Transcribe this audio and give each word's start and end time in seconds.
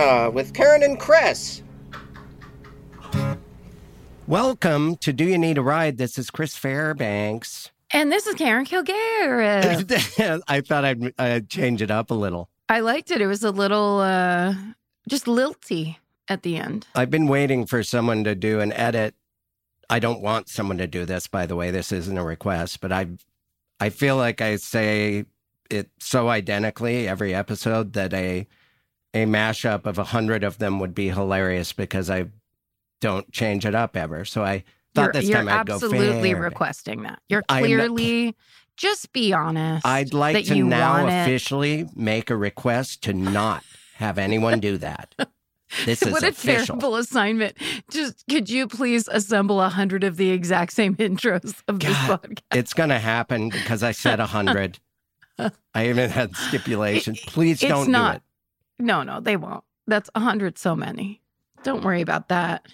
Uh, 0.00 0.30
with 0.30 0.54
Karen 0.54 0.82
and 0.82 0.98
Chris. 0.98 1.62
Welcome 4.26 4.96
to 4.96 5.12
Do 5.12 5.24
You 5.24 5.36
Need 5.36 5.58
a 5.58 5.62
Ride? 5.62 5.98
This 5.98 6.16
is 6.16 6.30
Chris 6.30 6.56
Fairbanks. 6.56 7.70
And 7.92 8.10
this 8.10 8.26
is 8.26 8.34
Karen 8.36 8.64
Kilgare. 8.64 10.42
I 10.48 10.60
thought 10.62 10.84
I'd, 10.84 11.12
I'd 11.18 11.50
change 11.50 11.82
it 11.82 11.90
up 11.90 12.10
a 12.10 12.14
little. 12.14 12.48
I 12.68 12.80
liked 12.80 13.10
it. 13.10 13.20
It 13.20 13.26
was 13.26 13.42
a 13.42 13.50
little 13.50 13.98
uh 13.98 14.54
just 15.08 15.26
lilty 15.26 15.98
at 16.28 16.44
the 16.44 16.56
end. 16.56 16.86
I've 16.94 17.10
been 17.10 17.26
waiting 17.26 17.66
for 17.66 17.82
someone 17.82 18.24
to 18.24 18.34
do 18.34 18.60
an 18.60 18.72
edit. 18.72 19.14
I 19.90 19.98
don't 19.98 20.22
want 20.22 20.48
someone 20.48 20.78
to 20.78 20.86
do 20.86 21.04
this, 21.04 21.26
by 21.26 21.46
the 21.46 21.56
way. 21.56 21.72
This 21.72 21.90
isn't 21.90 22.16
a 22.16 22.24
request, 22.24 22.80
but 22.80 22.92
I, 22.92 23.08
I 23.80 23.90
feel 23.90 24.16
like 24.16 24.40
I 24.40 24.54
say 24.54 25.24
it 25.68 25.90
so 25.98 26.28
identically 26.28 27.08
every 27.08 27.34
episode 27.34 27.94
that 27.94 28.14
a, 28.14 28.46
a 29.14 29.24
mashup 29.26 29.86
of 29.86 29.98
a 29.98 30.04
hundred 30.04 30.44
of 30.44 30.58
them 30.58 30.78
would 30.80 30.94
be 30.94 31.08
hilarious 31.08 31.72
because 31.72 32.10
I 32.10 32.26
don't 33.00 33.30
change 33.32 33.66
it 33.66 33.74
up 33.74 33.96
ever. 33.96 34.24
So 34.24 34.42
I 34.44 34.64
thought 34.94 35.02
You're, 35.02 35.12
this 35.12 35.24
you're 35.28 35.38
time 35.38 35.48
I'd 35.48 35.66
go 35.66 35.74
absolutely 35.74 36.34
requesting 36.34 37.02
that. 37.02 37.20
You're 37.28 37.44
I'm 37.48 37.64
clearly 37.64 38.36
just 38.76 39.12
be 39.12 39.32
honest. 39.32 39.86
I'd 39.86 40.14
like 40.14 40.34
that 40.34 40.44
to 40.46 40.56
you 40.56 40.64
now 40.64 41.06
it. 41.06 41.22
officially 41.22 41.88
make 41.94 42.30
a 42.30 42.36
request 42.36 43.02
to 43.04 43.12
not 43.12 43.62
have 43.96 44.18
anyone 44.18 44.60
do 44.60 44.78
that. 44.78 45.14
This 45.84 46.02
is 46.02 46.12
what 46.12 46.24
a 46.24 46.28
official. 46.30 46.78
terrible 46.78 46.96
assignment. 46.96 47.56
Just 47.92 48.24
could 48.28 48.50
you 48.50 48.66
please 48.66 49.06
assemble 49.06 49.60
a 49.60 49.68
hundred 49.68 50.02
of 50.02 50.16
the 50.16 50.30
exact 50.30 50.72
same 50.72 50.96
intros 50.96 51.62
of 51.68 51.78
this 51.78 51.96
podcast? 51.96 52.40
It's 52.52 52.74
to 52.74 52.98
happen 52.98 53.50
because 53.50 53.84
I 53.84 53.92
said 53.92 54.18
a 54.18 54.26
hundred. 54.26 54.80
I 55.38 55.88
even 55.88 56.10
had 56.10 56.34
stipulations. 56.34 57.20
Please 57.20 57.60
don't 57.60 57.88
not- 57.88 58.12
do 58.14 58.16
it. 58.16 58.22
No, 58.80 59.02
no, 59.02 59.20
they 59.20 59.36
won't. 59.36 59.64
That's 59.86 60.10
a 60.14 60.20
hundred 60.20 60.58
so 60.58 60.74
many. 60.74 61.20
Don't 61.62 61.84
worry 61.84 62.00
about 62.00 62.28
that. 62.28 62.66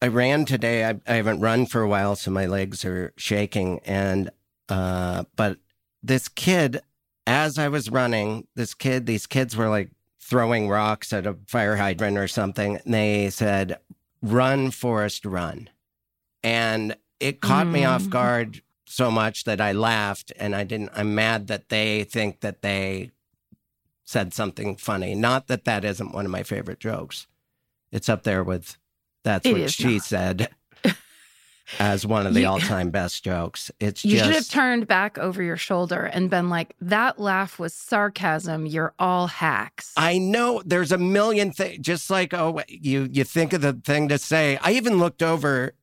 I 0.00 0.08
ran 0.08 0.44
today. 0.46 0.84
I, 0.84 1.00
I 1.06 1.14
haven't 1.14 1.40
run 1.40 1.66
for 1.66 1.82
a 1.82 1.88
while, 1.88 2.16
so 2.16 2.30
my 2.30 2.46
legs 2.46 2.84
are 2.84 3.12
shaking. 3.16 3.80
And 3.84 4.30
uh, 4.68 5.24
but 5.36 5.58
this 6.02 6.28
kid, 6.28 6.80
as 7.26 7.58
I 7.58 7.68
was 7.68 7.90
running, 7.90 8.46
this 8.56 8.74
kid, 8.74 9.06
these 9.06 9.26
kids 9.26 9.56
were 9.56 9.68
like 9.68 9.90
throwing 10.20 10.68
rocks 10.68 11.12
at 11.12 11.26
a 11.26 11.36
fire 11.46 11.76
hydrant 11.76 12.16
or 12.18 12.26
something. 12.28 12.76
And 12.84 12.94
they 12.94 13.30
said, 13.30 13.78
"Run, 14.22 14.70
Forrest, 14.70 15.24
run," 15.24 15.68
and 16.42 16.96
it 17.20 17.40
caught 17.40 17.66
me 17.68 17.84
off 17.84 18.02
Mm. 18.04 18.10
guard 18.10 18.62
so 18.86 19.10
much 19.10 19.44
that 19.44 19.60
I 19.60 19.72
laughed. 19.72 20.32
And 20.36 20.54
I 20.56 20.64
didn't. 20.64 20.90
I'm 20.94 21.14
mad 21.14 21.46
that 21.48 21.68
they 21.68 22.04
think 22.04 22.40
that 22.40 22.62
they 22.62 23.10
said 24.04 24.32
something 24.34 24.76
funny. 24.76 25.14
Not 25.14 25.46
that 25.46 25.64
that 25.64 25.84
isn't 25.84 26.12
one 26.12 26.24
of 26.24 26.30
my 26.30 26.42
favorite 26.42 26.80
jokes. 26.80 27.26
It's 27.90 28.08
up 28.08 28.22
there 28.24 28.42
with 28.44 28.78
that's 29.24 29.46
It 29.46 29.52
what 29.58 29.70
she 29.70 29.94
not. 29.94 30.02
said 30.04 30.48
as 31.78 32.04
one 32.06 32.26
of 32.26 32.34
the 32.34 32.40
You- 32.40 32.48
all-time 32.48 32.90
best 32.90 33.24
jokes. 33.24 33.70
It's 33.80 34.04
You 34.04 34.12
just 34.18 34.24
should 34.24 34.34
have 34.34 34.48
turned 34.48 34.86
back 34.88 35.16
over 35.18 35.42
your 35.42 35.56
shoulder 35.56 36.04
and 36.04 36.28
been 36.28 36.50
like, 36.50 36.74
that 36.80 37.18
laugh 37.20 37.58
was 37.58 37.72
sarcasm. 37.72 38.66
You're 38.66 38.94
all 38.98 39.28
hacks. 39.28 39.92
I 39.96 40.18
know 40.18 40.62
there's 40.64 40.92
a 40.92 40.98
million 40.98 41.52
things 41.52 41.78
just 41.80 42.10
like 42.10 42.34
oh 42.34 42.60
you 42.68 43.08
you 43.10 43.24
think 43.24 43.52
of 43.52 43.60
the 43.62 43.72
thing 43.74 44.08
to 44.08 44.18
say. 44.18 44.58
I 44.62 44.72
even 44.72 44.98
looked 44.98 45.22
over 45.22 45.74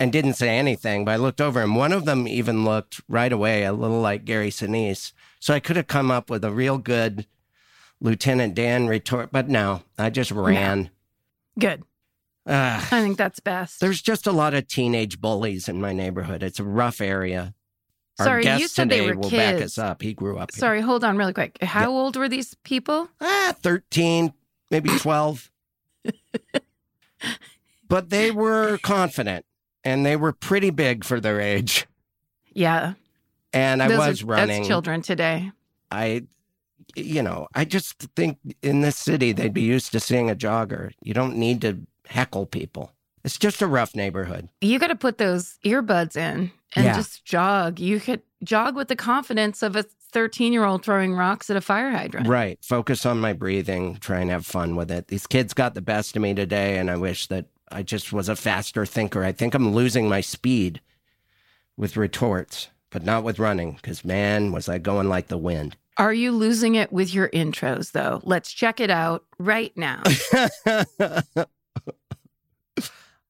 and 0.00 0.10
didn't 0.10 0.34
say 0.34 0.48
anything, 0.58 1.04
but 1.04 1.12
I 1.12 1.16
looked 1.16 1.40
over 1.40 1.60
and 1.62 1.76
one 1.76 1.92
of 1.92 2.04
them 2.06 2.26
even 2.26 2.64
looked 2.64 3.00
right 3.08 3.32
away 3.32 3.64
a 3.64 3.72
little 3.72 4.00
like 4.00 4.24
Gary 4.24 4.50
Sinise. 4.50 5.12
So 5.38 5.54
I 5.54 5.60
could 5.60 5.76
have 5.76 5.86
come 5.86 6.10
up 6.10 6.30
with 6.30 6.44
a 6.44 6.50
real 6.50 6.78
good 6.78 7.26
Lieutenant 8.02 8.54
Dan 8.54 8.88
retort, 8.88 9.30
but 9.30 9.48
no, 9.48 9.82
I 9.96 10.10
just 10.10 10.32
ran. 10.32 10.90
Good. 11.58 11.84
Ugh. 12.46 12.82
I 12.92 13.00
think 13.00 13.16
that's 13.16 13.38
best. 13.38 13.78
There's 13.80 14.02
just 14.02 14.26
a 14.26 14.32
lot 14.32 14.54
of 14.54 14.66
teenage 14.66 15.20
bullies 15.20 15.68
in 15.68 15.80
my 15.80 15.92
neighborhood. 15.92 16.42
It's 16.42 16.58
a 16.58 16.64
rough 16.64 17.00
area. 17.00 17.54
Our 18.18 18.26
Sorry, 18.26 18.42
guest 18.42 18.60
you 18.60 18.68
said 18.68 18.90
today 18.90 19.00
they 19.00 19.06
were 19.06 19.18
will 19.20 19.30
back 19.30 19.62
us 19.62 19.78
up. 19.78 20.02
He 20.02 20.12
grew 20.14 20.36
up 20.36 20.50
here. 20.52 20.58
Sorry, 20.58 20.80
hold 20.80 21.04
on 21.04 21.16
really 21.16 21.32
quick. 21.32 21.56
How 21.62 21.90
old 21.90 22.16
were 22.16 22.28
these 22.28 22.54
people? 22.64 23.08
Ah, 23.20 23.54
13, 23.62 24.34
maybe 24.70 24.90
12. 24.98 25.50
but 27.88 28.10
they 28.10 28.32
were 28.32 28.78
confident 28.78 29.46
and 29.84 30.04
they 30.04 30.16
were 30.16 30.32
pretty 30.32 30.70
big 30.70 31.04
for 31.04 31.20
their 31.20 31.40
age. 31.40 31.86
Yeah. 32.52 32.94
And 33.52 33.82
I 33.82 33.88
Those 33.88 33.98
was 33.98 34.22
are, 34.22 34.26
running. 34.26 34.62
That's 34.62 34.68
children 34.68 35.02
today. 35.02 35.52
I, 35.90 36.24
you 36.96 37.22
know, 37.22 37.48
I 37.54 37.64
just 37.64 37.98
think 38.16 38.38
in 38.62 38.80
this 38.80 38.96
city 38.96 39.32
they'd 39.32 39.54
be 39.54 39.62
used 39.62 39.92
to 39.92 40.00
seeing 40.00 40.30
a 40.30 40.34
jogger. 40.36 40.92
You 41.02 41.14
don't 41.14 41.36
need 41.36 41.60
to 41.62 41.80
heckle 42.06 42.46
people. 42.46 42.92
It's 43.24 43.38
just 43.38 43.62
a 43.62 43.66
rough 43.66 43.94
neighborhood. 43.94 44.48
You 44.60 44.78
got 44.78 44.88
to 44.88 44.96
put 44.96 45.18
those 45.18 45.58
earbuds 45.64 46.16
in 46.16 46.50
and 46.74 46.84
Yeah. 46.84 46.96
just 46.96 47.24
jog. 47.24 47.78
You 47.78 48.00
could 48.00 48.22
jog 48.42 48.74
with 48.74 48.88
the 48.88 48.96
confidence 48.96 49.62
of 49.62 49.76
a 49.76 49.84
13 49.84 50.52
year 50.52 50.64
old 50.64 50.84
throwing 50.84 51.14
rocks 51.14 51.48
at 51.48 51.56
a 51.56 51.60
fire 51.60 51.90
hydrant. 51.90 52.26
Right. 52.26 52.58
Focus 52.62 53.06
on 53.06 53.20
my 53.20 53.32
breathing, 53.32 53.96
try 54.00 54.20
and 54.20 54.30
have 54.30 54.44
fun 54.44 54.74
with 54.76 54.90
it. 54.90 55.06
These 55.08 55.26
kids 55.26 55.54
got 55.54 55.74
the 55.74 55.80
best 55.80 56.16
of 56.16 56.22
me 56.22 56.34
today, 56.34 56.78
and 56.78 56.90
I 56.90 56.96
wish 56.96 57.28
that 57.28 57.46
I 57.70 57.82
just 57.82 58.12
was 58.12 58.28
a 58.28 58.36
faster 58.36 58.84
thinker. 58.84 59.24
I 59.24 59.32
think 59.32 59.54
I'm 59.54 59.72
losing 59.72 60.08
my 60.08 60.20
speed 60.20 60.80
with 61.76 61.96
retorts, 61.96 62.68
but 62.90 63.04
not 63.04 63.24
with 63.24 63.38
running, 63.38 63.74
because 63.76 64.04
man, 64.04 64.52
was 64.52 64.68
I 64.68 64.78
going 64.78 65.08
like 65.08 65.28
the 65.28 65.38
wind. 65.38 65.76
Are 65.98 66.12
you 66.14 66.32
losing 66.32 66.74
it 66.74 66.92
with 66.92 67.12
your 67.12 67.28
intros, 67.30 67.92
though? 67.92 68.20
Let's 68.24 68.50
check 68.52 68.80
it 68.80 68.90
out 68.90 69.24
right 69.38 69.76
now. 69.76 70.02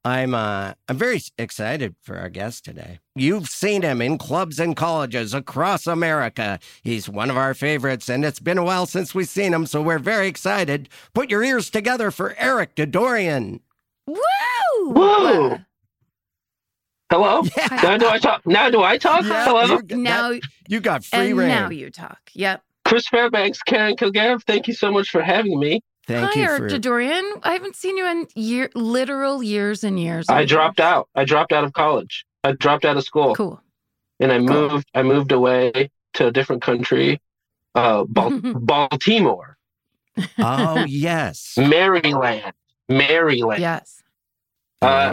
I'm 0.05 0.35
uh 0.35 0.75
I'm 0.89 0.97
very 0.99 1.21
excited 1.39 1.95
for 2.03 2.17
our 2.17 2.29
guest 2.29 2.65
today. 2.65 2.99
You've 3.15 3.49
seen 3.49 3.83
him 3.83 4.03
in 4.03 4.19
clubs 4.19 4.59
and 4.59 4.75
colleges 4.77 5.33
across 5.33 5.87
America. 5.87 6.59
He's 6.83 7.09
one 7.09 7.31
of 7.31 7.37
our 7.37 7.55
favorites, 7.55 8.09
and 8.09 8.25
it's 8.25 8.41
been 8.41 8.59
a 8.59 8.65
while 8.65 8.87
since 8.87 9.15
we've 9.15 9.29
seen 9.29 9.55
him, 9.55 9.65
so 9.65 9.81
we're 9.81 10.01
very 10.01 10.27
excited. 10.27 10.89
Put 11.15 11.31
your 11.31 11.45
ears 11.45 11.71
together 11.71 12.11
for 12.11 12.35
Eric 12.37 12.75
Dadourian. 12.75 13.61
Woo! 14.07 14.19
Whoa. 14.81 15.59
Hello. 17.13 17.43
Yeah. 17.59 17.69
Now 17.83 17.99
do 17.99 18.09
I 18.09 18.19
talk? 18.19 18.47
Now 18.47 18.71
do 18.71 18.83
I 18.83 18.97
talk? 18.97 19.25
Yeah, 19.25 19.45
Hello. 19.45 19.65
you, 19.65 19.83
that- 19.83 19.97
Now 19.99 20.33
you 20.67 20.81
got 20.81 21.05
free 21.05 21.31
and 21.31 21.39
reign. 21.39 21.49
now 21.49 21.69
you 21.69 21.91
talk. 21.91 22.19
Yep. 22.33 22.63
Chris 22.87 23.07
Fairbanks, 23.09 23.63
Karen 23.63 23.97
Kilgariff, 23.97 24.45
thank 24.45 24.67
you 24.67 24.73
so 24.73 24.91
much 24.91 25.11
for 25.11 25.23
having 25.23 25.61
me. 25.61 25.83
Thank 26.07 26.31
Hi, 26.33 26.41
you 26.41 26.47
Eric 26.47 26.71
for 26.73 26.79
Dorian. 26.79 27.35
I 27.43 27.53
haven't 27.53 27.77
seen 27.77 27.99
you 27.99 28.07
in 28.07 28.27
year, 28.35 28.71
literal 28.75 29.43
years 29.43 29.85
and 29.85 30.01
years. 30.01 30.27
I 30.31 30.41
and 30.41 30.49
dropped 30.49 30.79
years. 30.81 30.87
out. 30.87 31.09
I 31.15 31.25
dropped 31.25 31.53
out 31.53 31.65
of 31.65 31.75
college. 31.75 32.25
I 32.45 32.53
dropped 32.53 32.87
out 32.87 32.97
of 32.97 33.05
school, 33.05 33.35
Cool. 33.35 33.61
and 34.19 34.33
I 34.33 34.39
Cool. 34.39 34.47
moved. 34.71 34.89
I 34.95 35.03
moved 35.03 35.33
away 35.33 35.91
to 36.15 36.27
a 36.29 36.33
different 36.33 36.63
country, 36.63 37.21
uh, 37.75 38.05
Bal- 38.09 38.41
Baltimore, 38.41 39.59
Oh 40.39 40.85
yes. 40.89 41.55
Maryland, 41.59 42.53
Maryland. 42.89 43.61
Yes. 43.61 44.03
Uh, 44.81 45.13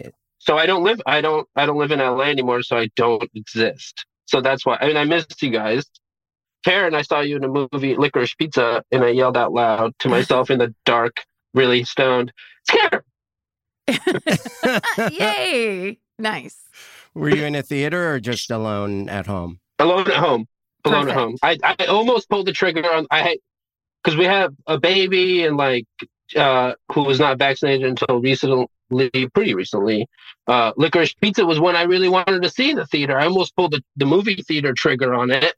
so 0.50 0.58
I 0.58 0.66
don't 0.66 0.84
live. 0.84 1.00
I 1.06 1.22
don't. 1.22 1.48
I 1.56 1.68
don't 1.68 1.78
live 1.78 1.92
in 1.92 2.00
LA 2.00 2.24
anymore. 2.24 2.64
So 2.64 2.76
I 2.78 2.90
don't 2.96 3.30
exist. 3.36 4.06
So 4.26 4.42
that's 4.42 4.66
why. 4.66 4.78
I 4.82 4.88
mean, 4.88 4.98
I 4.98 5.04
missed 5.04 5.42
you 5.42 5.52
guys. 5.52 5.86
Karen, 6.66 6.96
I 6.96 7.04
saw 7.04 7.22
you 7.22 7.38
in 7.38 7.44
a 7.44 7.48
movie, 7.48 7.96
Licorice 7.96 8.36
Pizza, 8.36 8.84
and 8.92 9.04
I 9.04 9.10
yelled 9.10 9.38
out 9.38 9.54
loud 9.54 9.94
to 10.00 10.10
myself 10.10 10.50
in 10.50 10.58
the 10.58 10.74
dark, 10.86 11.18
really 11.54 11.84
stoned. 11.84 12.34
Karen. 12.68 13.02
Yay. 15.12 16.00
Nice. 16.18 16.58
Were 17.14 17.30
you 17.30 17.46
in 17.46 17.56
a 17.56 17.62
theater 17.62 18.12
or 18.12 18.20
just 18.20 18.50
alone 18.50 19.08
at 19.08 19.28
home? 19.28 19.60
alone 19.80 20.12
at 20.12 20.18
home 20.18 20.46
alone 20.86 21.10
at 21.10 21.16
home 21.16 21.36
i 21.42 21.58
i 21.64 21.86
almost 21.86 22.30
pulled 22.30 22.46
the 22.46 22.52
trigger 22.52 22.86
on 22.86 23.06
i 23.12 23.22
had 23.22 23.38
because 24.04 24.18
we 24.18 24.26
have 24.26 24.54
a 24.68 24.80
baby 24.80 25.46
and 25.46 25.58
like 25.58 25.86
uh 26.36 26.74
who 26.92 27.04
was 27.04 27.20
not 27.20 27.38
vaccinated 27.38 27.88
until 27.88 28.22
recently 28.22 28.68
pretty 28.90 29.54
recently 29.54 30.08
uh 30.48 30.72
licorice 30.78 31.14
pizza 31.22 31.46
was 31.46 31.60
one 31.60 31.76
i 31.76 31.84
really 31.84 32.10
wanted 32.10 32.42
to 32.42 32.50
see 32.50 32.72
in 32.72 32.76
the 32.76 32.86
theater 32.88 33.18
i 33.20 33.26
almost 33.26 33.56
pulled 33.56 33.72
the, 33.72 33.82
the 33.98 34.06
movie 34.06 34.42
theater 34.42 34.74
trigger 34.76 35.14
on 35.14 35.30
it 35.32 35.54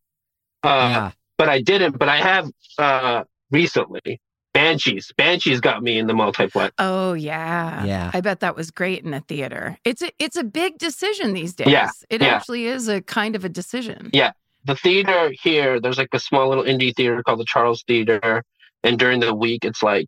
uh 0.63 0.89
yeah. 0.91 1.11
but 1.37 1.49
i 1.49 1.61
didn't 1.61 1.97
but 1.97 2.09
i 2.09 2.17
have 2.17 2.49
uh 2.77 3.23
recently 3.51 4.19
banshees 4.53 5.11
banshees 5.17 5.61
got 5.61 5.81
me 5.81 5.97
in 5.97 6.07
the 6.07 6.13
multiplex 6.13 6.73
Oh 6.77 7.13
yeah. 7.13 7.85
Yeah. 7.85 8.11
I 8.13 8.19
bet 8.21 8.41
that 8.41 8.55
was 8.55 8.69
great 8.71 9.03
in 9.03 9.11
the 9.11 9.21
theater. 9.21 9.77
It's 9.85 10.01
a 10.01 10.11
it's 10.19 10.35
a 10.35 10.43
big 10.43 10.77
decision 10.77 11.33
these 11.33 11.53
days. 11.53 11.67
Yeah, 11.67 11.89
It 12.09 12.21
yeah. 12.21 12.27
actually 12.35 12.65
is 12.65 12.87
a 12.89 13.01
kind 13.01 13.35
of 13.35 13.45
a 13.45 13.49
decision. 13.49 14.09
Yeah. 14.13 14.31
the 14.65 14.75
theater 14.75 15.31
here, 15.41 15.79
there's 15.79 15.97
like 15.97 16.09
a 16.13 16.19
small 16.19 16.49
little 16.49 16.63
indie 16.65 16.93
theater 16.95 17.23
called 17.23 17.39
the 17.39 17.45
Charles 17.45 17.83
Theater. 17.87 18.43
And 18.83 18.99
during 18.99 19.19
the 19.21 19.33
week, 19.33 19.63
it's 19.63 19.81
like 19.83 20.07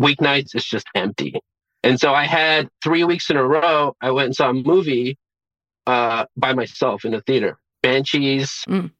weeknights, 0.00 0.54
it's 0.54 0.68
just 0.68 0.86
empty. 0.94 1.34
And 1.82 1.98
so 1.98 2.12
I 2.12 2.24
had 2.24 2.68
three 2.82 3.04
weeks 3.04 3.30
in 3.30 3.36
a 3.36 3.44
row, 3.44 3.96
I 4.00 4.10
went 4.10 4.26
and 4.26 4.36
saw 4.36 4.50
a 4.50 4.54
movie 4.54 5.16
uh, 5.86 6.26
by 6.36 6.52
myself 6.52 7.04
in 7.04 7.12
the 7.12 7.20
theater 7.22 7.58
Banshees. 7.82 8.64
Mm. 8.68 8.90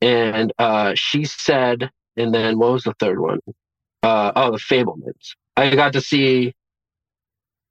And 0.00 0.52
uh, 0.58 0.92
she 0.94 1.24
said, 1.24 1.90
and 2.16 2.34
then 2.34 2.58
what 2.58 2.72
was 2.72 2.84
the 2.84 2.94
third 2.98 3.20
one? 3.20 3.40
Uh, 4.02 4.32
oh, 4.36 4.52
The 4.52 4.58
Fabelmans. 4.58 5.34
I 5.56 5.74
got 5.74 5.92
to 5.92 6.00
see 6.00 6.54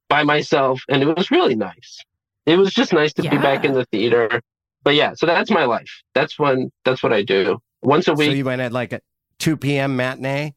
by 0.08 0.22
myself, 0.22 0.82
and 0.88 1.02
it 1.02 1.16
was 1.16 1.30
really 1.30 1.54
nice. 1.54 2.00
It 2.46 2.56
was 2.56 2.72
just 2.72 2.92
nice 2.92 3.12
to 3.14 3.22
be 3.22 3.38
back 3.38 3.64
in 3.64 3.72
the 3.72 3.84
theater 3.86 4.40
but 4.84 4.94
yeah, 4.94 5.14
so 5.16 5.26
that's 5.26 5.50
my 5.50 5.64
life. 5.64 6.02
That's 6.14 6.38
when 6.38 6.70
that's 6.84 7.02
what 7.02 7.12
I 7.12 7.22
do. 7.22 7.58
Once 7.82 8.06
a 8.06 8.12
So 8.12 8.14
week. 8.14 8.36
you 8.36 8.44
went 8.44 8.60
at 8.60 8.72
like 8.72 8.92
a 8.92 9.00
2 9.38 9.56
p.m. 9.56 9.96
matinee? 9.96 10.54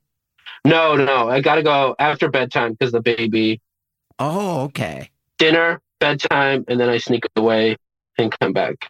no, 0.66 0.96
no, 0.96 1.30
I 1.30 1.40
gotta 1.42 1.64
go 1.64 1.96
after 1.98 2.30
bedtime 2.30 2.74
because 2.74 2.92
the 2.92 3.02
baby. 3.02 3.62
Oh, 4.20 4.62
okay. 4.64 5.10
Dinner, 5.38 5.80
bedtime, 6.00 6.66
and 6.68 6.80
then 6.80 6.90
I 6.90 6.98
sneak 6.98 7.26
away 7.36 7.78
and 8.18 8.36
come 8.40 8.54
back 8.54 8.90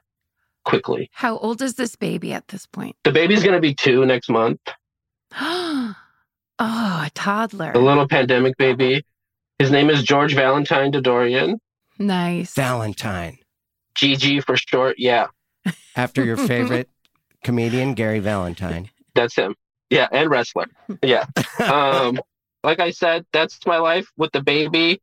quickly. 0.66 1.10
How 1.14 1.38
old 1.38 1.62
is 1.62 1.76
this 1.76 1.96
baby 1.96 2.34
at 2.34 2.48
this 2.48 2.66
point? 2.66 2.96
The 3.04 3.12
baby's 3.12 3.44
gonna 3.44 3.60
be 3.60 3.74
two 3.74 4.06
next 4.06 4.30
month. 4.30 4.60
oh, 5.40 5.96
a 6.60 7.10
toddler. 7.14 7.72
A 7.74 7.80
little 7.80 8.08
pandemic 8.08 8.58
baby. 8.58 9.06
His 9.60 9.72
name 9.72 9.90
is 9.90 10.04
George 10.04 10.34
Valentine 10.36 10.92
Dadourian. 10.92 11.56
Nice. 12.00 12.54
Valentine. 12.54 13.40
GG 14.00 14.44
for 14.44 14.56
short. 14.56 14.96
Yeah, 15.00 15.28
After 15.96 16.24
your 16.24 16.38
favorite 16.38 16.90
comedian, 17.44 17.94
Gary 17.96 18.20
Valentine. 18.20 18.90
that's 19.16 19.36
him. 19.36 19.56
Yeah, 19.90 20.08
and 20.12 20.30
wrestler. 20.30 20.66
Yeah. 21.04 21.26
Um, 21.60 22.20
like 22.64 22.80
I 22.80 22.92
said, 22.92 23.26
that's 23.34 23.66
my 23.66 23.78
life 23.78 24.12
with 24.18 24.32
the 24.32 24.42
baby. 24.44 25.02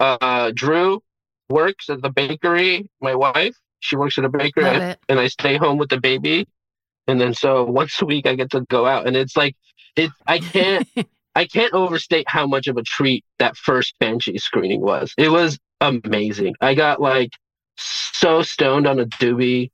Uh, 0.00 0.52
Drew 0.54 1.02
works 1.48 1.88
at 1.88 2.02
the 2.02 2.10
bakery. 2.10 2.90
My 3.00 3.14
wife, 3.14 3.56
she 3.80 3.96
works 3.96 4.18
at 4.18 4.24
a 4.24 4.28
bakery. 4.28 4.64
And 5.08 5.20
I 5.20 5.28
stay 5.28 5.56
home 5.56 5.78
with 5.78 5.88
the 5.88 6.00
baby. 6.00 6.46
And 7.06 7.20
then 7.20 7.34
so 7.34 7.64
once 7.64 8.00
a 8.02 8.04
week 8.04 8.26
I 8.26 8.34
get 8.34 8.50
to 8.50 8.62
go 8.62 8.86
out 8.86 9.06
and 9.06 9.16
it's 9.16 9.36
like 9.36 9.54
it 9.94 10.10
I 10.26 10.38
can't 10.40 10.88
I 11.34 11.44
can't 11.44 11.72
overstate 11.74 12.26
how 12.28 12.46
much 12.46 12.66
of 12.66 12.76
a 12.76 12.82
treat 12.82 13.24
that 13.38 13.56
first 13.56 13.94
Banshee 14.00 14.38
screening 14.38 14.80
was. 14.80 15.14
It 15.16 15.28
was 15.28 15.58
amazing. 15.80 16.54
I 16.60 16.74
got 16.74 17.00
like 17.00 17.30
so 17.76 18.42
stoned 18.42 18.86
on 18.86 18.98
a 18.98 19.06
doobie 19.06 19.70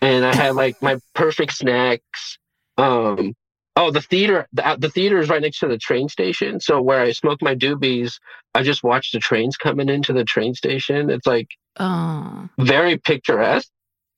and 0.00 0.24
I 0.24 0.34
had 0.34 0.56
like 0.56 0.80
my 0.82 0.98
perfect 1.14 1.54
snacks. 1.54 2.38
Um 2.76 3.34
oh 3.76 3.90
the 3.90 4.00
theater 4.00 4.46
the, 4.52 4.76
the 4.78 4.88
theater 4.90 5.18
is 5.18 5.28
right 5.28 5.42
next 5.42 5.58
to 5.60 5.68
the 5.68 5.78
train 5.78 6.08
station. 6.08 6.60
So 6.60 6.80
where 6.80 7.00
I 7.00 7.12
smoke 7.12 7.40
my 7.42 7.54
doobies, 7.54 8.18
I 8.54 8.62
just 8.62 8.82
watch 8.84 9.12
the 9.12 9.18
trains 9.18 9.56
coming 9.56 9.88
into 9.88 10.12
the 10.12 10.24
train 10.24 10.54
station. 10.54 11.10
It's 11.10 11.26
like 11.26 11.48
Oh, 11.78 12.48
very 12.58 12.98
picturesque. 12.98 13.68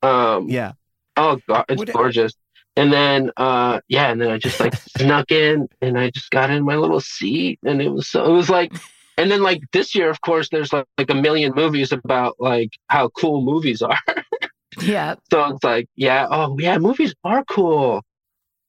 Um 0.02 0.48
Yeah. 0.48 0.72
Oh 1.16 1.38
god, 1.48 1.64
it's 1.68 1.78
Would 1.78 1.88
it- 1.88 1.94
gorgeous. 1.94 2.32
And 2.78 2.92
then 2.92 3.30
uh 3.38 3.80
yeah, 3.88 4.10
and 4.10 4.20
then 4.20 4.30
I 4.30 4.36
just 4.38 4.60
like 4.60 4.74
snuck 4.98 5.32
in 5.32 5.68
and 5.80 5.98
I 5.98 6.10
just 6.10 6.30
got 6.30 6.50
in 6.50 6.62
my 6.64 6.76
little 6.76 7.00
seat 7.00 7.58
and 7.64 7.80
it 7.80 7.88
was 7.88 8.08
so 8.08 8.24
it 8.26 8.32
was 8.32 8.50
like 8.50 8.72
and 9.16 9.30
then 9.30 9.42
like 9.42 9.62
this 9.72 9.94
year 9.94 10.10
of 10.10 10.20
course 10.20 10.50
there's 10.50 10.74
like, 10.74 10.84
like 10.98 11.08
a 11.08 11.14
million 11.14 11.54
movies 11.56 11.90
about 11.92 12.36
like 12.38 12.72
how 12.88 13.08
cool 13.08 13.40
movies 13.40 13.80
are. 13.80 13.96
yeah. 14.82 15.14
so 15.30 15.42
it's 15.54 15.64
like, 15.64 15.88
yeah, 15.96 16.26
oh 16.30 16.58
yeah, 16.58 16.76
movies 16.76 17.14
are 17.24 17.42
cool. 17.44 18.02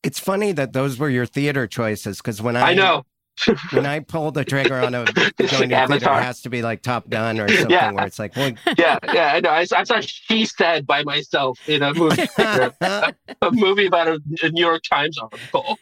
It's 0.04 0.20
funny 0.20 0.52
that 0.54 0.74
those 0.74 0.98
were 0.98 1.10
your 1.10 1.26
theater 1.26 1.68
choices 1.68 2.18
because 2.18 2.42
when 2.42 2.56
I, 2.56 2.72
I 2.72 2.74
know. 2.74 3.04
when 3.72 3.86
I 3.86 4.00
pull 4.00 4.32
the 4.32 4.44
trigger 4.44 4.80
on 4.80 4.96
a 4.96 5.06
going 5.14 5.14
to 5.16 5.34
theater, 5.38 5.94
it 5.96 6.02
has 6.02 6.42
to 6.42 6.50
be 6.50 6.64
like 6.64 6.82
Top 6.82 7.08
Gun 7.08 7.40
or 7.40 7.48
something 7.54 7.70
Yeah. 7.70 7.92
where 7.92 8.06
it's 8.08 8.18
like, 8.18 8.36
well, 8.36 8.52
Yeah, 8.78 8.98
yeah, 9.14 9.34
I 9.34 9.40
know. 9.42 9.50
I, 9.52 9.60
I 9.76 9.84
saw 9.84 10.00
She 10.02 10.46
Said 10.46 10.88
by 10.88 11.04
myself 11.04 11.60
in 11.68 11.84
a 11.84 11.94
movie 11.94 12.26
a 12.40 13.14
movie 13.52 13.86
about 13.86 14.08
a, 14.08 14.20
a 14.42 14.50
New 14.50 14.66
York 14.66 14.82
Times 14.90 15.20
article. 15.20 15.78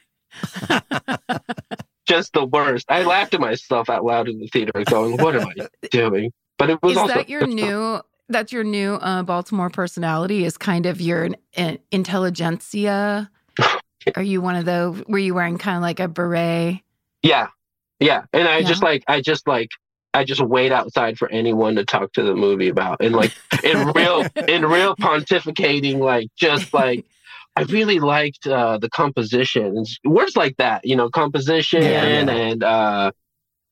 Just 2.05 2.33
the 2.33 2.45
worst. 2.45 2.85
I 2.89 3.03
laughed 3.03 3.33
at 3.33 3.39
myself 3.39 3.89
out 3.89 4.03
loud 4.05 4.27
in 4.27 4.37
the 4.39 4.47
theater, 4.47 4.71
going, 4.85 5.17
"What 5.17 5.35
am 5.35 5.47
I 5.47 5.67
doing?" 5.89 6.31
But 6.57 6.69
it 6.69 6.83
was 6.83 6.91
Is 6.93 6.97
also 6.99 7.13
that 7.15 7.29
your 7.29 7.47
new? 7.47 8.01
That's 8.29 8.51
your 8.51 8.63
new 8.63 8.95
uh, 8.95 9.23
Baltimore 9.23 9.69
personality. 9.69 10.45
Is 10.45 10.57
kind 10.57 10.85
of 10.85 11.01
your 11.01 11.29
uh, 11.57 11.77
intelligentsia. 11.91 13.31
Are 14.15 14.23
you 14.23 14.41
one 14.41 14.55
of 14.55 14.65
those? 14.65 15.03
Were 15.07 15.17
you 15.17 15.33
wearing 15.33 15.57
kind 15.57 15.77
of 15.77 15.81
like 15.81 15.99
a 15.99 16.07
beret? 16.07 16.81
Yeah, 17.23 17.47
yeah. 17.99 18.23
And 18.33 18.47
I 18.47 18.61
just 18.63 18.83
like, 18.83 19.03
I 19.07 19.21
just 19.21 19.47
like, 19.47 19.69
I 20.13 20.23
just 20.23 20.41
wait 20.41 20.71
outside 20.71 21.17
for 21.17 21.29
anyone 21.29 21.75
to 21.75 21.85
talk 21.85 22.13
to 22.13 22.23
the 22.23 22.35
movie 22.35 22.69
about, 22.69 22.97
and 23.01 23.15
like 23.15 23.33
in 23.63 23.87
real, 23.89 24.25
in 24.47 24.65
real 24.65 24.95
pontificating, 24.95 25.97
like 25.99 26.27
just 26.35 26.73
like. 26.73 27.05
I 27.57 27.61
really 27.61 28.01
liked 28.01 28.45
uh, 28.47 28.77
the 28.79 28.89
composition, 28.89 29.77
It's 29.77 29.97
words 30.03 30.35
like 30.35 30.57
that, 30.57 30.83
you 30.85 30.93
know, 30.97 31.09
composition 31.09 31.83
Yeah, 31.83 32.03
yeah. 32.03 32.29
and 32.29 32.63
uh, 32.65 33.11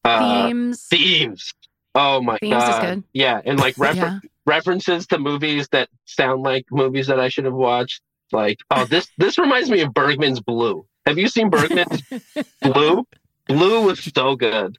uh, 0.05 0.19
Themes. 0.47 0.87
themes. 0.89 1.53
Oh 1.93 2.21
my 2.21 2.37
Themes 2.39 2.63
is 2.63 2.69
god! 2.69 2.81
good. 2.81 3.03
Yeah, 3.11 3.41
and 3.43 3.59
like 3.59 3.75
refer- 3.77 3.93
Yeah. 3.95 4.19
references 4.45 5.05
to 5.07 5.19
movies 5.19 5.67
that 5.73 5.89
sound 6.05 6.43
like 6.43 6.65
movies 6.71 7.07
that 7.07 7.19
I 7.19 7.27
should 7.27 7.43
have 7.43 7.53
watched. 7.53 8.01
Like, 8.33 8.59
oh, 8.71 8.85
this 8.85 9.07
this 9.17 9.37
reminds 9.37 9.69
me 9.69 9.81
of 9.81 9.93
Bergman's 9.93 10.41
Blue. 10.41 10.85
Have 11.05 11.17
you 11.17 11.27
seen 11.27 11.49
Bergman's 11.49 12.01
Blue? 12.61 13.05
Blue 13.47 13.85
was 13.85 14.03
so 14.03 14.35
good. 14.35 14.77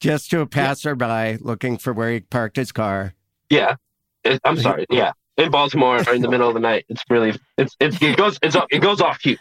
just 0.00 0.30
to 0.30 0.40
a 0.40 0.46
passerby 0.46 1.38
looking 1.40 1.78
for 1.78 1.92
where 1.92 2.12
he 2.12 2.20
parked 2.20 2.56
his 2.56 2.72
car. 2.72 3.14
Yeah, 3.50 3.76
I'm 4.44 4.56
sorry. 4.58 4.86
Yeah, 4.90 5.12
in 5.36 5.50
Baltimore 5.50 5.98
in 6.12 6.22
the 6.22 6.28
middle 6.30 6.48
of 6.48 6.54
the 6.54 6.60
night, 6.60 6.84
it's 6.88 7.02
really 7.10 7.38
it's, 7.58 7.74
it's 7.80 8.00
it 8.00 8.16
goes 8.16 8.38
it's 8.42 8.56
it 8.70 8.78
goes 8.80 9.00
off 9.00 9.20
huge. 9.22 9.38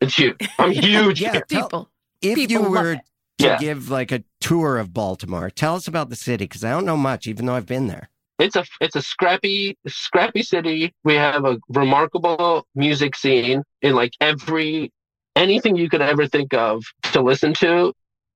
It's 0.00 0.14
huge. 0.14 0.36
I'm 0.58 0.70
huge. 0.72 1.20
Yeah. 1.20 1.32
here. 1.32 1.44
People. 1.48 1.90
If 2.20 2.34
People 2.36 2.64
you 2.64 2.70
were 2.70 2.94
to 2.96 3.02
Yeah. 3.38 3.58
give 3.58 3.90
like 3.90 4.10
a 4.12 4.24
tour 4.40 4.78
of 4.78 4.92
Baltimore, 4.92 5.50
tell 5.50 5.76
us 5.76 5.86
about 5.88 6.08
the 6.10 6.16
city 6.16 6.44
because 6.44 6.64
I 6.64 6.70
don't 6.70 6.84
know 6.84 6.96
much, 6.96 7.26
even 7.28 7.46
though 7.46 7.54
I've 7.54 7.66
been 7.66 7.86
there. 7.86 8.08
It's 8.38 8.56
a 8.56 8.64
it's 8.80 8.96
a 8.96 9.02
scrappy 9.02 9.76
scrappy 9.86 10.42
city. 10.42 10.94
We 11.04 11.14
have 11.14 11.44
a 11.44 11.58
remarkable 11.68 12.66
music 12.74 13.16
scene 13.16 13.62
in 13.82 13.94
like 13.94 14.12
every 14.20 14.92
anything 15.34 15.76
you 15.76 15.88
could 15.88 16.02
ever 16.02 16.26
think 16.26 16.54
of 16.54 16.84
to 17.12 17.20
listen 17.20 17.52
to. 17.54 17.92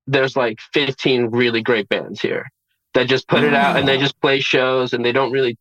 There's 0.06 0.36
like 0.36 0.58
15 0.72 1.26
really 1.26 1.62
great 1.62 1.88
bands 1.88 2.20
here 2.20 2.46
that 2.94 3.08
just 3.08 3.28
put 3.28 3.44
it 3.44 3.54
out 3.54 3.76
and 3.76 3.86
they 3.86 3.98
just 3.98 4.20
play 4.20 4.40
shows 4.40 4.92
and 4.92 5.04
they 5.04 5.12
don't 5.12 5.32
really 5.32 5.56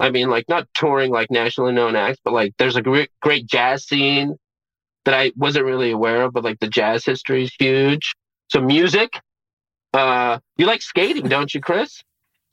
I 0.00 0.10
mean 0.10 0.30
like 0.30 0.48
not 0.48 0.66
touring 0.74 1.10
like 1.10 1.30
nationally 1.30 1.72
known 1.72 1.96
acts, 1.96 2.20
but 2.24 2.32
like 2.32 2.54
there's 2.58 2.76
a 2.76 2.82
great 2.82 3.10
great 3.20 3.46
jazz 3.46 3.84
scene 3.84 4.36
that 5.04 5.14
I 5.14 5.32
wasn't 5.36 5.66
really 5.66 5.90
aware 5.90 6.22
of, 6.22 6.32
but 6.32 6.44
like 6.44 6.60
the 6.60 6.68
jazz 6.68 7.04
history 7.04 7.44
is 7.44 7.52
huge. 7.58 8.14
So 8.48 8.60
music. 8.62 9.20
Uh 9.92 10.38
you 10.56 10.64
like 10.64 10.80
skating, 10.80 11.28
don't 11.28 11.52
you, 11.52 11.60
Chris? 11.60 12.02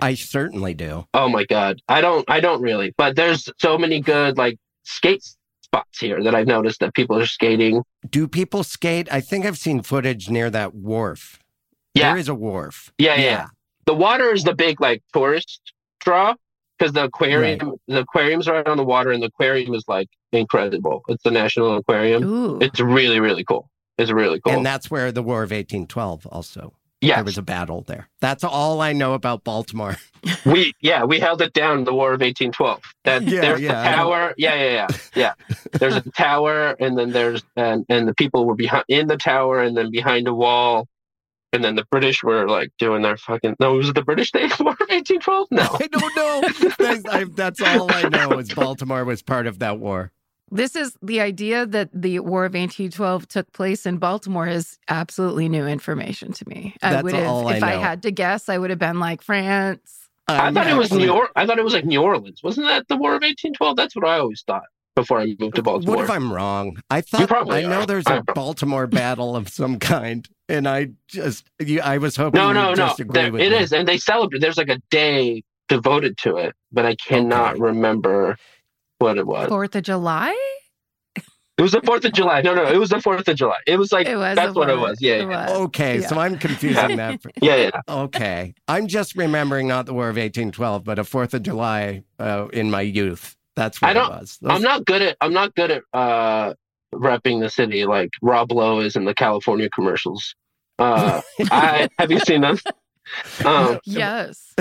I 0.04 0.16
certainly 0.16 0.74
do. 0.74 1.06
Oh 1.14 1.30
my 1.30 1.46
god. 1.46 1.80
I 1.88 2.02
don't 2.02 2.30
I 2.30 2.40
don't 2.40 2.62
really. 2.62 2.94
But 2.98 3.16
there's 3.16 3.50
so 3.58 3.78
many 3.78 4.02
good 4.02 4.38
like 4.38 4.58
skate 4.84 5.24
spots 5.62 6.00
here 6.00 6.22
that 6.24 6.36
I've 6.36 6.48
noticed 6.48 6.80
that 6.82 6.94
people 6.94 7.18
are 7.18 7.26
skating. 7.26 7.82
Do 8.10 8.28
people 8.28 8.64
skate? 8.64 9.12
I 9.12 9.22
think 9.22 9.46
I've 9.46 9.58
seen 9.58 9.82
footage 9.82 10.30
near 10.30 10.50
that 10.50 10.76
wharf. 10.76 11.40
Yeah. 11.94 12.10
There 12.12 12.20
is 12.20 12.28
a 12.28 12.36
wharf. 12.36 12.92
Yeah, 12.98 13.16
yeah. 13.16 13.22
yeah. 13.22 13.46
The 13.86 13.94
water 13.94 14.34
is 14.34 14.44
the 14.44 14.54
big 14.54 14.82
like 14.82 15.02
tourist 15.14 15.62
draw 16.00 16.36
because 16.78 16.94
the 16.94 17.06
aquarium 17.06 17.60
Right. 17.70 17.80
the 17.88 18.00
aquarium's 18.02 18.48
right 18.48 18.68
on 18.68 18.78
the 18.78 18.84
water 18.84 19.12
and 19.12 19.22
the 19.24 19.28
aquarium 19.28 19.74
is 19.74 19.86
like 19.88 20.10
incredible. 20.32 21.04
It's 21.08 21.24
the 21.24 21.32
National 21.32 21.78
Aquarium. 21.78 22.24
Ooh. 22.24 22.60
It's 22.60 22.80
really, 22.80 23.20
really 23.20 23.44
cool. 23.44 23.70
It's 23.98 24.12
really 24.12 24.42
cool. 24.42 24.54
And 24.54 24.66
that's 24.66 24.90
where 24.90 25.12
the 25.12 25.22
War 25.24 25.44
of 25.44 25.52
1812 25.52 26.26
also. 26.28 26.74
There 27.04 27.24
was 27.24 27.38
a 27.38 27.42
battle 27.42 27.82
there. 27.82 28.10
That's 28.22 28.44
all 28.44 28.82
I 28.82 28.94
know 28.94 29.14
about 29.14 29.44
Baltimore. 29.44 29.98
we 30.46 30.74
yeah 30.82 31.04
we 31.04 31.20
held 31.20 31.42
it 31.42 31.54
down 31.54 31.80
in 31.80 31.84
the 31.84 31.94
War 31.94 32.14
of 32.14 32.22
1812. 32.22 32.82
That 33.04 33.24
Yeah, 33.24 33.42
there's 33.42 33.62
yeah, 33.62 33.84
the 33.84 33.96
tower. 33.96 34.34
Yeah, 34.38 34.56
yeah, 34.56 34.72
yeah, 34.72 34.98
yeah. 35.16 35.56
There's 35.74 35.96
a 35.96 36.02
tower, 36.12 36.76
and 36.80 36.98
then 36.98 37.12
there's 37.12 37.44
and 37.56 37.86
and 37.90 38.08
the 38.08 38.14
people 38.14 38.46
were 38.46 38.56
behind 38.56 38.86
in 38.88 39.08
the 39.08 39.18
tower, 39.18 39.62
and 39.62 39.76
then 39.76 39.92
behind 39.92 40.28
a 40.28 40.34
wall, 40.34 40.88
and 41.54 41.64
then 41.64 41.76
the 41.76 41.86
British 41.92 42.24
were 42.24 42.48
like 42.48 42.72
doing 42.80 43.02
their 43.02 43.18
fucking. 43.18 43.56
No, 43.60 43.74
was 43.74 43.90
it 43.90 43.96
the 43.96 44.04
British 44.04 44.32
Day 44.32 44.50
War 44.60 44.74
of 44.74 44.90
1812? 44.90 45.48
No. 45.52 45.62
I 45.80 45.88
don't 45.88 46.16
know. 46.16 46.70
that's, 46.78 47.06
I, 47.06 47.24
that's 47.26 47.62
all 47.62 47.94
I 47.94 48.10
know 48.10 48.40
is 48.40 48.54
Baltimore 48.54 49.06
was 49.06 49.22
part 49.22 49.48
of 49.48 49.60
that 49.60 49.80
war. 49.80 50.12
This 50.52 50.76
is 50.76 50.96
the 51.02 51.20
idea 51.22 51.66
that 51.66 51.90
the 51.94 52.20
War 52.20 52.46
of 52.46 52.54
1812 52.54 53.28
took 53.28 53.52
place 53.54 53.86
in 53.86 53.98
Baltimore 53.98 54.48
is 54.48 54.78
absolutely 54.88 55.50
new 55.50 55.66
information 55.66 56.32
to 56.34 56.48
me. 56.48 56.76
I 56.82 56.92
That's 56.92 57.04
would 57.04 57.14
have, 57.16 57.28
all 57.28 57.48
I 57.48 57.58
if 57.58 57.64
I 57.64 57.72
had 57.72 58.04
to 58.04 58.12
guess, 58.12 58.50
I 58.50 58.58
would 58.58 58.70
have 58.70 58.80
been 58.80 59.00
like 59.00 59.22
France. 59.22 60.10
I 60.28 60.48
I'm 60.48 60.54
thought 60.54 60.68
it 60.68 60.76
was 60.78 60.92
New 60.92 61.06
York. 61.06 61.32
I 61.36 61.46
thought 61.46 61.58
it 61.60 61.64
was 61.64 61.74
like 61.74 61.86
New 61.86 62.02
Orleans. 62.02 62.42
Wasn't 62.44 62.68
that 62.68 62.88
the 62.88 62.96
War 62.96 63.12
of 63.12 63.22
1812? 63.22 63.76
That's 63.76 63.96
what 63.96 64.06
I 64.06 64.20
always 64.20 64.44
thought 64.46 64.64
before 64.96 65.20
I 65.20 65.36
moved 65.40 65.56
to 65.56 65.64
Baltimore. 65.64 65.96
What 65.96 66.04
if 66.06 66.10
I'm 66.12 66.32
wrong? 66.32 66.78
I 66.90 67.02
thought 67.02 67.28
probably 67.28 67.58
I 67.58 67.62
know 67.68 67.80
are. 67.82 67.86
there's 67.86 68.10
a 68.10 68.12
I'm 68.12 68.24
wrong. 68.28 68.36
Baltimore 68.36 68.88
battle 68.88 69.36
of 69.36 69.50
some 69.50 69.80
kind, 69.80 70.28
and 70.48 70.68
I 70.68 70.90
just 71.08 71.46
I 71.84 71.98
was 71.98 72.16
hoping 72.16 72.42
no, 72.42 72.50
you 72.50 72.54
no, 72.54 72.70
would 72.70 72.78
no. 72.78 72.88
just 72.88 73.00
agree 73.00 73.14
There, 73.24 73.32
with 73.32 73.42
it 73.42 73.52
me. 73.52 73.58
is, 73.58 73.74
and 73.74 73.88
they 73.88 73.98
celebrate. 73.98 74.40
There's 74.40 74.58
like 74.58 74.70
a 74.70 74.80
day 74.92 75.44
devoted 75.68 76.18
to 76.20 76.38
it, 76.38 76.56
but 76.72 76.86
I 76.86 76.96
cannot 76.96 77.56
Okay. 77.56 77.62
remember 77.62 78.38
what 79.04 79.18
it 79.18 79.28
was. 79.28 79.48
Fourth 79.50 79.76
of 79.76 79.84
July? 79.84 80.36
It 81.56 81.62
was 81.62 81.72
the 81.74 81.82
Fourth 81.82 82.04
of 82.04 82.14
July. 82.14 82.42
No, 82.42 82.56
no, 82.56 82.66
it 82.66 82.78
was 82.78 82.90
the 82.90 83.00
Fourth 83.00 83.28
of 83.28 83.36
July. 83.36 83.58
It 83.68 83.78
was 83.78 83.92
like 83.92 84.08
It 84.08 84.16
was 84.16 84.36
that's 84.36 84.56
what 84.56 84.70
it 84.72 84.78
was. 84.80 85.00
Yeah, 85.00 85.16
It 85.16 85.30
yeah, 85.30 85.50
was. 85.50 85.52
Okay, 85.68 86.00
Yeah. 86.02 86.08
so 86.08 86.18
I'm 86.18 86.40
confusing 86.40 86.98
that. 86.98 87.22
For, 87.22 87.30
yeah, 87.42 87.56
yeah. 87.56 87.82
okay, 87.88 88.56
I'm 88.68 88.88
just 88.88 89.16
remembering 89.16 89.68
not 89.68 89.86
the 89.86 89.94
War 89.94 90.06
of 90.10 90.16
1812, 90.16 90.84
but 90.84 90.98
a 90.98 91.04
Fourth 91.04 91.36
of 91.36 91.44
July 91.44 92.04
uh, 92.18 92.48
in 92.52 92.72
my 92.72 92.82
youth. 92.82 93.36
That's 93.56 93.80
what 93.80 93.92
I 93.92 93.94
don't- 93.94 94.12
it 94.12 94.20
was. 94.22 94.40
I'm 94.44 94.64
not 94.64 94.84
good 94.86 95.04
at. 95.04 95.16
I'm 95.22 95.32
not 95.34 95.54
good 95.54 95.70
at 95.70 95.84
uh, 95.94 96.54
repping 96.92 97.40
the 97.40 97.50
city 97.52 97.86
like 97.86 98.10
Rob 98.24 98.52
Lowe 98.52 98.80
is 98.80 98.96
in 98.96 99.06
the 99.06 99.14
California 99.14 99.70
commercials. 99.70 100.34
Uh, 100.80 101.22
I 101.52 101.88
have 102.00 102.10
you 102.12 102.20
seen 102.20 102.42
them? 102.42 102.58
Um, 103.46 103.80
Yes. 103.86 104.56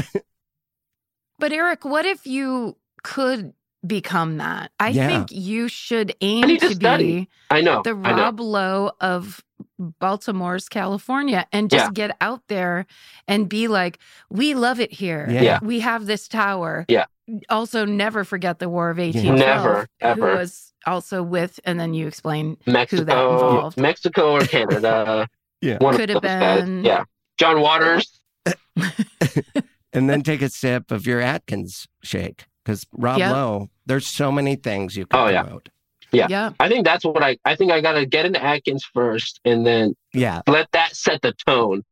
but 1.39 1.53
Eric, 1.53 1.87
what 1.87 2.05
if 2.05 2.27
you 2.27 2.77
could 3.03 3.55
become 3.87 4.39
that? 4.39 4.71
I 4.81 4.89
Yeah. 4.91 5.09
think 5.09 5.29
you 5.33 5.69
should 5.69 6.15
aim 6.21 6.47
need 6.47 6.61
to 6.61 6.69
to 6.69 6.75
study. 6.75 7.21
be 7.23 7.29
I 7.51 7.61
know. 7.61 7.83
the 7.83 7.91
I 7.91 8.13
know. 8.13 8.23
Rob 8.23 8.41
Lowe 8.41 8.93
of 9.01 9.43
Baltimore's 9.79 10.69
California 10.69 11.47
and 11.53 11.71
just 11.71 11.87
Yeah. 11.87 11.91
get 11.93 12.17
out 12.21 12.43
there 12.49 12.87
and 13.27 13.49
be 13.49 13.69
like, 13.69 13.99
we 14.31 14.55
love 14.55 14.79
it 14.81 14.93
here. 14.93 15.27
Yeah. 15.31 15.43
Yeah. 15.43 15.59
We 15.63 15.81
have 15.81 16.07
this 16.07 16.29
tower. 16.29 16.85
Yeah. 16.89 17.07
Also, 17.49 17.85
never 17.85 18.25
forget 18.25 18.59
the 18.59 18.69
War 18.69 18.91
of 18.91 18.99
1812. 18.99 19.39
Never, 19.39 19.81
Who 19.81 20.07
ever. 20.07 20.37
was 20.37 20.73
also 20.87 21.23
with, 21.23 21.61
and 21.65 21.79
then 21.79 21.95
you 21.95 22.07
explain 22.09 22.57
Mexico, 22.67 23.03
involved. 23.03 23.81
Mexico 23.81 24.33
or 24.33 24.41
Canada. 24.47 25.29
Yeah. 25.61 25.79
One 25.79 25.97
Could 25.97 26.09
have 26.11 26.23
those 26.23 26.31
guys. 26.31 26.61
been- 26.63 26.85
Yeah, 26.85 27.05
John 27.39 27.61
Waters. 27.61 28.21
and 29.93 30.09
then 30.11 30.23
take 30.25 30.43
a 30.43 30.49
sip 30.49 30.91
of 30.91 31.07
your 31.07 31.21
Atkins 31.21 31.87
shake 32.03 32.47
because 32.65 32.87
Rob 32.93 33.19
Yep. 33.19 33.33
Lowe. 33.33 33.71
There's 33.87 34.07
so 34.07 34.31
many 34.33 34.57
things 34.57 34.97
you 34.97 35.07
can 35.07 35.19
Oh, 35.21 35.27
yeah. 35.29 35.43
promote. 35.43 35.69
Yeah. 36.13 36.27
yeah. 36.29 36.51
I 36.61 36.69
think 36.69 36.85
that's 36.85 37.05
what 37.05 37.23
I. 37.23 37.39
I 37.45 37.57
think 37.57 37.73
I 37.73 37.81
got 37.81 37.93
to 37.93 38.05
get 38.07 38.27
into 38.27 38.43
Atkins 38.43 38.85
first, 38.85 39.41
and 39.45 39.67
then 39.67 39.97
Yeah, 40.13 40.43
let 40.47 40.71
that 40.73 40.95
set 40.95 41.23
the 41.23 41.33
tone, 41.47 41.85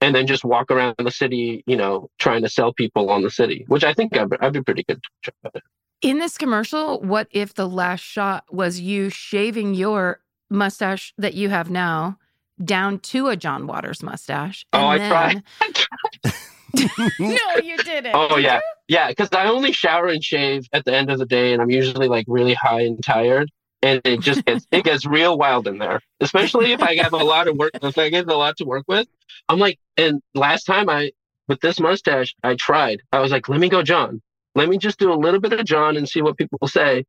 and 0.00 0.14
then 0.14 0.26
just 0.28 0.44
walk 0.44 0.70
around 0.70 0.94
the 0.98 1.10
city, 1.10 1.64
you 1.66 1.76
know, 1.76 2.08
trying 2.20 2.42
to 2.42 2.48
sell 2.48 2.72
people 2.72 3.10
on 3.10 3.22
the 3.22 3.30
city, 3.30 3.64
which 3.66 3.82
I 3.82 3.92
think 3.92 4.16
I'd, 4.16 4.30
be- 4.30 4.36
I'd 4.40 4.52
be 4.52 4.62
pretty 4.62 4.84
good. 4.84 5.00
at. 5.44 5.62
In 6.02 6.18
this 6.20 6.38
commercial, 6.38 7.00
what 7.00 7.26
if 7.32 7.54
the 7.54 7.68
last 7.68 8.02
shot 8.02 8.44
was 8.52 8.78
you 8.80 9.08
shaving 9.10 9.74
your 9.74 10.20
mustache 10.48 11.12
that 11.18 11.34
you 11.34 11.48
have 11.48 11.68
now 11.68 12.18
down 12.62 13.00
to 13.00 13.26
a 13.28 13.36
John 13.36 13.66
Waters 13.66 14.00
mustache? 14.02 14.64
Oh, 14.72 14.78
I 14.86 14.96
and 14.98 15.74
tried. 15.74 16.34
no, 17.18 17.38
you 17.64 17.76
didn't. 17.78 18.14
Oh 18.14 18.36
Did 18.36 18.44
yeah, 18.44 18.56
you? 18.56 18.62
Yeah. 18.88 19.08
Because 19.08 19.28
I 19.32 19.46
only 19.48 19.72
shower 19.72 20.08
and 20.08 20.22
shave 20.22 20.66
at 20.72 20.84
the 20.84 20.94
end 20.94 21.10
of 21.10 21.18
the 21.18 21.26
day, 21.26 21.52
and 21.52 21.62
I'm 21.62 21.70
usually 21.70 22.08
like 22.08 22.26
really 22.28 22.54
high 22.54 22.82
and 22.82 23.02
tired, 23.02 23.50
and 23.82 24.00
it 24.04 24.20
just 24.20 24.44
gets 24.44 24.66
it 24.70 24.84
gets 24.84 25.06
real 25.06 25.38
wild 25.38 25.66
in 25.66 25.78
there. 25.78 26.00
Especially 26.20 26.72
if 26.72 26.82
I 26.82 26.96
have 26.96 27.12
a 27.12 27.24
lot 27.24 27.48
of 27.48 27.56
work, 27.56 27.72
if 27.82 27.98
I 27.98 28.08
get 28.08 28.28
a 28.28 28.36
lot 28.36 28.56
to 28.58 28.64
work 28.64 28.84
with. 28.88 29.06
I'm 29.48 29.58
like, 29.58 29.78
and 29.96 30.20
last 30.34 30.64
time 30.64 30.88
I 30.88 31.12
with 31.48 31.60
this 31.60 31.78
mustache, 31.80 32.34
I 32.42 32.56
tried. 32.56 33.02
I 33.12 33.20
was 33.20 33.30
like, 33.30 33.48
let 33.48 33.60
me 33.60 33.68
go, 33.68 33.82
John. 33.82 34.20
Let 34.54 34.68
me 34.68 34.78
just 34.78 34.98
do 34.98 35.12
a 35.12 35.14
little 35.14 35.40
bit 35.40 35.52
of 35.52 35.64
John 35.64 35.96
and 35.96 36.08
see 36.08 36.22
what 36.22 36.36
people 36.36 36.66
say. 36.66 37.04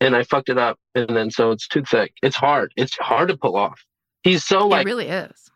And 0.00 0.16
I 0.16 0.22
fucked 0.24 0.48
it 0.48 0.58
up, 0.58 0.78
and 0.94 1.14
then 1.14 1.30
so 1.30 1.50
it's 1.50 1.68
too 1.68 1.82
thick. 1.82 2.12
It's 2.22 2.36
hard. 2.36 2.72
It's 2.76 2.96
hard 2.96 3.28
to 3.28 3.36
pull 3.36 3.56
off. 3.56 3.84
He's 4.22 4.44
so 4.44 4.66
like 4.66 4.86
it 4.86 4.88
really 4.88 5.08
is. 5.08 5.50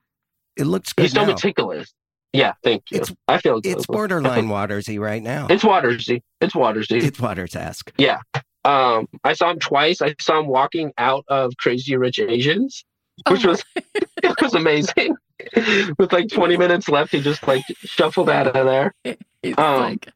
it 0.56 0.64
looks 0.64 0.92
good 0.92 1.02
he's 1.04 1.12
so 1.12 1.22
now. 1.22 1.32
meticulous. 1.32 1.94
Yeah, 2.34 2.52
thank 2.62 2.90
you. 2.90 2.96
It's- 3.00 3.14
I 3.28 3.38
feel. 3.38 3.60
It's 3.64 3.86
borderline 3.86 4.48
Watersy 4.48 4.98
right 5.00 5.22
now. 5.22 5.46
It's 5.48 5.62
Watersy. 5.64 6.20
It's 6.40 6.52
Watersy. 6.54 7.02
It's 7.02 7.20
Waters 7.20 7.54
esque. 7.56 7.92
Yeah. 7.96 8.18
Um, 8.64 9.06
I 9.24 9.34
saw 9.34 9.50
him 9.50 9.58
twice. 9.60 10.02
I 10.02 10.14
saw 10.20 10.40
him 10.40 10.46
walking 10.46 10.92
out 10.98 11.24
of 11.28 11.56
Crazy 11.58 11.96
Rich 11.96 12.18
Asians, 12.18 12.84
which 13.28 13.44
Oh. 13.46 13.50
was 13.50 13.64
it 13.76 14.40
was 14.42 14.54
amazing. 14.54 15.16
With 15.98 16.12
like 16.12 16.28
20 16.28 16.56
minutes 16.56 16.88
left, 16.88 17.12
he 17.12 17.20
just 17.20 17.46
like 17.46 17.64
shuffled 17.84 18.28
out 18.30 18.48
of 18.48 18.66
there. 18.66 18.94
It's 19.44 19.58
Um, 19.58 19.80
like, 19.82 20.08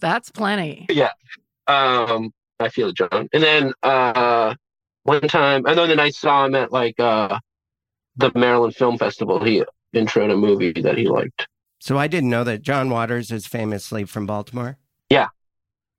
that's 0.00 0.30
plenty. 0.30 0.86
Yeah. 0.88 1.10
Um, 1.66 2.32
I 2.60 2.68
feel 2.68 2.90
it, 2.90 2.94
John. 2.96 3.28
And 3.32 3.42
then 3.42 3.72
uh, 3.82 4.54
one 5.02 5.22
time, 5.22 5.66
and 5.66 5.76
then 5.76 5.98
I 5.98 6.10
saw 6.10 6.44
him 6.44 6.54
at 6.54 6.70
like 6.70 7.00
uh, 7.00 7.40
the 8.16 8.30
Maryland 8.36 8.76
Film 8.76 8.96
Festival. 8.96 9.42
He 9.42 9.64
introed 9.96 10.32
a 10.32 10.36
movie 10.36 10.70
that 10.82 10.96
he 10.96 11.08
liked 11.08 11.48
So 11.78 11.98
I 11.98 12.08
didn't 12.08 12.30
know 12.30 12.44
that 12.44 12.62
John 12.62 12.90
Waters 12.90 13.30
is 13.30 13.46
famously 13.46 14.04
from 14.04 14.26
Baltimore. 14.26 14.78
Yeah, 15.10 15.28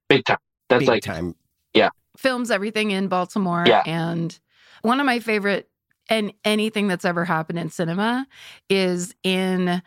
big 0.07 0.25
time. 0.25 0.38
That's 0.67 0.81
Big 0.81 0.89
like 0.89 1.03
time. 1.03 1.36
Yeah, 1.74 1.89
films 2.17 2.51
everything 2.51 2.91
in 2.91 3.07
Baltimore. 3.07 3.63
Yeah. 3.65 3.83
And 3.86 4.38
one 4.81 5.00
of 5.00 5.05
my 5.05 5.19
favorite 5.19 5.69
and 6.09 6.33
anything 6.43 6.88
that's 6.88 7.05
ever 7.05 7.25
happened 7.25 7.59
in 7.59 7.69
cinema 7.69 8.27
is 8.69 9.15
in 9.24 9.81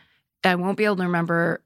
I 0.45 0.55
won't 0.55 0.77
be 0.77 0.85
able 0.85 0.97
to 0.97 1.05
remember 1.05 1.63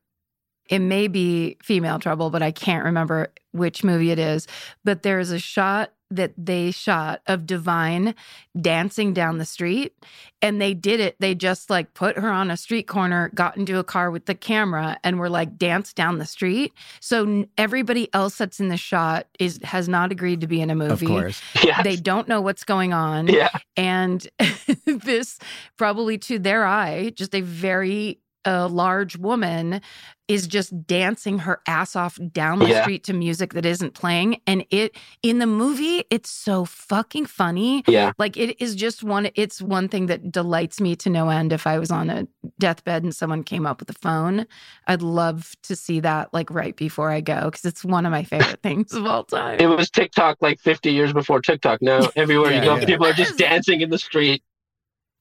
it 0.69 0.81
may 0.81 1.07
be 1.07 1.57
female 1.63 1.99
trouble, 1.99 2.31
but 2.31 2.43
I 2.43 2.51
can't 2.51 2.85
remember 2.85 3.33
which 3.53 3.85
movie 3.85 4.11
it 4.11 4.19
is. 4.19 4.49
But 4.85 5.03
there's 5.03 5.31
a 5.31 5.39
shot 5.39 5.93
that 6.11 6.33
they 6.37 6.71
shot 6.71 7.21
of 7.27 7.47
Divine 7.47 8.15
dancing 8.61 9.13
down 9.13 9.39
the 9.39 9.45
street. 9.45 9.95
And 10.43 10.61
they 10.61 10.75
did 10.75 11.01
it. 11.01 11.17
They 11.19 11.35
just 11.35 11.71
like 11.71 11.95
put 11.95 12.17
her 12.19 12.29
on 12.31 12.51
a 12.51 12.57
street 12.57 12.87
corner, 12.87 13.31
got 13.35 13.57
into 13.57 13.79
a 13.79 13.85
car 13.85 14.11
with 14.11 14.27
the 14.27 14.35
camera, 14.35 14.99
and 15.03 15.19
were 15.19 15.31
like 15.31 15.57
dance 15.57 15.93
down 15.93 16.19
the 16.19 16.27
street. 16.27 16.73
So 17.01 17.47
everybody 17.59 18.13
else 18.15 18.37
that's 18.39 18.61
in 18.61 18.69
the 18.69 18.77
shot 18.77 19.27
is 19.41 19.59
has 19.65 19.89
not 19.89 20.13
agreed 20.13 20.43
to 20.43 20.47
be 20.47 20.61
in 20.61 20.71
a 20.71 20.75
movie. 20.77 21.07
Of 21.07 21.11
course. 21.11 21.43
yeah, 21.65 21.83
They 21.83 21.97
don't 21.97 22.29
know 22.29 22.41
what's 22.41 22.65
going 22.65 22.93
on. 22.93 23.29
yeah, 23.29 23.49
And 23.77 24.27
this, 24.85 25.39
probably 25.77 26.19
to 26.19 26.39
their 26.39 26.65
eye, 26.67 27.13
just 27.17 27.35
a 27.35 27.41
very 27.41 28.21
a 28.47 28.69
large 28.69 29.17
woman 29.19 29.81
is 30.29 30.49
just 30.49 30.87
dancing 30.89 31.39
her 31.39 31.61
ass 31.69 31.95
off 31.95 32.19
down 32.33 32.59
the 32.59 32.67
Yeah. 32.69 32.83
street 32.83 33.05
to 33.05 33.13
music 33.13 33.53
that 33.53 33.65
isn't 33.65 33.95
playing 33.95 34.41
and 34.47 34.65
it 34.71 34.97
in 35.23 35.39
the 35.39 35.47
movie 35.47 36.03
it's 36.11 36.31
so 36.31 36.65
fucking 36.65 37.27
funny 37.27 37.85
Yeah. 37.87 38.11
like 38.19 38.37
it 38.37 38.61
is 38.61 38.75
just 38.75 39.05
one 39.05 39.29
it's 39.37 39.63
one 39.63 39.89
thing 39.89 40.07
that 40.07 40.33
delights 40.33 40.81
me 40.81 40.97
to 40.97 41.11
no 41.11 41.29
end 41.29 41.53
if 41.53 41.65
i 41.67 41.79
was 41.79 41.93
on 41.93 42.11
a 42.11 42.27
deathbed 42.59 43.05
and 43.05 43.15
someone 43.15 43.45
came 43.45 43.67
up 43.67 43.79
with 43.79 43.89
a 43.91 43.99
phone 44.01 44.47
i'd 44.89 45.03
love 45.03 45.55
to 45.63 45.77
see 45.77 46.01
that 46.01 46.35
like 46.35 46.51
right 46.51 46.75
before 46.75 47.13
i 47.13 47.21
go 47.21 47.45
because 47.45 47.65
it's 47.65 47.85
one 47.85 48.05
of 48.05 48.11
my 48.11 48.25
favorite 48.25 48.63
things 48.65 48.93
of 48.95 49.07
all 49.07 49.23
time 49.23 49.61
It 49.61 49.67
was 49.69 49.91
TikTok 49.91 50.39
like 50.41 50.59
50 50.59 50.91
years 50.91 51.13
before 51.13 51.41
TikTok. 51.41 51.81
Now 51.83 52.09
everywhere 52.17 52.51
Yeah, 52.51 52.59
you 52.59 52.65
go, 52.65 52.77
yeah. 52.79 52.85
people 52.85 53.07
are 53.07 53.13
just 53.13 53.39
dancing 53.39 53.81
in 53.81 53.91
the 53.91 53.99
street. 53.99 54.43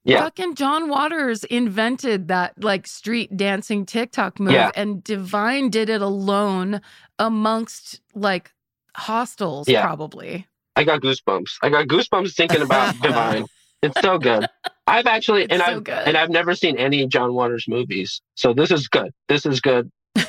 Yeah. 0.05 0.21
Fucking 0.21 0.53
John 0.55 0.88
Waters 0.88 1.43
invented 1.45 2.27
that 2.27 2.53
like 2.63 2.85
street 2.88 3.35
dancing 3.35 3.85
TikTok 3.85 4.39
move, 4.39 4.53
Yeah. 4.53 4.71
and 4.75 5.03
Divine 5.03 5.69
did 5.69 5.89
it 5.89 6.01
alone 6.01 6.79
amongst 7.19 8.01
like 8.13 8.51
hostels, 8.95 9.67
Yeah. 9.67 9.81
probably. 9.81 10.47
I 10.75 10.83
got 10.83 11.01
goosebumps. 11.01 11.51
I 11.63 11.69
got 11.69 11.88
goosebumps 11.88 12.35
thinking 12.35 12.62
about 12.62 13.00
Divine. 13.01 13.45
It's 13.81 14.00
so 14.01 14.17
good. 14.17 14.45
I've 14.88 15.07
actually 15.07 15.43
It's 15.43 15.53
and 15.53 15.62
so 15.62 15.67
I've 15.77 15.83
good. 15.83 16.07
and 16.07 16.15
I've 16.17 16.29
never 16.29 16.53
seen 16.55 16.77
any 16.77 17.05
John 17.07 17.33
Waters 17.33 17.65
movies. 17.67 18.21
So 18.35 18.53
this 18.53 18.71
is 18.71 18.88
good. 18.88 19.12
This 19.27 19.45
is 19.45 19.59
good. 19.59 19.91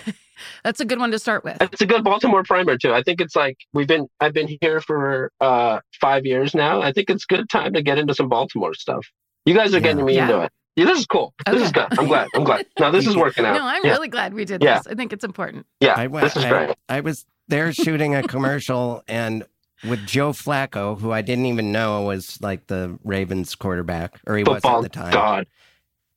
That's 0.65 0.81
a 0.81 0.85
good 0.85 0.99
one 0.99 1.11
to 1.13 1.19
start 1.19 1.45
with. 1.45 1.57
It's 1.61 1.81
a 1.81 1.87
good 1.87 2.05
Baltimore 2.05 2.43
primer 2.45 2.77
too. 2.77 2.93
I 2.93 3.03
think 3.03 3.21
it's 3.21 3.37
like 3.37 3.57
we've 3.73 3.87
been 3.87 4.09
I've 4.21 4.33
been 4.35 4.49
here 4.61 4.81
for 4.81 5.33
uh 5.41 5.81
five 6.01 6.25
years 6.27 6.55
now. 6.55 6.81
I 6.83 6.93
think 6.93 7.11
it's 7.11 7.25
good 7.25 7.49
time 7.49 7.73
to 7.75 7.83
get 7.83 7.99
into 7.99 8.15
some 8.15 8.29
Baltimore 8.29 8.75
stuff. 8.75 9.07
You 9.47 9.55
guys 9.55 9.75
are 9.75 9.81
getting 9.81 10.05
me 10.05 10.15
Yeah. 10.15 10.25
into 10.29 10.41
it. 10.43 10.53
Yeah, 10.75 10.85
this 10.85 10.99
is 10.99 11.07
cool. 11.07 11.33
This 11.51 11.63
is 11.63 11.73
good. 11.73 11.87
I'm 11.99 12.07
glad. 12.07 12.29
I'm 12.35 12.45
glad. 12.45 12.67
No, 12.79 12.91
this 12.91 13.07
is 13.07 13.17
working 13.25 13.47
out. 13.47 13.55
No, 13.55 13.65
I'm 13.65 13.83
yeah. 13.85 13.93
really 13.93 14.09
glad 14.09 14.35
we 14.35 14.45
did 14.45 14.63
Yeah. 14.63 14.79
this. 14.79 14.87
I 14.89 14.95
think 14.95 15.13
it's 15.15 15.25
important. 15.25 15.65
yeah, 15.81 15.95
I 15.97 16.07
went. 16.09 16.25
this 16.25 16.37
is 16.37 16.45
I, 16.45 16.49
great. 16.51 16.77
I 16.91 17.01
was 17.01 17.25
there 17.49 17.73
shooting 17.73 18.15
a 18.15 18.23
commercial 18.23 19.03
and 19.09 19.45
with 19.89 20.05
Joe 20.07 20.33
Flacco, 20.33 20.99
who 21.01 21.13
I 21.13 21.23
didn't 21.23 21.47
even 21.47 21.71
know 21.73 22.03
was 22.03 22.39
like 22.43 22.67
the 22.67 22.99
Ravens 23.05 23.55
quarterback, 23.55 24.21
or 24.27 24.37
he 24.37 24.43
was 24.43 24.57
Football 24.57 24.79
at 24.79 24.83
the 24.83 24.89
time. 24.91 25.13
God. 25.13 25.47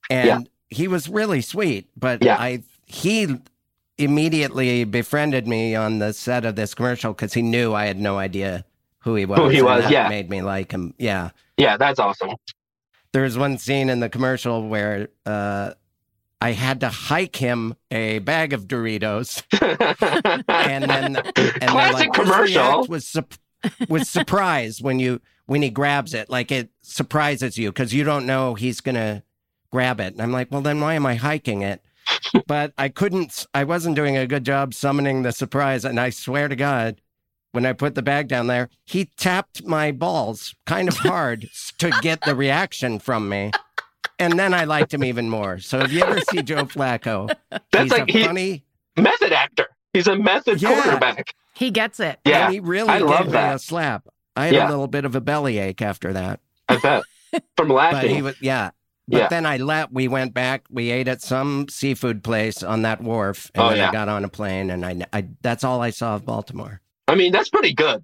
and 0.09 0.27
Yeah. 0.27 0.39
he 0.75 0.87
was 0.89 1.07
really 1.07 1.41
sweet. 1.41 1.87
But 1.95 2.21
Yeah. 2.23 2.35
I 2.37 2.63
he 2.85 3.37
immediately 3.97 4.83
befriended 4.85 5.47
me 5.47 5.75
on 5.75 5.99
the 5.99 6.13
set 6.13 6.45
of 6.45 6.55
this 6.55 6.73
commercial 6.73 7.13
because 7.13 7.33
he 7.33 7.41
knew 7.41 7.73
I 7.73 7.85
had 7.85 7.99
no 7.99 8.17
idea 8.17 8.65
who 8.99 9.15
he 9.15 9.25
was. 9.25 9.37
Who 9.39 9.49
he 9.49 9.61
was, 9.61 9.89
yeah. 9.91 10.07
made 10.09 10.29
me 10.29 10.41
like 10.41 10.71
him. 10.71 10.93
Yeah, 10.97 11.29
Yeah, 11.57 11.77
that's 11.77 11.99
awesome. 11.99 12.31
There 13.13 13.23
was 13.23 13.37
one 13.37 13.57
scene 13.57 13.89
in 13.89 13.99
the 13.99 14.09
commercial 14.09 14.67
where 14.67 15.09
uh, 15.25 15.73
I 16.41 16.51
had 16.51 16.79
to 16.81 16.89
hike 16.89 17.35
him 17.35 17.75
a 17.91 18.19
bag 18.19 18.53
of 18.53 18.67
Doritos, 18.67 19.43
and 20.47 20.83
then 20.83 21.15
and 21.17 21.69
Classic 21.69 22.07
like, 22.07 22.13
commercial. 22.13 22.85
was 22.87 23.07
sup- 23.07 23.33
was 23.89 24.07
surprised 24.09 24.83
when 24.83 24.99
you 24.99 25.21
when 25.45 25.61
he 25.61 25.69
grabs 25.69 26.13
it, 26.13 26.29
like 26.29 26.51
it 26.51 26.69
surprises 26.81 27.57
you 27.57 27.71
because 27.71 27.93
you 27.93 28.03
don't 28.03 28.25
know 28.25 28.53
he's 28.53 28.81
gonna 28.81 29.23
grab 29.71 29.99
it. 29.99 30.13
And 30.13 30.21
I'm 30.21 30.31
like, 30.31 30.51
well, 30.51 30.61
then 30.61 30.79
why 30.79 30.93
am 30.93 31.05
I 31.05 31.15
hiking 31.15 31.61
it? 31.61 31.81
but 32.47 32.73
I 32.77 32.89
couldn't. 32.89 33.45
I 33.53 33.63
wasn't 33.63 33.95
doing 33.95 34.17
a 34.17 34.27
good 34.27 34.45
job 34.45 34.73
summoning 34.73 35.23
the 35.23 35.31
surprise, 35.31 35.85
and 35.85 35.99
I 35.99 36.09
swear 36.09 36.47
to 36.47 36.55
God. 36.55 37.01
When 37.51 37.65
I 37.65 37.73
put 37.73 37.95
the 37.95 38.01
bag 38.03 38.27
down 38.27 38.47
there, 38.47 38.69
he 38.85 39.05
tapped 39.17 39.65
my 39.65 39.91
balls 39.91 40.53
kind 40.65 40.87
of 40.87 40.97
hard 40.97 41.49
to 41.79 41.91
get 42.01 42.21
the 42.23 42.35
reaction 42.35 42.99
from 42.99 43.27
me. 43.27 43.51
And 44.19 44.37
then 44.37 44.53
I 44.53 44.65
liked 44.65 44.93
him 44.93 45.03
even 45.03 45.29
more. 45.29 45.59
So 45.59 45.79
if 45.79 45.91
you 45.91 46.01
ever 46.01 46.19
see 46.21 46.43
Joe 46.43 46.65
Flacco, 46.65 47.33
That's 47.49 47.65
he's 47.83 47.91
like 47.91 48.09
a 48.09 48.11
he 48.11 48.23
funny 48.23 48.65
method 48.97 49.31
actor. 49.31 49.67
He's 49.93 50.07
a 50.07 50.15
method 50.15 50.61
Yeah. 50.61 50.73
quarterback. 50.81 51.33
He 51.55 51.71
gets 51.71 51.99
it. 51.99 52.19
Yeah, 52.25 52.45
and 52.45 52.53
he 52.53 52.59
really 52.59 52.89
I 52.89 52.99
gave 52.99 53.07
love 53.07 53.25
me 53.27 53.31
that. 53.33 53.55
a 53.55 53.59
slap. 53.59 54.07
I 54.35 54.45
had 54.45 54.55
Yeah. 54.55 54.67
a 54.67 54.69
little 54.69 54.87
bit 54.87 55.05
of 55.05 55.15
a 55.15 55.21
bellyache 55.21 55.81
after 55.81 56.13
that. 56.13 56.39
I 56.67 56.77
bet. 56.77 57.03
From 57.57 57.69
But 57.69 57.73
laughing. 57.73 58.15
he 58.15 58.21
was 58.21 58.35
yeah. 58.41 58.71
But 59.07 59.17
Yeah. 59.17 59.27
then 59.29 59.45
I 59.45 59.57
left. 59.57 59.91
We 59.91 60.07
went 60.07 60.33
back. 60.33 60.63
We 60.69 60.91
ate 60.91 61.07
at 61.07 61.21
some 61.21 61.67
seafood 61.69 62.23
place 62.23 62.61
on 62.61 62.83
that 62.83 63.01
wharf, 63.01 63.49
and 63.55 63.63
Oh, 63.63 63.69
then 63.69 63.77
yeah. 63.79 63.89
I 63.89 63.91
got 63.91 64.07
on 64.09 64.23
a 64.23 64.29
plane, 64.29 64.69
and 64.69 64.85
I, 64.85 65.01
I 65.11 65.27
that's 65.41 65.63
all 65.63 65.81
I 65.81 65.89
saw 65.89 66.15
of 66.15 66.25
Baltimore. 66.25 66.81
I 67.09 67.15
mean, 67.15 67.31
that's 67.31 67.49
pretty 67.49 67.73
good. 67.73 68.03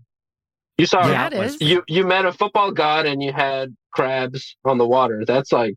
You 0.77 0.85
saw 0.85 1.07
Yeah, 1.07 1.27
it 1.27 1.33
it 1.33 1.39
was- 1.39 1.55
is. 1.55 1.61
you 1.61 1.83
you 1.87 2.05
met 2.05 2.25
a 2.25 2.33
football 2.33 2.71
god 2.71 3.05
and 3.05 3.21
you 3.23 3.31
had 3.31 3.75
crabs 3.91 4.57
on 4.65 4.77
the 4.77 4.85
water. 4.87 5.23
That's 5.25 5.51
like 5.51 5.75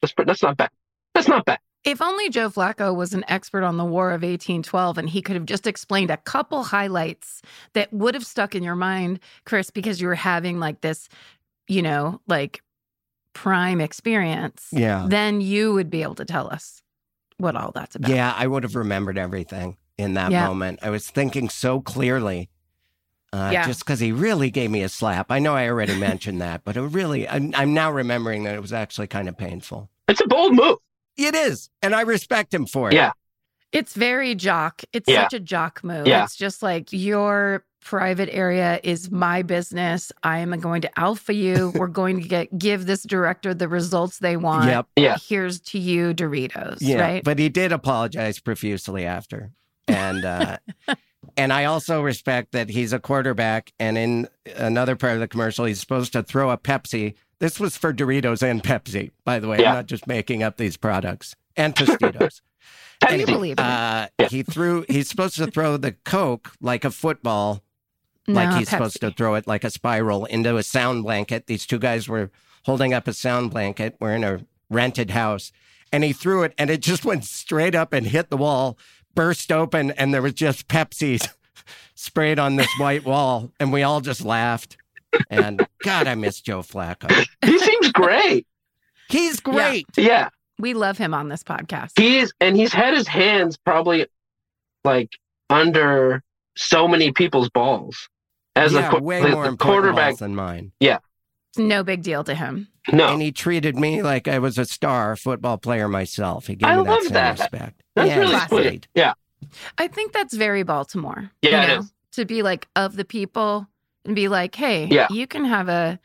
that's 0.00 0.12
that's 0.26 0.42
not 0.42 0.56
bad. 0.56 0.70
That's 1.14 1.28
not 1.28 1.44
bad. 1.44 1.58
If 1.84 2.00
only 2.00 2.28
Joe 2.30 2.48
Flacco 2.48 2.94
was 2.94 3.12
an 3.12 3.24
expert 3.28 3.64
on 3.64 3.76
the 3.76 3.84
War 3.84 4.10
of 4.12 4.22
1812 4.22 4.98
and 4.98 5.08
he 5.10 5.20
could 5.20 5.34
have 5.34 5.46
just 5.46 5.66
explained 5.66 6.10
a 6.10 6.16
couple 6.16 6.62
highlights 6.62 7.42
that 7.74 7.92
would 7.92 8.14
have 8.14 8.24
stuck 8.24 8.54
in 8.54 8.62
your 8.62 8.76
mind, 8.76 9.18
Chris, 9.44 9.70
because 9.70 10.00
you 10.00 10.06
were 10.06 10.14
having 10.14 10.60
like 10.60 10.80
this, 10.80 11.08
you 11.66 11.82
know, 11.82 12.20
like 12.28 12.62
prime 13.34 13.80
experience, 13.80 14.68
Yeah, 14.72 15.06
then 15.08 15.40
you 15.40 15.72
would 15.74 15.90
be 15.90 16.02
able 16.02 16.14
to 16.16 16.24
tell 16.24 16.48
us 16.48 16.82
what 17.38 17.56
all 17.56 17.72
that's 17.74 17.96
about. 17.96 18.10
yeah. 18.12 18.32
I 18.36 18.46
would 18.46 18.62
have 18.62 18.76
remembered 18.76 19.18
everything 19.18 19.76
in 19.98 20.14
that 20.14 20.30
Yeah. 20.30 20.46
moment. 20.46 20.78
I 20.82 20.90
was 20.90 21.08
thinking 21.10 21.48
so 21.48 21.80
clearly. 21.80 22.48
Uh, 23.32 23.50
Yeah. 23.52 23.66
Just 23.66 23.80
because 23.80 23.98
he 24.00 24.12
really 24.12 24.50
gave 24.50 24.70
me 24.70 24.82
a 24.82 24.88
slap. 24.88 25.30
I 25.30 25.38
know 25.38 25.54
I 25.54 25.68
already 25.68 25.96
mentioned 25.98 26.40
that, 26.42 26.64
but 26.64 26.76
it 26.76 26.82
really, 26.82 27.26
I'm, 27.28 27.52
I'm 27.54 27.72
now 27.72 27.90
remembering 27.90 28.44
that 28.44 28.54
it 28.54 28.60
was 28.60 28.72
actually 28.72 29.06
kind 29.06 29.28
of 29.28 29.36
painful. 29.38 29.88
It's 30.08 30.20
a 30.20 30.26
bold 30.26 30.54
move. 30.54 30.76
It 31.16 31.34
is, 31.34 31.70
and 31.82 31.94
I 31.94 32.02
respect 32.02 32.52
him 32.52 32.66
for 32.66 32.88
it. 32.90 32.94
Yeah. 32.94 33.12
It's 33.72 33.94
very 33.94 34.34
jock. 34.34 34.82
It's 34.92 35.08
Yeah. 35.08 35.22
such 35.22 35.32
a 35.34 35.40
jock 35.40 35.82
move. 35.82 36.06
Yeah. 36.06 36.24
It's 36.24 36.36
just 36.36 36.62
like 36.62 36.92
your 36.92 37.64
private 37.80 38.28
area 38.32 38.78
is 38.84 39.10
my 39.10 39.40
business. 39.42 40.12
I 40.22 40.38
am 40.38 40.50
going 40.60 40.82
to 40.82 40.98
alpha 41.00 41.32
you. 41.32 41.72
We're 41.78 41.86
going 41.86 42.20
to 42.22 42.28
get 42.28 42.56
give 42.58 42.84
this 42.84 43.02
director 43.02 43.54
the 43.54 43.66
results 43.68 44.18
they 44.18 44.36
want. 44.36 44.66
Yep. 44.68 44.86
Yeah. 44.96 45.16
Here's 45.26 45.58
to 45.60 45.78
you, 45.78 46.12
Doritos. 46.12 46.78
Yeah, 46.80 47.00
Right. 47.00 47.24
but 47.24 47.38
he 47.38 47.48
did 47.48 47.72
apologize 47.72 48.38
profusely 48.40 49.06
after, 49.06 49.52
and 49.88 50.22
uh, 50.24 50.58
and 51.36 51.52
I 51.52 51.64
also 51.64 52.00
respect 52.02 52.52
that 52.52 52.68
he's 52.70 52.92
a 52.92 52.98
quarterback. 52.98 53.72
And 53.78 53.96
in 53.98 54.28
another 54.56 54.96
part 54.96 55.14
of 55.14 55.20
the 55.20 55.28
commercial, 55.28 55.64
he's 55.64 55.80
supposed 55.80 56.12
to 56.12 56.22
throw 56.22 56.50
a 56.50 56.58
Pepsi. 56.58 57.14
This 57.38 57.58
was 57.58 57.76
for 57.76 57.92
Doritos 57.92 58.42
and 58.42 58.62
Pepsi, 58.62 59.10
by 59.24 59.38
the 59.38 59.48
way. 59.48 59.58
Yeah. 59.60 59.70
I'm 59.70 59.74
not 59.76 59.86
just 59.86 60.06
making 60.06 60.42
up 60.42 60.56
these 60.56 60.76
products 60.76 61.34
and 61.56 61.74
Tostitos. 61.74 62.40
Anyway, 63.08 63.32
believe 63.32 63.52
it. 63.54 63.58
uh, 63.58 64.06
Yeah. 64.20 64.28
he 64.28 64.44
threw. 64.44 64.84
He's 64.88 65.08
supposed 65.08 65.34
to 65.34 65.48
throw 65.48 65.76
the 65.76 65.90
Coke 66.04 66.52
like 66.60 66.84
a 66.84 66.90
football 66.92 67.64
no, 68.28 68.34
like 68.34 68.56
he's 68.56 68.68
Pepsi. 68.68 68.70
supposed 68.70 69.00
to 69.00 69.10
throw 69.10 69.34
it 69.34 69.48
like 69.48 69.64
a 69.64 69.70
spiral 69.70 70.24
into 70.26 70.56
a 70.56 70.62
sound 70.62 71.02
blanket. 71.02 71.48
These 71.48 71.66
two 71.66 71.80
guys 71.80 72.08
were 72.08 72.30
holding 72.64 72.94
up 72.94 73.08
a 73.08 73.12
sound 73.12 73.50
blanket. 73.50 73.96
We're 73.98 74.14
in 74.14 74.22
a 74.22 74.46
rented 74.70 75.10
house. 75.10 75.50
And 75.90 76.04
he 76.04 76.12
threw 76.12 76.44
it 76.44 76.54
and 76.56 76.70
it 76.70 76.80
just 76.80 77.04
went 77.04 77.24
straight 77.24 77.74
up 77.74 77.92
and 77.92 78.06
hit 78.06 78.30
the 78.30 78.36
wall, 78.36 78.78
burst 79.14 79.50
open, 79.52 79.90
and 79.92 80.12
there 80.12 80.22
was 80.22 80.34
just 80.34 80.68
Pepsi 80.68 81.26
sprayed 81.94 82.38
on 82.38 82.56
this 82.56 82.68
white 82.78 83.04
wall. 83.04 83.50
And 83.60 83.72
we 83.72 83.82
all 83.82 84.00
just 84.00 84.24
laughed. 84.24 84.76
And 85.30 85.66
God, 85.84 86.06
I 86.06 86.14
miss 86.14 86.40
Joe 86.40 86.60
Flacco. 86.62 87.10
he 87.44 87.58
seems 87.58 87.92
great. 87.92 88.46
He's 89.08 89.40
great. 89.40 89.86
Yeah. 89.96 90.30
We 90.58 90.74
love 90.74 90.96
him 90.96 91.12
on 91.12 91.28
this 91.28 91.42
podcast. 91.42 91.92
He's 91.98 92.32
and 92.40 92.56
he's 92.56 92.72
had 92.72 92.94
his 92.94 93.08
hands 93.08 93.56
probably 93.58 94.06
like 94.84 95.10
under 95.50 96.22
so 96.56 96.88
many 96.88 97.12
people's 97.12 97.50
balls 97.50 98.08
as 98.56 98.72
yeah, 98.72 98.90
a 98.94 99.00
way 99.00 99.20
the- 99.22 99.28
more 99.30 99.42
the 99.44 99.48
important 99.50 99.58
quarterback. 99.60 100.10
balls 100.12 100.18
than 100.20 100.34
mine. 100.34 100.72
Yeah. 100.80 100.98
It's 101.50 101.58
no 101.58 101.82
big 101.84 102.02
deal 102.02 102.24
to 102.24 102.34
him. 102.34 102.68
No, 102.92 103.08
And 103.12 103.22
he 103.22 103.30
treated 103.32 103.76
me 103.76 104.02
like 104.02 104.26
I 104.26 104.38
was 104.38 104.58
a 104.58 104.64
star 104.64 105.14
football 105.16 105.58
player 105.58 105.88
myself. 105.88 106.46
He 106.48 106.56
gave 106.56 106.68
I 106.68 106.76
me 106.76 106.82
that 106.84 106.90
love 106.90 107.02
same 107.02 107.12
that. 107.12 107.38
respect. 107.38 107.82
that's 107.94 108.08
yeah, 108.08 108.16
really 108.18 108.38
sweet. 108.48 108.88
Yeah, 108.94 109.12
I 109.78 109.86
think 109.88 110.12
that's 110.12 110.34
very 110.34 110.62
Baltimore. 110.64 111.30
Yeah, 111.42 111.50
you 111.50 111.56
it 111.56 111.74
know, 111.76 111.80
is. 111.82 111.92
To 112.12 112.24
be 112.24 112.42
like 112.42 112.66
of 112.76 112.96
the 112.96 113.04
people 113.04 113.68
and 114.04 114.16
be 114.16 114.28
like, 114.28 114.54
hey, 114.54 114.86
Yeah. 114.86 115.06
you 115.10 115.26
can 115.26 115.44
have 115.44 115.68
a 115.68 115.98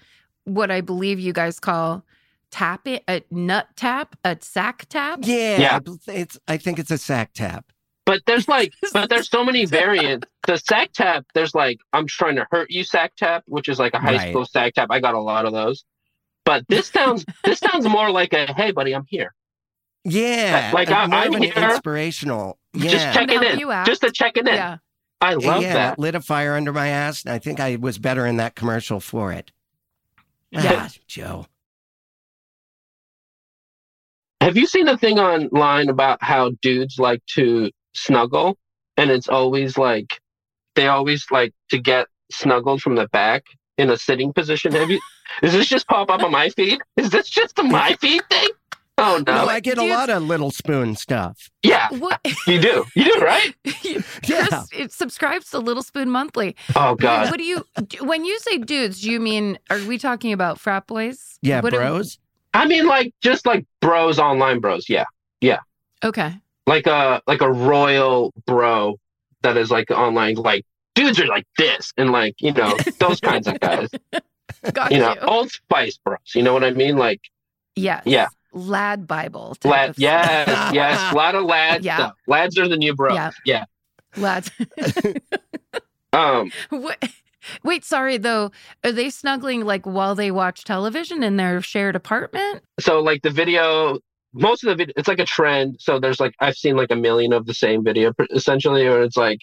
what 0.43 0.69
I 0.71 0.81
believe 0.81 1.19
you 1.19 1.33
guys 1.33 1.59
call 1.59 2.03
tap 2.51 2.87
it 2.87 3.03
a 3.09 3.21
nut 3.31 3.67
tap, 3.75 4.15
a 4.23 4.37
sack 4.39 4.85
tap. 4.89 5.19
Yeah, 5.23 5.59
Yeah. 5.59 5.79
I 6.07 6.11
it's. 6.13 6.39
I 6.47 6.57
think 6.57 6.79
it's 6.79 6.91
a 6.91 6.97
sack 6.97 7.31
tap. 7.33 7.65
but 8.05 8.21
there's 8.25 8.47
like, 8.47 8.71
but 8.93 9.09
there's 9.09 9.29
so 9.29 9.43
many 9.43 9.65
variants. 9.65 10.27
The 10.45 10.55
sack 10.57 10.93
tap, 10.93 11.25
there's 11.33 11.53
like, 11.53 11.79
I'm 11.91 12.07
trying 12.07 12.35
to 12.37 12.47
hurt 12.51 12.71
you 12.71 12.85
sack 12.85 13.15
tap, 13.17 13.43
which 13.47 13.67
is 13.67 13.79
like 13.79 13.93
a 13.95 13.99
high 13.99 14.15
Right. 14.15 14.29
school 14.29 14.45
sack 14.45 14.75
tap. 14.75 14.87
I 14.91 14.99
got 15.01 15.13
a 15.15 15.19
lot 15.19 15.45
of 15.45 15.51
those. 15.51 15.83
But 16.47 16.65
this 16.69 16.87
sounds, 16.87 17.25
this 17.43 17.59
sounds 17.59 17.85
more 17.89 18.09
like 18.09 18.31
a, 18.31 18.45
hey, 18.53 18.71
buddy, 18.71 18.93
I'm 18.95 19.03
here. 19.05 19.33
Yeah, 20.05 20.71
Like, 20.73 20.89
I, 20.89 21.03
i'm 21.03 21.33
an 21.35 21.43
here. 21.43 21.51
inspirational. 21.53 22.57
Yeah, 22.73 22.89
Just 22.89 23.13
checking 23.13 23.43
in, 23.43 23.59
you 23.59 23.69
just 23.85 23.99
to 23.99 24.11
checking 24.11 24.47
in. 24.47 24.53
Yeah. 24.53 24.77
I 25.19 25.33
love 25.33 25.61
yeah, 25.61 25.73
that. 25.73 25.99
lit 25.99 26.15
a 26.15 26.21
fire 26.21 26.55
under 26.55 26.71
my 26.71 26.87
ass, 26.87 27.25
and 27.25 27.33
I 27.33 27.39
think 27.39 27.59
I 27.59 27.75
was 27.75 27.99
better 27.99 28.25
in 28.25 28.37
that 28.37 28.55
commercial 28.55 29.01
for 29.01 29.33
it. 29.33 29.51
Yeah. 30.51 30.87
Ah, 30.87 30.89
Joe. 31.05 31.47
Have 34.39 34.55
you 34.55 34.67
seen 34.67 34.85
the 34.85 34.95
thing 34.95 35.19
online 35.19 35.89
about 35.89 36.23
how 36.23 36.51
dudes 36.61 36.97
like 36.97 37.25
to 37.33 37.71
snuggle? 37.93 38.57
And 38.95 39.11
it's 39.11 39.27
always 39.27 39.77
like, 39.77 40.21
they 40.75 40.87
always 40.87 41.25
like 41.29 41.53
to 41.71 41.77
get 41.77 42.07
snuggled 42.31 42.81
from 42.81 42.95
the 42.95 43.09
back 43.09 43.43
in 43.77 43.89
a 43.89 43.97
sitting 43.97 44.33
position. 44.33 44.71
Have 44.73 44.89
you, 44.89 44.99
does 45.41 45.53
this 45.53 45.67
just 45.67 45.87
pop 45.87 46.09
up 46.09 46.23
on 46.23 46.31
my 46.31 46.49
feed? 46.49 46.79
Is 46.97 47.09
this 47.09 47.29
just 47.29 47.57
a 47.59 47.63
my 47.63 47.93
feed 48.01 48.21
thing? 48.29 48.49
Oh 48.99 49.21
no. 49.27 49.43
No, 49.43 49.47
I 49.47 49.59
get 49.59 49.77
a 49.77 49.81
Dude. 49.81 49.91
lot 49.91 50.09
of 50.09 50.23
little 50.23 50.49
spoon 50.49 50.95
stuff. 50.95 51.51
Yeah, 51.61 51.87
What? 51.91 52.19
you 52.47 52.59
do. 52.59 52.83
You 52.95 53.03
do, 53.05 53.21
right? 53.23 53.53
Yeah. 54.23 54.47
Chris 54.47 54.67
it 54.73 54.91
subscribes 54.91 55.51
to 55.51 55.59
Little 55.59 55.83
Spoon 55.83 56.09
Monthly. 56.09 56.55
Oh 56.75 56.95
God. 56.95 57.29
What 57.29 57.37
do 57.37 57.43
you 57.43 57.63
when 58.01 58.25
you 58.25 58.39
say 58.39 58.57
dudes? 58.57 59.01
Do 59.01 59.11
you 59.11 59.19
mean 59.19 59.59
are 59.69 59.79
we 59.85 59.97
talking 59.99 60.33
about 60.33 60.59
frat 60.59 60.87
boys? 60.87 61.37
Yeah, 61.43 61.61
What 61.61 61.73
do- 61.73 61.77
bros. 61.79 62.17
I 62.55 62.65
mean, 62.65 62.87
like, 62.87 63.13
just 63.21 63.45
like 63.45 63.67
bros, 63.81 64.17
online 64.17 64.59
bros. 64.59 64.89
Yeah, 64.89 65.05
yeah. 65.41 65.59
okay. 66.03 66.33
Like 66.65 66.87
a, 66.87 67.21
like 67.27 67.41
a 67.41 67.51
royal 67.51 68.33
bro 68.47 68.99
that 69.43 69.57
is 69.57 69.69
like 69.69 69.91
online, 69.91 70.35
like 70.35 70.65
dudes 70.97 71.19
are 71.19 71.27
like 71.27 71.45
this 71.57 71.93
and 71.97 72.11
like, 72.11 72.35
you 72.39 72.51
know, 72.53 72.75
those 72.99 73.19
kinds 73.21 73.47
of 73.47 73.59
guys, 73.59 73.89
Got 74.73 74.91
you 74.91 74.97
you. 74.97 75.03
know, 75.03 75.15
old 75.21 75.51
spice 75.51 75.97
bros. 76.03 76.17
You 76.35 76.43
know 76.43 76.53
what 76.53 76.63
I 76.63 76.71
mean? 76.71 76.97
Like, 76.97 77.21
yes. 77.75 78.03
Yeah. 78.05 78.27
Lad 78.53 79.05
Bible. 79.07 79.55
lad, 79.63 79.93
yes, 79.97 80.47
yes, 80.73 81.13
a 81.13 81.15
lot 81.23 81.35
of 81.35 81.43
lads. 81.45 81.85
Yeah. 81.85 81.95
stuff. 81.97 82.13
Lads 82.27 82.57
are 82.57 82.67
the 82.67 82.77
new 82.77 82.95
bros. 82.95 83.13
Yeah. 83.15 83.31
yeah. 83.45 83.65
Lads. 84.17 84.51
Um, 86.13 86.51
What- 86.69 87.03
Wait, 87.63 87.85
sorry 87.85 88.17
though. 88.17 88.51
Are 88.83 88.91
they 88.91 89.09
snuggling 89.09 89.63
like 89.65 89.85
while 89.85 90.15
they 90.15 90.31
watch 90.31 90.63
television 90.63 91.21
in 91.23 91.37
their 91.37 91.61
shared 91.61 91.95
apartment? 91.95 92.63
so 92.79 92.99
like 93.01 93.21
the 93.21 93.29
video 93.29 93.99
most 94.33 94.63
of 94.63 94.69
the 94.69 94.75
video 94.75 94.93
it's 94.97 95.07
like 95.07 95.19
a 95.19 95.25
trend 95.25 95.77
so 95.79 95.99
there's 95.99 96.19
like 96.19 96.33
i've 96.41 96.55
seen 96.55 96.75
like 96.75 96.91
a 96.91 96.95
million 96.95 97.31
of 97.33 97.45
the 97.45 97.53
same 97.53 97.83
video 97.83 98.13
essentially 98.31 98.85
or 98.85 99.01
it's 99.01 99.15
like 99.17 99.39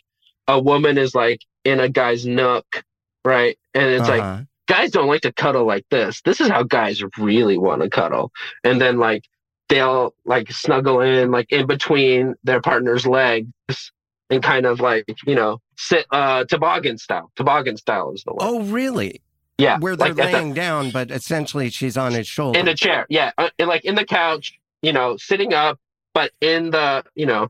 a 0.48 0.60
woman 0.60 0.98
is 0.98 1.14
like 1.14 1.40
in 1.64 1.80
a 1.80 1.88
guy's 1.88 2.26
nook 2.26 2.82
right 3.24 3.58
and 3.74 3.86
it's 3.86 4.08
like 4.08 4.20
Uh-huh. 4.22 4.42
guys 4.68 4.90
don't 4.90 5.06
like 5.08 5.22
to 5.22 5.32
cuddle 5.32 5.64
like 5.66 5.86
this 5.90 6.20
this 6.24 6.40
is 6.40 6.48
how 6.48 6.62
guys 6.62 7.02
really 7.18 7.56
want 7.58 7.82
to 7.82 7.88
cuddle 7.90 8.30
and 8.64 8.80
then 8.80 8.98
like 8.98 9.24
they'll 9.68 10.14
like 10.26 10.50
snuggle 10.52 11.00
in 11.00 11.30
like 11.30 11.50
in 11.50 11.66
between 11.66 12.34
their 12.44 12.60
partner's 12.60 13.06
legs 13.06 13.50
and 14.30 14.42
kind 14.42 14.66
of 14.66 14.80
like 14.80 15.04
you 15.26 15.34
know 15.34 15.58
sit 15.76 16.06
uh 16.10 16.44
toboggan 16.44 16.98
style 16.98 17.30
toboggan 17.36 17.76
style 17.76 18.12
is 18.12 18.22
the 18.24 18.32
word 18.32 18.38
oh, 18.42 18.60
really? 18.64 19.22
yeah 19.56 19.78
Where 19.78 19.96
they're 19.96 20.08
like 20.14 20.18
at 20.18 20.32
the- 20.32 20.38
laying 20.38 20.52
down, 20.54 20.90
but 20.90 21.10
essentially 21.10 21.70
she's 21.70 21.96
on 21.96 22.12
his 22.12 22.26
shoulder. 22.26 22.58
in 22.58 22.68
a 22.68 22.74
chair 22.74 23.06
yeah 23.08 23.32
uh, 23.38 23.48
like 23.58 23.84
in 23.86 23.94
the 23.94 24.04
couch 24.04 24.58
you 24.82 24.92
know 24.92 25.16
sitting 25.16 25.54
up 25.54 25.78
but 26.12 26.30
in 26.42 26.70
the 26.70 27.04
you 27.14 27.24
know 27.26 27.48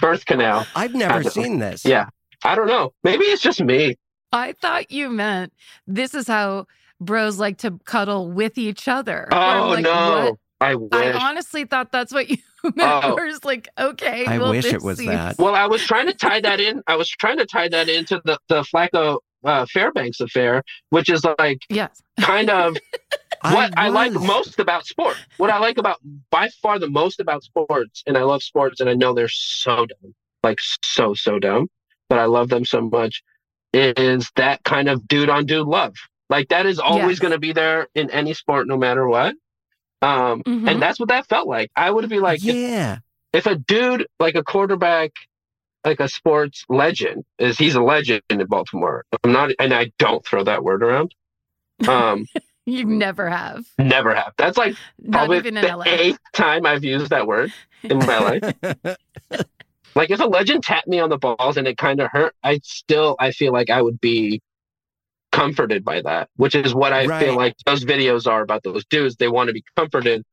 birth 0.00 0.26
canal 0.26 0.66
I've 0.74 0.94
never 0.94 1.22
seen 1.22 1.60
this. 1.60 1.84
yeah 1.84 2.08
i 2.44 2.54
don't 2.54 2.66
know 2.68 2.92
maybe 3.02 3.24
it's 3.24 3.42
just 3.42 3.62
me 3.62 3.96
I 4.32 4.52
thought 4.60 4.90
you 4.90 5.10
meant 5.10 5.52
this 5.86 6.12
is 6.12 6.26
how 6.26 6.66
bros 7.00 7.38
like 7.38 7.58
to 7.58 7.78
cuddle 7.84 8.32
with 8.32 8.58
each 8.58 8.88
other. 8.88 9.28
oh 9.30 9.36
I'm 9.36 9.70
like, 9.70 9.84
no 9.84 10.30
what? 10.30 10.38
i 10.60 10.74
wish 10.74 10.90
I 10.92 11.12
honestly 11.12 11.64
thought 11.66 11.92
that's 11.92 12.12
what 12.12 12.28
you 12.30 12.38
meant. 12.64 13.04
Oh. 13.04 13.14
Where 13.14 13.26
it's 13.28 13.44
like, 13.44 13.68
okay, 13.78 14.24
I 14.26 14.38
well, 14.38 14.50
wish 14.50 14.64
it 14.64 14.82
was 14.82 14.98
seems- 14.98 15.10
that. 15.12 15.38
well 15.38 15.54
i 15.54 15.66
was 15.66 15.82
trying 15.86 16.06
to 16.06 16.14
tie 16.14 16.40
that 16.40 16.58
in 16.60 16.82
i 16.88 16.96
was 16.96 17.08
trying 17.08 17.38
to 17.38 17.46
tie 17.46 17.68
that 17.68 17.88
into 17.88 18.20
the 18.24 18.38
the 18.48 18.62
flacco 18.62 19.18
uh, 19.44 19.66
fairbanks 19.66 20.20
affair 20.20 20.62
which 20.90 21.08
is 21.10 21.22
like 21.38 21.58
Yes. 21.68 22.02
kind 22.20 22.48
of 22.50 22.76
what 23.42 23.72
I, 23.76 23.88
like 23.90 24.12
most 24.14 24.58
about 24.58 24.86
sport 24.86 25.16
what 25.36 25.50
i 25.50 25.58
like 25.58 25.76
about 25.78 25.98
by 26.30 26.48
far 26.62 26.78
the 26.78 26.88
most 26.88 27.20
about 27.20 27.44
sports 27.44 28.02
and 28.06 28.16
i 28.18 28.22
love 28.22 28.42
sports 28.42 28.80
and 28.80 28.88
i 28.88 28.94
know 28.94 29.12
they're 29.14 29.28
so 29.28 29.84
dumb 29.86 30.14
like 30.42 30.58
so 30.82 31.12
so 31.14 31.38
dumb 31.38 31.68
but 32.08 32.18
i 32.18 32.24
love 32.24 32.48
them 32.48 32.64
so 32.64 32.80
much 32.80 33.22
is 33.72 34.30
that 34.36 34.62
kind 34.64 34.88
of 34.88 35.06
dude 35.08 35.28
on 35.28 35.46
dude 35.46 35.66
love 35.66 35.94
like 36.30 36.48
that 36.48 36.66
is 36.66 36.78
always 36.78 37.16
Yes. 37.16 37.18
going 37.18 37.32
to 37.32 37.38
be 37.38 37.52
there 37.52 37.88
in 37.94 38.10
any 38.10 38.34
sport 38.34 38.66
no 38.66 38.76
matter 38.76 39.06
what 39.08 39.34
um 40.02 40.42
Mhm. 40.42 40.70
and 40.70 40.82
that's 40.82 40.98
what 41.00 41.08
that 41.10 41.26
felt 41.28 41.46
like 41.48 41.70
i 41.76 41.90
would 41.90 42.08
be 42.08 42.20
like 42.20 42.44
if, 42.44 42.54
yeah. 42.54 42.98
if 43.32 43.46
a 43.46 43.56
dude 43.56 44.06
like 44.20 44.34
a 44.34 44.42
quarterback 44.44 45.10
like 45.84 46.00
a 46.00 46.08
sports 46.08 46.64
legend 46.68 47.24
is 47.38 47.58
he's 47.58 47.74
a 47.74 47.82
legend 47.82 48.22
in 48.30 48.44
baltimore 48.46 49.04
i'm 49.22 49.32
not 49.32 49.50
and 49.58 49.72
i 49.74 49.90
don't 49.98 50.24
throw 50.24 50.42
that 50.44 50.62
word 50.64 50.82
around 50.82 51.14
um 51.88 52.26
You 52.66 52.86
never 52.86 53.28
have. 53.28 53.66
never 53.78 54.14
have 54.14 54.32
that's 54.38 54.56
like 54.56 54.74
Not 54.98 55.12
probably 55.18 55.36
even 55.36 55.58
in 55.58 55.64
the 55.66 55.76
LA. 55.76 55.84
eighth 55.86 56.18
time 56.32 56.64
I've 56.64 56.82
used 56.82 57.10
that 57.10 57.26
word 57.26 57.52
in 57.82 57.98
my 57.98 58.18
life. 58.18 58.96
like 59.94 60.10
if 60.10 60.20
a 60.20 60.24
legend 60.24 60.62
tapped 60.64 60.88
me 60.88 61.00
on 61.00 61.10
the 61.10 61.18
balls 61.18 61.56
and 61.56 61.66
it 61.66 61.76
kind 61.78 62.00
of 62.00 62.10
hurt, 62.10 62.34
I 62.42 62.60
still 62.62 63.16
I 63.18 63.30
feel 63.32 63.52
like 63.52 63.70
I 63.70 63.82
would 63.82 64.00
be 64.00 64.40
comforted 65.32 65.84
by 65.84 66.00
that, 66.02 66.28
which 66.36 66.54
is 66.54 66.74
what 66.74 66.92
I 66.92 67.06
Right. 67.06 67.24
feel 67.24 67.36
like 67.36 67.54
those 67.66 67.84
videos 67.84 68.26
are 68.30 68.42
about 68.42 68.62
those 68.62 68.84
dudes. 68.86 69.16
They 69.16 69.28
want 69.28 69.48
to 69.48 69.52
be 69.52 69.64
comforted, 69.76 70.24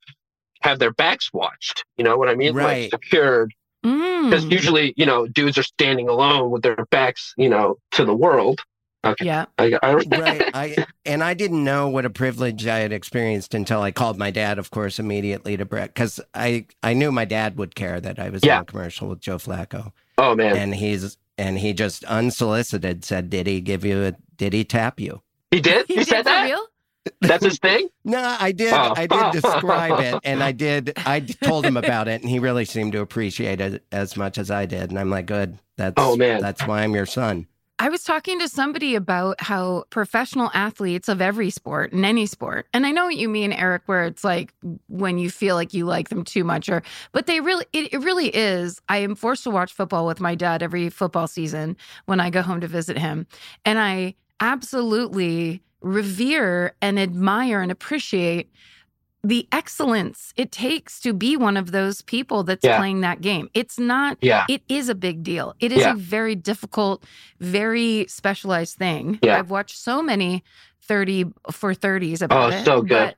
have 0.62 0.80
their 0.80 0.92
backs 0.94 1.32
watched. 1.34 1.86
You 1.98 2.04
know 2.04 2.18
what 2.18 2.30
I 2.30 2.36
mean? 2.36 2.54
Right. 2.54 2.84
Like 2.84 2.92
secured. 2.92 3.54
Because 3.84 4.46
Mm. 4.46 4.52
usually, 4.52 4.94
you 4.96 5.08
know, 5.08 5.26
dudes 5.28 5.58
are 5.58 5.64
standing 5.64 6.08
alone 6.08 6.52
with 6.52 6.62
their 6.62 6.86
backs, 6.92 7.34
you 7.36 7.50
know, 7.50 7.78
to 7.94 8.06
the 8.06 8.14
world. 8.16 8.62
Okay. 9.04 9.26
Yeah. 9.26 9.46
I, 9.58 9.78
I, 9.82 9.94
right. 9.96 10.50
I 10.54 10.86
and 11.06 11.24
I 11.24 11.34
didn't 11.34 11.64
know 11.64 11.88
what 11.90 12.06
a 12.06 12.10
privilege 12.12 12.68
I 12.68 12.80
had 12.80 12.92
experienced 12.92 13.54
until 13.56 13.82
I 13.82 13.92
called 13.92 14.18
my 14.20 14.30
dad, 14.30 14.60
of 14.60 14.70
course, 14.70 15.00
immediately 15.00 15.58
to 15.58 15.66
Brett 15.66 15.94
because 15.94 16.20
I 16.36 16.66
I 16.84 16.94
knew 16.94 17.12
my 17.12 17.26
dad 17.26 17.58
would 17.58 17.74
care 17.74 18.00
that 18.00 18.20
I 18.20 18.30
was 18.30 18.44
Yeah. 18.46 18.58
in 18.58 18.62
a 18.62 18.66
commercial 18.66 19.08
with 19.10 19.20
Joe 19.20 19.38
Flacco, 19.38 19.92
oh 20.20 20.36
man, 20.36 20.56
and 20.56 20.76
he's 20.76 21.18
and 21.40 21.58
he 21.58 21.74
just 21.74 22.04
unsolicited 22.04 23.04
said, 23.04 23.30
"Did 23.32 23.48
he 23.48 23.60
give 23.62 23.84
you 23.84 24.04
a? 24.04 24.14
Did 24.38 24.54
he 24.54 24.64
tap 24.64 25.00
you?" 25.00 25.22
he 25.50 25.60
did. 25.62 25.88
He 25.88 25.96
He, 25.96 26.00
did 26.02 26.08
said 26.08 26.18
for 26.20 26.24
that. 26.26 26.46
real? 26.46 26.66
That's 27.22 27.44
his 27.44 27.58
thing. 27.58 27.88
No, 28.04 28.36
I 28.40 28.52
did. 28.52 28.74
Oh. 28.74 28.94
I 28.98 29.06
did 29.08 29.32
describe 29.42 30.00
it, 30.00 30.20
and 30.24 30.42
I 30.44 30.52
did. 30.52 30.94
I 30.98 31.20
told 31.22 31.66
him 31.66 31.78
about 31.78 32.08
it, 32.08 32.22
and 32.22 32.30
he 32.30 32.40
really 32.40 32.66
seemed 32.66 32.94
to 32.94 33.02
appreciate 33.02 33.62
it 33.62 33.84
as 33.92 34.18
much 34.18 34.38
as 34.40 34.50
I 34.52 34.66
did. 34.66 34.90
And 34.90 34.98
I'm 35.00 35.10
like, 35.12 35.26
"Good. 35.28 35.58
That's 35.78 35.94
Oh, 35.98 36.16
man. 36.16 36.42
That's 36.42 36.66
why 36.68 36.82
I'm 36.84 36.94
your 36.96 37.06
son." 37.06 37.48
I 37.82 37.90
was 37.90 38.04
talking 38.04 38.38
to 38.38 38.48
somebody 38.48 38.94
about 38.94 39.42
how 39.42 39.86
professional 39.90 40.52
athletes 40.54 41.10
of 41.10 41.20
every 41.20 41.50
sport 41.50 41.94
and 41.94 42.06
any 42.06 42.28
sport, 42.28 42.68
and 42.76 42.86
I 42.86 42.92
know 42.92 43.06
what 43.06 43.16
you 43.16 43.28
mean, 43.28 43.52
Eric, 43.52 43.82
where 43.88 44.04
it's 44.04 44.24
like 44.24 44.54
when 44.88 45.18
you 45.18 45.32
feel 45.32 45.56
like 45.56 45.74
you 45.74 45.86
like 45.86 46.10
them 46.10 46.24
too 46.24 46.44
much, 46.44 46.70
or 46.70 46.84
but 47.12 47.26
they 47.26 47.40
really, 47.40 47.66
it, 47.74 47.92
it 47.92 47.98
really 47.98 48.28
is. 48.28 48.80
I 48.88 48.98
am 48.98 49.16
forced 49.16 49.46
to 49.46 49.50
watch 49.50 49.74
football 49.74 50.06
with 50.06 50.20
my 50.20 50.36
dad 50.36 50.62
every 50.62 50.92
football 50.92 51.26
season 51.26 51.76
when 52.06 52.20
I 52.20 52.30
go 52.30 52.44
home 52.44 52.62
to 52.62 52.68
visit 52.68 53.00
him, 53.00 53.26
and 53.66 53.80
I 53.80 54.14
absolutely 54.40 55.64
revere 55.82 56.76
and 56.84 57.00
admire 57.00 57.64
and 57.64 57.72
appreciate 57.72 58.52
the 59.24 59.48
excellence 59.52 60.34
it 60.36 60.52
takes 60.52 61.00
to 61.02 61.14
be 61.14 61.38
one 61.38 61.56
of 61.56 61.72
those 61.72 62.02
people 62.02 62.44
that's 62.44 62.64
Yeah. 62.66 62.78
playing 62.78 63.02
that 63.02 63.22
game. 63.22 63.50
It's 63.54 63.78
not 63.78 64.18
Yeah. 64.22 64.46
it 64.50 64.64
is 64.68 64.90
a 64.90 64.96
big 64.96 65.22
deal. 65.24 65.54
It 65.60 65.72
is 65.72 65.80
Yeah. 65.80 65.92
a 65.94 65.96
very 65.96 66.34
difficult, 66.36 67.04
very 67.40 68.06
specialized 68.08 68.78
thing. 68.78 69.20
Yeah. 69.22 69.38
I've 69.38 69.52
watched 69.52 69.78
so 69.78 70.02
many 70.02 70.44
30 70.82 71.26
for 71.52 71.74
30s 71.76 72.22
about 72.24 72.52
Oh, 72.54 72.56
it. 72.58 72.66
so 72.66 72.82
good. 72.82 73.16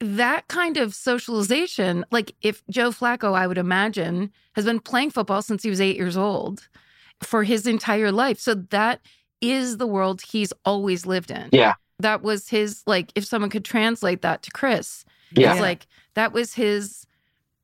But 0.00 0.06
that 0.16 0.46
kind 0.48 0.76
of 0.76 0.94
socialization, 0.94 2.04
like 2.12 2.34
if 2.42 2.62
Joe 2.70 2.90
Flacco, 2.90 3.34
I 3.34 3.46
would 3.46 3.58
imagine, 3.58 4.30
has 4.54 4.64
been 4.64 4.80
playing 4.80 5.10
football 5.10 5.42
since 5.42 5.62
he 5.62 5.70
was 5.70 5.80
eight 5.80 5.96
years 5.96 6.16
old 6.16 6.68
for 7.22 7.42
his 7.42 7.66
entire 7.66 8.12
life. 8.12 8.38
So 8.38 8.54
that 8.54 9.00
is 9.40 9.78
the 9.78 9.86
world 9.86 10.22
he's 10.22 10.52
always 10.64 11.06
lived 11.06 11.30
in. 11.30 11.48
Yeah. 11.52 11.74
That 11.98 12.22
was 12.22 12.48
his, 12.48 12.82
like, 12.86 13.12
if 13.14 13.24
someone 13.24 13.50
could 13.50 13.64
translate 13.64 14.22
that 14.22 14.42
to 14.42 14.50
Chris, 14.50 15.04
Yeah. 15.36 15.52
it's 15.52 15.60
like 15.60 15.86
that 16.14 16.32
was 16.32 16.54
his, 16.54 17.06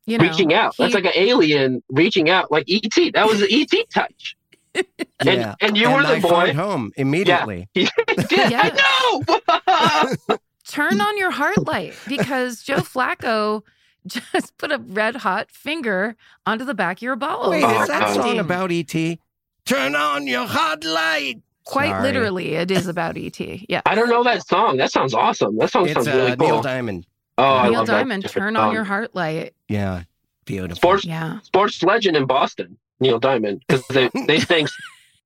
you 0.06 0.18
know, 0.18 0.24
reaching 0.24 0.52
out. 0.54 0.74
That's 0.78 0.94
like 0.94 1.04
an 1.04 1.12
alien 1.14 1.82
reaching 1.90 2.28
out, 2.30 2.50
like 2.50 2.64
ET. 2.68 3.12
That 3.14 3.26
was 3.26 3.42
an 3.42 3.48
ET 3.50 3.72
touch. 3.94 4.36
And, 5.20 5.40
Yeah. 5.40 5.54
and 5.60 5.76
you 5.76 5.88
and 5.88 5.96
were 5.96 6.02
the 6.02 6.14
I 6.14 6.20
boy. 6.20 6.52
home 6.54 6.92
immediately. 6.96 7.68
He 7.74 7.88
did. 8.28 8.50
Yeah. 8.52 8.70
I 8.72 9.22
know. 10.28 10.36
turn 10.68 11.00
on 11.00 11.18
your 11.18 11.30
heart 11.32 11.66
light 11.66 11.94
because 12.08 12.62
Joe 12.62 12.76
Flacco 12.76 13.62
just 14.06 14.56
put 14.58 14.70
a 14.72 14.78
red 14.78 15.16
hot 15.16 15.50
finger 15.50 16.16
onto 16.46 16.64
the 16.64 16.72
back 16.74 16.98
of 16.98 17.02
your 17.02 17.16
ball. 17.16 17.50
Wait, 17.50 17.64
Oh, 17.64 17.82
is 17.82 17.88
that 17.88 18.00
God. 18.00 18.14
song 18.14 18.38
about 18.38 18.70
ET? 18.72 18.94
Turn 19.66 19.94
on 19.96 20.26
your 20.26 20.46
hot 20.46 20.84
light. 20.84 21.40
Quite 21.64 21.90
Sorry. 21.90 22.02
literally, 22.04 22.54
it 22.54 22.70
is 22.70 22.86
about 22.86 23.16
ET. 23.18 23.38
Yeah. 23.68 23.82
I 23.86 23.94
don't 23.94 24.08
know 24.08 24.22
that 24.24 24.46
song. 24.46 24.76
That 24.78 24.90
sounds 24.90 25.12
awesome. 25.14 25.56
That 25.58 25.70
song 25.70 25.84
It's 25.84 25.94
sounds 25.94 26.08
uh, 26.08 26.12
really 26.12 26.36
cool. 26.36 26.46
Neil 26.48 26.62
Diamond. 26.62 27.06
Oh, 27.40 27.56
I 27.56 27.64
Neil 27.68 27.78
love 27.80 27.86
Diamond, 27.86 28.22
different 28.22 28.44
turn 28.44 28.56
on 28.56 28.72
your 28.74 28.84
heart 28.84 29.14
light. 29.14 29.54
Yeah, 29.68 30.02
beautiful. 30.44 30.76
Sports 30.76 31.04
Yeah. 31.04 31.40
sports 31.40 31.82
legend 31.82 32.16
in 32.16 32.26
Boston, 32.26 32.78
Neil 33.00 33.18
Diamond, 33.18 33.62
because 33.68 33.86
they 33.88 34.10
they 34.26 34.38
sing 34.52 34.66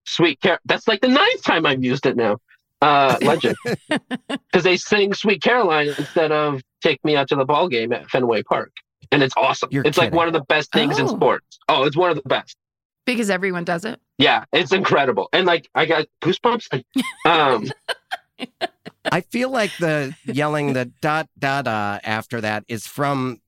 "Sweet 0.05 0.41
Car." 0.41 0.61
That's 0.65 0.87
like 0.89 1.01
the 1.01 1.09
ninth 1.09 1.43
time 1.43 1.67
I've 1.67 1.83
used 1.85 2.07
it 2.07 2.17
now. 2.17 2.39
Uh, 2.83 3.17
legend, 3.23 3.57
because 3.89 4.63
they 4.65 4.77
sing 4.77 5.15
"Sweet 5.15 5.43
Caroline" 5.43 5.89
instead 5.97 6.33
of 6.33 6.61
"Take 6.83 7.03
Me 7.05 7.17
Out 7.17 7.29
to 7.29 7.37
the 7.37 7.45
Ball 7.45 7.69
Game" 7.69 7.93
at 7.93 8.09
Fenway 8.11 8.43
Park, 8.43 8.73
and 9.11 9.23
it's 9.23 9.35
awesome. 9.37 9.69
You're 9.73 9.85
it's 9.87 9.97
like 9.99 10.13
one 10.13 10.27
of 10.27 10.33
the 10.35 10.43
best 10.49 10.71
things 10.73 10.99
in 10.99 11.07
Oh. 11.07 11.15
sports. 11.15 11.59
Oh, 11.69 11.85
it's 11.85 11.97
one 11.97 12.11
of 12.11 12.17
the 12.17 12.29
best. 12.29 12.57
because 13.07 13.31
everyone 13.31 13.65
does 13.65 13.85
it. 13.85 14.01
Yeah, 14.19 14.45
it's 14.53 14.73
incredible. 14.73 15.29
And 15.33 15.47
like 15.47 15.69
I 15.75 15.87
got 15.87 16.07
goosebumps. 16.23 16.83
Um, 17.27 17.71
I 19.11 19.21
feel 19.21 19.51
like 19.51 19.71
the 19.79 20.17
yelling 20.25 20.73
the 20.73 20.87
dot 20.87 21.29
da 21.39 21.63
da 21.63 21.71
uh, 21.71 21.99
after 22.05 22.41
that 22.41 22.65
is 22.69 22.87
from 22.87 23.41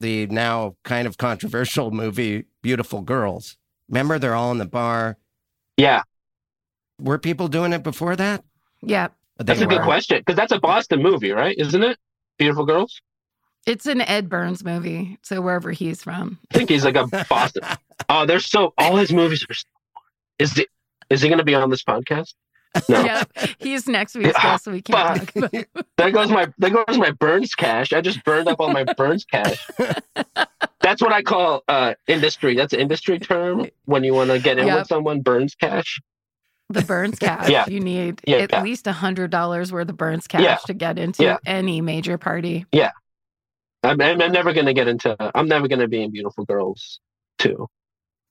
the 0.00 0.26
now 0.26 0.76
kind 0.84 1.06
of 1.06 1.16
controversial 1.18 1.90
movie 1.90 2.44
Beautiful 2.62 3.00
Girls. 3.02 3.56
Remember, 3.88 4.18
they're 4.18 4.34
all 4.34 4.50
in 4.50 4.58
the 4.58 4.66
bar. 4.66 5.16
yeah, 5.76 6.02
Were 7.00 7.18
people 7.18 7.48
doing 7.48 7.72
it 7.72 7.82
before 7.82 8.16
that? 8.16 8.44
Yeah. 8.82 9.08
They 9.38 9.44
that's 9.44 9.60
a 9.60 9.66
good 9.66 9.82
question 9.82 10.18
because 10.18 10.36
that's 10.36 10.52
a 10.52 10.60
Boston 10.60 11.02
movie, 11.02 11.32
right? 11.32 11.56
Isn't 11.58 11.82
it? 11.82 11.98
Beautiful 12.38 12.64
Girls. 12.64 13.00
It's 13.66 13.86
an 13.86 14.00
Ed 14.00 14.28
Burns 14.28 14.62
movie. 14.64 15.18
So 15.22 15.40
wherever 15.40 15.72
he's 15.72 16.02
from. 16.02 16.38
I 16.52 16.58
think 16.58 16.70
he's 16.70 16.84
like 16.84 16.96
a 16.96 17.06
Boston. 17.28 17.62
Oh, 18.08 18.26
there's 18.26 18.44
so 18.44 18.74
all 18.76 18.96
his 18.96 19.12
movies 19.12 19.46
are. 19.48 19.54
Is 20.38 20.58
it? 20.58 20.68
Is 21.08 21.22
he 21.22 21.28
going 21.28 21.38
to 21.38 21.44
be 21.44 21.54
on 21.54 21.70
this 21.70 21.82
podcast? 21.82 22.34
No. 22.88 23.04
Yep. 23.04 23.30
He's 23.58 23.86
next 23.88 24.14
week's 24.14 24.28
Yeah, 24.36 24.42
guest, 24.42 24.64
so 24.64 24.72
we 24.72 24.82
can't 24.82 25.32
fuck. 25.32 25.50
talk. 25.52 25.66
There 25.96 26.10
goes 26.10 26.28
my 26.30 26.52
there 26.58 26.70
goes 26.70 26.98
my 26.98 27.12
Burns 27.12 27.54
cash. 27.54 27.92
I 27.92 28.00
just 28.00 28.24
burned 28.24 28.48
up 28.48 28.60
all 28.60 28.70
my 28.72 28.84
Burns 28.84 29.24
cash. 29.24 29.66
That's 30.80 31.00
what 31.00 31.12
I 31.12 31.22
call 31.22 31.62
uh, 31.68 31.94
industry. 32.08 32.56
That's 32.56 32.72
an 32.72 32.80
industry 32.80 33.18
term 33.18 33.66
when 33.86 34.04
you 34.04 34.12
want 34.12 34.30
to 34.30 34.38
get 34.38 34.58
in 34.58 34.66
Yep. 34.66 34.78
with 34.80 34.86
someone. 34.88 35.20
Burns 35.22 35.54
cash. 35.54 36.00
the 36.68 36.82
Burns 36.82 37.18
cash. 37.18 37.48
Yeah. 37.48 37.64
You 37.68 37.80
need 37.80 38.20
Yeah, 38.26 38.38
at 38.38 38.52
yeah. 38.52 38.62
least 38.62 38.86
a 38.86 38.92
hundred 38.92 39.30
dollars 39.30 39.72
worth 39.72 39.88
of 39.88 39.96
Burns 39.96 40.26
cash 40.26 40.42
Yeah. 40.42 40.56
to 40.66 40.74
get 40.74 40.98
into 40.98 41.22
Yeah. 41.22 41.36
any 41.46 41.80
major 41.80 42.18
party. 42.18 42.66
I'm, 42.74 44.00
I'm 44.00 44.20
I'm 44.20 44.32
never 44.32 44.52
going 44.52 44.66
to 44.66 44.74
get 44.74 44.88
into. 44.88 45.14
I'm 45.34 45.46
never 45.46 45.68
going 45.68 45.78
to 45.80 45.88
be 45.88 46.02
in 46.02 46.10
Beautiful 46.10 46.44
Girls 46.44 47.00
too. 47.38 47.66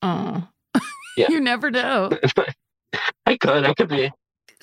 Oh. 0.02 0.48
Yeah. 1.16 1.28
you 1.30 1.40
never 1.40 1.72
know. 1.72 2.10
I 3.26 3.38
could. 3.38 3.64
I 3.66 3.74
could 3.74 3.90
be. 3.90 4.12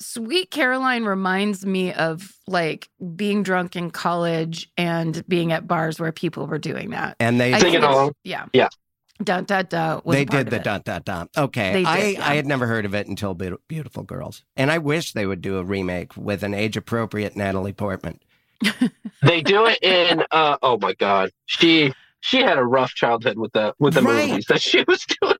Sweet 0.01 0.51
Caroline 0.51 1.03
reminds 1.05 1.65
me 1.65 1.93
of 1.93 2.31
like 2.47 2.89
being 3.15 3.43
drunk 3.43 3.75
in 3.75 3.91
college 3.91 4.69
and 4.77 5.23
being 5.27 5.51
at 5.51 5.67
bars 5.67 5.99
where 5.99 6.11
people 6.11 6.47
were 6.47 6.59
doing 6.59 6.89
that. 6.89 7.15
And 7.19 7.39
they 7.39 7.53
I 7.53 7.59
Sing 7.59 7.73
it 7.73 7.77
it's- 7.77 7.93
along. 7.93 8.13
Yeah. 8.23 8.45
Yeah. 8.53 8.69
Da 9.23 9.41
da 9.41 9.61
da. 9.61 10.01
Was 10.03 10.15
they 10.15 10.25
did 10.25 10.49
the 10.49 10.55
it. 10.55 10.63
dot 10.63 10.83
dot 10.83 11.05
dot. 11.05 11.29
Okay, 11.37 11.73
They 11.73 11.85
I 11.85 11.97
yeah. 12.07 12.27
I 12.27 12.33
had 12.35 12.47
never 12.47 12.65
heard 12.65 12.85
of 12.85 12.95
it 12.95 13.05
until 13.07 13.35
Beau- 13.35 13.59
Beautiful 13.67 14.01
Girls, 14.01 14.43
and 14.57 14.71
I 14.71 14.79
wish 14.79 15.13
they 15.13 15.27
would 15.27 15.41
do 15.41 15.57
a 15.59 15.63
remake 15.63 16.17
with 16.17 16.41
an 16.41 16.55
age 16.55 16.75
appropriate 16.75 17.35
Natalie 17.35 17.71
Portman. 17.73 18.19
They 19.21 19.41
do 19.41 19.67
it 19.67 19.77
in. 19.83 20.23
Uh, 20.31 20.57
oh 20.63 20.79
my 20.79 20.93
God. 20.95 21.29
She 21.45 21.93
she 22.21 22.39
had 22.39 22.57
a 22.57 22.63
rough 22.65 22.95
childhood 22.95 23.37
with 23.37 23.51
the 23.53 23.75
with 23.77 23.93
the 23.93 24.01
Right. 24.01 24.29
movies 24.29 24.45
that 24.47 24.59
she 24.63 24.83
was 24.87 25.05
doing. 25.05 25.35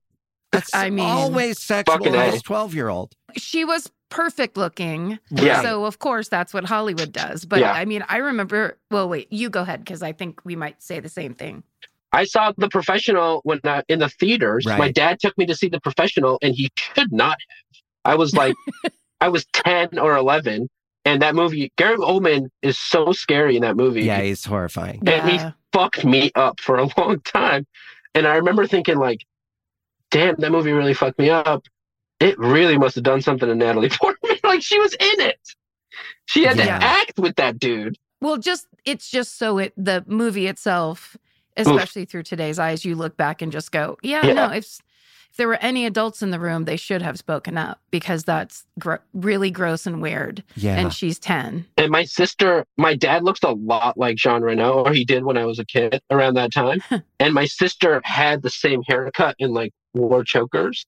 That's 0.52 0.76
I 0.76 0.92
mean, 0.92 1.04
always 1.06 1.64
fucking 1.64 1.90
A. 1.90 2.12
sexualized 2.12 2.44
twelve 2.44 2.76
year 2.76 2.90
old. 2.90 3.16
She 3.38 3.66
was 3.66 3.90
perfect 4.12 4.58
looking. 4.58 5.18
Yeah. 5.32 5.64
So 5.64 5.86
of 5.86 5.98
course 5.98 6.28
that's 6.28 6.54
what 6.54 6.66
Hollywood 6.66 7.12
does. 7.12 7.46
But 7.46 7.62
Yeah. 7.62 7.72
I 7.72 7.86
mean, 7.86 8.06
I 8.08 8.18
remember. 8.18 8.78
Well, 8.92 9.10
wait, 9.10 9.34
you 9.34 9.50
go 9.50 9.62
ahead 9.62 9.80
because 9.80 10.04
I 10.04 10.12
think 10.12 10.42
we 10.46 10.56
might 10.56 10.84
say 10.84 11.00
the 11.00 11.10
same 11.10 11.34
thing. 11.34 11.64
I 12.14 12.26
saw 12.26 12.52
the 12.58 12.68
professional 12.68 13.40
when 13.46 13.62
I, 13.64 13.84
in 13.88 14.00
the 14.00 14.10
theaters. 14.10 14.66
My 14.66 14.92
dad 14.92 15.20
took 15.20 15.36
me 15.38 15.46
to 15.46 15.56
see 15.56 15.70
the 15.70 15.80
professional, 15.80 16.38
and 16.42 16.54
he 16.54 16.70
should 16.76 17.12
not 17.12 17.38
have. 17.40 17.82
I 18.04 18.16
was 18.16 18.36
like, 18.36 18.54
I 19.22 19.30
was 19.30 19.46
ten 19.54 19.98
or 19.98 20.18
eleven, 20.18 20.70
and 21.06 21.22
that 21.22 21.36
movie. 21.36 21.72
Gary 21.78 21.96
Oldman 21.98 22.50
is 22.62 22.78
so 22.78 23.14
scary 23.14 23.56
in 23.56 23.62
that 23.62 23.78
movie. 23.78 24.04
Yeah, 24.04 24.22
he's 24.22 24.44
horrifying. 24.44 25.02
And 25.08 25.30
he 25.30 25.40
fucked 25.72 26.04
me 26.04 26.32
up 26.36 26.60
for 26.60 26.78
a 26.80 26.90
long 26.98 27.22
time, 27.22 27.66
and 28.14 28.28
I 28.28 28.36
remember 28.36 28.68
thinking 28.68 28.98
like, 28.98 29.22
"Damn, 30.10 30.36
that 30.40 30.52
movie 30.52 30.74
really 30.74 30.94
fucked 30.94 31.18
me 31.18 31.30
up." 31.30 31.64
It 32.22 32.38
really 32.40 32.78
must 32.78 32.96
have 32.96 33.04
done 33.04 33.22
something 33.22 33.48
to 33.50 33.56
Natalie 33.56 33.90
Portman. 34.02 34.38
like 34.44 34.62
she 34.62 34.80
was 34.80 34.94
in 34.94 35.22
it. 35.22 35.40
She 36.26 36.44
had 36.46 36.58
Yeah. 36.58 36.80
to 36.80 36.86
act 36.86 37.20
with 37.20 37.36
that 37.36 37.60
dude. 37.60 37.98
Well, 38.22 38.38
just 38.38 38.68
it's 38.86 39.10
just 39.10 39.38
so 39.38 39.58
it 39.58 39.74
the 39.76 40.04
movie 40.08 40.48
itself, 40.48 41.18
especially 41.58 42.06
through 42.06 42.24
today's 42.24 42.60
eyes, 42.60 42.86
you 42.86 42.96
look 42.96 43.18
back 43.18 43.42
and 43.42 43.52
just 43.52 43.72
go, 43.72 43.98
yeah, 44.04 44.26
Yeah. 44.26 44.34
no, 44.34 44.52
if 44.52 44.80
if 45.32 45.38
there 45.38 45.48
were 45.48 45.56
any 45.62 45.86
adults 45.86 46.22
in 46.22 46.32
the 46.32 46.42
room, 46.42 46.66
they 46.66 46.76
should 46.76 47.02
have 47.02 47.18
spoken 47.18 47.58
up 47.58 47.80
because 47.90 48.26
that's 48.26 48.66
gr- 48.78 48.96
really 49.14 49.50
gross 49.50 49.86
and 49.88 50.02
weird. 50.02 50.44
Yeah, 50.58 50.76
And 50.78 50.94
she's 50.94 51.18
ten. 51.20 51.66
And 51.78 51.90
my 51.90 52.04
sister, 52.04 52.66
my 52.78 52.96
dad 52.98 53.24
looks 53.24 53.42
a 53.44 53.52
lot 53.52 53.98
like 53.98 54.18
Jean 54.18 54.42
Reno, 54.42 54.84
or 54.84 54.92
he 54.94 55.06
did 55.06 55.24
when 55.24 55.38
I 55.38 55.46
was 55.46 55.58
a 55.58 55.64
kid 55.64 56.02
around 56.12 56.34
that 56.34 56.52
time. 56.52 56.82
and 57.20 57.34
my 57.34 57.46
sister 57.46 58.02
had 58.04 58.42
the 58.42 58.50
same 58.50 58.82
haircut 58.90 59.38
and 59.40 59.54
like 59.54 59.72
wore 59.94 60.26
chokers. 60.26 60.86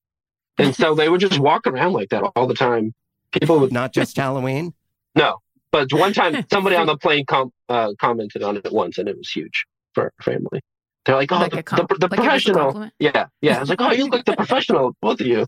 And 0.58 0.76
so 0.76 0.94
they 0.96 1.10
would 1.10 1.20
just 1.22 1.40
walk 1.40 1.66
around 1.68 1.94
like 1.94 2.10
that 2.10 2.24
all 2.36 2.48
the 2.48 2.54
time. 2.54 2.94
People 3.32 3.60
would 3.60 3.72
not 3.74 3.94
just 3.94 4.16
Halloween. 4.16 4.74
no, 5.16 5.38
but 5.72 5.92
one 5.92 6.14
time 6.14 6.46
somebody 6.52 6.76
on 6.76 6.86
the 6.86 6.98
plane 6.98 7.26
com- 7.26 7.52
uh, 7.70 7.94
commented 8.00 8.44
on 8.44 8.58
it 8.58 8.72
once, 8.72 8.98
and 9.00 9.10
it 9.10 9.18
was 9.18 9.30
huge 9.30 9.66
for 9.94 10.04
our 10.04 10.14
family. 10.22 10.62
They're 11.06 11.16
like, 11.16 11.32
"Oh, 11.32 11.38
Like 11.40 11.52
the, 11.52 11.64
com- 11.64 11.88
the, 11.90 11.96
the 11.96 12.08
like 12.08 12.20
it 12.20 12.20
was 12.20 12.20
a 12.20 12.24
professional." 12.54 12.90
Yeah, 13.00 13.26
yeah. 13.42 13.58
I 13.58 13.60
was 13.62 13.70
like, 13.70 13.82
"Oh, 13.82 13.92
you 13.92 14.06
look 14.08 14.26
the 14.26 14.36
professional, 14.38 14.96
both 15.02 15.20
of 15.20 15.28
you." 15.28 15.46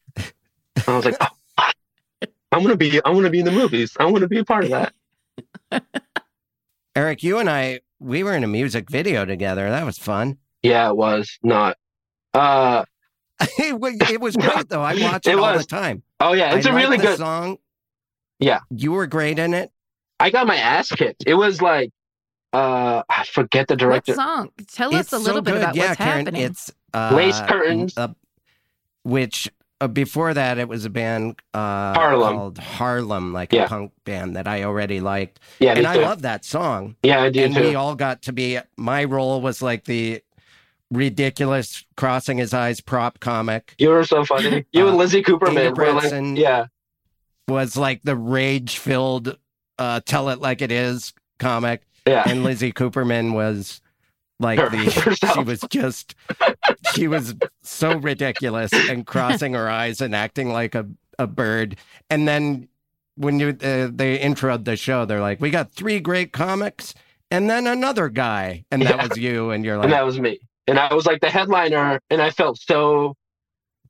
I 0.88 0.96
was 0.96 1.06
like, 1.06 1.18
oh, 1.22 1.68
"I'm 2.52 2.63
gonna 2.63 2.76
be, 2.76 3.00
I'm 3.06 3.13
gonna 3.13 3.30
be 3.30 3.39
in 3.39 3.46
the 3.46 3.52
movies. 3.52 3.96
I 4.00 4.06
want 4.06 4.22
to 4.24 4.28
be 4.28 4.39
a 4.39 4.44
part 4.46 4.65
of 4.65 4.72
that." 4.72 4.94
Eric, 6.96 7.24
you 7.24 7.38
and 7.39 7.50
I, 7.50 7.82
we 8.00 8.24
were 8.24 8.34
in 8.34 8.44
a 8.44 8.48
music 8.48 8.89
video 8.89 9.26
together. 9.26 9.70
That 9.70 9.86
was 9.86 9.98
fun. 9.98 10.38
Yeah, 10.63 10.89
it 10.89 10.96
was 10.98 11.38
not. 11.44 11.78
Uh, 12.34 12.86
it 13.60 14.19
was 14.21 14.36
great 14.38 14.69
though. 14.69 14.82
I 14.82 14.93
watch 15.02 15.28
it, 15.28 15.32
It 15.32 15.39
all 15.39 15.52
the 15.52 15.58
was. 15.58 15.65
time. 15.67 16.04
oh 16.19 16.34
yeah, 16.34 16.56
it's 16.56 16.65
I 16.65 16.71
a 16.71 16.76
really 16.76 16.98
good. 16.98 17.17
song. 17.17 17.58
Yeah. 18.39 18.60
you 18.69 18.91
were 18.91 19.08
great 19.08 19.39
in 19.39 19.54
it. 19.54 19.71
I 20.19 20.30
got 20.30 20.45
my 20.48 20.56
ass 20.58 20.89
kicked. 20.89 21.24
It 21.26 21.36
was 21.36 21.62
like, 21.62 21.91
uh, 22.54 23.04
I 23.10 23.26
forget 23.26 23.67
the 23.67 23.74
What 23.74 23.80
director. 23.80 24.13
song? 24.13 24.50
Tell 24.71 24.95
it's 24.95 25.12
us 25.12 25.19
a 25.19 25.24
little 25.24 25.38
so 25.38 25.41
bit 25.41 25.52
good. 25.54 25.62
about 25.63 25.76
yeah, 25.76 25.88
what's 25.89 25.98
Karen, 25.98 26.26
happening. 26.26 26.41
It's 26.41 26.71
uh, 26.93 27.12
Lace 27.15 27.39
Curtains. 27.41 27.98
uh, 27.98 28.10
which 29.04 29.50
uh, 29.82 29.88
before 29.88 30.34
that 30.34 30.58
it 30.58 30.67
was 30.67 30.86
a 30.86 30.89
band 30.89 31.36
uh, 31.54 31.93
Harlem. 31.93 32.34
called 32.36 32.58
Harlem, 32.58 33.34
like 33.34 33.52
Yeah. 33.54 33.65
a 33.65 33.67
punk 33.67 33.91
band 34.06 34.36
that 34.36 34.48
I 34.48 34.63
already 34.63 35.00
liked, 35.02 35.39
Yeah, 35.60 35.74
and 35.78 35.86
I 35.86 35.95
love 35.95 36.21
that 36.24 36.45
song. 36.45 36.95
yeah, 37.04 37.21
I 37.21 37.30
do 37.30 37.43
and 37.43 37.54
too. 37.56 37.62
we 37.62 37.76
all 37.76 37.95
got 37.95 38.21
to 38.24 38.34
be. 38.34 38.58
My 38.78 39.04
role 39.04 39.41
was 39.41 39.62
like 39.62 39.84
the 39.86 40.21
ridiculous 40.91 41.86
crossing 41.98 42.38
his 42.38 42.54
eyes 42.54 42.80
prop 42.82 43.19
comic. 43.19 43.76
you 43.78 43.89
were 43.89 44.04
so 44.04 44.24
funny. 44.26 44.65
You 44.71 44.86
Uh, 44.86 44.89
and 44.89 44.98
Lizzie 44.98 45.24
Cooperman 45.24 45.76
were 45.76 45.93
like, 45.93 46.38
yeah, 46.38 46.65
Was 47.48 47.76
like 47.78 48.02
the 48.04 48.15
rage 48.15 48.78
filled, 48.78 49.38
uh, 49.80 50.00
tell 50.06 50.30
it 50.30 50.39
like 50.39 50.62
it 50.62 50.71
is 50.71 51.13
comic. 51.39 51.82
yeah. 52.08 52.24
and 52.26 52.43
Lizzie 52.43 52.71
Cooperman 52.71 53.34
was 53.34 53.82
like 54.39 54.60
Her- 54.60 54.69
the 54.69 54.78
herself. 55.02 55.34
she 55.36 55.43
was 55.43 55.62
just 55.69 56.15
she 56.93 57.08
was 57.08 57.36
so 57.63 57.98
ridiculous 57.98 58.71
and 58.74 59.06
crossing 59.08 59.54
her 59.54 59.69
eyes 59.69 60.02
and 60.02 60.13
acting 60.15 60.50
like 60.52 60.76
a, 60.76 60.86
a 61.17 61.26
bird 61.26 61.78
and 62.10 62.28
then 62.28 62.67
when 63.15 63.39
you 63.39 63.50
uh, 63.50 63.88
they 63.93 64.19
introed 64.19 64.65
the 64.65 64.76
show 64.76 65.06
they're 65.06 65.21
like 65.21 65.39
we 65.39 65.50
got 65.50 65.71
three 65.71 66.02
great 66.02 66.34
comics 66.34 66.93
and 67.32 67.50
then 67.50 67.65
another 67.65 68.10
guy 68.10 68.65
and 68.71 68.82
that 68.82 68.98
Yeah. 68.98 69.08
was 69.08 69.17
you 69.17 69.52
and 69.52 69.63
you're 69.63 69.78
like 69.78 69.86
and 69.86 69.93
that 69.93 70.06
was 70.06 70.19
me. 70.19 70.39
And 70.67 70.80
I 70.80 70.93
was 70.93 71.06
like 71.06 71.21
the 71.21 71.30
headliner, 71.30 71.99
and 72.10 72.21
I 72.21 72.32
felt 72.32 72.60
so 72.60 73.15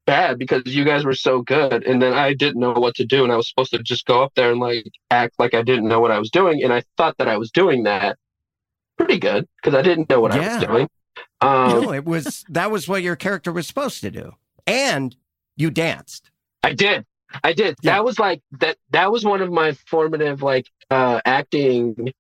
bad 0.06 0.38
because 0.38 0.64
you 0.66 0.84
guys 0.84 1.04
were 1.06 1.16
so 1.16 1.42
good, 1.42 1.84
and 1.86 2.02
then 2.02 2.14
I 2.14 2.34
didn't 2.34 2.60
know 2.60 2.74
what 2.74 2.96
to 2.96 3.06
do, 3.06 3.24
and 3.24 3.32
I 3.32 3.38
was 3.38 3.50
supposed 3.50 3.72
to 3.72 3.80
just 3.80 4.06
go 4.06 4.24
up 4.24 4.34
there 4.36 4.52
and 4.52 4.60
like 4.60 4.86
act 5.10 5.36
like 5.40 5.54
I 5.54 5.62
didn't 5.62 5.88
know 5.88 6.00
what 6.00 6.12
I 6.12 6.20
was 6.20 6.30
doing, 6.30 6.64
and 6.64 6.74
I 6.74 6.84
thought 6.98 7.18
that 7.18 7.28
I 7.28 7.38
was 7.38 7.52
doing 7.52 7.84
that 7.84 8.18
pretty 8.98 9.20
good 9.20 9.48
because 9.62 9.78
I 9.78 9.82
didn't 9.82 10.10
know 10.10 10.20
what 10.22 10.32
I 10.32 10.40
was 10.40 10.66
doing. 10.66 10.90
Um, 11.42 11.84
no 11.84 11.94
it 11.94 12.06
was 12.06 12.46
that 12.50 12.72
was 12.72 12.88
what 12.88 13.04
your 13.04 13.16
character 13.16 13.52
was 13.52 13.68
supposed 13.68 14.02
to 14.02 14.12
do 14.12 14.34
and 14.68 15.16
you 15.56 15.70
danced 15.70 16.32
I 16.64 16.74
did. 16.74 17.06
I 17.44 17.54
did. 17.54 17.76
Yeah. 17.82 17.94
That 17.94 18.06
was 18.06 18.18
like 18.18 18.42
that 18.60 18.78
that 18.90 19.12
was 19.12 19.24
one 19.24 19.42
of 19.42 19.52
my 19.52 19.74
formative 19.74 20.42
like 20.42 20.68
uh 20.90 21.22
acting 21.26 22.12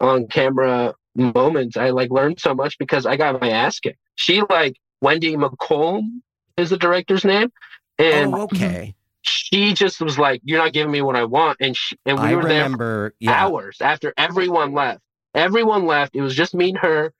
on 0.00 0.26
camera 0.28 0.94
moments. 1.14 1.76
I 1.76 1.90
like 1.90 2.10
learned 2.10 2.40
so 2.40 2.54
much 2.54 2.78
because 2.78 3.06
I 3.06 3.16
got 3.16 3.40
my 3.40 3.50
ass 3.50 3.80
kicked. 3.80 3.98
She 4.14 4.42
like 4.48 4.76
Wendy 5.00 5.36
McComb 5.36 6.20
is 6.56 6.70
the 6.70 6.76
director's 6.76 7.24
name. 7.24 7.52
And 7.98 8.34
oh 8.34 8.42
okay 8.42 8.94
she 9.22 9.72
just 9.72 10.00
was 10.00 10.18
like, 10.18 10.40
You're 10.44 10.58
not 10.58 10.72
giving 10.72 10.92
me 10.92 11.02
what 11.02 11.16
I 11.16 11.24
want 11.24 11.58
and 11.60 11.76
she, 11.76 11.96
and 12.04 12.18
we 12.18 12.28
i 12.28 12.34
were 12.34 12.42
there 12.42 12.64
remember 12.64 13.14
yeah 13.20 13.32
hours 13.32 13.78
after 13.80 14.12
everyone 14.16 14.72
left. 14.72 15.00
Everyone 15.34 15.86
left. 15.86 16.14
It 16.14 16.20
was 16.20 16.34
just 16.34 16.54
me 16.54 16.70
and 16.70 16.78
her 16.78 17.14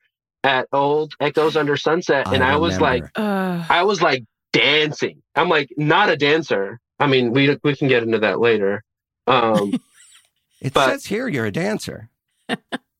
at 0.44 0.68
old 0.72 1.14
Echoes 1.20 1.56
Under 1.56 1.76
Sunset. 1.76 2.30
And 2.30 2.42
I, 2.42 2.56
was 2.56 2.78
like 2.80 3.04
remember. 3.16 3.62
Ugh. 3.62 3.66
I 3.70 3.84
was 3.84 4.02
like 4.02 4.24
dancing. 4.52 5.22
I'm 5.34 5.48
like 5.48 5.70
not 5.76 6.10
a 6.10 6.16
dancer. 6.16 6.78
I 6.98 7.06
mean, 7.06 7.32
we 7.32 7.58
we 7.62 7.74
can 7.74 7.88
get 7.88 8.02
into 8.02 8.18
that 8.18 8.38
later. 8.38 8.82
Um, 9.26 9.72
it 10.60 10.74
but- 10.74 10.90
says 10.90 11.06
here 11.06 11.28
you're 11.28 11.46
a 11.46 11.52
dancer 11.52 12.10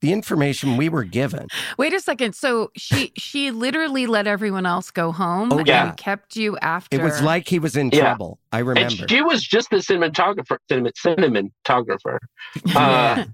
the 0.02 0.12
information 0.12 0.76
we 0.76 0.88
were 0.90 1.04
given. 1.04 1.46
Wait 1.78 1.94
a 1.94 2.00
second. 2.00 2.34
So 2.34 2.70
she 2.76 3.12
she 3.16 3.50
literally 3.50 4.06
let 4.06 4.26
everyone 4.26 4.66
else 4.66 4.90
go 4.90 5.12
home 5.12 5.50
Oh, 5.52 5.62
yeah. 5.64 5.88
and 5.88 5.96
kept 5.96 6.36
you 6.36 6.58
after. 6.58 7.00
It 7.00 7.02
was 7.02 7.22
like 7.22 7.48
he 7.48 7.58
was 7.58 7.76
in 7.76 7.88
Yeah. 7.92 8.00
trouble. 8.00 8.38
I 8.52 8.58
And 8.58 8.68
remember. 8.68 9.08
she 9.08 9.22
was 9.22 9.42
just 9.42 9.70
the 9.70 9.76
cinematographer, 9.78 10.58
cinnamon, 10.68 11.52
cinematographer. 11.66 12.18
Uh, 12.76 13.24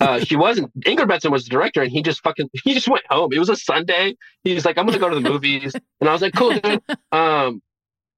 uh, 0.00 0.20
she 0.20 0.36
wasn't. 0.36 0.70
Ingrid 0.80 1.08
Benson 1.08 1.30
was 1.32 1.44
the 1.44 1.50
director, 1.50 1.80
and 1.82 1.90
he 1.90 2.02
just 2.02 2.22
fucking 2.22 2.48
he 2.64 2.74
just 2.74 2.88
went 2.88 3.04
home. 3.10 3.32
It 3.32 3.38
was 3.38 3.48
a 3.48 3.56
Sunday. 3.56 4.14
He's 4.44 4.64
like, 4.66 4.76
"I'm 4.78 4.84
gonna 4.86 4.98
go 4.98 5.08
to 5.08 5.14
the 5.14 5.20
movies," 5.28 5.74
and 6.00 6.08
I 6.08 6.12
was 6.12 6.20
like, 6.22 6.34
"Cool, 6.34 6.58
dude." 6.60 6.82
Um, 7.12 7.62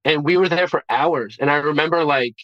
and 0.05 0.23
we 0.25 0.35
were 0.37 0.49
there 0.49 0.67
for 0.67 0.83
hours, 0.89 1.37
and 1.39 1.49
I 1.49 1.55
remember 1.55 2.03
like, 2.03 2.35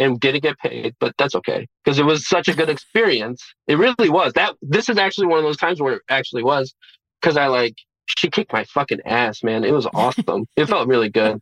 and 0.00 0.18
didn't 0.18 0.42
get 0.42 0.58
paid, 0.58 0.96
but 0.98 1.14
that's 1.18 1.34
okay 1.36 1.68
because 1.84 1.98
it 1.98 2.04
was 2.04 2.26
such 2.26 2.48
a 2.48 2.54
good 2.54 2.68
experience. 2.68 3.44
It 3.68 3.76
really 3.76 4.08
was. 4.10 4.32
That 4.32 4.56
this 4.62 4.88
is 4.88 4.98
actually 4.98 5.28
one 5.28 5.38
of 5.38 5.44
those 5.44 5.56
times 5.58 5.80
where 5.80 5.94
it 5.94 6.02
actually 6.08 6.42
was 6.42 6.74
because 7.20 7.36
I 7.36 7.46
like 7.46 7.74
she 8.06 8.28
kicked 8.30 8.52
my 8.52 8.64
fucking 8.64 9.00
ass, 9.04 9.42
man. 9.44 9.62
It 9.62 9.72
was 9.72 9.86
awesome. 9.94 10.46
it 10.56 10.66
felt 10.66 10.88
really 10.88 11.10
good. 11.10 11.40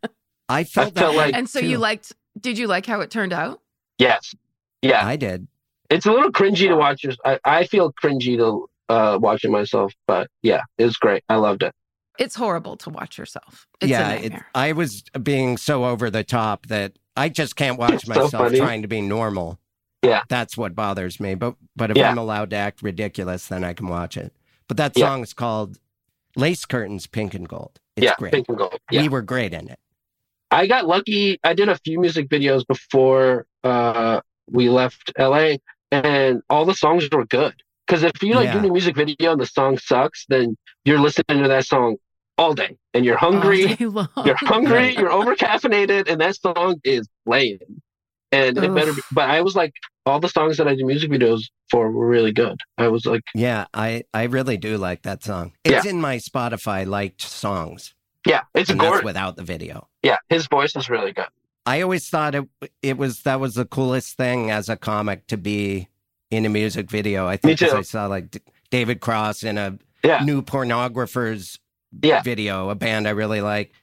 I 0.49 0.63
felt, 0.63 0.89
I 0.89 0.91
felt 0.91 0.95
that 0.95 1.09
way, 1.11 1.25
like- 1.27 1.35
and 1.35 1.49
so 1.49 1.61
too. 1.61 1.67
you 1.67 1.77
liked 1.77 2.13
did 2.39 2.57
you 2.57 2.67
like 2.67 2.85
how 2.85 3.01
it 3.01 3.09
turned 3.09 3.33
out? 3.33 3.61
Yes, 3.97 4.35
yeah. 4.81 5.05
I 5.05 5.15
did. 5.15 5.47
it's 5.89 6.05
a 6.05 6.11
little 6.11 6.31
cringy 6.31 6.67
to 6.67 6.75
watch. 6.75 7.03
your- 7.03 7.13
I, 7.25 7.39
I 7.43 7.63
feel 7.65 7.91
cringy 7.93 8.37
to 8.37 8.67
uh, 8.89 9.17
watching 9.21 9.51
myself, 9.51 9.93
but 10.07 10.29
yeah, 10.41 10.61
it 10.77 10.85
was 10.85 10.97
great. 10.97 11.23
I 11.29 11.35
loved 11.35 11.63
it. 11.63 11.73
It's 12.17 12.35
horrible 12.35 12.75
to 12.77 12.89
watch 12.89 13.17
yourself. 13.17 13.65
It's 13.79 13.89
yeah, 13.89 14.11
a 14.11 14.15
it. 14.23 14.33
I 14.53 14.73
was 14.73 15.03
being 15.23 15.55
so 15.55 15.85
over 15.85 16.09
the 16.09 16.23
top 16.23 16.65
that 16.67 16.93
I 17.19 17.29
just 17.29 17.55
can't 17.55 17.77
watch 17.77 18.05
so 18.05 18.09
myself 18.13 18.31
funny. 18.31 18.57
trying 18.59 18.81
to 18.81 18.87
be 18.87 19.01
normal. 19.01 19.59
Yeah. 20.01 20.21
That's 20.29 20.55
what 20.57 20.73
bothers 20.75 21.19
me. 21.19 21.35
But 21.35 21.55
but 21.75 21.91
if 21.91 21.97
Yeah. 21.97 22.09
I'm 22.11 22.17
allowed 22.17 22.49
to 22.51 22.55
act 22.55 22.81
ridiculous, 22.81 23.47
then 23.47 23.63
I 23.63 23.73
can 23.73 23.87
watch 23.87 24.15
it. 24.15 24.33
But 24.67 24.77
that 24.77 24.97
Yeah. 24.97 25.07
song 25.07 25.23
is 25.23 25.33
called 25.33 25.79
Lace 26.37 26.63
Curtains 26.65 27.07
Pink 27.07 27.33
and 27.33 27.47
Gold. 27.47 27.79
It's 27.97 28.05
yeah, 28.05 28.15
great. 28.17 28.31
pink 28.31 28.47
and 28.47 28.57
gold. 28.57 28.79
Yeah, 28.89 29.01
We 29.01 29.09
were 29.09 29.21
great 29.21 29.53
in 29.53 29.67
it. 29.69 29.79
I 30.51 30.65
got 30.67 30.87
lucky. 30.87 31.37
I 31.43 31.53
did 31.53 31.67
a 31.69 31.77
few 31.83 31.99
music 31.99 32.29
videos 32.29 32.65
before 32.65 33.45
uh, 33.63 34.21
we 34.49 34.69
left 34.69 35.11
LA, 35.17 35.57
and 35.91 36.41
all 36.49 36.63
the 36.65 36.73
songs 36.73 37.07
were 37.11 37.25
good. 37.25 37.53
Because 37.85 38.03
if 38.03 38.23
you 38.23 38.33
like 38.35 38.45
Yeah. 38.45 38.53
doing 38.53 38.69
a 38.69 38.73
music 38.73 38.95
video 38.95 39.33
and 39.33 39.41
the 39.41 39.45
song 39.45 39.77
sucks, 39.77 40.25
then 40.29 40.55
you're 40.85 40.99
listening 40.99 41.41
to 41.43 41.49
that 41.49 41.65
song 41.65 41.97
all 42.39 42.53
day, 42.53 42.75
and 42.93 43.03
you're 43.05 43.17
hungry. 43.17 43.75
You're 43.79 44.35
hungry. 44.53 44.95
You're 44.95 45.11
over 45.11 45.35
caffeinated, 45.35 46.09
and 46.09 46.21
that 46.21 46.35
song 46.37 46.79
is 46.83 47.07
playing. 47.25 47.59
And 48.31 48.57
it 48.57 48.73
better. 48.73 48.93
Be, 48.93 49.01
but 49.11 49.29
I 49.29 49.41
was 49.41 49.55
like, 49.55 49.73
all 50.05 50.19
the 50.19 50.29
songs 50.29 50.57
that 50.57 50.67
I 50.67 50.75
did 50.75 50.85
music 50.85 51.11
videos 51.11 51.41
for 51.69 51.91
were 51.91 52.07
really 52.07 52.31
good. 52.31 52.57
I 52.77 52.87
was 52.87 53.05
like, 53.05 53.21
Yeah, 53.35 53.65
I, 53.73 54.03
I 54.13 54.23
really 54.23 54.55
do 54.57 54.77
like 54.77 55.01
that 55.03 55.23
song. 55.23 55.51
It's 55.65 55.85
in 55.85 55.99
my 55.99 56.17
Spotify 56.17 56.85
liked 56.87 57.21
songs. 57.21 57.93
yeah, 58.25 58.41
it's 58.55 58.69
and 58.69 58.79
that's 58.79 58.89
gorgeous. 58.89 59.05
without 59.05 59.35
the 59.35 59.43
video. 59.43 59.87
Yeah, 60.03 60.17
his 60.29 60.47
voice 60.47 60.75
is 60.75 60.89
really 60.89 61.11
good. 61.11 61.27
I 61.65 61.81
always 61.81 62.07
thought 62.09 62.35
it 62.35 62.47
it 62.81 62.97
was 62.97 63.21
that 63.23 63.39
was 63.39 63.55
the 63.55 63.65
coolest 63.65 64.15
thing 64.17 64.49
as 64.49 64.69
a 64.69 64.77
comic 64.77 65.27
to 65.27 65.37
be 65.37 65.89
in 66.31 66.45
a 66.45 66.49
music 66.49 66.89
video. 66.89 67.27
I 67.27 67.35
think 67.37 67.59
'cause 67.59 67.71
too. 67.71 67.77
I 67.77 67.81
saw 67.81 68.05
like 68.07 68.41
David 68.71 69.01
Cross 69.01 69.43
in 69.43 69.57
a 69.57 69.77
Yeah. 70.03 70.23
new 70.23 70.41
pornographers 70.41 71.59
Yeah. 72.01 72.21
video, 72.21 72.69
a 72.69 72.75
band 72.75 73.07
I 73.07 73.11
really 73.11 73.41
like. 73.41 73.73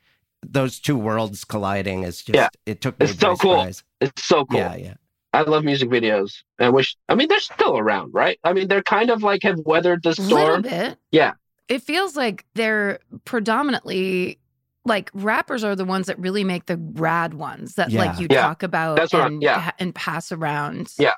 Those 0.47 0.79
two 0.79 0.97
worlds 0.97 1.45
colliding 1.45 2.03
is 2.05 2.23
just 2.23 2.37
Yeah. 2.37 2.49
it 2.67 2.81
took 2.81 2.99
me 3.01 3.07
It's 3.07 3.19
so 3.19 3.37
cool. 3.37 3.57
surprise. 3.59 3.83
It's 4.01 4.25
so 4.25 4.45
cool. 4.45 4.59
Yeah, 4.61 4.77
yeah. 4.77 4.95
I 5.33 5.43
love 5.43 5.65
music 5.65 5.91
videos. 5.91 6.43
I 6.59 6.69
wish. 6.71 6.97
I 7.09 7.15
mean, 7.15 7.29
they're 7.29 7.41
still 7.41 7.77
around, 7.77 8.15
right? 8.15 8.39
I 8.45 8.53
mean, 8.53 8.69
they're 8.69 8.83
kind 8.83 9.11
of 9.11 9.23
like 9.23 9.43
have 9.43 9.59
weathered 9.67 10.03
the 10.03 10.11
little 10.11 10.25
storm. 10.27 10.63
bit. 10.63 10.99
Yeah. 11.11 11.33
It 11.69 11.83
feels 11.83 12.17
like 12.17 12.45
they're 12.55 13.01
predominantly 13.25 14.39
like 14.85 15.11
rappers 15.15 15.65
are 15.65 15.75
the 15.75 15.85
ones 15.85 16.07
that 16.07 16.17
really 16.19 16.45
make 16.45 16.67
the 16.67 16.77
rad 16.95 17.35
ones 17.35 17.75
that 17.75 17.91
like 17.93 18.21
you 18.21 18.29
Yeah. 18.31 18.43
talk 18.43 18.63
about 18.63 18.97
That's 18.97 19.13
and 19.13 19.43
yeah. 19.43 19.73
and 19.81 19.93
pass 19.95 20.31
around. 20.31 20.93
Yeah. 20.99 21.15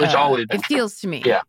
It's 0.00 0.14
Uh, 0.14 0.18
always 0.18 0.46
been. 0.46 0.60
it 0.60 0.66
feels 0.66 0.98
to 1.00 1.08
me. 1.08 1.22
Yeah. 1.24 1.42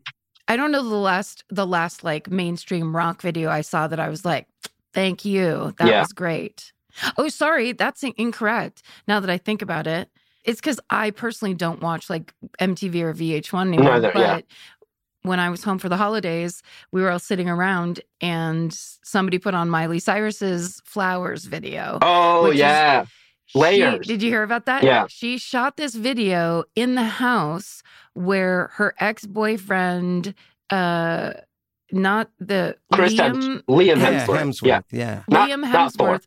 I 0.50 0.58
don't 0.58 0.72
know 0.74 0.84
the 0.88 0.96
last 0.98 1.46
the 1.50 1.66
last 1.66 2.04
like 2.04 2.30
mainstream 2.30 2.94
rock 2.96 3.22
video 3.22 3.50
I 3.50 3.62
saw 3.62 3.88
that 3.88 4.00
I 4.00 4.10
was 4.10 4.26
like, 4.26 4.48
thank 4.94 5.26
you. 5.26 5.74
That 5.78 5.88
Yeah. 5.88 6.00
was 6.02 6.14
great. 6.14 6.72
Oh, 7.18 7.28
sorry, 7.30 7.72
that's 7.72 8.04
incorrect. 8.04 8.84
Now 9.08 9.20
that 9.20 9.30
I 9.30 9.38
think 9.38 9.62
about 9.62 9.88
it, 9.88 10.10
it's 10.44 10.60
because 10.62 10.80
I 10.90 11.10
personally 11.12 11.54
don't 11.56 11.82
watch 11.82 12.10
like 12.10 12.34
MTV 12.60 13.02
or 13.02 13.14
VH1 13.14 13.68
anymore. 13.70 13.94
Neither, 13.94 14.12
but 14.14 14.20
yeah. 14.20 14.40
when 15.24 15.40
I 15.40 15.50
was 15.50 15.64
home 15.64 15.80
for 15.80 15.90
the 15.90 15.98
holidays, 15.98 16.62
we 16.92 17.02
were 17.02 17.10
all 17.10 17.18
sitting 17.20 17.50
around 17.50 18.02
and 18.22 18.74
somebody 19.04 19.40
put 19.40 19.56
on 19.56 19.70
Miley 19.70 20.00
Cyrus's 20.00 20.82
Flowers 20.86 21.46
video. 21.46 21.98
oh 22.02 22.44
which 22.44 22.56
is- 22.56 22.60
yeah, 22.60 23.06
She- 23.46 23.58
layers. 23.60 24.06
did 24.06 24.22
you 24.22 24.30
hear 24.30 24.44
about 24.44 24.66
that? 24.66 24.84
Yeah. 24.84 25.06
She 25.10 25.38
shot 25.38 25.78
this 25.78 25.96
video 25.96 26.66
in 26.76 26.96
the 26.96 27.04
house 27.06 27.82
where 28.14 28.70
her 28.76 28.94
ex 29.00 29.26
boyfriend, 29.26 30.36
uh, 30.70 31.34
not 31.94 32.30
the 32.40 32.76
Chris 32.92 33.14
Liam, 33.14 33.64
Liam 33.66 33.98
Yeah, 33.98 34.26
Hemsworth. 34.26 34.40
Hemsworth. 34.40 34.84
Yeah, 34.92 34.92
Yeah. 34.92 35.24
Liam. 35.30 35.64
Hemsworth, 35.72 36.26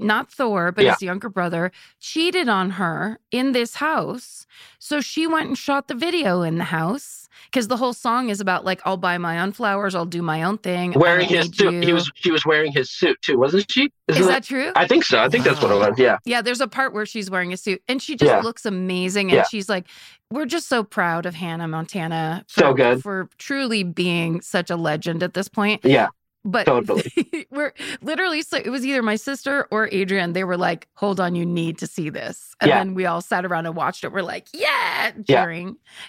not 0.00 0.30
Thor, 0.32 0.72
but 0.72 0.84
Yeah. 0.84 0.92
his 0.92 1.02
younger 1.02 1.28
brother, 1.28 1.70
cheated 2.00 2.48
on 2.48 2.70
her 2.70 3.18
in 3.30 3.52
this 3.52 3.76
house. 3.76 4.46
So 4.78 5.00
she 5.00 5.26
went 5.26 5.48
and 5.48 5.56
shot 5.58 5.88
the 5.88 5.94
video 5.94 6.42
in 6.42 6.58
the 6.58 6.64
house 6.64 7.28
because 7.46 7.68
the 7.68 7.76
whole 7.76 7.92
song 7.92 8.28
is 8.28 8.40
about 8.40 8.64
like 8.64 8.80
I'll 8.84 8.96
buy 8.96 9.16
my 9.18 9.40
own 9.40 9.52
flowers, 9.52 9.94
I'll 9.94 10.04
do 10.06 10.22
my 10.22 10.42
own 10.42 10.58
thing. 10.58 10.92
Wearing 10.96 11.28
his 11.28 11.46
suit. 11.54 11.84
He 11.84 11.92
was. 11.92 12.10
She 12.14 12.30
was 12.30 12.44
wearing 12.44 12.72
his 12.72 12.90
suit 12.90 13.20
too, 13.22 13.38
wasn't 13.38 13.70
she? 13.70 13.90
Isn't 14.08 14.22
Is 14.22 14.28
that 14.28 14.42
true? 14.44 14.72
I 14.74 14.86
think 14.86 15.04
so. 15.04 15.18
I 15.20 15.28
think 15.28 15.44
that's 15.44 15.62
what 15.62 15.70
it 15.70 15.76
was. 15.76 15.98
Yeah. 15.98 16.18
Yeah, 16.24 16.42
there's 16.42 16.60
a 16.60 16.68
part 16.68 16.92
where 16.92 17.06
she's 17.06 17.30
wearing 17.30 17.52
a 17.52 17.56
suit 17.56 17.82
and 17.88 18.02
she 18.02 18.16
just 18.16 18.30
Yeah. 18.30 18.40
looks 18.40 18.66
amazing. 18.66 19.28
And 19.30 19.36
Yeah. 19.36 19.44
she's 19.50 19.68
like, 19.68 19.86
we're 20.30 20.46
just 20.46 20.68
so 20.68 20.82
proud 20.82 21.26
of 21.26 21.34
Hannah 21.36 21.68
Montana 21.68 22.44
for, 22.48 22.60
So 22.60 22.74
good. 22.74 23.02
for 23.02 23.28
truly 23.38 23.82
being 23.84 24.40
such 24.40 24.70
a 24.70 24.76
legend 24.76 25.22
at 25.22 25.34
this 25.34 25.48
point. 25.48 25.84
Yeah. 25.84 26.08
But 26.44 26.64
Totally. 26.64 27.04
we're 27.50 27.74
literally, 28.00 28.40
so 28.42 28.56
it 28.56 28.70
was 28.70 28.84
either 28.86 29.02
my 29.02 29.16
sister 29.16 29.66
or 29.70 29.88
Adrian. 29.92 30.32
They 30.32 30.44
were 30.44 30.56
like, 30.56 30.88
hold 30.94 31.20
on, 31.20 31.34
you 31.34 31.44
need 31.44 31.76
to 31.78 31.86
see 31.86 32.08
this. 32.08 32.54
And 32.60 32.68
Yeah. 32.70 32.78
then 32.78 32.94
we 32.94 33.04
all 33.06 33.20
sat 33.20 33.44
around 33.44 33.66
and 33.66 33.76
watched 33.76 34.04
it. 34.04 34.12
We're 34.12 34.22
like, 34.22 34.48
yeah, 34.54 35.12
Yeah. 35.26 35.46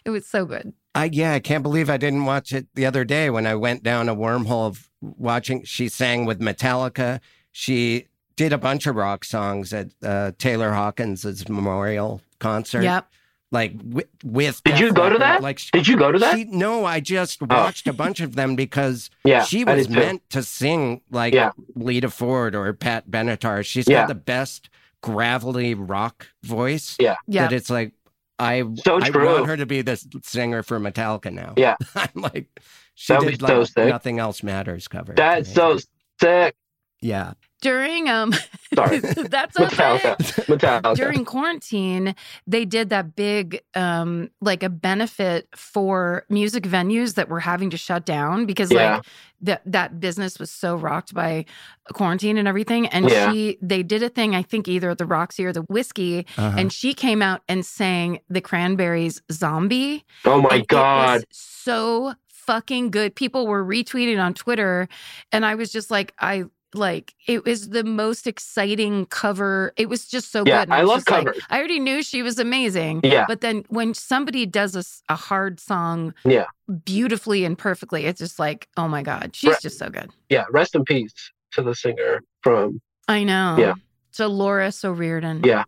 It 0.06 0.10
was 0.10 0.26
so 0.26 0.46
good. 0.46 0.74
I 0.96 1.06
yeah, 1.06 1.34
I 1.34 1.40
can't 1.40 1.64
believe 1.64 1.90
I 1.90 1.98
didn't 1.98 2.26
watch 2.26 2.52
it 2.54 2.68
the 2.76 2.86
other 2.86 3.04
day 3.06 3.30
when 3.30 3.46
I 3.46 3.56
went 3.56 3.82
down 3.84 4.10
a 4.10 4.16
wormhole 4.16 4.68
of 4.68 4.90
watching. 5.02 5.64
She 5.64 5.88
sang 5.90 6.26
with 6.26 6.40
Metallica. 6.40 7.20
She 7.54 8.08
did 8.36 8.52
a 8.54 8.58
bunch 8.58 8.88
of 8.88 8.96
rock 8.96 9.24
songs 9.26 9.74
at 9.74 9.90
uh, 10.04 10.32
Taylor 10.38 10.72
Hawkins' 10.74 11.48
memorial 11.50 12.22
concert. 12.40 12.84
Yep. 12.84 13.08
Like 13.52 13.74
with, 13.84 14.08
with 14.24 14.64
Did 14.64 14.80
you 14.80 14.94
go 14.94 15.10
to 15.10 15.18
that? 15.20 15.42
Like 15.42 15.60
she, 15.60 15.70
Did 15.72 15.88
you 15.88 15.98
go 15.98 16.12
to 16.12 16.20
that? 16.20 16.36
she- 16.38 16.46
no, 16.46 16.86
I 16.86 17.02
just 17.02 17.42
oh. 17.42 17.48
watched 17.50 17.86
a 17.88 17.94
bunch 17.94 18.22
of 18.22 18.36
them 18.36 18.56
because 18.56 19.10
yeah. 19.26 19.44
she 19.44 19.66
was 19.66 19.90
meant 19.90 20.28
to 20.30 20.42
sing 20.42 21.02
like 21.12 21.34
Yeah. 21.34 21.52
Lita 21.76 22.10
Ford 22.10 22.56
or 22.56 22.72
Pat 22.74 23.10
Benatar. 23.12 23.66
She's 23.66 23.88
Yeah. 23.90 24.02
got 24.04 24.08
the 24.08 24.16
best 24.16 24.70
gravelly 25.02 25.74
rock 25.74 26.28
voice. 26.44 26.96
Yeah. 27.00 27.16
Yeah. 27.28 27.48
That 27.48 27.54
it's 27.54 27.70
like 27.70 27.92
I 28.40 28.64
So 28.86 29.00
I 29.02 29.10
true. 29.10 29.26
want 29.26 29.48
her 29.48 29.58
to 29.58 29.66
be 29.66 29.82
the 29.82 30.02
singer 30.24 30.64
for 30.64 30.80
Metallica 30.80 31.32
now. 31.34 31.54
Yeah. 31.58 31.76
I'm 31.96 32.10
like 32.16 32.48
she 32.96 33.12
That'd 33.14 33.30
did 33.32 33.42
like 33.42 33.68
sick. 33.68 33.88
nothing 33.90 34.20
else 34.20 34.44
matters 34.44 34.88
cover. 34.88 35.14
That's 35.14 35.54
so 35.54 35.78
sick. 36.22 36.56
yeah. 37.02 37.34
During, 37.62 38.10
um, 38.10 38.34
Sorry. 38.76 39.00
that's 39.00 39.60
okay. 39.60 39.76
Metallica. 39.76 40.16
Metallica. 40.46 40.96
during 40.96 41.26
quarantine 41.26 42.16
they 42.48 42.64
did 42.66 42.90
that 42.90 43.16
big 43.16 43.62
um 43.76 44.30
like 44.40 44.64
a 44.64 44.70
benefit 44.70 45.48
for 45.56 46.26
music 46.30 46.64
venues 46.64 47.16
that 47.16 47.28
were 47.30 47.42
having 47.42 47.70
to 47.70 47.78
shut 47.78 48.06
down 48.06 48.46
because 48.46 48.72
Yeah. 48.72 48.96
like 48.98 49.06
that 49.42 49.62
that 49.66 50.00
business 50.00 50.40
was 50.40 50.50
so 50.52 50.76
rocked 50.78 51.14
by 51.14 51.46
quarantine 51.94 52.38
and 52.38 52.48
everything 52.48 52.88
and 52.88 53.10
Yeah. 53.10 53.32
she 53.32 53.58
they 53.62 53.84
did 53.84 54.04
a 54.04 54.10
thing 54.10 54.36
i 54.36 54.42
think 54.42 54.68
either 54.70 54.90
at 54.92 54.98
the 55.00 55.06
roxy 55.06 55.44
or 55.46 55.52
the 55.52 55.64
whiskey 55.64 56.26
Uh-huh. 56.38 56.56
and 56.58 56.72
she 56.72 56.94
came 56.94 57.22
out 57.22 57.42
and 57.50 57.66
sang 57.66 58.20
the 58.30 58.40
cranberries 58.42 59.22
zombie 59.32 60.06
oh 60.26 60.42
my 60.42 60.50
and 60.52 60.62
it 60.62 60.68
god. 60.70 61.16
was 61.20 61.26
so 61.32 62.14
fucking 62.28 62.90
good. 62.90 63.16
People 63.16 63.46
were 63.46 63.64
retweeting 63.64 64.20
on 64.20 64.34
Twitter, 64.34 64.90
and 65.32 65.46
I 65.46 65.54
was 65.54 65.72
just 65.72 65.92
like, 65.92 66.12
I 66.20 66.46
like 66.74 67.14
it 67.28 67.44
was 67.46 67.70
the 67.70 67.84
most 67.84 68.28
exciting 68.28 69.06
cover. 69.08 69.74
It 69.78 69.90
was 69.90 70.08
just 70.08 70.32
so 70.32 70.44
Yeah, 70.46 70.60
good. 70.62 70.70
And 70.70 70.74
I 70.74 70.82
love 70.82 70.98
just 71.00 71.12
like- 71.12 71.26
covers. 71.26 71.44
I 71.50 71.58
already 71.60 71.80
knew 71.80 72.02
she 72.04 72.22
was 72.24 72.40
amazing. 72.40 73.02
Yeah. 73.04 73.26
But 73.28 73.42
then 73.42 73.66
when 73.70 73.94
somebody 73.94 74.46
does 74.46 75.02
a 75.10 75.16
hard 75.16 75.60
song 75.60 76.14
Yeah. 76.24 76.46
beautifully 76.86 77.44
and 77.46 77.58
perfectly, 77.58 78.06
it's 78.06 78.20
just 78.20 78.40
like, 78.40 78.68
oh 78.78 78.88
my 78.88 79.04
God, 79.04 79.36
she's 79.36 79.52
Right. 79.52 79.62
just 79.62 79.78
so 79.80 79.90
good. 79.90 80.10
Yeah. 80.30 80.46
Rest 80.52 80.76
in 80.76 80.84
peace 80.86 81.14
to 81.54 81.62
the 81.62 81.76
singer 81.76 82.22
from 82.42 82.82
I 83.08 83.24
know. 83.24 83.58
Yeah. 83.60 83.74
Dolores 84.16 84.84
O'Riordan. 84.86 85.42
Yeah. 85.44 85.64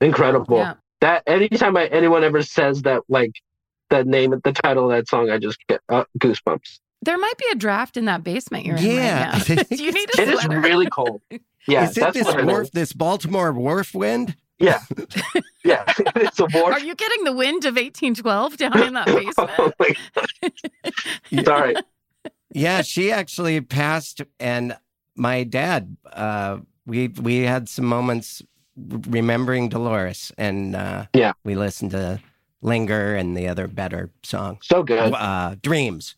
Incredible. 0.00 0.58
Yeah. 0.58 0.74
That 1.00 1.22
anytime 1.26 1.76
I, 1.76 1.86
anyone 1.86 2.24
ever 2.24 2.42
says 2.42 2.82
that, 2.82 3.02
like 3.08 3.32
the 3.90 4.04
name, 4.04 4.34
the 4.44 4.52
title 4.52 4.90
of 4.90 4.96
that 4.96 5.08
song, 5.08 5.30
I 5.30 5.38
just 5.38 5.58
get 5.68 5.80
uh, 5.88 6.04
goosebumps. 6.18 6.80
There 7.02 7.18
might 7.18 7.36
be 7.38 7.44
a 7.52 7.54
draft 7.54 7.96
in 7.96 8.06
that 8.06 8.24
basement 8.24 8.64
you're 8.66 8.76
in 8.76 8.84
Yeah, 8.84 9.30
I 9.34 9.38
right 9.38 9.48
now. 9.48 9.62
you 9.76 9.92
need 9.92 10.08
a 10.18 10.22
It 10.22 10.28
is 10.28 10.40
sweater? 10.40 10.60
really 10.60 10.86
cold. 10.90 11.20
Yeah, 11.68 11.84
is 11.84 11.96
it 11.96 12.00
that's 12.00 12.16
this 12.18 12.44
wharf, 12.44 12.70
this 12.72 12.92
Baltimore 12.92 13.52
wharf 13.52 13.94
wind? 13.94 14.36
Yeah, 14.58 14.80
yeah. 15.64 15.84
it's 16.16 16.38
a 16.40 16.46
war. 16.54 16.72
Are 16.72 16.80
you 16.80 16.94
getting 16.94 17.24
the 17.24 17.32
wind 17.32 17.64
of 17.66 17.74
1812 17.74 18.56
down 18.56 18.82
in 18.82 18.94
that 18.94 19.08
oh 19.08 19.16
basement? 19.18 19.74
my 19.78 19.94
God. 21.34 21.44
Sorry. 21.44 21.74
Yeah, 22.52 22.80
she 22.82 23.12
actually 23.12 23.60
passed, 23.60 24.22
and 24.40 24.76
my 25.16 25.44
dad. 25.44 25.96
Uh, 26.10 26.58
we 26.86 27.08
we 27.08 27.40
had 27.40 27.68
some 27.68 27.84
moments 27.84 28.40
remembering 28.76 29.68
Dolores, 29.68 30.32
and 30.38 30.74
uh, 30.74 31.06
Yeah. 31.12 31.32
we 31.44 31.54
listened 31.56 31.90
to 31.90 32.20
"Linger" 32.62 33.14
and 33.16 33.36
the 33.36 33.48
other 33.48 33.66
better 33.68 34.10
song, 34.22 34.58
So 34.62 34.82
good. 34.84 35.12
uh, 35.12 35.56
"Dreams." 35.62 36.14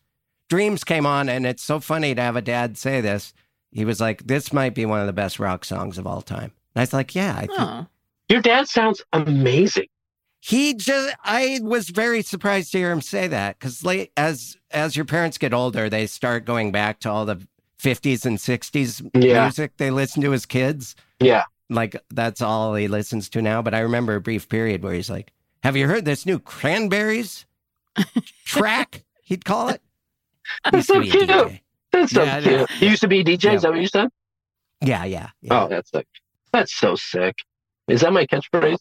"Dreams" 0.48 0.84
came 0.84 1.06
on, 1.06 1.28
and 1.28 1.46
it's 1.46 1.62
so 1.62 1.80
funny 1.80 2.14
to 2.14 2.22
have 2.22 2.36
a 2.36 2.42
dad 2.42 2.76
say 2.78 3.00
this. 3.00 3.32
He 3.72 3.84
was 3.84 4.00
like, 4.00 4.26
"This 4.26 4.52
might 4.52 4.74
be 4.74 4.86
one 4.86 5.00
of 5.00 5.06
the 5.06 5.12
best 5.12 5.38
rock 5.38 5.64
songs 5.64 5.98
of 5.98 6.06
all 6.06 6.22
time." 6.22 6.52
And 6.74 6.76
I 6.76 6.80
was 6.80 6.92
like, 6.92 7.14
"Yeah, 7.14 7.34
I 7.36 7.46
think. 7.46 7.88
Your 8.28 8.40
dad 8.42 8.68
sounds 8.68 9.02
amazing. 9.12 9.86
He 10.40 10.74
just 10.74 11.14
I 11.24 11.60
was 11.62 11.88
very 11.88 12.22
surprised 12.22 12.72
to 12.72 12.78
hear 12.78 12.92
him 12.92 13.00
say 13.00 13.26
that 13.26 13.58
cuz 13.58 13.84
like 13.84 14.12
as 14.16 14.56
as 14.70 14.94
your 14.96 15.04
parents 15.04 15.36
get 15.36 15.52
older 15.52 15.88
they 15.90 16.06
start 16.06 16.44
going 16.44 16.70
back 16.70 17.00
to 17.00 17.10
all 17.10 17.24
the 17.26 17.40
50s 17.82 18.24
and 18.24 18.38
60s 18.38 19.02
Yeah. 19.14 19.42
music 19.42 19.76
they 19.78 19.90
listened 19.90 20.22
to 20.24 20.32
as 20.32 20.46
kids. 20.46 20.94
Yeah. 21.20 21.44
Like 21.68 21.96
that's 22.10 22.40
all 22.40 22.74
he 22.76 22.86
listens 22.86 23.28
to 23.30 23.42
now, 23.42 23.62
but 23.62 23.74
I 23.74 23.80
remember 23.80 24.14
a 24.14 24.20
brief 24.20 24.48
period 24.48 24.82
where 24.82 24.92
he's 24.94 25.10
like, 25.10 25.32
"Have 25.64 25.76
you 25.76 25.88
heard 25.88 26.04
this 26.04 26.24
new 26.24 26.38
Cranberries 26.38 27.44
track?" 28.44 29.04
He'd 29.22 29.44
call 29.44 29.68
it. 29.68 29.82
That's 30.72 30.86
so 30.86 31.00
cute. 31.02 31.28
DJ. 31.28 31.60
That's 31.92 32.12
so 32.12 32.22
Yeah, 32.22 32.40
cute. 32.40 32.70
He 32.72 32.88
used 32.88 33.00
to 33.02 33.08
be 33.08 33.20
a 33.20 33.24
DJ. 33.24 33.44
Yeah. 33.44 33.52
Is 33.54 33.62
that 33.62 33.70
what 33.72 33.80
you 33.80 33.86
said? 33.86 34.08
Yeah, 34.80 35.04
yeah. 35.04 35.30
yeah. 35.42 35.64
Oh, 35.64 35.68
that's 35.68 35.90
sick. 35.90 36.06
That's 36.52 36.72
so 36.72 36.94
sick. 36.94 37.36
Is 37.88 38.02
that 38.02 38.12
my 38.12 38.26
catchphrase? 38.26 38.78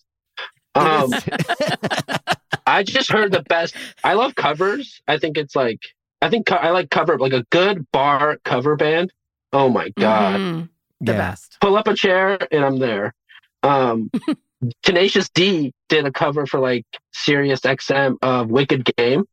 Um, 0.75 1.11
I 2.67 2.83
just 2.83 3.11
heard 3.11 3.31
the 3.31 3.41
best. 3.43 3.75
I 4.03 4.13
love 4.13 4.35
covers. 4.35 5.01
I 5.07 5.17
think 5.17 5.37
it's 5.37 5.55
like 5.55 5.79
I 6.21 6.29
think 6.29 6.45
co- 6.45 6.55
I 6.57 6.69
like 6.71 6.89
cover 6.89 7.17
like 7.17 7.33
a 7.33 7.43
good 7.49 7.89
bar 7.91 8.37
cover 8.43 8.75
band. 8.75 9.11
Oh 9.53 9.69
my 9.69 9.89
god! 9.97 10.39
Mhm. 10.39 10.69
The 11.01 11.13
yeah. 11.13 11.17
best. 11.17 11.57
Pull 11.61 11.77
up 11.77 11.87
a 11.87 11.95
chair 11.95 12.37
and 12.51 12.63
I'm 12.63 12.77
there. 12.79 13.13
Um, 13.63 14.11
Tenacious 14.83 15.29
D 15.29 15.73
did 15.89 16.05
a 16.05 16.11
cover 16.11 16.45
for 16.45 16.59
like 16.59 16.85
Sirius 17.13 17.61
XM 17.61 18.17
of 18.21 18.49
Wicked 18.49 18.85
Game, 18.97 19.25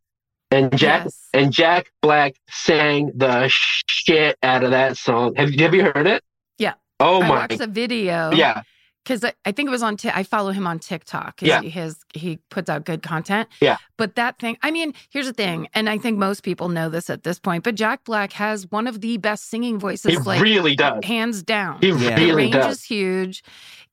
and 0.51 0.77
Jack 0.77 1.05
Yes. 1.05 1.29
and 1.33 1.53
Jack 1.53 1.87
Black 2.03 2.35
sang 2.49 3.11
the 3.15 3.47
shit 3.49 4.37
out 4.43 4.65
of 4.65 4.71
that 4.71 4.97
song. 4.97 5.35
Have 5.37 5.53
you 5.53 5.63
have 5.65 5.75
you 5.75 5.85
heard 5.85 6.07
it? 6.07 6.23
Yeah. 6.59 6.75
Oh 7.01 7.23
I 7.23 7.29
my. 7.29 7.35
watched 7.41 7.59
the 7.59 7.67
video. 7.67 8.31
Yeah. 8.33 8.63
Because 9.05 9.23
I, 9.23 9.33
I 9.45 9.53
think 9.53 9.69
it 9.69 9.71
was 9.71 9.83
on. 9.83 9.97
Ti- 9.97 10.11
I 10.15 10.23
follow 10.25 10.51
him 10.51 10.67
on 10.67 10.79
TikTok. 10.79 11.43
Yeah. 11.43 11.61
he 11.61 11.71
has 11.71 11.99
he 12.15 12.39
puts 12.51 12.69
out 12.71 12.85
good 12.85 13.03
content. 13.03 13.49
Yeah. 13.61 13.77
but 13.97 14.17
that 14.17 14.39
thing. 14.39 14.57
I 14.63 14.71
mean, 14.71 14.95
here's 15.11 15.27
the 15.27 15.33
thing, 15.33 15.69
and 15.75 15.89
I 15.89 15.99
think 15.99 16.19
most 16.19 16.43
people 16.43 16.69
know 16.69 16.89
this 16.89 17.11
at 17.11 17.23
this 17.23 17.39
point. 17.39 17.65
But 17.65 17.75
Jack 17.75 18.05
Black 18.05 18.33
has 18.33 18.71
one 18.71 18.87
of 18.87 19.01
the 19.01 19.17
best 19.19 19.49
singing 19.51 19.79
voices, 19.79 20.13
He 20.13 20.19
like 20.19 20.41
really 20.41 20.75
does. 20.75 21.05
hands 21.05 21.43
down. 21.43 21.79
He 21.81 21.89
Yeah. 21.89 21.97
the 22.17 22.23
really 22.25 22.35
range 22.35 22.55
does. 22.55 22.79
is 22.79 22.85
huge. 22.85 23.45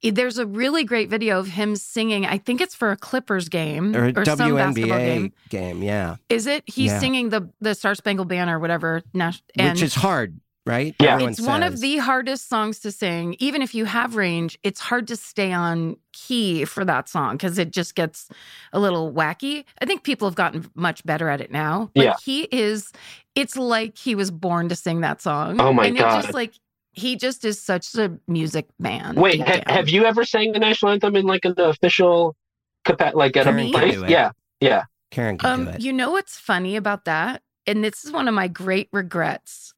There's 0.04 0.40
a 0.40 0.48
really 0.48 0.84
great 0.84 1.10
video 1.12 1.38
of 1.38 1.48
him 1.48 1.76
singing. 1.76 2.26
I 2.26 2.40
think 2.40 2.60
it's 2.60 2.74
for 2.74 2.90
a 2.92 2.98
Clippers 2.98 3.50
game 3.50 3.96
Or 3.96 4.06
a 4.06 4.14
or, 4.16 4.26
some 4.26 4.38
basketball 4.56 4.98
WNBA 4.98 5.06
game. 5.06 5.34
game. 5.50 5.84
yeah. 5.84 6.16
Is 6.28 6.48
it? 6.48 6.64
He's 6.66 6.92
Yeah. 6.92 7.00
singing 7.00 7.30
the 7.30 7.50
the 7.62 7.76
Star 7.76 7.94
Spangled 7.94 8.28
Banner 8.28 8.58
or 8.58 8.60
whatever. 8.60 9.04
And 9.14 9.36
Which 9.74 9.84
is 9.84 9.94
hard, 9.94 10.40
right? 10.66 10.96
Yeah. 11.00 11.14
Everyone 11.14 11.32
it's 11.32 11.42
one 11.42 11.64
of 11.64 11.80
the 11.80 11.98
hardest 11.98 12.48
songs 12.50 12.80
to 12.80 12.92
sing. 12.92 13.36
Even 13.40 13.62
if 13.62 13.74
you 13.74 13.86
have 13.86 14.16
range, 14.16 14.58
it's 14.64 14.80
hard 14.80 15.08
to 15.08 15.16
stay 15.16 15.52
on 15.52 15.98
key 16.14 16.66
for 16.66 16.86
that 16.86 17.10
song 17.10 17.36
because 17.38 17.58
it 17.58 17.72
just 17.72 17.96
gets 17.96 18.30
a 18.74 18.80
little 18.80 19.12
wacky. 19.12 19.64
I 19.82 19.86
think 19.86 20.04
people 20.04 20.28
have 20.28 20.36
gotten 20.36 20.70
much 20.76 21.04
better 21.06 21.30
at 21.30 21.42
it 21.42 21.52
now. 21.52 21.90
But 21.96 22.04
Yeah. 22.04 22.16
he 22.24 22.44
is, 22.52 22.92
it's 23.36 23.56
like 23.56 23.98
he 23.98 24.16
was 24.16 24.30
born 24.32 24.70
to 24.70 24.76
sing 24.76 25.02
that 25.02 25.22
song. 25.22 25.60
Oh 25.60 25.74
my 25.74 25.86
and 25.88 25.98
God. 25.98 26.18
It's 26.18 26.26
just 26.28 26.34
like, 26.36 26.54
he 26.94 27.16
just 27.16 27.46
is 27.46 27.60
such 27.60 27.96
a 27.96 28.18
music 28.28 28.68
man. 28.78 29.16
Wait, 29.16 29.40
ha- 29.42 29.64
have 29.66 29.88
you 29.90 30.04
ever 30.06 30.26
sang 30.26 30.52
the 30.52 30.60
national 30.60 30.92
anthem 30.92 31.16
in 31.16 31.26
like 31.26 31.46
an 31.46 31.54
official 31.58 32.36
capa- 32.84 33.14
like 33.16 33.38
at 33.38 33.46
Karen 33.46 33.60
a 33.60 33.72
can 33.72 33.72
place? 33.72 34.10
Yeah, 34.10 34.32
yeah. 34.60 34.84
Karen 35.10 35.38
can 35.38 35.50
Um, 35.50 35.66
do 35.66 35.72
it. 35.72 35.82
you 35.82 35.94
know 35.94 36.12
what's 36.12 36.38
funny 36.38 36.76
about 36.76 37.06
that? 37.06 37.42
And 37.66 37.82
this 37.84 38.04
is 38.04 38.12
one 38.12 38.28
of 38.28 38.34
my 38.34 38.48
great 38.50 38.90
regrets. 38.92 39.74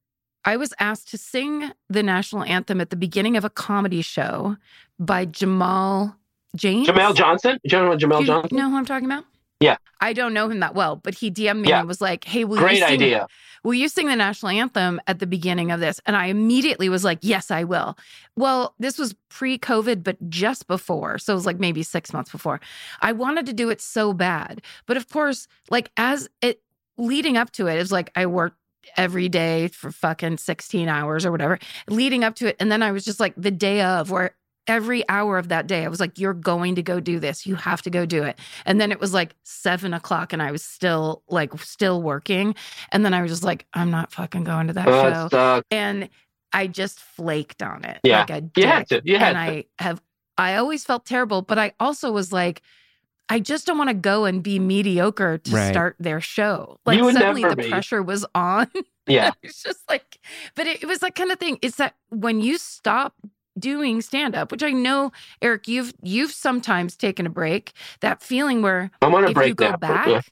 I 0.46 0.58
was 0.58 0.74
asked 0.80 1.10
to 1.10 1.18
sing 1.18 1.72
the 1.90 2.04
national 2.04 2.44
anthem 2.44 2.82
at 2.82 2.90
the 2.90 2.96
beginning 2.96 3.38
of 3.38 3.46
a 3.46 3.50
comedy 3.50 4.02
show 4.02 4.58
by 5.00 5.26
Jamal 5.26 6.16
James. 6.56 6.86
Jamal 6.88 7.14
Johnson. 7.14 7.58
Know 7.66 7.96
Jamal 7.96 8.22
You 8.22 8.28
Johnson. 8.28 8.58
know 8.58 8.70
who 8.70 8.78
I'm 8.78 8.86
talking 8.86 9.06
about? 9.06 9.26
Yeah. 9.60 9.78
I 10.02 10.12
don't 10.12 10.34
know 10.34 10.50
him 10.50 10.60
that 10.60 10.76
well, 10.76 10.98
but 10.98 11.14
he 11.16 11.32
DM'd 11.32 11.62
me 11.62 11.70
Yeah. 11.70 11.80
and 11.80 11.88
was 11.88 12.02
like, 12.02 12.26
"Hey, 12.26 12.44
will 12.44 12.58
Great 12.58 12.80
you 12.80 12.86
sing, 12.86 12.94
idea. 12.96 13.28
Will 13.64 13.74
you 13.76 13.88
sing 13.88 14.08
the 14.08 14.16
national 14.18 14.50
anthem 14.50 15.00
at 15.08 15.20
the 15.20 15.26
beginning 15.26 15.72
of 15.72 15.80
this?" 15.80 16.02
And 16.06 16.18
I 16.18 16.26
immediately 16.26 16.90
was 16.90 17.06
like, 17.06 17.20
"Yes, 17.22 17.50
I 17.50 17.64
will." 17.64 17.98
Well, 18.36 18.76
this 18.80 18.98
was 18.98 19.16
pre-COVID, 19.30 20.04
but 20.04 20.30
just 20.30 20.68
before, 20.68 21.18
so 21.18 21.32
it 21.32 21.36
was 21.38 21.46
like 21.46 21.60
maybe 21.60 21.82
six 21.82 22.12
months 22.12 22.30
before. 22.30 22.60
I 23.02 23.14
wanted 23.14 23.46
to 23.46 23.54
do 23.54 23.70
it 23.70 23.80
so 23.80 24.12
bad, 24.12 24.62
but 24.86 24.98
of 24.98 25.08
course, 25.08 25.48
like 25.70 25.92
as 25.96 26.28
it 26.42 26.62
leading 26.98 27.38
up 27.38 27.52
to 27.52 27.68
it, 27.68 27.76
it 27.76 27.80
was 27.80 27.92
like 27.94 28.12
I 28.18 28.26
worked 28.26 28.58
every 28.98 29.30
day 29.30 29.68
for 29.70 29.92
fucking 29.92 30.38
16 30.38 30.88
hours 30.90 31.26
or 31.26 31.32
whatever 31.32 31.60
leading 31.90 32.24
up 32.24 32.36
to 32.36 32.48
it. 32.48 32.56
And 32.60 32.72
then 32.72 32.84
i 32.84 32.92
was 32.92 33.04
just 33.06 33.20
like 33.20 33.34
the 33.38 33.52
day 33.52 33.82
of 33.82 34.12
where 34.12 34.36
every 34.68 35.08
hour 35.10 35.38
of 35.38 35.50
that 35.50 35.68
day 35.68 35.84
i 35.84 35.90
was 35.90 36.00
like 36.00 36.18
you're 36.18 36.34
going 36.34 36.76
to 36.76 36.82
go 36.84 37.00
do 37.00 37.20
this. 37.20 37.46
You 37.46 37.56
have 37.56 37.82
to 37.82 37.90
go 37.90 38.06
do 38.06 38.24
it. 38.24 38.40
And 38.66 38.80
then 38.80 38.92
it 38.92 39.00
was 39.00 39.14
like 39.14 39.36
seven 39.44 39.94
o'clock 39.94 40.32
and 40.34 40.42
i 40.42 40.52
was 40.52 40.64
still 40.64 41.24
like 41.28 41.58
still 41.60 42.02
working. 42.02 42.56
And 42.92 43.04
then 43.04 43.14
i 43.14 43.22
was 43.22 43.32
just 43.32 43.44
like 43.44 43.66
i'm 43.74 43.92
not 43.92 44.12
fucking 44.12 44.44
going 44.46 44.68
to 44.68 44.74
that 44.74 44.88
Oh, 44.88 45.28
show. 45.30 45.62
and 45.72 46.10
i 46.54 46.68
just 46.68 47.00
flaked 47.00 47.62
on 47.64 47.84
it 47.84 48.00
Yeah. 48.04 48.20
like 48.20 48.30
a 48.30 48.44
You 48.56 48.68
had 48.68 48.88
to. 48.90 49.02
You 49.04 49.18
had 49.18 49.36
and 49.36 49.50
to. 49.52 49.54
i 49.82 49.84
have 49.84 50.02
i 50.38 50.56
always 50.56 50.84
felt 50.86 51.06
terrible 51.06 51.42
but 51.42 51.58
i 51.60 51.74
also 51.80 52.12
was 52.12 52.32
like 52.32 52.62
I 53.30 53.40
just 53.40 53.66
don't 53.66 53.78
want 53.78 53.90
to 53.90 53.94
go 53.96 54.26
and 54.26 54.44
be 54.44 54.60
mediocre 54.60 55.38
to 55.38 55.52
Right. 55.52 55.72
start 55.72 55.96
their 56.00 56.22
show. 56.22 56.80
Like 56.86 57.00
suddenly 57.00 57.44
the 57.46 57.56
be. 57.56 57.70
pressure 57.70 58.02
was 58.04 58.26
on. 58.36 58.68
Yeah. 59.06 59.32
it's 59.44 59.62
just 59.62 59.82
like, 59.90 60.18
but 60.56 60.66
it, 60.66 60.82
it 60.84 60.86
was 60.86 61.00
that 61.00 61.14
kind 61.16 61.30
of 61.30 61.38
thing. 61.38 61.60
It's 61.62 61.76
that 61.76 61.96
when 62.08 62.40
you 62.40 62.58
stop 62.58 63.14
doing 63.60 64.02
stand 64.02 64.34
up, 64.34 64.50
which 64.50 64.64
I 64.64 64.72
know, 64.72 65.12
Eric, 65.42 65.68
you've 65.68 65.94
you've 66.02 66.32
sometimes 66.32 66.96
taken 66.96 67.26
a 67.26 67.30
break. 67.30 67.74
That 68.00 68.22
feeling 68.22 68.62
where 68.62 68.92
I'm 69.02 69.14
on 69.14 69.26
a 69.26 69.28
if 69.28 69.34
break 69.34 69.48
you 69.50 69.56
go 69.56 69.72
now. 69.72 69.76
back, 69.78 70.26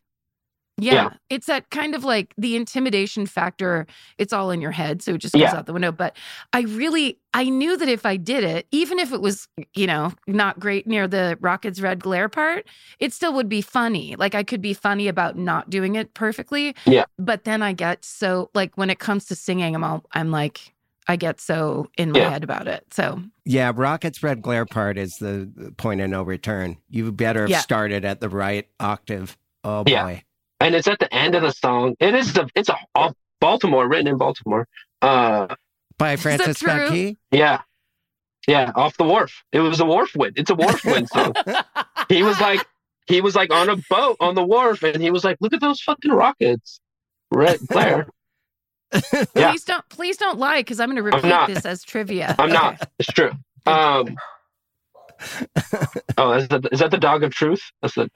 Yeah. 0.82 0.94
yeah, 0.94 1.04
Yeah. 1.04 1.10
it's 1.30 1.46
that 1.46 1.70
kind 1.70 1.94
of 1.96 2.04
like 2.04 2.34
the 2.38 2.56
intimidation 2.56 3.26
factor. 3.28 3.86
It's 4.18 4.34
all 4.34 4.50
in 4.52 4.62
your 4.62 4.72
head, 4.72 5.02
so 5.02 5.14
it 5.14 5.20
just 5.20 5.34
goes 5.34 5.42
Yeah. 5.44 5.56
out 5.56 5.66
the 5.68 5.74
window. 5.74 5.92
But 5.92 6.18
I 6.54 6.62
really, 6.62 7.20
I 7.34 7.46
knew 7.50 7.78
that 7.78 7.88
if 7.88 8.06
I 8.06 8.18
did 8.18 8.44
it, 8.44 8.68
even 8.72 8.98
if 9.00 9.14
it 9.14 9.22
was, 9.22 9.48
you 9.76 9.86
know, 9.88 10.12
not 10.28 10.60
great 10.60 10.88
near 10.88 11.08
the 11.08 11.38
Rockets 11.40 11.80
red 11.80 12.00
glare 12.00 12.30
part, 12.30 12.66
it 13.00 13.14
still 13.14 13.34
would 13.34 13.48
be 13.48 13.62
funny. 13.62 14.16
Like 14.18 14.34
I 14.36 14.44
could 14.44 14.62
be 14.62 14.74
funny 14.74 15.08
about 15.08 15.38
not 15.38 15.70
doing 15.70 15.96
it 15.96 16.14
perfectly. 16.16 16.76
Yeah. 16.86 17.06
But 17.20 17.44
then 17.44 17.62
I 17.62 17.74
get 17.74 18.04
so 18.04 18.50
like 18.54 18.76
when 18.76 18.90
it 18.90 19.00
comes 19.00 19.26
to 19.28 19.36
singing, 19.36 19.76
I'm 19.76 19.84
all, 19.84 20.04
I'm 20.14 20.32
like. 20.32 20.74
I 21.08 21.16
get 21.16 21.42
so 21.42 21.90
in 21.98 22.12
my 22.12 22.20
Yeah. 22.20 22.30
head 22.30 22.44
about 22.44 22.68
it. 22.68 22.86
So 22.94 23.22
Yeah, 23.44 23.72
Rocket's 23.76 24.22
red 24.22 24.42
glare 24.44 24.68
part 24.68 25.00
is 25.00 25.18
the 25.18 25.52
the 25.54 25.72
point 25.72 26.00
of 26.00 26.10
no 26.12 26.22
return. 26.22 26.78
You 26.90 27.12
better 27.12 27.42
have 27.42 27.50
Yeah. 27.50 27.60
started 27.60 28.06
at 28.06 28.22
the 28.22 28.30
right 28.30 28.68
octave. 28.80 29.36
Oh 29.64 29.84
Yeah. 29.88 30.04
boy. 30.04 30.24
And 30.62 30.76
it's 30.76 30.88
at 30.88 31.00
the 31.00 31.14
end 31.14 31.36
of 31.36 31.42
the 31.42 31.52
song. 31.52 31.96
It 32.00 32.14
is 32.16 32.34
the. 32.34 32.48
It's 32.56 32.70
a 32.70 32.78
all 32.96 33.16
Baltimore 33.40 33.88
written 33.88 34.08
in 34.08 34.18
Baltimore. 34.18 34.68
Uh, 35.02 35.56
By 35.98 36.16
Francis 36.16 36.60
true? 36.60 36.70
McKee. 36.70 37.18
yeah, 37.32 37.62
yeah. 38.48 38.72
Off 38.76 38.96
the 38.98 39.04
wharf. 39.04 39.44
It 39.52 39.60
was 39.60 39.80
a 39.80 39.86
wharf 39.86 40.16
wind. 40.16 40.34
It's 40.38 40.52
a 40.52 40.56
wharf 40.56 40.86
wind 40.86 41.10
song. 41.10 41.34
he 42.10 42.22
was 42.24 42.40
like, 42.40 42.66
he 43.08 43.22
was 43.22 43.36
like 43.36 43.52
on 43.52 43.70
a 43.70 43.78
boat 43.90 44.18
on 44.20 44.36
the 44.36 44.44
wharf, 44.46 44.84
and 44.84 45.02
he 45.02 45.10
was 45.10 45.24
like, 45.24 45.38
"Look 45.42 45.54
at 45.54 45.62
those 45.62 45.82
fucking 45.82 46.12
rockets, 46.12 46.80
red 47.32 47.60
glare." 47.68 48.08
Yeah. 49.34 49.52
please 49.52 49.64
don't 49.64 49.88
please 49.90 50.18
don't 50.18 50.38
lie 50.38 50.60
because 50.60 50.82
I'm 50.82 50.88
going 50.90 50.98
to 50.98 51.02
repeat 51.04 51.24
not. 51.24 51.48
this 51.48 51.66
as 51.66 51.82
trivia. 51.82 52.36
I'm 52.38 52.50
Okay. 52.52 52.54
not. 52.54 52.90
It's 53.00 53.08
true. 53.12 53.32
Um. 53.66 54.18
Oh, 56.18 56.34
is 56.34 56.48
that, 56.50 56.68
is 56.72 56.80
that 56.80 56.92
the 56.92 56.98
dog 56.98 57.24
of 57.24 57.32
truth? 57.34 57.62
That's 57.82 57.94
the 57.96 58.10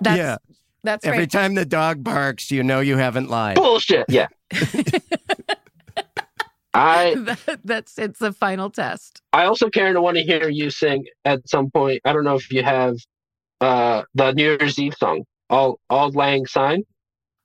That's 0.00 0.16
Yeah. 0.18 0.36
That's 0.86 1.04
Every 1.04 1.20
right. 1.20 1.30
time 1.30 1.54
the 1.54 1.64
dog 1.66 2.02
barks, 2.04 2.50
you 2.50 2.62
know 2.62 2.80
you 2.80 2.96
haven't 2.96 3.28
lied. 3.28 3.56
bullshit. 3.56 4.06
Yeah. 4.08 4.28
I 6.74 7.14
That- 7.16 7.60
that's 7.64 7.98
it's 7.98 8.20
a 8.20 8.32
final 8.32 8.70
test. 8.70 9.22
I 9.32 9.44
also, 9.44 9.70
Karen, 9.70 9.96
I 9.96 10.00
want 10.00 10.16
to 10.18 10.22
hear 10.22 10.48
you 10.48 10.70
sing 10.70 11.04
at 11.24 11.48
some 11.48 11.70
point. 11.70 12.02
I 12.04 12.12
don't 12.12 12.24
know 12.24 12.34
if 12.36 12.52
you 12.52 12.62
have 12.62 12.96
uh 13.60 14.02
the 14.14 14.32
New 14.32 14.42
Year's 14.58 14.78
Eve 14.78 14.94
song, 14.98 15.24
"All 15.48 15.80
Auld 15.90 16.14
Lang 16.14 16.46
Syne." 16.46 16.82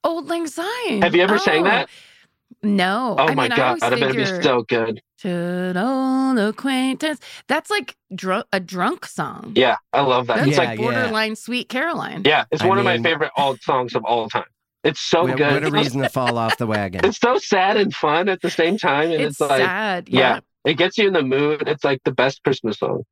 Auld 0.04 0.28
Lang 0.28 0.48
Syne. 0.48 1.02
Have 1.02 1.16
you 1.16 1.22
ever 1.22 1.38
sang 1.38 1.62
Oh, 1.62 1.70
that? 1.70 1.90
No. 2.64 3.16
Oh 3.18 3.28
I 3.28 3.34
my 3.36 3.48
mean, 3.50 3.58
god, 3.58 3.80
that'd 3.80 4.16
be 4.16 4.26
so 4.26 4.64
good. 4.64 5.02
"Should 5.20 5.78
old 5.78 6.38
acquaintance. 6.40 7.20
That's 7.48 7.70
like 7.70 7.96
dr- 8.14 8.46
a 8.52 8.60
drunk 8.60 9.06
song. 9.06 9.54
Yeah, 9.56 9.78
I 9.94 10.02
love 10.02 10.28
that. 10.28 10.38
That's 10.38 10.48
it's 10.50 10.58
Yeah, 10.58 10.64
like 10.64 10.70
like 10.70 10.80
borderline 10.80 11.36
Sweet 11.36 11.70
Caroline. 11.70 12.24
yeah, 12.26 12.46
it's 12.52 12.62
I 12.62 12.68
one 12.68 12.78
of 12.78 12.84
my 12.84 12.98
favorite 13.00 13.32
old 13.38 13.62
songs 13.62 13.96
of 13.96 14.04
all 14.06 14.30
time. 14.30 14.46
It's 14.84 15.00
so 15.00 15.24
what, 15.24 15.38
good. 15.38 15.54
what 15.54 15.64
a 15.64 15.72
reason 15.72 16.02
to 16.02 16.10
fall 16.10 16.38
off 16.38 16.58
the 16.58 16.66
wagon. 16.68 17.06
It's 17.06 17.20
so 17.20 17.38
sad 17.38 17.78
and 17.78 17.94
fun 17.94 18.28
at 18.30 18.42
the 18.42 18.50
same 18.50 18.78
time, 18.78 19.12
and 19.12 19.22
It's, 19.22 19.40
it's, 19.40 19.40
like 19.40 19.62
sad. 19.62 20.10
yeah. 20.10 20.20
yeah. 20.66 20.72
it 20.72 20.78
gets 20.78 20.98
you 20.98 21.08
in 21.08 21.14
the 21.14 21.22
mood. 21.24 21.64
It's 21.68 21.84
like 21.84 22.02
the 22.04 22.12
best 22.12 22.44
Christmas 22.44 22.80
song. 22.80 23.04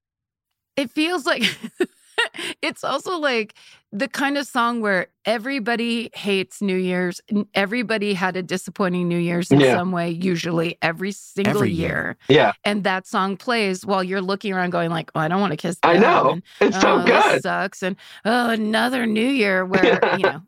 it 0.75 0.89
feels 0.91 1.25
like 1.27 1.43
it's 2.61 2.83
also 2.83 3.17
like 3.17 3.53
the 3.91 4.07
kind 4.07 4.37
of 4.37 4.45
song 4.45 4.81
where 4.81 5.07
everybody 5.25 6.09
hates 6.13 6.61
New 6.61 6.75
Year's. 6.75 7.21
Everybody 7.55 8.13
had 8.13 8.35
a 8.37 8.43
disappointing 8.43 9.07
New 9.07 9.17
Year's 9.17 9.49
in 9.51 9.59
Yeah. 9.59 9.75
some 9.75 9.91
way, 9.91 10.09
usually 10.11 10.77
every 10.81 11.11
single 11.11 11.55
Every 11.57 11.71
year. 11.71 12.17
year. 12.29 12.37
Yeah, 12.39 12.51
And 12.63 12.83
that 12.83 13.07
song 13.07 13.35
plays 13.37 13.85
while 13.85 14.03
you're 14.03 14.21
looking 14.21 14.53
around 14.53 14.69
going 14.71 14.91
like, 14.91 15.09
oh, 15.15 15.19
I 15.19 15.27
don't 15.27 15.41
want 15.41 15.51
to 15.51 15.57
kiss 15.57 15.77
I 15.83 15.97
know. 15.97 16.31
and, 16.33 16.43
it's 16.61 16.79
so 16.81 16.95
"Oh, 16.95 17.03
This 17.03 17.23
good. 17.25 17.41
sucks. 17.43 17.81
And 17.83 17.95
oh, 18.25 18.49
another 18.51 19.05
New 19.05 19.27
Year 19.27 19.65
where, 19.65 19.99
you 20.17 20.23
know, 20.23 20.41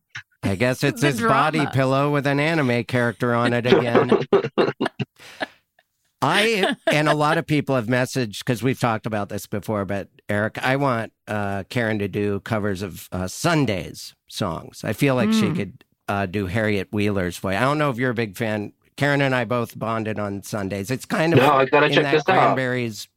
I 0.44 0.56
guess 0.56 0.84
it's 0.84 1.02
The 1.02 1.08
his 1.08 1.22
body 1.22 1.66
pillow 1.74 2.12
with 2.12 2.28
an 2.28 2.40
anime 2.40 2.84
character 2.84 3.34
on 3.34 3.54
it 3.54 3.66
again. 3.72 4.20
I 6.22 6.76
and 6.92 7.08
a 7.10 7.14
lot 7.16 7.38
of 7.38 7.46
people 7.48 7.76
have 7.76 7.88
messaged 7.88 8.40
because 8.40 8.62
we've 8.62 8.80
talked 8.80 9.06
about 9.06 9.30
this 9.30 9.48
before, 9.48 9.86
but 9.86 10.10
Eric, 10.30 10.58
I 10.64 10.76
want 10.76 11.14
uh, 11.28 11.64
Karen 11.70 12.00
to 12.00 12.08
do 12.08 12.40
covers 12.42 12.82
of 12.82 13.08
uh, 13.12 13.28
Sundays 13.28 14.16
songs. 14.28 14.84
I 14.84 14.94
feel 14.94 15.16
like 15.16 15.32
she 15.34 15.44
Mm. 15.48 15.56
could 15.56 15.86
uh, 16.08 16.26
do 16.26 16.48
Harriet 16.48 16.90
Wheeler's 16.92 17.38
voice. 17.38 17.56
I 17.58 17.62
don't 17.62 17.78
know 17.78 17.90
if 17.90 17.98
you're 17.98 18.12
a 18.12 18.14
big 18.16 18.36
fan. 18.38 18.74
Karen 18.98 19.22
and 19.22 19.34
I 19.34 19.46
both 19.46 19.78
bonded 19.80 20.20
on 20.20 20.44
Sundays. 20.44 20.92
It's 20.92 21.06
kind 21.06 21.34
of 21.34 21.40
No, 21.40 21.52
I 21.54 21.66
gotta 21.66 21.88
in 21.88 21.94
check 21.94 22.04
that 22.04 22.12
this 22.12 22.30
out. 22.30 22.36
Cranberries. 22.38 23.08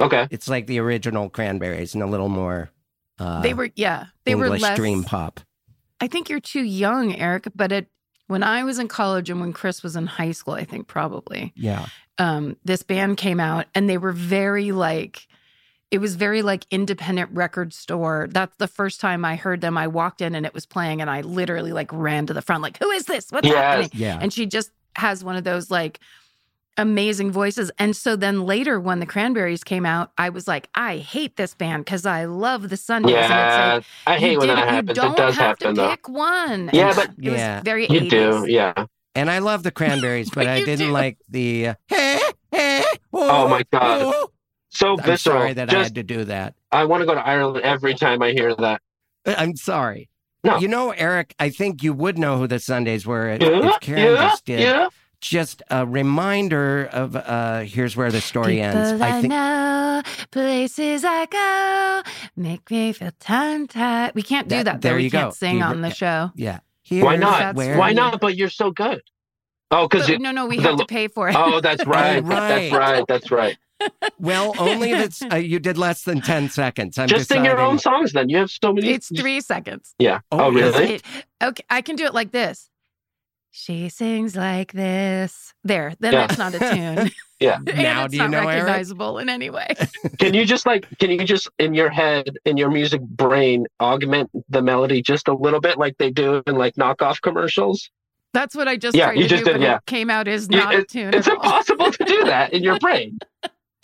Okay. 0.00 0.26
It's 0.30 0.48
like 0.48 0.66
the 0.66 0.78
original 0.78 1.30
Cranberries 1.30 1.94
and 1.94 2.02
a 2.02 2.06
little 2.06 2.28
more. 2.28 2.70
Uh, 3.18 3.40
they 3.42 3.54
were, 3.54 3.70
yeah, 3.74 4.06
they 4.24 4.32
English 4.32 4.50
were 4.50 4.58
less. 4.58 4.76
dream 4.76 5.04
pop. 5.04 5.40
I 6.00 6.08
think 6.08 6.28
you're 6.28 6.40
too 6.40 6.62
young, 6.64 7.14
Eric, 7.14 7.48
but 7.54 7.70
it, 7.72 7.86
when 8.32 8.42
I 8.42 8.64
was 8.64 8.78
in 8.80 8.88
college 8.88 9.30
and 9.30 9.40
when 9.40 9.52
Chris 9.52 9.82
was 9.82 9.94
in 9.94 10.06
high 10.06 10.32
school, 10.32 10.54
I 10.54 10.64
think 10.64 10.88
probably, 10.88 11.52
Yeah, 11.54 11.86
um, 12.18 12.56
this 12.64 12.82
band 12.82 13.16
came 13.18 13.38
out 13.38 13.66
and 13.74 13.88
they 13.88 13.98
were 13.98 14.12
very 14.12 14.72
like, 14.72 15.28
it 15.90 15.98
was 15.98 16.16
very 16.16 16.42
like 16.42 16.64
independent 16.70 17.30
record 17.32 17.72
store. 17.72 18.28
That's 18.30 18.56
the 18.56 18.66
first 18.66 19.00
time 19.00 19.24
I 19.24 19.36
heard 19.36 19.60
them. 19.60 19.76
I 19.78 19.86
walked 19.86 20.20
in 20.22 20.34
and 20.34 20.44
it 20.46 20.54
was 20.54 20.66
playing, 20.66 21.00
and 21.00 21.08
I 21.10 21.20
literally 21.20 21.72
like 21.72 21.90
ran 21.92 22.26
to 22.26 22.34
the 22.34 22.42
front, 22.42 22.62
like, 22.62 22.78
who 22.78 22.90
is 22.90 23.04
this? 23.04 23.30
What's 23.30 23.46
Yes. 23.46 23.54
happening? 23.54 23.90
yeah. 23.92 24.18
And 24.20 24.32
she 24.32 24.46
just 24.46 24.70
has 24.96 25.22
one 25.22 25.36
of 25.36 25.44
those 25.44 25.70
like 25.70 26.00
amazing 26.76 27.30
voices. 27.32 27.70
And 27.78 27.94
so 27.96 28.16
then 28.16 28.44
later, 28.46 28.80
when 28.80 29.00
the 29.00 29.06
Cranberries 29.06 29.62
came 29.64 29.84
out, 29.86 30.10
I 30.18 30.28
was 30.30 30.48
like, 30.48 30.68
I 30.74 30.96
hate 30.98 31.36
this 31.36 31.54
band 31.54 31.84
because 31.84 32.06
I 32.06 32.24
love 32.24 32.68
the 32.70 32.76
Sundays. 32.76 33.14
and 33.14 33.24
it's 33.24 33.30
Yeah, 33.30 33.74
like, 33.74 33.84
I 34.06 34.18
hate 34.18 34.32
you 34.32 34.38
when 34.38 34.48
that 34.48 34.54
didn't- 34.56 34.68
happens. 34.70 34.88
You 34.88 34.94
don't 35.02 35.12
It 35.12 35.16
does 35.16 35.34
have 35.36 35.46
happen 35.46 35.74
to 35.74 35.80
though. 35.82 35.90
pick 35.90 36.08
one. 36.08 36.70
Yeah, 36.72 36.86
And 36.88 36.96
but- 36.96 37.10
it 37.20 37.30
was 37.30 37.38
Yeah. 37.40 37.60
very 37.62 37.86
You 37.88 38.00
80s. 38.00 38.10
do, 38.10 38.46
yeah. 38.48 38.72
And 39.14 39.30
I 39.30 39.40
love 39.40 39.62
the 39.62 39.70
Cranberries, 39.70 40.28
but 40.34 40.36
But 40.44 40.46
I 40.48 40.60
didn't 40.64 40.86
do. 40.86 40.92
like 40.92 41.18
the. 41.28 41.68
Uh, 41.68 41.74
Oh 43.12 43.48
my 43.48 43.62
God. 43.72 44.14
So 44.70 44.96
I'm 44.98 45.16
sorry 45.18 45.52
that 45.52 45.72
I 45.72 45.82
had 45.82 45.94
to 45.96 46.02
do 46.02 46.24
that. 46.24 46.54
I 46.70 46.84
want 46.86 47.02
to 47.02 47.06
go 47.06 47.14
to 47.14 47.20
Ireland 47.20 47.62
every 47.64 47.94
time 47.94 48.22
I 48.22 48.32
hear 48.32 48.54
that. 48.54 48.80
I'm 49.26 49.54
sorry. 49.56 50.08
No. 50.44 50.58
You 50.58 50.66
know, 50.68 50.90
Eric, 50.92 51.34
I 51.38 51.50
think 51.50 51.82
you 51.82 51.92
would 51.92 52.18
know 52.18 52.38
who 52.38 52.46
the 52.46 52.58
Sundays 52.58 53.06
were 53.06 53.28
if, 53.30 53.42
Yeah, 53.42 53.68
if 53.74 53.80
Karen 53.80 54.14
yeah, 54.14 54.28
just 54.30 54.44
did. 54.46 54.60
yeah. 54.60 54.88
Just 55.22 55.62
a 55.70 55.86
reminder 55.86 56.86
of 56.92 57.14
uh 57.14 57.60
here's 57.60 57.96
where 57.96 58.10
the 58.10 58.20
story 58.20 58.56
People 58.56 58.76
ends. 58.80 59.00
I, 59.00 59.08
I 59.08 59.20
think 59.20 59.30
know, 59.30 60.02
places 60.32 61.04
I 61.06 61.26
go, 61.26 62.10
make 62.36 62.68
me 62.70 62.92
feel 62.92 63.12
tongue 63.20 63.68
tied. 63.68 64.16
We 64.16 64.22
can't 64.24 64.48
do 64.48 64.56
That- 64.56 64.64
that. 64.64 64.80
though. 64.82 64.88
there 64.88 64.96
we 64.96 65.04
you 65.04 65.10
can't 65.12 65.30
go. 65.30 65.34
sing 65.34 65.58
You- 65.58 65.64
on 65.64 65.80
the 65.80 65.90
show. 65.90 66.32
yeah. 66.34 66.58
Why 66.90 67.14
not? 67.16 67.54
Where- 67.54 67.78
Why 67.78 67.92
not? 67.92 68.20
But 68.20 68.36
you're 68.36 68.50
so 68.50 68.72
good. 68.72 69.00
Oh, 69.70 69.86
because 69.88 70.08
no, 70.18 70.32
no, 70.32 70.46
we 70.46 70.56
the 70.56 70.62
have 70.64 70.76
to 70.78 70.84
pay 70.86 71.06
for 71.08 71.28
it. 71.28 71.36
Oh, 71.38 71.60
that's 71.60 71.86
right. 71.86 72.22
right. 72.22 72.70
That's 72.70 72.72
right. 72.74 73.04
That's 73.08 73.30
right. 73.30 73.56
Well, 74.18 74.54
only 74.58 74.92
that's 74.92 75.22
uh, 75.32 75.36
you 75.36 75.58
did 75.60 75.78
less 75.78 76.02
than 76.02 76.20
10 76.20 76.50
seconds. 76.50 76.98
I'm 76.98 77.08
Just 77.08 77.28
sing 77.28 77.44
your 77.44 77.58
own 77.60 77.78
songs 77.78 78.12
then. 78.12 78.28
You 78.28 78.38
have 78.38 78.50
so 78.50 78.72
many. 78.72 78.90
it's 78.90 79.08
three 79.16 79.40
seconds. 79.40 79.94
Yeah. 79.98 80.18
Oh, 80.32 80.40
Oh, 80.46 80.50
really? 80.50 80.94
It- 80.96 81.02
okay, 81.42 81.64
I 81.70 81.80
can 81.80 81.96
do 81.96 82.04
it 82.04 82.12
like 82.12 82.32
this. 82.32 82.68
She 83.54 83.90
sings 83.90 84.34
like 84.34 84.72
this. 84.72 85.52
There, 85.62 85.92
then 86.00 86.14
Yeah. 86.14 86.24
it's 86.24 86.38
not 86.38 86.54
a 86.54 86.58
tune. 86.58 87.10
Yeah. 87.38 87.56
and 87.66 87.66
Now 87.76 88.04
it's 88.04 88.12
do 88.12 88.18
you 88.18 88.22
not 88.22 88.30
know, 88.30 88.38
Eric? 88.48 88.62
recognizable 88.66 89.18
in 89.18 89.28
any 89.28 89.50
way. 89.50 89.74
Can 90.20 90.32
you 90.32 90.44
just 90.44 90.64
like, 90.64 90.86
can 91.00 91.10
you 91.10 91.24
just 91.24 91.48
in 91.58 91.74
your 91.74 91.90
head, 91.90 92.36
in 92.44 92.56
your 92.56 92.70
music 92.70 93.00
brain, 93.02 93.66
augment 93.80 94.30
the 94.48 94.62
melody 94.62 95.02
just 95.02 95.26
a 95.26 95.34
little 95.34 95.58
bit 95.58 95.76
like 95.76 95.98
they 95.98 96.12
do 96.12 96.40
in 96.46 96.54
like 96.54 96.76
knockoff 96.76 97.20
commercials? 97.20 97.90
That's 98.32 98.54
what 98.54 98.68
I 98.68 98.76
just 98.76 98.96
Yeah, 98.96 99.06
tried 99.06 99.16
you 99.16 99.22
to 99.24 99.28
just 99.28 99.44
do, 99.44 99.50
did, 99.54 99.58
but 99.58 99.60
yeah. 99.60 99.76
it 99.78 99.86
came 99.86 100.08
out 100.08 100.28
as 100.28 100.46
You- 100.48 100.56
not 100.58 100.72
a 100.76 100.84
tune. 100.84 101.12
It's 101.14 101.26
at 101.26 101.36
all. 101.36 101.42
impossible 101.42 101.90
to 101.90 102.04
do 102.04 102.24
that 102.26 102.52
in 102.52 102.62
your 102.62 102.78
brain. 102.78 103.18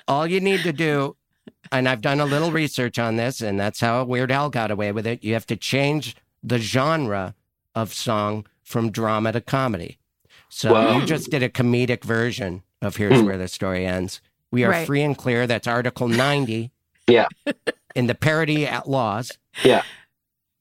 All 0.06 0.24
you 0.28 0.38
need 0.40 0.60
to 0.62 0.72
do, 0.72 1.16
and 1.72 1.88
I've 1.88 2.00
done 2.00 2.20
a 2.20 2.26
little 2.26 2.52
research 2.52 2.96
on 2.96 3.16
this, 3.16 3.40
and 3.40 3.58
that's 3.58 3.80
how 3.80 4.04
Weird 4.04 4.30
Al 4.30 4.50
got 4.50 4.70
away 4.70 4.92
with 4.92 5.04
it. 5.04 5.24
You 5.24 5.32
have 5.34 5.46
to 5.46 5.56
change 5.56 6.14
the 6.44 6.58
genre 6.60 7.34
of 7.74 7.92
song 7.92 8.46
from 8.68 8.90
drama 8.90 9.32
to 9.32 9.40
comedy. 9.40 9.98
So 10.50 10.72
Wow. 10.74 10.98
you 10.98 11.06
just 11.06 11.30
did 11.30 11.42
a 11.42 11.48
comedic 11.48 12.04
version 12.04 12.62
of 12.82 12.96
Here's 12.96 13.20
Hmm. 13.20 13.26
Where 13.26 13.38
the 13.38 13.48
Story 13.48 13.86
Ends. 13.86 14.20
We 14.50 14.64
are 14.64 14.70
Right. 14.70 14.86
free 14.86 15.02
and 15.02 15.16
clear. 15.16 15.46
That's 15.46 15.66
Article 15.66 16.08
90. 16.08 16.70
Yeah. 17.06 17.26
In 17.94 18.06
the 18.06 18.14
parody 18.14 18.66
at 18.66 18.88
laws. 18.88 19.32
Yeah. 19.64 19.82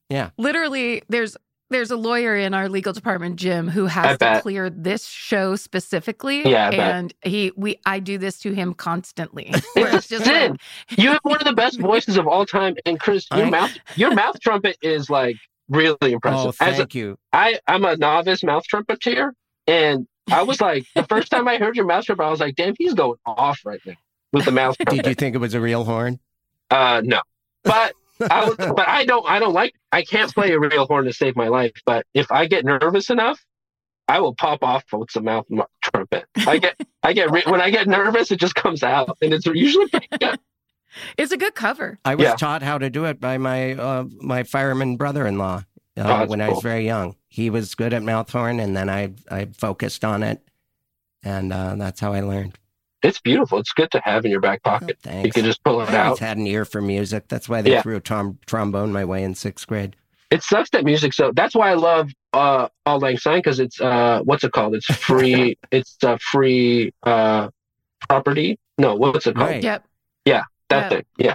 Yeah. 0.09 0.29
Literally 0.37 1.03
there's 1.09 1.35
there's 1.69 1.91
a 1.91 1.97
lawyer 1.97 2.33
in 2.37 2.53
our 2.53 2.69
legal 2.69 2.93
department 2.93 3.35
jim 3.35 3.67
who 3.67 3.87
has 3.87 4.17
to 4.19 4.39
clear 4.41 4.69
this 4.69 5.05
show 5.05 5.57
specifically 5.57 6.49
Yeah, 6.49 6.67
I 6.67 6.71
bet. 6.71 6.79
and 6.95 7.13
he 7.23 7.51
we 7.57 7.75
i 7.85 7.99
do 7.99 8.17
this 8.17 8.39
to 8.39 8.53
him 8.53 8.73
constantly 8.73 9.53
where 9.73 9.93
It's 9.97 10.09
a 10.13 10.21
sin. 10.21 10.51
like, 10.51 10.97
You 10.97 11.09
have 11.09 11.19
one 11.23 11.39
of 11.39 11.43
the 11.45 11.51
best 11.51 11.77
voices 11.81 12.15
of 12.15 12.25
all 12.25 12.45
time, 12.45 12.77
and 12.85 12.97
Chris, 12.97 13.27
your 13.35 13.47
I- 13.47 13.49
mouth, 13.49 13.77
your 13.97 14.13
mouth 14.15 14.39
trumpet 14.39 14.77
is 14.81 15.09
like 15.09 15.35
really 15.69 15.97
Oh, 16.01 16.05
impressive. 16.07 16.55
A, 16.59 16.71
thank 16.71 16.95
you. 16.95 17.17
I, 17.33 17.59
I'm 17.67 17.85
a 17.85 17.95
novice 17.97 18.43
mouth 18.43 18.63
trumpeter, 18.65 19.33
and 19.67 20.07
I 20.31 20.43
was 20.43 20.59
like, 20.61 20.85
the 20.95 21.03
first 21.03 21.29
time 21.31 21.47
I 21.47 21.57
heard 21.57 21.75
your 21.75 21.85
mouth 21.85 22.05
trumpet, 22.05 22.23
I 22.23 22.29
was 22.29 22.39
like, 22.39 22.55
damn, 22.55 22.73
he's 22.77 22.93
going 22.93 23.17
off 23.25 23.61
right 23.65 23.79
now 23.85 23.95
with 24.33 24.45
the 24.45 24.51
mouth 24.51 24.77
trumpet. 24.77 25.03
Did 25.03 25.07
you 25.09 25.15
think 25.15 25.35
it 25.35 25.39
was 25.39 25.53
a 25.53 25.61
real 25.61 25.83
horn? 25.85 26.19
Uh, 26.69 27.01
no, 27.03 27.21
but 27.63 27.93
I 28.31 28.45
was, 28.45 28.55
but 28.57 28.87
I 28.87 29.05
don't, 29.05 29.29
I 29.29 29.39
don't 29.39 29.53
like, 29.53 29.73
I 29.91 30.03
can't 30.03 30.33
play 30.33 30.51
a 30.51 30.59
real 30.59 30.85
horn 30.87 31.05
to 31.05 31.13
save 31.13 31.35
my 31.35 31.47
life. 31.47 31.71
But 31.85 32.05
if 32.13 32.31
I 32.31 32.47
get 32.47 32.65
nervous 32.65 33.09
enough, 33.09 33.39
I 34.09 34.19
will 34.21 34.35
pop 34.35 34.63
off 34.63 34.83
with 34.91 35.11
some 35.11 35.25
mouth 35.25 35.45
trumpet. 35.83 36.25
I 36.35 36.57
get, 36.57 36.75
I 37.03 37.13
get, 37.13 37.29
re- 37.29 37.43
when 37.45 37.61
I 37.61 37.69
get 37.69 37.87
nervous, 37.87 38.31
it 38.31 38.39
just 38.39 38.55
comes 38.55 38.81
out, 38.83 39.17
and 39.21 39.33
it's 39.33 39.45
usually 39.45 39.87
pretty 39.89 40.07
good. 40.19 40.39
It's 41.17 41.31
a 41.31 41.37
good 41.37 41.55
cover 41.55 41.99
I 42.05 42.15
was 42.15 42.25
Yeah. 42.25 42.35
taught 42.35 42.61
how 42.63 42.77
to 42.77 42.89
do 42.89 43.05
it 43.05 43.19
by 43.19 43.37
my 43.37 43.73
uh, 43.73 44.05
my 44.19 44.43
fireman 44.43 44.97
brother-in-law 44.97 45.57
uh, 45.57 45.61
Oh, 45.97 46.03
that's 46.03 46.29
when 46.29 46.41
I 46.41 46.49
was 46.49 46.61
very 46.61 46.85
young. 46.85 47.15
He 47.27 47.49
was 47.49 47.73
good 47.75 47.91
at 47.93 48.03
mouth 48.03 48.31
horn, 48.31 48.59
and 48.59 48.75
then 48.77 48.89
I 48.89 49.13
I 49.31 49.45
focused 49.57 50.05
on 50.05 50.21
it, 50.23 50.41
and 51.23 51.51
uh, 51.51 51.75
that's 51.75 51.99
how 51.99 52.13
I 52.13 52.21
learned. 52.21 52.57
It's 53.03 53.19
beautiful. 53.19 53.59
It's 53.59 53.73
good 53.73 53.91
to 53.91 53.99
have 54.03 54.25
in 54.25 54.31
your 54.31 54.39
back 54.39 54.61
Oh, 54.65 54.71
pocket. 54.71 54.97
You 55.23 55.31
can 55.31 55.43
just 55.45 55.63
pull 55.63 55.81
it 55.81 55.89
I 55.89 56.05
always 56.05 56.13
out. 56.13 56.27
had 56.27 56.37
an 56.37 56.47
ear 56.47 56.65
for 56.65 56.81
music. 56.81 57.27
That's 57.27 57.47
why 57.47 57.61
they 57.61 57.71
Yeah. 57.71 57.81
threw 57.83 57.95
a 57.95 57.99
tom- 57.99 58.39
trombone 58.47 58.91
my 58.91 59.05
way 59.05 59.23
in 59.23 59.35
sixth 59.35 59.67
grade. 59.67 59.95
It 60.31 60.41
sucks 60.43 60.69
that 60.71 60.83
music. 60.83 61.13
So 61.13 61.31
that's 61.33 61.55
why 61.55 61.69
I 61.71 61.75
love 61.75 62.11
uh 62.33 62.67
Auld 62.85 63.01
Lang 63.01 63.17
Syne 63.17 63.37
because 63.39 63.59
it's 63.59 63.79
uh 63.79 64.21
what's 64.23 64.43
it 64.43 64.51
called? 64.51 64.75
It's 64.75 64.85
free. 64.87 65.57
it's 65.71 65.95
a 66.03 66.17
free 66.19 66.93
uh 67.03 67.49
property. 68.09 68.59
No, 68.77 68.95
what's 68.95 69.25
it 69.27 69.35
called? 69.35 69.49
Right. 69.49 69.63
yep 69.63 69.83
That 70.69 70.77
Yeah. 70.79 70.85
Oh. 70.85 70.89
thing. 70.89 71.05
Yeah. 71.17 71.33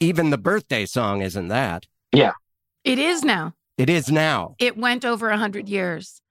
Even 0.00 0.30
the 0.30 0.38
birthday 0.38 0.86
song 0.86 1.22
isn't 1.22 1.48
that. 1.48 1.86
Yeah. 2.12 2.32
It 2.84 2.98
is 2.98 3.22
now 3.24 3.54
It 3.76 3.90
is 3.90 4.10
now. 4.10 4.54
it 4.58 4.76
went 4.76 5.04
over 5.04 5.28
a 5.28 5.32
100 5.32 5.68
years 5.68 6.22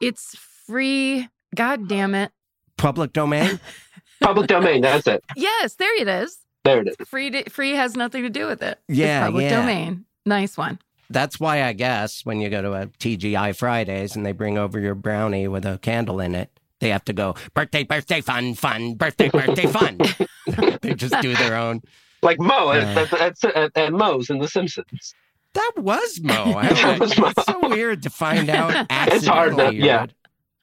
it's 0.00 0.36
free 0.66 1.28
god 1.54 1.88
damn 1.88 2.14
it 2.14 2.30
Public 2.76 3.12
domain. 3.12 3.58
Public 4.20 4.46
domain. 4.46 4.82
That's 4.82 5.06
it. 5.06 5.24
yes 5.36 5.74
there 5.74 6.00
it 6.00 6.06
is 6.08 6.38
There 6.64 6.80
it 6.80 6.88
is. 6.88 7.08
free 7.08 7.30
to, 7.30 7.50
free 7.50 7.72
has 7.72 7.96
nothing 7.96 8.22
to 8.22 8.30
do 8.30 8.46
with 8.46 8.62
it 8.62 8.78
Yeah, 8.88 9.22
it's 9.22 9.26
public 9.28 9.44
yeah. 9.44 9.60
domain 9.60 10.04
nice 10.26 10.56
one 10.56 10.78
That's 11.10 11.40
why 11.40 11.62
I 11.64 11.72
guess 11.72 12.24
when 12.24 12.40
you 12.40 12.48
go 12.50 12.62
to 12.62 12.72
a 12.74 12.86
TGI 12.86 13.56
Fridays 13.56 14.14
and 14.14 14.24
they 14.24 14.32
bring 14.32 14.56
over 14.58 14.78
your 14.78 14.94
brownie 14.94 15.48
with 15.48 15.64
a 15.66 15.78
candle 15.78 16.20
in 16.20 16.34
it, 16.34 16.53
they 16.84 16.90
have 16.90 17.04
to 17.06 17.12
go 17.14 17.34
birthday, 17.54 17.82
birthday, 17.82 18.20
fun, 18.20 18.54
fun, 18.54 18.94
birthday, 18.94 19.30
birthday, 19.30 19.66
fun. 19.66 19.98
they 20.82 20.94
just 20.94 21.18
do 21.22 21.34
their 21.34 21.56
own. 21.56 21.80
Like 22.22 22.38
Moe 22.38 22.68
uh, 22.68 22.74
Yeah. 22.74 23.00
at, 23.00 23.12
at, 23.14 23.44
at, 23.56 23.76
at 23.76 23.92
Moe's 23.92 24.28
in 24.28 24.38
The 24.38 24.46
Simpsons. 24.48 25.14
That 25.54 25.72
was 25.78 26.20
Moe. 26.22 26.34
I, 26.56 26.68
That 26.72 27.00
was 27.00 27.18
Moe. 27.18 27.28
It's 27.36 27.46
so 27.46 27.68
weird 27.68 28.02
to 28.02 28.10
find 28.10 28.50
out. 28.50 28.86
It's 28.90 29.26
hard, 29.26 29.52
accidentally 29.52 29.80
though. 29.80 30.06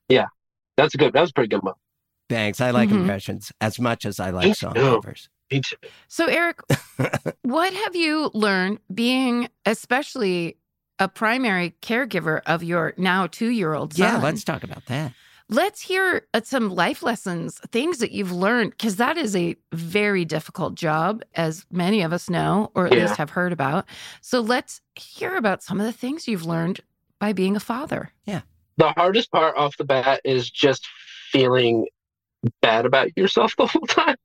Yeah. 0.10 0.26
That's 0.78 0.96
good. 0.96 1.14
That 1.14 1.22
was 1.22 1.32
pretty 1.32 1.50
good 1.50 1.64
moment. 1.64 1.78
Thanks. 2.30 2.62
I 2.62 2.70
like 2.72 2.90
Mhm. 2.90 3.02
impressions 3.02 3.52
as 3.60 3.80
much 3.80 4.06
as 4.06 4.20
I 4.20 4.30
Me 4.32 4.38
like 4.38 4.56
song 4.56 4.74
too. 4.76 4.82
covers. 4.82 5.28
Me 5.52 5.60
too. 5.62 5.76
So, 6.08 6.28
Eric, 6.28 6.62
what 7.42 7.74
have 7.74 7.96
you 7.96 8.30
learned 8.34 8.80
being 8.94 9.50
especially 9.66 10.58
a 11.00 11.08
primary 11.08 11.76
caregiver 11.82 12.42
of 12.46 12.64
your 12.64 12.94
now 12.98 13.28
two 13.28 13.50
year 13.50 13.74
old 13.74 13.94
son? 13.96 14.06
Yeah, 14.16 14.22
let's 14.22 14.44
talk 14.44 14.64
about 14.64 14.86
that. 14.86 15.14
Let's 15.54 15.82
hear 15.82 16.26
uh, 16.34 16.40
some 16.46 16.70
life 16.74 17.04
lessons, 17.04 17.60
things 17.72 17.98
that 17.98 18.14
you've 18.14 18.32
learned, 18.32 18.72
because 18.72 18.96
that 18.96 19.18
is 19.18 19.36
a 19.36 19.58
very 19.74 20.24
difficult 20.24 20.76
job, 20.76 21.24
as 21.36 21.66
many 21.70 22.02
of 22.04 22.14
us 22.14 22.30
know, 22.30 22.72
or 22.74 22.86
at 22.88 22.94
Yeah. 22.94 23.02
least 23.02 23.18
have 23.18 23.32
heard 23.32 23.52
about. 23.52 23.86
So 24.22 24.40
let's 24.40 24.80
hear 24.96 25.36
about 25.36 25.62
some 25.62 25.82
of 25.82 25.86
the 25.86 25.92
things 25.92 26.26
you've 26.26 26.46
learned 26.46 26.80
by 27.20 27.34
being 27.34 27.58
a 27.58 27.60
father. 27.60 28.14
Yeah. 28.26 28.42
The 28.78 28.94
hardest 28.94 29.30
part 29.30 29.58
off 29.58 29.76
the 29.76 29.84
bat 29.84 30.22
is 30.24 30.50
just 30.50 30.88
feeling 31.34 31.88
bad 32.62 32.86
about 32.86 33.10
yourself 33.18 33.54
the 33.58 33.68
whole 33.68 33.82
time. 33.88 34.16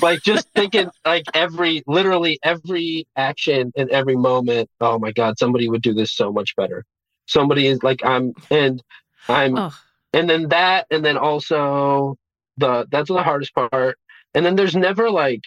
Like 0.00 0.22
just 0.22 0.48
thinking 0.54 0.90
like 1.04 1.24
every 1.34 1.82
literally 1.88 2.38
every 2.44 3.08
action 3.16 3.72
and 3.76 3.90
every 3.90 4.14
moment, 4.14 4.70
oh 4.80 5.00
my 5.00 5.10
God, 5.10 5.40
somebody 5.40 5.68
would 5.68 5.82
do 5.82 5.92
this 5.92 6.12
so 6.12 6.32
much 6.32 6.54
better. 6.54 6.84
Somebody 7.26 7.66
is 7.66 7.82
like 7.82 8.04
I'm 8.04 8.32
and 8.48 8.80
I'm 9.28 9.58
Oh, 9.58 9.76
and 10.12 10.28
then 10.28 10.48
that 10.48 10.86
and 10.90 11.04
then 11.04 11.16
also 11.16 12.16
the 12.56 12.86
that's 12.90 13.08
the 13.08 13.22
hardest 13.22 13.54
part. 13.54 13.98
And 14.34 14.44
then 14.46 14.56
there's 14.56 14.76
never 14.76 15.10
like 15.10 15.40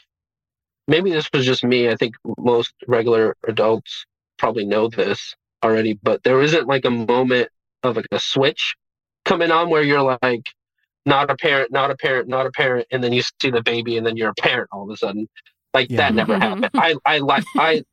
maybe 0.88 1.12
this 1.12 1.30
was 1.34 1.45
just 1.45 1.64
me 1.64 1.89
i 1.89 1.95
think 1.95 2.16
most 2.39 2.74
regular 2.88 3.36
adults 3.47 4.05
probably 4.38 4.66
know 4.66 4.88
this 4.89 5.36
already 5.64 5.93
but 6.03 6.24
there 6.24 6.41
isn't 6.41 6.68
like 6.68 6.86
a 6.86 6.89
moment 6.89 7.47
of 7.84 7.95
like 7.95 8.07
a 8.12 8.20
switch 8.20 8.76
coming 9.26 9.51
on 9.51 9.70
where 9.70 9.84
you're 9.84 10.18
like 10.22 10.43
not 11.05 11.30
a 11.30 11.36
parent 11.36 11.72
not 11.72 11.91
a 11.91 11.95
parent 11.95 12.28
not 12.28 12.45
a 12.45 12.51
parent 12.51 12.86
and 12.91 13.03
then 13.03 13.14
you 13.14 13.22
see 13.41 13.49
the 13.51 13.62
baby 13.64 13.97
and 13.97 14.05
then 14.05 14.18
you're 14.18 14.30
a 14.32 14.41
parent 14.41 14.68
all 14.72 14.84
of 14.84 14.89
a 14.89 14.97
sudden. 14.97 15.28
Like 15.74 15.89
Yeah. 15.89 15.97
that 15.97 16.14
never 16.16 16.38
happened. 16.38 16.66
Mm-hmm. 16.66 16.80
I 16.80 16.95
i 17.05 17.18
like 17.20 17.45
i 17.57 17.84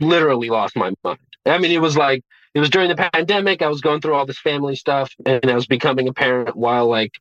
literally 0.00 0.50
lost 0.50 0.76
my 0.76 0.92
mind. 1.04 1.18
I 1.46 1.58
mean 1.58 1.72
it 1.72 1.80
was 1.80 1.96
like 1.96 2.22
it 2.58 2.60
was 2.60 2.70
during 2.70 2.88
the 2.88 3.10
pandemic. 3.14 3.62
I 3.62 3.68
was 3.68 3.80
going 3.80 4.00
through 4.00 4.14
all 4.14 4.26
this 4.26 4.40
family 4.40 4.74
stuff 4.74 5.14
and 5.24 5.48
I 5.48 5.54
was 5.54 5.68
becoming 5.68 6.08
a 6.08 6.12
parent 6.12 6.56
while 6.56 6.88
like 6.88 7.12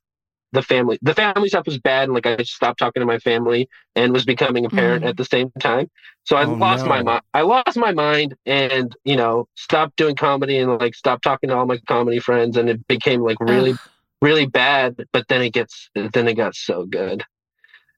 the 0.53 0.63
family 0.63 0.97
the 1.03 1.13
family 1.13 1.47
stuff 1.49 1.67
was 1.67 1.77
bad 1.79 2.05
and 2.05 2.13
like 2.15 2.25
I 2.25 2.41
stopped 2.43 2.79
talking 2.79 3.01
to 3.01 3.05
my 3.05 3.19
family 3.19 3.69
and 3.95 4.13
was 4.13 4.25
becoming 4.25 4.65
a 4.65 4.69
parent 4.71 5.03
Mm. 5.03 5.09
at 5.09 5.17
the 5.17 5.25
same 5.25 5.51
time. 5.59 5.91
So 6.23 6.37
I 6.37 6.45
Oh, 6.45 6.53
lost 6.53 6.87
my 6.87 7.03
mind. 7.03 7.21
I 7.35 7.41
lost 7.43 7.77
my 7.77 7.91
mind 7.93 8.35
and 8.47 8.95
you 9.05 9.15
know 9.15 9.47
stopped 9.55 9.95
doing 9.97 10.15
comedy 10.15 10.57
and 10.57 10.79
like 10.79 10.95
stopped 10.95 11.23
talking 11.23 11.49
to 11.49 11.55
all 11.57 11.67
my 11.67 11.77
comedy 11.87 12.19
friends 12.19 12.57
and 12.57 12.69
it 12.69 12.87
became 12.87 13.21
like 13.21 13.37
really 13.39 13.73
ugh. 13.73 13.79
really 14.23 14.47
bad. 14.47 15.05
But 15.13 15.27
then 15.29 15.43
it 15.43 15.53
gets 15.53 15.91
then 15.95 16.27
it 16.27 16.35
got 16.35 16.55
so 16.55 16.85
good. 16.87 17.23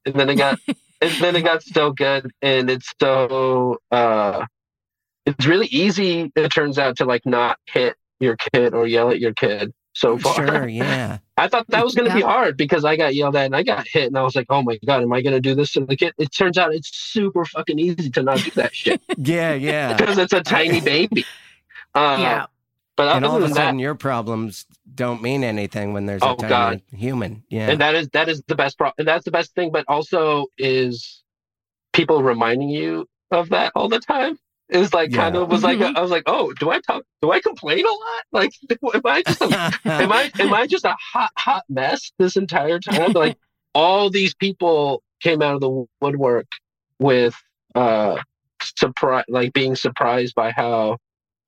And 0.05 0.15
then 0.15 0.29
it 0.29 0.35
got 0.35 0.59
and 1.01 1.13
then 1.21 1.37
it 1.37 1.43
got 1.43 1.63
so 1.63 1.91
good 1.93 2.31
and 2.41 2.69
it's 2.69 2.91
so 3.01 3.77
uh 3.91 4.45
it's 5.37 5.45
really 5.45 5.67
easy 5.67 6.31
it 6.35 6.49
turns 6.49 6.77
out 6.77 6.97
to 6.97 7.05
like 7.05 7.25
not 7.25 7.57
hit 7.65 7.95
your 8.19 8.35
kid 8.53 8.73
or 8.73 8.85
yell 8.87 9.09
at 9.09 9.19
your 9.19 9.33
kid 9.33 9.71
so 9.93 10.17
far 10.17 10.35
Sure, 10.35 10.67
yeah. 10.67 11.17
i 11.37 11.47
thought 11.47 11.65
that 11.69 11.83
was 11.83 11.95
going 11.95 12.07
to 12.07 12.15
be 12.15 12.21
hard 12.21 12.55
because 12.57 12.85
i 12.85 12.95
got 12.95 13.15
yelled 13.15 13.35
at 13.35 13.45
and 13.45 13.55
i 13.55 13.63
got 13.63 13.87
hit 13.87 14.05
and 14.07 14.17
i 14.17 14.21
was 14.21 14.35
like 14.35 14.45
oh 14.49 14.61
my 14.61 14.77
god 14.85 15.01
am 15.01 15.11
i 15.13 15.21
going 15.21 15.33
to 15.33 15.41
do 15.41 15.55
this 15.55 15.71
to 15.73 15.81
the 15.85 15.95
kid 15.95 16.13
it 16.17 16.31
turns 16.33 16.57
out 16.57 16.73
it's 16.73 16.89
super 16.95 17.43
fucking 17.45 17.79
easy 17.79 18.09
to 18.09 18.21
not 18.23 18.37
do 18.39 18.51
that 18.51 18.73
shit 18.75 19.01
Yeah, 19.17 19.53
yeah. 19.55 19.95
because 19.95 20.17
it's 20.17 20.33
a 20.33 20.41
tiny 20.41 20.79
baby 20.93 21.25
uh, 21.95 22.17
yeah. 22.19 22.45
but 22.95 23.15
And 23.15 23.25
all 23.25 23.37
of 23.37 23.43
a 23.43 23.49
sudden, 23.49 23.77
that 23.77 23.81
your 23.81 23.95
problems 23.95 24.65
don't 24.93 25.21
mean 25.23 25.43
anything 25.43 25.91
when 25.93 26.05
there's 26.05 26.21
Oh, 26.21 26.33
a 26.33 26.37
tiny 26.37 26.49
God. 26.49 26.81
human. 26.91 27.43
Yeah. 27.49 27.71
and 27.71 27.81
that 27.81 27.95
is 27.95 28.09
that 28.09 28.29
is 28.29 28.43
the 28.47 28.55
best 28.55 28.77
pro- 28.77 28.91
and 28.97 29.07
that's 29.07 29.25
the 29.25 29.31
best 29.31 29.55
thing 29.55 29.71
but 29.71 29.85
also 29.87 30.45
is 30.57 31.23
people 31.93 32.21
reminding 32.21 32.69
you 32.69 33.07
of 33.31 33.49
that 33.49 33.71
all 33.75 33.89
the 33.89 33.99
time 33.99 34.37
is 34.69 34.93
like 34.93 35.11
kind 35.13 35.35
of 35.35 35.49
was 35.49 35.63
like 35.63 35.79
Mhm. 35.79 35.95
I 35.95 36.01
was 36.01 36.11
like 36.11 36.23
oh 36.27 36.53
do 36.53 36.69
I 36.69 36.79
talk 36.79 37.03
do 37.21 37.31
I 37.31 37.39
complain 37.41 37.85
a 37.85 37.89
lot? 37.89 38.23
Like 38.31 38.51
am 38.93 39.01
I 39.05 39.23
just 39.23 39.41
a, 39.41 39.73
am 39.85 40.11
I 40.11 40.31
am 40.39 40.53
I 40.53 40.67
just 40.67 40.85
a 40.85 40.95
hot 41.13 41.31
hot 41.37 41.63
mess 41.69 42.11
this 42.19 42.37
entire 42.37 42.79
time? 42.79 43.13
Like 43.13 43.37
all 43.75 44.09
these 44.09 44.33
people 44.33 45.01
came 45.21 45.41
out 45.41 45.55
of 45.55 45.61
the 45.61 45.85
woodwork 46.01 46.47
with 46.99 47.35
uh 47.75 48.17
surprise 48.61 49.25
like 49.29 49.53
being 49.53 49.75
surprised 49.75 50.35
by 50.35 50.51
how 50.51 50.97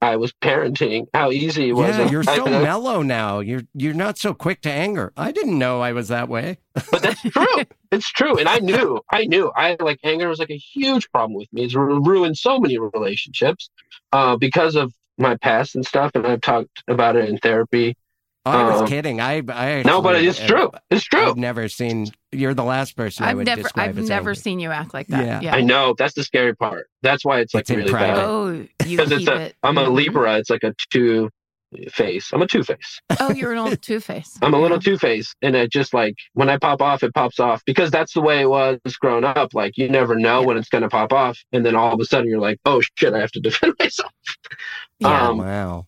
I 0.01 0.15
was 0.15 0.33
parenting 0.33 1.07
how 1.13 1.31
easy 1.31 1.69
it 1.69 1.73
was 1.73 1.95
yeah, 1.95 2.09
you're 2.09 2.23
so 2.23 2.45
mellow 2.45 3.03
now. 3.03 3.39
You're 3.39 3.61
you're 3.75 3.93
not 3.93 4.17
so 4.17 4.33
quick 4.33 4.61
to 4.61 4.71
anger. 4.71 5.13
I 5.15 5.31
didn't 5.31 5.59
know 5.59 5.81
I 5.81 5.91
was 5.91 6.07
that 6.07 6.27
way. 6.27 6.57
but 6.73 7.03
that's 7.03 7.21
true. 7.29 7.63
it's 7.91 8.11
true, 8.11 8.37
and 8.37 8.49
I 8.49 8.59
knew, 8.59 8.99
I 9.11 9.25
knew, 9.25 9.51
I 9.55 9.77
like 9.79 9.99
anger 10.03 10.27
was 10.27 10.39
like 10.39 10.49
a 10.49 10.57
huge 10.57 11.09
problem 11.11 11.37
with 11.37 11.53
me. 11.53 11.65
It's 11.65 11.75
ruined 11.75 12.37
so 12.37 12.59
many 12.59 12.79
relationships 12.79 13.69
uh, 14.11 14.37
because 14.37 14.75
of 14.75 14.91
my 15.19 15.35
past 15.37 15.75
and 15.75 15.85
stuff, 15.85 16.11
and 16.15 16.25
I've 16.25 16.41
talked 16.41 16.83
about 16.87 17.15
it 17.15 17.29
in 17.29 17.37
therapy. 17.37 17.95
I 18.43 18.63
was 18.71 18.81
Um, 18.81 18.87
kidding. 18.87 19.21
I 19.21 19.43
I 19.49 19.83
no, 19.85 20.01
but 20.01 20.15
it's 20.15 20.39
true. 20.43 20.71
It's 20.89 21.03
true. 21.03 21.27
I've 21.29 21.37
never 21.37 21.67
seen. 21.69 22.07
You're 22.31 22.53
the 22.55 22.63
last 22.63 22.95
person 22.95 23.23
I 23.25 23.29
I've 23.31 23.37
would 23.37 23.45
never 23.45 23.61
describe 23.63 23.89
I've 23.89 23.97
as 23.99 24.09
never 24.09 24.31
angry. 24.31 24.35
seen 24.35 24.59
you 24.59 24.71
act 24.71 24.93
like 24.95 25.07
that. 25.07 25.25
Yeah. 25.25 25.41
Yeah. 25.41 25.55
I 25.55 25.61
know 25.61 25.93
that's 25.97 26.15
the 26.15 26.23
scary 26.23 26.55
part. 26.55 26.89
That's 27.03 27.23
why 27.23 27.41
it's 27.41 27.53
like 27.53 27.61
It's 27.61 27.69
really 27.69 27.91
bad. 27.91 28.17
Oh, 28.17 28.49
you 28.49 28.67
Because 28.79 29.11
it's 29.11 29.19
keep 29.19 29.27
a, 29.29 29.41
it. 29.41 29.55
I'm 29.61 29.77
a 29.77 29.83
Mhm. 29.85 29.93
Libra. 29.93 30.37
It's 30.39 30.49
like 30.49 30.63
a 30.63 30.73
two 30.91 31.29
face. 31.91 32.31
I'm 32.33 32.41
a 32.41 32.47
two 32.47 32.63
face. 32.63 32.99
Oh, 33.19 33.31
you're 33.31 33.51
an 33.51 33.59
old 33.59 33.79
two 33.81 33.99
face. 33.99 34.37
I'm 34.41 34.53
a 34.55 34.59
little 34.59 34.79
two 34.79 34.97
face, 34.97 35.35
and 35.43 35.55
it 35.55 35.71
just 35.71 35.93
like 35.93 36.15
when 36.33 36.49
I 36.49 36.57
pop 36.57 36.81
off, 36.81 37.03
it 37.03 37.13
pops 37.13 37.39
off 37.39 37.63
because 37.65 37.91
that's 37.91 38.13
the 38.13 38.21
way 38.21 38.41
it 38.41 38.49
was 38.49 38.79
growing 38.99 39.23
up. 39.23 39.53
Like 39.53 39.77
you 39.77 39.87
never 39.87 40.15
know 40.15 40.39
Yeah. 40.41 40.47
when 40.47 40.57
it's 40.57 40.67
gonna 40.69 40.89
pop 40.89 41.13
off, 41.13 41.37
and 41.53 41.63
then 41.65 41.75
all 41.75 41.93
of 41.93 41.99
a 41.99 42.05
sudden 42.05 42.27
you're 42.27 42.39
like, 42.41 42.59
oh 42.65 42.81
shit, 42.97 43.13
I 43.13 43.19
have 43.19 43.31
to 43.33 43.39
defend 43.47 43.75
myself. 43.79 44.11
Yeah. 44.99 45.27
Um, 45.29 45.37
wow. 45.37 45.85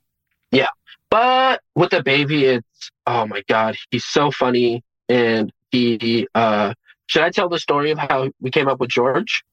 But 1.14 1.62
with 1.76 1.92
the 1.92 2.02
baby, 2.02 2.46
it's 2.46 2.90
oh 3.06 3.28
my 3.28 3.44
god, 3.48 3.76
he's 3.92 4.04
so 4.04 4.32
funny, 4.32 4.84
and 5.08 5.54
he. 5.70 6.28
uh 6.34 6.74
Should 7.06 7.22
I 7.22 7.30
tell 7.30 7.50
the 7.50 7.60
story 7.60 7.92
of 7.92 8.00
how 8.00 8.32
we 8.42 8.50
came 8.50 8.68
up 8.68 8.80
with 8.80 8.90
George? 8.90 9.44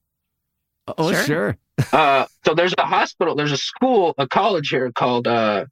Oh 0.97 1.11
Sure. 1.11 1.23
sure. 1.23 1.57
Uh, 1.93 2.25
so 2.43 2.55
there's 2.55 2.73
a 2.79 2.85
hospital, 2.85 3.35
there's 3.35 3.51
a 3.51 3.57
school, 3.57 4.15
a 4.17 4.27
college 4.27 4.69
here 4.69 4.91
called. 4.91 5.27
uh 5.27 5.65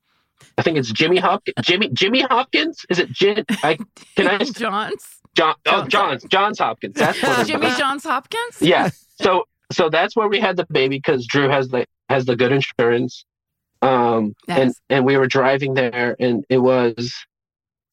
I 0.60 0.62
think 0.62 0.78
it's 0.78 0.92
Jimmy 0.92 1.18
Hopkins. 1.18 1.56
Jimmy 1.64 1.90
Jimmy 1.92 2.22
Hopkins. 2.22 2.86
Is 2.92 3.00
it 3.00 3.10
Jim? 3.12 3.44
I 3.64 3.80
can 4.16 4.28
I 4.28 4.38
Johns. 4.44 5.04
John? 5.36 5.56
Oh, 5.66 5.86
Johns. 5.88 5.92
Johns 5.92 6.24
Johns 6.26 6.60
Hopkins. 6.60 6.96
That's 6.98 7.20
what 7.24 7.48
Jimmy 7.52 7.66
was. 7.66 7.78
Johns 7.80 8.04
Hopkins? 8.04 8.62
yeah 8.62 8.90
so 9.20 9.46
so 9.72 9.90
that's 9.90 10.16
where 10.16 10.28
we 10.28 10.40
had 10.40 10.56
the 10.56 10.68
baby 10.70 10.98
because 10.98 11.26
drew 11.26 11.50
has 11.50 11.70
the 11.70 11.88
has 12.10 12.26
the 12.26 12.36
good 12.36 12.52
insurance 12.52 13.26
um 13.82 14.34
and 14.48 14.74
and 14.90 15.06
we 15.06 15.18
were 15.18 15.28
driving 15.28 15.74
there 15.74 16.16
and 16.20 16.44
it 16.50 16.58
was 16.58 17.14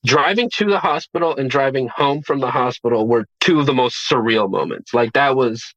driving 0.04 0.50
to 0.50 0.64
the 0.66 0.78
hospital 0.78 1.36
and 1.36 1.50
driving 1.50 1.88
home 1.88 2.22
from 2.22 2.40
the 2.40 2.50
hospital 2.50 3.06
were 3.06 3.24
two 3.40 3.60
of 3.60 3.66
the 3.66 3.74
most 3.74 4.08
surreal 4.10 4.50
moments 4.50 4.92
like 4.94 5.12
that 5.12 5.36
was 5.36 5.74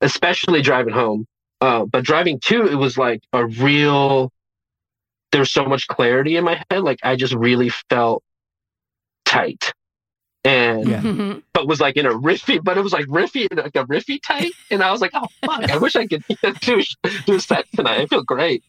especially 0.00 0.62
driving 0.62 0.94
home 0.94 1.26
uh 1.60 1.84
but 1.84 2.04
driving 2.04 2.38
to 2.40 2.66
it 2.66 2.74
was 2.76 2.96
like 2.96 3.20
a 3.32 3.44
real 3.46 4.30
there 5.32 5.40
was 5.40 5.52
so 5.52 5.64
much 5.64 5.86
clarity 5.88 6.36
in 6.36 6.44
my 6.44 6.62
head 6.70 6.82
like 6.82 6.98
i 7.02 7.16
just 7.16 7.34
really 7.34 7.70
felt 7.88 8.22
tight 9.24 9.72
and 10.44 10.88
Yeah. 10.88 11.00
Mhm. 11.02 11.42
but 11.52 11.66
was 11.68 11.80
like 11.80 11.96
in 11.98 12.06
a 12.06 12.10
riffy, 12.14 12.58
but 12.64 12.78
it 12.78 12.80
was 12.80 12.92
like 12.94 13.04
riffy, 13.06 13.46
like 13.54 13.76
a 13.76 13.84
riffy 13.84 14.18
type. 14.22 14.52
And 14.70 14.82
I 14.82 14.90
was 14.90 15.02
like, 15.02 15.10
oh 15.12 15.26
fuck, 15.44 15.70
I 15.70 15.76
wish 15.76 15.96
I 15.96 16.06
could 16.06 16.24
do 16.62 16.82
do 17.26 17.34
a 17.34 17.40
set 17.40 17.66
tonight. 17.76 18.00
I 18.00 18.06
feel 18.06 18.22
great. 18.22 18.64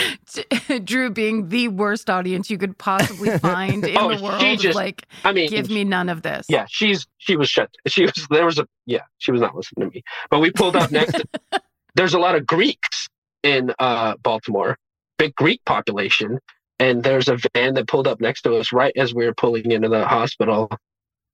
Drew 0.84 1.10
being 1.10 1.48
the 1.48 1.68
worst 1.68 2.08
audience 2.10 2.50
you 2.50 2.58
could 2.58 2.76
possibly 2.78 3.36
find 3.38 3.84
in 3.84 3.96
Oh, 3.98 4.14
the 4.14 4.22
world. 4.22 4.40
she 4.40 4.56
just- 4.56 4.76
like, 4.76 5.06
I 5.24 5.32
mean, 5.32 5.48
give 5.50 5.68
me 5.70 5.84
none 5.84 6.08
of 6.08 6.22
this. 6.22 6.46
yeah, 6.48 6.66
she's 6.68 7.06
she 7.18 7.36
was 7.36 7.48
shut. 7.48 7.70
She 7.86 8.02
was 8.04 8.26
there 8.30 8.44
was 8.46 8.58
a 8.58 8.66
yeah, 8.86 9.02
she 9.18 9.30
was 9.32 9.40
not 9.40 9.54
listening 9.54 9.90
to 9.90 9.94
me. 9.96 10.02
But 10.30 10.40
we 10.40 10.50
pulled 10.50 10.76
up 10.76 10.90
next. 10.90 11.12
to, 11.12 11.26
there's 11.94 12.14
a 12.14 12.18
lot 12.18 12.34
of 12.34 12.46
Greeks 12.46 13.08
in 13.42 13.72
uh, 13.78 14.16
Baltimore, 14.22 14.78
big 15.18 15.34
Greek 15.34 15.64
population, 15.64 16.38
and 16.78 17.02
there's 17.02 17.28
a 17.28 17.36
van 17.54 17.74
that 17.74 17.86
pulled 17.88 18.06
up 18.06 18.20
next 18.20 18.42
to 18.42 18.54
us 18.56 18.72
right 18.72 18.92
as 18.96 19.12
we 19.14 19.26
were 19.26 19.34
pulling 19.34 19.70
into 19.70 19.88
the 19.88 20.06
hospital, 20.06 20.70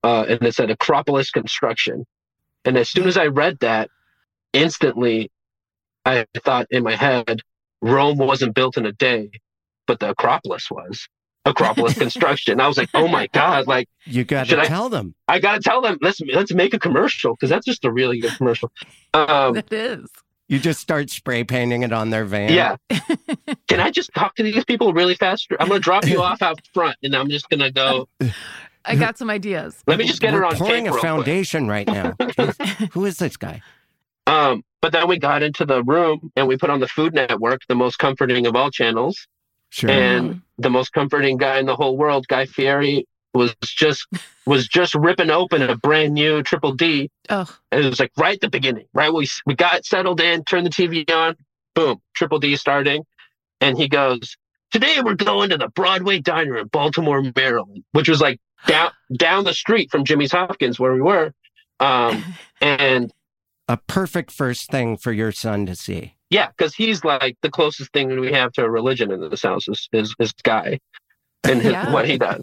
uh, 0.03 0.25
and 0.29 0.43
it 0.43 0.55
said 0.55 0.71
Acropolis 0.71 1.31
Construction. 1.31 2.05
And 2.65 2.77
as 2.77 2.89
soon 2.89 3.07
as 3.07 3.17
I 3.17 3.27
read 3.27 3.59
that, 3.61 3.89
instantly, 4.53 5.31
I 6.05 6.27
thought 6.45 6.67
in 6.71 6.83
my 6.83 6.97
head, 6.97 7.41
Rome 7.83 8.19
wasn't 8.19 8.55
built 8.55 8.77
in 8.77 8.87
a 8.87 8.93
day, 8.93 9.31
but 9.87 10.01
the 10.01 10.11
Acropolis 10.11 10.71
was. 10.71 11.09
Acropolis 11.45 11.95
Construction. 11.99 12.61
I 12.61 12.69
was 12.69 12.77
like, 12.77 12.91
oh 12.95 13.09
my 13.09 13.27
god! 13.29 13.67
Like 13.67 13.89
You 14.05 14.25
got 14.25 14.49
Should 14.49 14.57
to 14.57 14.63
I- 14.63 14.67
tell 14.67 14.89
them. 14.89 15.15
I 15.29 15.39
gotta 15.39 15.61
tell 15.61 15.81
them 15.81 15.97
let's 16.03 16.21
let's 16.33 16.53
make 16.53 16.75
a 16.75 16.79
commercial 16.79 17.35
because 17.35 17.49
that's 17.51 17.65
just 17.67 17.85
a 17.85 17.91
really 17.93 18.21
good 18.21 18.33
commercial. 18.37 18.71
Um, 19.15 19.57
It 19.57 19.73
is. 19.73 20.09
You 20.51 20.59
just 20.59 20.81
start 20.81 21.11
spray 21.11 21.45
painting 21.45 21.83
it 21.83 21.93
on 21.93 22.09
their 22.11 22.25
van. 22.25 22.51
yeah. 22.53 22.77
Can 23.69 23.81
I 23.81 23.91
just 23.91 24.11
talk 24.15 24.35
to 24.37 24.43
these 24.43 24.65
people 24.65 24.93
really 24.95 25.15
fast? 25.15 25.47
I'm 25.61 25.69
gonna 25.69 25.79
drop 25.81 26.07
you 26.07 26.23
off 26.23 26.41
out 26.43 26.59
front, 26.75 26.97
and 27.03 27.15
I'm 27.15 27.29
just 27.29 27.49
gonna 27.51 27.71
go. 27.71 28.09
I 28.85 28.97
got 28.97 29.19
some 29.19 29.29
ideas. 29.31 29.83
Let 29.87 29.99
me 29.99 30.07
just 30.07 30.21
get 30.23 30.33
We're 30.33 30.41
her 30.41 30.47
on 30.47 30.57
pouring 30.57 30.73
tape 30.73 30.81
a 30.81 30.85
real 30.85 30.93
quick. 30.93 31.03
foundation 31.03 31.69
right 31.69 31.87
now. 31.87 32.15
Who 32.93 33.05
is 33.05 33.19
this 33.19 33.37
guy? 33.37 33.61
Um, 34.27 34.63
but 34.81 34.93
then 34.93 35.09
we 35.09 35.19
got 35.19 35.43
into 35.43 35.65
the 35.65 35.83
room 35.85 36.31
and 36.37 36.47
we 36.49 36.57
put 36.57 36.71
on 36.71 36.81
the 36.81 36.89
Food 36.89 37.15
Network, 37.15 37.61
the 37.69 37.75
most 37.75 37.99
comforting 37.99 38.47
of 38.47 38.55
all 38.57 38.71
channels, 38.71 39.27
Sure. 39.71 39.91
and 39.91 40.41
the 40.57 40.71
most 40.71 40.93
comforting 40.93 41.37
guy 41.37 41.59
in 41.59 41.67
the 41.67 41.77
whole 41.77 41.97
world, 41.97 42.27
Guy 42.29 42.47
Fieri, 42.47 43.07
was 43.35 43.55
just 43.63 44.07
was 44.47 44.67
just 44.67 44.95
ripping 44.95 45.31
open 45.31 45.61
a 45.63 45.77
brand 45.77 46.15
new 46.15 46.43
Triple 46.43 46.73
D. 46.73 47.11
Oh, 47.29 47.45
And 47.71 47.85
it 47.85 47.89
was 47.89 48.01
like 48.01 48.11
right 48.17 48.35
at 48.35 48.41
the 48.41 48.49
beginning, 48.49 48.87
right? 48.95 49.13
We 49.13 49.29
we 49.45 49.55
got 49.55 49.85
settled 49.85 50.21
in, 50.21 50.45
turned 50.45 50.65
the 50.67 50.71
TV 50.71 51.09
on, 51.15 51.37
boom, 51.75 52.01
Triple 52.15 52.39
D 52.39 52.57
starting, 52.57 53.05
and 53.61 53.77
he 53.77 53.87
goes, 53.89 54.37
"Today 54.73 55.01
we're 55.05 55.15
going 55.15 55.51
to 55.51 55.59
the 55.59 55.69
Broadway 55.69 56.21
Diner 56.21 56.57
in 56.57 56.69
Baltimore, 56.69 57.23
Maryland," 57.37 57.85
which 57.93 58.09
was 58.09 58.21
like 58.23 58.41
down 58.67 58.91
down 59.17 59.45
the 59.45 59.55
street 59.55 59.91
from 59.91 60.05
Jimmy's 60.05 60.33
Hopkins 60.33 60.81
where 60.81 60.95
we 60.95 61.03
were. 61.03 61.33
Um, 61.81 62.25
and 62.63 63.13
a 63.69 63.77
perfect 63.77 64.31
first 64.31 64.71
thing 64.71 64.97
for 64.97 65.13
your 65.13 65.31
son 65.33 65.67
to 65.67 65.77
see. 65.77 66.15
Yeah, 66.31 66.49
because 66.49 66.75
he's 66.75 67.05
like 67.05 67.37
the 67.43 67.51
closest 67.51 67.93
thing 67.93 68.19
we 68.21 68.33
have 68.33 68.53
to 68.53 68.65
a 68.65 68.71
religion 68.71 69.11
in 69.13 69.29
this 69.31 69.43
house 69.43 69.69
is 69.69 69.89
is, 69.93 70.15
is 70.19 70.33
Guy 70.43 70.81
and 71.45 71.61
his, 71.63 71.73
Yeah. 71.73 71.93
what 71.93 72.07
he 72.07 72.19
does. 72.19 72.43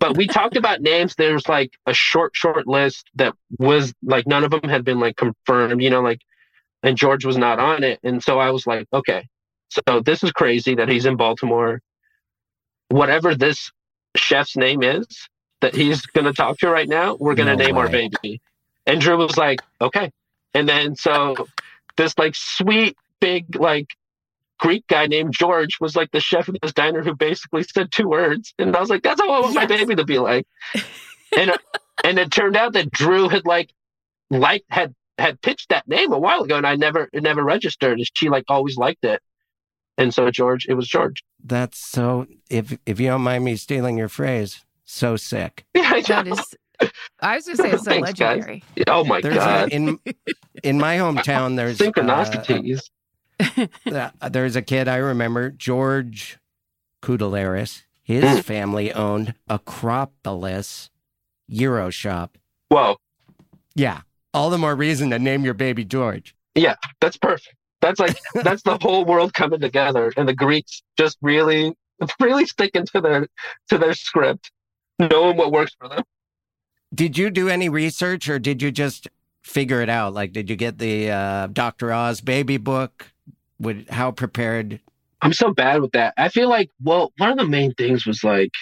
but 0.00 0.16
we 0.16 0.26
talked 0.26 0.56
about 0.56 0.80
names. 0.80 1.14
There's 1.14 1.48
like 1.48 1.72
a 1.86 1.94
short, 1.94 2.34
short 2.34 2.66
list 2.66 3.08
that 3.14 3.34
was 3.58 3.94
like 4.02 4.26
none 4.26 4.42
of 4.44 4.50
them 4.50 4.68
had 4.68 4.84
been 4.84 4.98
like 4.98 5.16
confirmed, 5.16 5.80
you 5.82 5.90
know, 5.90 6.00
like, 6.00 6.20
and 6.82 6.96
George 6.96 7.24
was 7.24 7.36
not 7.36 7.58
on 7.60 7.84
it. 7.84 8.00
And 8.02 8.22
so 8.22 8.38
I 8.40 8.50
was 8.50 8.66
like, 8.66 8.86
okay, 8.92 9.28
so 9.70 10.00
this 10.00 10.24
is 10.24 10.32
crazy 10.32 10.74
that 10.76 10.88
he's 10.88 11.06
in 11.06 11.16
Baltimore. 11.16 11.80
Whatever 12.88 13.34
this 13.34 13.70
chef's 14.16 14.56
name 14.56 14.82
is 14.82 15.06
that 15.60 15.74
he's 15.74 16.02
going 16.06 16.24
to 16.24 16.32
talk 16.32 16.58
to 16.58 16.68
right 16.68 16.88
now, 16.88 17.16
we're 17.18 17.34
going 17.34 17.48
to 17.48 17.56
No 17.56 17.64
name 17.64 17.76
our 17.76 17.88
baby. 17.88 18.40
And 18.86 19.00
Drew 19.00 19.16
was 19.16 19.36
like, 19.36 19.60
okay. 19.80 20.10
And 20.54 20.68
then 20.68 20.96
so 20.96 21.34
this 21.96 22.14
like 22.18 22.34
sweet, 22.34 22.96
big, 23.20 23.56
like 23.56 23.88
Greek 24.58 24.86
guy 24.86 25.06
named 25.06 25.34
George 25.34 25.78
was 25.80 25.96
like 25.96 26.10
the 26.12 26.20
chef 26.20 26.48
of 26.48 26.56
this 26.62 26.72
diner 26.72 27.02
who 27.02 27.14
basically 27.14 27.62
said 27.62 27.90
two 27.90 28.08
words. 28.08 28.54
And 28.58 28.74
I 28.76 28.80
was 28.80 28.90
like, 28.90 29.02
that's 29.02 29.20
how 29.20 29.30
I 29.30 29.40
want 29.40 29.54
my 29.54 29.66
baby 29.66 29.94
to 29.96 30.04
be 30.04 30.18
like. 30.18 30.46
and 31.36 31.52
and 32.04 32.18
it 32.18 32.30
turned 32.30 32.56
out 32.56 32.72
that 32.74 32.90
Drew 32.90 33.28
had 33.28 33.44
like 33.44 33.70
like 34.30 34.64
had 34.68 34.94
had 35.18 35.40
pitched 35.40 35.70
that 35.70 35.88
name 35.88 36.12
a 36.12 36.18
while 36.18 36.42
ago 36.42 36.56
and 36.56 36.66
I 36.66 36.76
never 36.76 37.08
it 37.12 37.22
never 37.22 37.42
registered. 37.42 38.00
She 38.14 38.28
like 38.28 38.44
always 38.48 38.76
liked 38.76 39.04
it. 39.04 39.20
And 39.98 40.12
so 40.12 40.30
George, 40.30 40.66
it 40.68 40.74
was 40.74 40.88
George. 40.88 41.24
That's 41.42 41.78
so. 41.78 42.26
If 42.50 42.76
if 42.86 43.00
you 43.00 43.08
don't 43.08 43.22
mind 43.22 43.44
me 43.44 43.56
stealing 43.56 43.96
your 43.96 44.08
phrase, 44.08 44.64
so 44.84 45.16
sick. 45.16 45.64
Yeah, 45.74 45.90
I 45.94 46.24
know. 46.24 46.32
is. 46.32 46.54
I 47.20 47.36
was 47.36 47.46
going 47.46 47.56
to 47.56 47.62
say 47.62 47.70
it's 47.72 47.84
so 47.84 47.90
Thanks, 47.90 48.12
guys. 48.14 48.36
legendary. 48.40 48.64
Oh 48.86 49.04
my 49.04 49.20
There's 49.20 49.34
a, 49.36 49.38
god. 49.38 49.68
in 49.72 49.98
in 50.62 50.78
my 50.78 50.96
hometown. 50.96 51.56
There's 51.56 51.80
uh, 51.80 51.84
Synchronicities. 51.84 52.82
uh, 53.92 54.28
there's 54.28 54.56
a 54.56 54.62
kid 54.62 54.88
I 54.88 54.96
remember, 54.96 55.50
George 55.50 56.38
Kudalaris. 57.02 57.82
His 58.02 58.22
Mm. 58.24 58.44
family 58.44 58.92
owned 58.92 59.34
Acropolis 59.48 60.90
Euro 61.48 61.90
Shop. 61.90 62.38
Whoa. 62.68 62.96
Yeah, 63.74 64.02
all 64.32 64.48
the 64.50 64.58
more 64.58 64.74
reason 64.76 65.10
to 65.10 65.18
name 65.18 65.44
your 65.44 65.54
baby 65.54 65.84
George. 65.84 66.34
Yeah, 66.54 66.76
that's 67.00 67.16
perfect. 67.16 67.54
That's 67.80 67.98
like 68.00 68.16
that's 68.42 68.62
the 68.62 68.78
whole 68.80 69.04
world 69.04 69.34
coming 69.34 69.60
together, 69.60 70.12
and 70.16 70.28
the 70.28 70.34
Greeks 70.34 70.82
just 70.96 71.18
really, 71.20 71.74
really 72.20 72.46
sticking 72.46 72.86
to 72.94 73.00
their 73.00 73.26
to 73.70 73.78
their 73.78 73.92
script, 73.94 74.50
knowing 74.98 75.36
what 75.36 75.52
works 75.52 75.74
for 75.78 75.88
them. 75.88 76.02
Did 76.94 77.18
you 77.18 77.30
do 77.30 77.48
any 77.48 77.68
research, 77.68 78.28
or 78.28 78.38
did 78.38 78.62
you 78.62 78.70
just 78.70 79.08
figure 79.42 79.80
it 79.80 79.88
out? 79.88 80.14
Like, 80.14 80.32
did 80.32 80.48
you 80.48 80.56
get 80.56 80.78
the 80.78 81.10
uh, 81.10 81.46
Dr. 81.48 81.92
Oz 81.92 82.20
baby 82.20 82.56
book? 82.56 83.12
Would 83.58 83.88
how 83.90 84.10
prepared? 84.10 84.80
I'm 85.22 85.32
so 85.32 85.52
bad 85.52 85.80
with 85.80 85.92
that. 85.92 86.14
I 86.16 86.28
feel 86.28 86.48
like 86.48 86.70
well, 86.82 87.12
one 87.16 87.30
of 87.30 87.38
the 87.38 87.46
main 87.46 87.72
things 87.74 88.06
was 88.06 88.22
like 88.22 88.52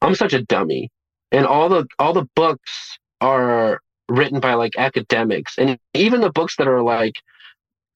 I'm 0.00 0.14
such 0.14 0.32
a 0.32 0.42
dummy, 0.42 0.90
and 1.32 1.46
all 1.46 1.68
the 1.68 1.86
all 1.98 2.12
the 2.12 2.28
books 2.36 2.98
are 3.20 3.80
written 4.08 4.40
by 4.40 4.54
like 4.54 4.76
academics, 4.78 5.58
and 5.58 5.78
even 5.94 6.20
the 6.20 6.32
books 6.32 6.56
that 6.56 6.68
are 6.68 6.82
like 6.82 7.14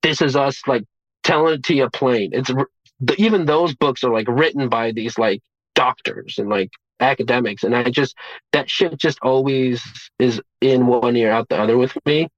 this 0.03 0.20
is 0.20 0.37
us 0.37 0.61
like 0.66 0.85
telling 1.22 1.55
it 1.55 1.62
to 1.64 1.75
you 1.75 1.89
plain. 1.91 2.31
It's 2.33 2.51
even 3.18 3.47
those 3.47 3.75
books 3.75 4.05
are 4.05 4.12
like 4.12 4.29
written 4.29 4.68
by 4.68 4.93
these 4.93 5.18
like 5.18 5.41
doctors 5.75 6.37
and 6.39 6.49
like 6.49 6.70
academics, 7.01 7.65
and 7.65 7.75
I 7.75 7.85
just 7.91 8.17
that 8.53 8.71
shit 8.71 8.97
just 8.99 9.19
always 9.23 9.83
is 10.19 10.41
in 10.61 10.87
one 10.87 11.17
ear 11.17 11.31
out 11.31 11.49
the 11.49 11.59
other 11.59 11.77
with 11.77 11.97
me. 12.07 12.29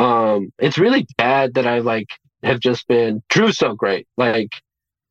Um, 0.00 0.52
it's 0.58 0.78
really 0.78 1.06
bad 1.16 1.54
that 1.54 1.66
I 1.66 1.80
like 1.80 2.08
have 2.42 2.60
just 2.60 2.86
been 2.86 3.22
drew 3.28 3.52
so 3.52 3.74
great. 3.74 4.06
Like 4.16 4.50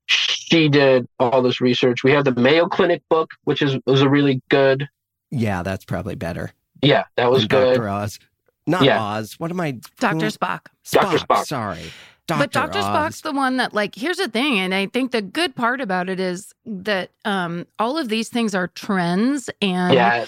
she 0.07 0.69
did 0.69 1.07
all 1.19 1.41
this 1.41 1.59
research. 1.59 2.03
We 2.03 2.11
have 2.11 2.23
the 2.25 2.33
Mayo 2.33 2.67
Clinic 2.67 3.01
book, 3.09 3.31
which 3.43 3.61
is 3.61 3.77
was 3.85 4.01
a 4.01 4.09
really 4.09 4.41
good. 4.49 4.87
Yeah, 5.29 5.61
that's 5.63 5.83
probably 5.83 6.15
better. 6.15 6.51
Yeah, 6.81 7.03
that 7.17 7.29
was 7.29 7.41
than 7.41 7.59
good. 7.59 7.75
Dr. 7.75 7.89
Oz. 7.89 8.19
Not 8.65 8.83
Yeah. 8.83 9.01
Oz. 9.01 9.35
What 9.37 9.51
am 9.51 9.59
I? 9.59 9.79
Dr. 9.99 10.25
who- 10.25 10.31
Spock. 10.31 10.67
Dr. 10.91 11.17
Spock. 11.17 11.45
Sorry. 11.45 11.91
Dr. 12.27 12.39
But 12.39 12.51
Dr. 12.51 12.79
Oz. 12.79 12.85
Spock's 12.85 13.21
the 13.21 13.31
one 13.31 13.57
that 13.57 13.73
like 13.73 13.95
here's 13.95 14.17
the 14.17 14.27
thing 14.27 14.59
and 14.59 14.73
I 14.73 14.87
think 14.87 15.11
the 15.11 15.21
good 15.21 15.55
part 15.55 15.81
about 15.81 16.09
it 16.09 16.19
is 16.19 16.53
that 16.65 17.11
um 17.25 17.65
all 17.79 17.97
of 17.97 18.09
these 18.09 18.29
things 18.29 18.53
are 18.53 18.67
trends 18.67 19.49
and 19.61 19.93
Yeah, 19.93 20.25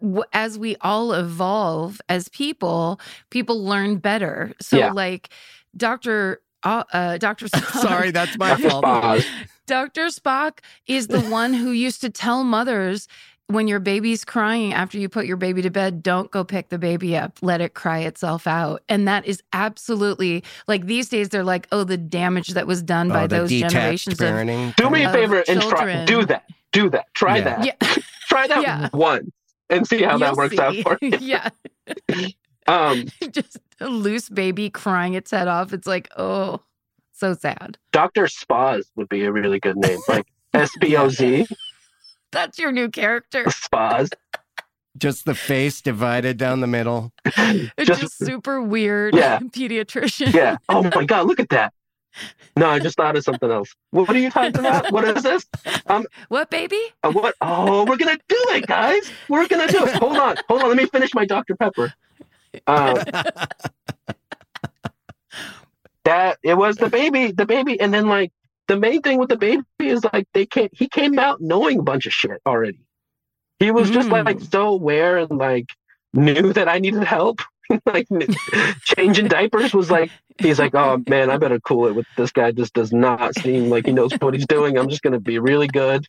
w- 0.00 0.24
as 0.32 0.58
we 0.58 0.76
all 0.82 1.12
evolve 1.14 2.00
as 2.08 2.28
people, 2.28 3.00
people 3.30 3.64
learn 3.64 3.96
better. 3.96 4.52
So 4.60 4.76
Yeah. 4.78 4.92
like 4.92 5.30
Dr. 5.76 6.42
Uh, 6.62 6.84
uh, 6.92 7.16
Dr. 7.16 7.46
Spock, 7.48 7.80
Sorry, 7.80 8.10
that's 8.10 8.36
my 8.36 8.54
fault. 8.56 8.84
Dr. 9.66 10.06
Spock 10.08 10.58
is 10.86 11.08
the 11.08 11.20
one 11.20 11.54
who 11.54 11.70
used 11.70 12.02
to 12.02 12.10
tell 12.10 12.44
mothers 12.44 13.08
when 13.50 13.68
your 13.68 13.80
baby's 13.80 14.24
crying 14.24 14.72
after 14.72 14.98
you 14.98 15.08
put 15.08 15.26
your 15.26 15.36
baby 15.36 15.62
to 15.62 15.70
bed, 15.70 16.02
don't 16.02 16.30
go 16.30 16.44
pick 16.44 16.68
the 16.68 16.78
baby 16.78 17.16
up. 17.16 17.38
Let 17.42 17.60
it 17.60 17.74
cry 17.74 18.00
itself 18.00 18.46
out. 18.46 18.82
And 18.88 19.06
that 19.08 19.26
is 19.26 19.42
absolutely 19.52 20.44
like 20.66 20.86
these 20.86 21.08
days 21.08 21.28
they're 21.30 21.44
like, 21.44 21.66
oh, 21.72 21.84
the 21.84 21.96
damage 21.96 22.48
that 22.48 22.66
was 22.66 22.82
done 22.82 23.08
by 23.08 23.24
Oh, 23.24 23.26
the 23.26 23.36
those 23.38 23.48
detached 23.50 23.72
generations 23.72 24.20
of. 24.20 24.76
Do 24.76 24.90
me 24.90 25.04
a 25.04 25.12
favor 25.12 25.42
and 25.48 25.60
try 25.62 26.04
do 26.04 26.24
that. 26.26 26.44
Do 26.72 26.88
that. 26.90 27.06
Try 27.14 27.38
Yeah. 27.38 27.44
that. 27.44 27.64
Yeah. 27.64 27.94
Try 28.28 28.46
that 28.46 28.62
Yeah. 28.62 28.88
once 28.92 29.28
and 29.70 29.86
see 29.86 30.02
how 30.02 30.16
that 30.18 30.28
You'll 30.28 30.36
works 30.36 30.58
out 30.58 30.76
for 30.76 30.98
you. 31.02 31.12
yeah. 31.20 31.48
Um, 32.66 33.06
Just 33.32 33.58
a 33.80 33.88
loose 33.88 34.28
baby 34.28 34.70
crying 34.70 35.14
its 35.14 35.32
head 35.32 35.48
off. 35.48 35.72
It's 35.72 35.88
like, 35.88 36.08
oh, 36.16 36.60
so 37.12 37.34
sad. 37.34 37.78
Dr. 37.90 38.26
Spaz 38.26 38.84
would 38.94 39.08
be 39.08 39.24
a 39.24 39.32
really 39.32 39.58
good 39.58 39.76
name, 39.76 39.98
like 40.06 40.26
S 40.54 40.70
P 40.80 40.96
O 40.96 41.08
Z 41.08 41.46
That's 42.32 42.58
your 42.58 42.72
new 42.72 42.88
character. 42.88 43.44
Spaz. 43.44 44.10
Just 44.98 45.24
the 45.24 45.34
face 45.34 45.80
divided 45.80 46.36
down 46.36 46.60
the 46.60 46.66
middle. 46.66 47.12
It's 47.24 47.70
Just- 47.86 48.00
just, 48.02 48.18
super 48.18 48.60
weird 48.60 49.14
Yeah. 49.14 49.38
pediatrician. 49.42 50.32
Yeah. 50.34 50.56
Oh 50.68 50.82
my 50.94 51.04
God, 51.04 51.26
look 51.26 51.40
at 51.40 51.48
that. 51.50 51.72
No, 52.56 52.68
I 52.68 52.80
just 52.80 52.96
thought 52.96 53.16
of 53.16 53.22
something 53.22 53.48
else. 53.50 53.72
What 53.92 54.10
are 54.10 54.18
you 54.18 54.30
talking 54.30 54.58
about? 54.58 54.90
What 54.90 55.04
is 55.16 55.22
this? 55.22 55.46
Um, 55.86 56.06
What 56.28 56.50
baby? 56.50 56.80
Uh, 57.04 57.12
what? 57.12 57.36
Oh, 57.40 57.84
we're 57.84 57.96
gonna 57.96 58.18
do 58.28 58.36
it, 58.48 58.66
guys. 58.66 59.08
We're 59.28 59.46
gonna 59.46 59.68
do 59.68 59.84
it. 59.86 59.94
Hold 59.94 60.16
on, 60.16 60.36
hold 60.48 60.62
on. 60.62 60.68
Let 60.68 60.76
me 60.76 60.86
finish 60.86 61.14
my 61.14 61.24
Dr 61.24 61.54
Pepper. 61.54 61.92
Um, 62.66 62.96
that 66.04 66.38
it 66.42 66.54
was 66.54 66.76
the 66.76 66.88
baby, 66.88 67.30
the 67.30 67.46
baby, 67.46 67.78
and 67.80 67.92
then 67.94 68.08
like 68.08 68.32
the 68.70 68.76
main 68.76 69.02
thing 69.02 69.18
with 69.18 69.28
the 69.28 69.36
baby 69.36 69.64
is 69.80 70.04
like 70.12 70.28
they 70.32 70.46
can't 70.46 70.70
He 70.72 70.88
came 70.88 71.18
out 71.18 71.40
knowing 71.40 71.80
a 71.80 71.82
bunch 71.82 72.06
of 72.06 72.12
shit 72.12 72.40
already. 72.46 72.78
He 73.58 73.72
was 73.72 73.90
just 73.90 74.08
like, 74.08 74.26
Mm. 74.26 74.50
so 74.50 74.68
aware 74.68 75.18
and 75.18 75.30
like 75.32 75.66
knew 76.14 76.52
that 76.52 76.68
I 76.68 76.78
needed 76.78 77.02
help. 77.02 77.40
like 77.86 78.06
changing 78.84 79.26
diapers 79.26 79.74
was 79.74 79.90
like 79.90 80.10
he's 80.38 80.60
like, 80.60 80.76
oh 80.76 81.02
man, 81.08 81.30
I 81.30 81.36
better 81.36 81.58
cool 81.58 81.88
it 81.88 81.96
with 81.96 82.06
this 82.16 82.30
guy. 82.30 82.52
Just 82.52 82.72
does 82.72 82.92
not 82.92 83.34
seem 83.34 83.70
like 83.70 83.86
he 83.86 83.92
knows 83.92 84.12
what 84.20 84.34
he's 84.34 84.46
doing. 84.46 84.78
I'm 84.78 84.88
just 84.88 85.02
gonna 85.02 85.18
be 85.20 85.40
really 85.40 85.66
good 85.66 86.06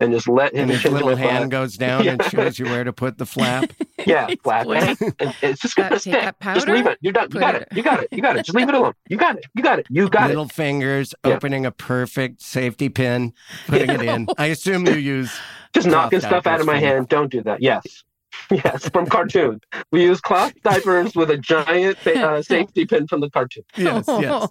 and 0.00 0.12
just 0.12 0.28
let 0.28 0.52
him 0.54 0.62
And 0.62 0.70
his 0.70 0.84
little 0.84 1.14
hand 1.14 1.38
flap. 1.44 1.50
goes 1.50 1.76
down 1.78 2.06
and 2.08 2.22
shows 2.24 2.58
you 2.58 2.64
where 2.66 2.82
to 2.84 2.92
put 2.92 3.18
the 3.18 3.26
flap. 3.26 3.72
Yeah, 4.04 4.28
flap. 4.42 4.64
pointing. 4.66 4.96
And 5.20 5.34
it's 5.42 5.60
just 5.62 5.78
Uh, 5.78 5.82
gonna 5.82 5.90
take 5.90 6.00
stick. 6.00 6.34
that 6.40 6.54
Just 6.54 6.66
leave 6.66 6.86
it. 6.86 6.98
You're 7.02 7.12
done. 7.12 7.28
You 7.32 7.38
got 7.38 7.54
it- 7.54 7.62
it. 7.62 7.68
You 7.76 7.82
got 7.84 8.02
it. 8.02 8.08
You 8.10 8.20
got 8.20 8.36
it. 8.36 8.44
Just 8.44 8.56
leave 8.56 8.68
it 8.68 8.74
alone. 8.74 8.94
You 9.08 9.16
got 9.16 9.36
it. 9.36 9.44
You 9.54 9.62
got 9.62 9.78
it. 9.78 9.86
You 9.90 10.08
got 10.08 10.24
it. 10.24 10.28
little 10.30 10.48
fingers 10.48 11.14
Yeah. 11.24 11.34
opening 11.34 11.64
a 11.64 11.70
perfect 11.70 12.42
safety 12.42 12.88
pin, 12.88 13.32
putting 13.68 13.90
it 13.90 14.02
in. 14.02 14.26
I 14.38 14.46
assume 14.46 14.86
you 14.86 14.94
use 14.94 15.32
Just 15.72 15.86
knocking 15.86 16.18
stuff 16.20 16.48
out 16.48 16.58
of 16.60 16.66
my 16.66 16.80
hand. 16.80 17.08
Don't 17.08 17.30
do 17.30 17.42
that. 17.44 17.62
Yes. 17.62 18.02
Yes, 18.50 18.88
from 18.88 19.06
cartoon. 19.06 19.60
We 19.92 20.02
use 20.02 20.20
cloth 20.20 20.52
diapers 20.64 21.14
with 21.14 21.30
a 21.30 21.36
giant 21.38 22.04
uh, 22.06 22.42
safety 22.42 22.84
pin 22.86 23.06
from 23.06 23.20
the 23.20 23.30
cartoon. 23.30 23.62
yes, 23.76 24.04
yes. 24.08 24.48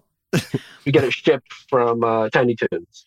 We 0.85 0.91
get 0.93 1.03
it 1.03 1.11
shipped 1.11 1.51
from 1.69 2.03
uh, 2.05 2.29
Tiny 2.29 2.55
Toons. 2.55 3.05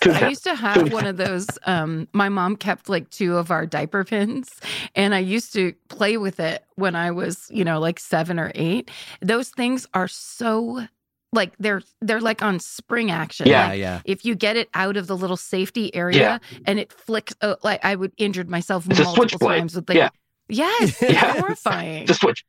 Two 0.00 0.10
I 0.12 0.28
used 0.28 0.44
to 0.44 0.54
have 0.54 0.92
one 0.92 1.06
of 1.06 1.16
those. 1.16 1.46
Um, 1.64 2.08
my 2.12 2.28
mom 2.28 2.56
kept 2.56 2.88
like 2.88 3.10
two 3.10 3.36
of 3.36 3.50
our 3.50 3.66
diaper 3.66 4.04
pins, 4.04 4.50
and 4.94 5.14
I 5.14 5.18
used 5.18 5.52
to 5.54 5.72
play 5.88 6.16
with 6.16 6.40
it 6.40 6.64
when 6.76 6.94
I 6.96 7.10
was, 7.10 7.46
you 7.50 7.64
know, 7.64 7.78
like 7.80 7.98
seven 7.98 8.38
or 8.38 8.52
eight. 8.54 8.90
Those 9.20 9.48
things 9.50 9.86
are 9.94 10.08
so 10.08 10.86
like 11.32 11.52
they're 11.58 11.82
they're 12.00 12.20
like 12.20 12.42
on 12.42 12.58
spring 12.58 13.10
action. 13.10 13.46
Yeah. 13.46 13.68
Like, 13.68 13.78
yeah. 13.80 14.00
if 14.04 14.24
you 14.24 14.34
get 14.34 14.56
it 14.56 14.68
out 14.74 14.96
of 14.96 15.06
the 15.06 15.16
little 15.16 15.36
safety 15.36 15.94
area 15.94 16.40
and 16.66 16.78
it 16.80 16.92
flicks, 16.92 17.34
uh, 17.40 17.54
like 17.62 17.84
I 17.84 17.94
would 17.94 18.12
injured 18.16 18.48
myself 18.50 18.84
It's 18.90 18.98
a 18.98 19.04
multiple 19.04 19.28
switchblade. 19.28 19.58
times 19.60 19.74
with 19.76 19.88
like, 19.88 19.96
Yeah. 19.98 20.08
yes, 20.48 21.00
Yeah. 21.00 21.08
it's 21.30 21.38
horrifying. 21.40 22.06
The 22.06 22.14
switch. 22.14 22.44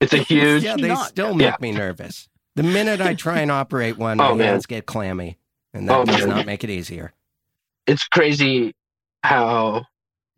It's 0.00 0.12
a 0.12 0.18
huge. 0.18 0.64
Yeah, 0.64 0.74
they 0.76 0.88
not- 0.88 1.06
still 1.08 1.32
make 1.34 1.44
Yeah. 1.46 1.56
me 1.60 1.70
nervous. 1.70 2.28
The 2.56 2.64
minute 2.64 3.00
I 3.00 3.14
try 3.14 3.38
and 3.40 3.50
operate 3.52 3.96
one, 3.98 4.20
Oh, 4.20 4.30
my 4.30 4.34
man. 4.34 4.46
hands 4.48 4.66
get 4.66 4.84
clammy, 4.84 5.38
and 5.74 5.88
that 5.88 6.00
Oh, 6.00 6.04
does 6.04 6.26
man. 6.26 6.28
not 6.28 6.46
make 6.46 6.64
it 6.64 6.70
easier. 6.70 7.12
it's 7.86 8.06
crazy 8.08 8.74
how 9.24 9.84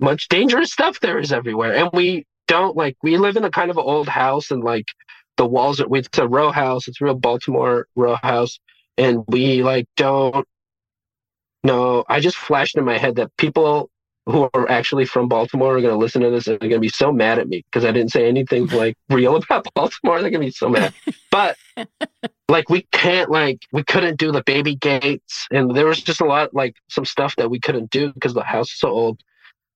much 0.01 0.29
dangerous 0.29 0.73
stuff 0.73 1.01
there 1.01 1.19
is 1.19 1.33
everywhere. 1.33 1.75
And 1.75 1.91
we 1.93 2.25
don't 2.49 2.77
like 2.77 2.97
we 3.03 3.17
live 3.19 3.37
in 3.37 3.45
a 3.45 3.51
kind 3.51 3.71
of 3.71 3.77
an 3.79 3.85
old 3.85 4.09
house 4.09 4.51
and 4.51 4.63
like 4.65 4.87
the 5.37 5.47
walls 5.47 5.81
are 5.81 5.87
it's 5.97 6.19
a 6.19 6.29
row 6.29 6.51
house, 6.53 6.89
it's 6.89 7.01
a 7.01 7.05
real 7.05 7.15
Baltimore 7.15 7.87
row 7.97 8.17
house. 8.23 8.59
And 8.99 9.25
we 9.29 9.63
like 9.63 9.87
don't 9.97 10.47
No, 11.65 12.05
I 12.09 12.21
just 12.21 12.37
flashed 12.37 12.77
in 12.77 12.85
my 12.85 12.99
head 12.99 13.17
that 13.17 13.37
people 13.39 13.91
who 14.27 14.49
are 14.55 14.71
actually 14.71 15.05
from 15.05 15.29
Baltimore 15.29 15.77
are 15.77 15.81
gonna 15.81 15.97
listen 15.99 16.23
to 16.23 16.31
this 16.31 16.47
and 16.47 16.59
they're 16.59 16.69
gonna 16.71 16.81
be 16.81 16.89
so 16.89 17.13
mad 17.13 17.39
at 17.39 17.49
me 17.49 17.63
because 17.71 17.85
I 17.85 17.93
didn't 17.93 18.11
say 18.11 18.27
anything 18.27 18.67
like 18.69 18.97
real 19.11 19.37
about 19.51 19.67
Baltimore. 19.75 20.21
They're 20.21 20.31
gonna 20.31 20.45
be 20.45 20.51
so 20.51 20.69
mad. 20.69 20.95
But 21.31 21.57
like 22.49 22.69
we 22.71 22.87
can't 22.93 23.31
like 23.31 23.61
we 23.73 23.83
couldn't 23.85 24.19
do 24.19 24.33
the 24.33 24.43
baby 24.45 24.77
gates 24.77 25.47
and 25.51 25.75
there 25.75 25.87
was 25.87 26.03
just 26.03 26.21
a 26.21 26.25
lot 26.25 26.55
like 26.55 26.77
some 26.89 27.05
stuff 27.05 27.37
that 27.37 27.51
we 27.51 27.59
couldn't 27.61 27.91
do 27.91 28.13
because 28.13 28.35
the 28.35 28.43
house 28.43 28.71
is 28.71 28.79
so 28.79 28.89
old 28.89 29.21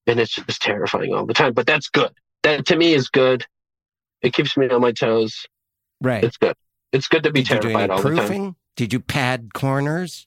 and 0.07 0.21
it's 0.21 0.35
just 0.35 0.63
terrifying 0.63 1.13
all 1.13 1.27
the 1.27 1.35
time 1.35 1.53
but 1.55 1.67
that's 1.67 1.89
good 1.89 2.11
that 2.43 2.67
to 2.67 2.77
me 2.77 2.93
is 2.95 3.09
good 3.09 3.45
it 4.23 4.33
keeps 4.33 4.57
me 4.57 4.69
on 4.69 4.81
my 4.81 4.93
toes 4.93 5.47
Right. 6.01 6.23
it's 6.23 6.37
good 6.37 6.55
it's 6.93 7.09
good 7.09 7.25
to 7.25 7.33
be 7.33 7.41
Did 7.43 7.51
you 7.51 7.57
do 7.57 7.69
terrified 7.69 7.83
any 7.85 7.93
all 7.93 8.03
the 8.03 8.09
time 8.11 8.17
proofing? 8.17 8.57
Did 8.77 8.93
you 8.93 9.01
pad 9.01 9.53
corners? 9.55 10.27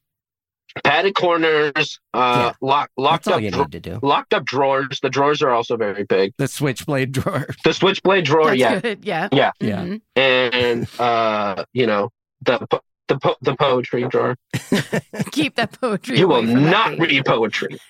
Padded 0.84 1.16
corners 1.16 2.00
uh 2.14 2.54
lock, 2.62 2.90
locked 2.98 3.26
That's 3.26 3.28
all 3.28 3.34
up 3.36 3.42
you 3.42 3.52
dra- 3.52 3.60
need 3.64 3.72
to 3.74 3.80
do. 3.80 4.00
locked 4.02 4.34
up 4.34 4.46
drawers 4.46 5.00
the 5.02 5.10
drawers 5.10 5.42
are 5.42 5.50
also 5.52 5.76
very 5.78 6.04
big 6.04 6.34
The 6.38 6.48
switchblade 6.48 7.12
drawer. 7.12 7.48
the 7.64 7.74
switchblade 7.74 8.26
drawer 8.26 8.46
That's 8.56 8.60
yeah 8.60 8.80
good. 8.80 9.06
Yeah. 9.06 9.28
Yeah. 9.32 9.52
Yeah. 9.60 9.84
Mhm. 9.86 10.02
and 10.16 10.88
uh 11.00 11.66
you 11.74 11.86
know 11.88 12.10
the 12.42 12.66
the, 13.08 13.18
po- 13.20 13.36
the 13.42 13.56
poetry 13.56 14.08
drawer 14.08 14.38
Keep 15.32 15.56
that 15.56 15.78
poetry. 15.82 16.18
you 16.18 16.28
will 16.30 16.38
away 16.38 16.54
from 16.54 16.64
that 16.64 16.70
not 16.98 17.00
read 17.00 17.26
poetry 17.26 17.78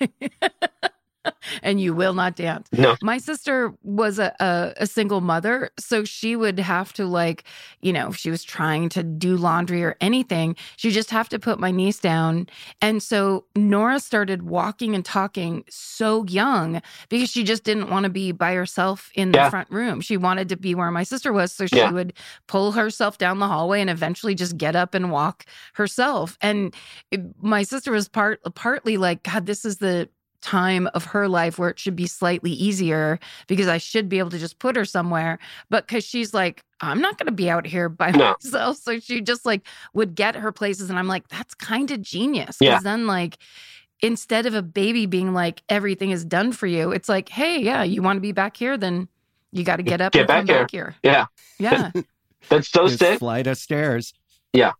and 1.62 1.80
you 1.80 1.94
will 1.94 2.14
not 2.14 2.36
dance. 2.36 2.68
No. 2.72 2.96
My 3.00 3.18
sister 3.18 3.72
was 3.82 4.18
a, 4.18 4.34
a, 4.40 4.72
a 4.78 4.86
single 4.86 5.20
mother, 5.20 5.70
so 5.78 6.04
she 6.04 6.36
would 6.36 6.58
have 6.58 6.92
to 6.94 7.06
like, 7.06 7.44
you 7.80 7.92
know, 7.92 8.08
if 8.08 8.16
she 8.16 8.30
was 8.30 8.42
trying 8.44 8.88
to 8.90 9.02
do 9.02 9.36
laundry 9.36 9.82
or 9.84 9.96
anything, 10.00 10.56
she 10.76 10.90
just 10.90 11.10
have 11.10 11.28
to 11.30 11.38
put 11.38 11.58
my 11.58 11.70
niece 11.70 11.98
down. 11.98 12.46
And 12.80 13.02
so 13.02 13.44
Nora 13.56 14.00
started 14.00 14.42
walking 14.42 14.94
and 14.94 15.04
talking 15.04 15.64
so 15.68 16.24
young 16.26 16.80
because 17.08 17.30
she 17.30 17.44
just 17.44 17.64
didn't 17.64 17.90
want 17.90 18.04
to 18.04 18.10
be 18.10 18.32
by 18.32 18.54
herself 18.54 19.10
in 19.14 19.32
the 19.32 19.38
Yeah. 19.38 19.50
front 19.50 19.70
room. 19.70 20.00
She 20.00 20.16
wanted 20.16 20.48
to 20.50 20.56
be 20.56 20.74
where 20.74 20.90
my 20.90 21.02
sister 21.04 21.32
was, 21.32 21.52
so 21.52 21.66
she 21.66 21.76
Yeah. 21.76 21.90
would 21.90 22.12
pull 22.46 22.72
herself 22.72 23.18
down 23.18 23.38
the 23.38 23.48
hallway 23.48 23.80
and 23.80 23.90
eventually 23.90 24.34
just 24.34 24.56
get 24.56 24.76
up 24.76 24.94
and 24.94 25.10
walk 25.10 25.44
herself. 25.74 26.36
And 26.40 26.74
it, 27.10 27.20
my 27.42 27.62
sister 27.62 27.92
was 27.92 28.08
part 28.08 28.40
partly 28.54 28.96
like, 28.96 29.22
God, 29.22 29.46
this 29.46 29.64
is 29.64 29.78
the 29.78 30.08
time 30.42 30.88
of 30.92 31.04
her 31.06 31.28
life 31.28 31.58
where 31.58 31.70
it 31.70 31.78
should 31.78 31.96
be 31.96 32.06
slightly 32.06 32.50
easier 32.50 33.18
because 33.46 33.68
I 33.68 33.78
should 33.78 34.08
be 34.08 34.18
able 34.18 34.30
to 34.30 34.38
just 34.38 34.58
put 34.58 34.76
her 34.76 34.84
somewhere. 34.84 35.38
But 35.70 35.86
because 35.86 36.04
she's 36.04 36.34
like, 36.34 36.62
I'm 36.80 37.00
not 37.00 37.16
going 37.16 37.26
to 37.28 37.32
be 37.32 37.48
out 37.48 37.64
here 37.66 37.88
by 37.88 38.10
No. 38.10 38.34
myself. 38.42 38.76
So 38.76 38.98
she 38.98 39.20
just 39.20 39.46
like 39.46 39.62
would 39.94 40.14
get 40.14 40.34
her 40.34 40.52
places. 40.52 40.90
And 40.90 40.98
I'm 40.98 41.08
like, 41.08 41.28
that's 41.28 41.54
kind 41.54 41.90
of 41.90 42.02
genius. 42.02 42.58
Because 42.58 42.84
Yeah. 42.84 42.90
then, 42.90 43.06
like, 43.06 43.38
instead 44.00 44.46
of 44.46 44.54
a 44.54 44.62
baby 44.62 45.06
being 45.06 45.32
like, 45.32 45.62
everything 45.68 46.10
is 46.10 46.24
done 46.24 46.52
for 46.52 46.66
you, 46.66 46.90
it's 46.90 47.08
like, 47.08 47.28
hey, 47.28 47.60
yeah, 47.60 47.82
you 47.84 48.02
want 48.02 48.16
to 48.16 48.20
be 48.20 48.32
back 48.32 48.56
here? 48.56 48.76
Then 48.76 49.08
you 49.52 49.62
got 49.64 49.76
to 49.76 49.82
get 49.84 50.00
up 50.00 50.12
Get 50.12 50.22
and 50.22 50.28
come 50.28 50.46
back 50.46 50.62
back 50.62 50.70
here. 50.72 50.96
yeah 51.04 51.26
Yeah. 51.58 51.92
that's 52.48 52.68
so 52.68 52.88
This 52.88 52.98
sick 52.98 53.18
flight 53.20 53.46
of 53.46 53.56
stairs. 53.58 54.12
Yeah. 54.52 54.72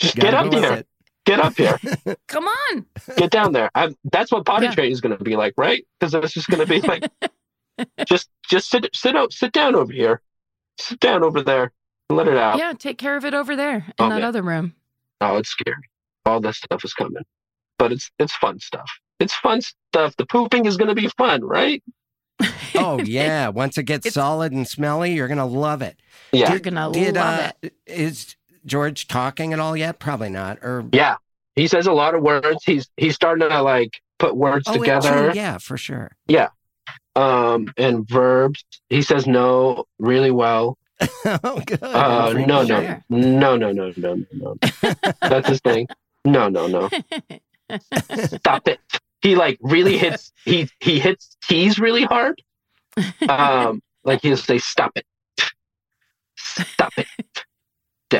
Just 0.00 0.16
get 0.16 0.32
up 0.32 0.44
go 0.44 0.50
with 0.56 0.64
here 0.64 0.72
it. 0.72 0.86
Get 1.24 1.40
up 1.40 1.56
here 1.56 1.78
come 2.28 2.44
on. 2.46 2.86
get 3.16 3.30
down 3.30 3.52
there. 3.52 3.70
i 3.74 3.94
that's 4.12 4.30
what 4.32 4.44
potty 4.44 4.66
Yeah. 4.66 4.72
training 4.74 4.92
is 4.92 5.00
going 5.00 5.16
to 5.16 5.22
be 5.24 5.36
like, 5.36 5.54
right? 5.56 5.86
Because 5.98 6.14
it's 6.14 6.32
just 6.34 6.48
going 6.48 6.66
to 6.66 6.80
be 6.80 6.80
like, 6.86 7.04
just 8.06 8.28
just 8.48 8.70
sit 8.70 8.88
sit 8.94 9.16
out, 9.16 9.32
sit 9.32 9.52
down 9.52 9.74
over 9.74 9.92
here, 9.92 10.20
sit 10.78 11.00
down 11.00 11.22
over 11.24 11.42
there, 11.42 11.72
and 12.08 12.16
let 12.18 12.28
it 12.28 12.36
out. 12.36 12.58
Yeah. 12.58 12.72
Take 12.78 12.98
care 12.98 13.16
of 13.16 13.24
it 13.24 13.34
over 13.34 13.56
there 13.56 13.76
in 13.76 13.92
Oh, 13.98 14.08
that 14.08 14.16
man. 14.16 14.24
other 14.24 14.42
room. 14.42 14.74
Oh, 15.20 15.36
it's 15.36 15.48
scary. 15.50 15.88
All 16.26 16.40
that 16.40 16.54
stuff 16.54 16.84
is 16.84 16.92
coming, 16.94 17.22
but 17.78 17.92
it's 17.92 18.10
it's 18.18 18.34
fun 18.36 18.58
stuff. 18.60 18.90
It's 19.20 19.34
fun 19.34 19.60
stuff. 19.62 20.16
The 20.16 20.26
pooping 20.26 20.66
is 20.66 20.76
going 20.76 20.88
to 20.88 20.94
be 20.94 21.08
fun, 21.16 21.42
right? 21.44 21.82
Oh 22.76 22.98
yeah. 23.00 23.48
Once 23.48 23.78
it 23.78 23.84
gets 23.84 24.04
It's- 24.06 24.14
solid 24.14 24.50
and 24.52 24.66
smelly, 24.66 25.12
you're 25.14 25.28
gonna 25.28 25.46
love 25.46 25.80
it. 25.80 25.96
Yeah, 26.32 26.50
You're 26.50 26.58
going 26.58 26.74
to 26.74 26.90
Did 26.92 27.14
love 27.14 27.38
uh, 27.40 27.52
it. 27.62 27.74
is 27.86 28.34
George 28.66 29.08
talking 29.08 29.52
at 29.52 29.60
all 29.60 29.76
yet? 29.76 29.98
Probably 29.98 30.30
not. 30.30 30.58
Or 30.62 30.84
yeah. 30.92 31.16
He 31.56 31.68
says 31.68 31.86
a 31.86 31.92
lot 31.92 32.14
of 32.14 32.22
words. 32.22 32.64
He's 32.64 32.88
he's 32.96 33.14
starting 33.14 33.48
to 33.48 33.62
like 33.62 34.00
put 34.18 34.36
words 34.36 34.64
oh, 34.68 34.76
together. 34.76 35.32
yeah, 35.34 35.58
for 35.58 35.76
sure. 35.76 36.10
Yeah, 36.26 36.48
um, 37.16 37.72
and 37.76 38.08
verbs. 38.08 38.64
He 38.88 39.02
says 39.02 39.26
no 39.26 39.84
really 39.98 40.30
well. 40.30 40.78
oh, 41.24 41.62
good. 41.64 41.82
Uh, 41.82 42.32
no, 42.32 42.62
no, 42.62 42.80
Sure. 42.80 43.04
no, 43.08 43.56
no, 43.56 43.72
no, 43.72 43.92
no, 43.96 44.14
no, 44.14 44.26
no. 44.32 44.56
That's 45.20 45.48
his 45.48 45.60
thing. 45.60 45.86
No, 46.24 46.48
no, 46.48 46.66
no. 46.66 46.88
Stop 48.26 48.68
it. 48.68 48.80
He 49.22 49.36
like 49.36 49.58
really 49.60 49.96
hits. 49.96 50.32
He 50.44 50.68
he 50.80 50.98
hits 50.98 51.36
T's 51.46 51.78
really 51.78 52.04
hard. 52.04 52.40
Um, 53.28 53.82
like 54.04 54.22
he'll 54.22 54.36
say, 54.36 54.58
"Stop 54.58 54.92
it, 54.94 55.04
stop 56.36 56.92
it." 56.96 57.08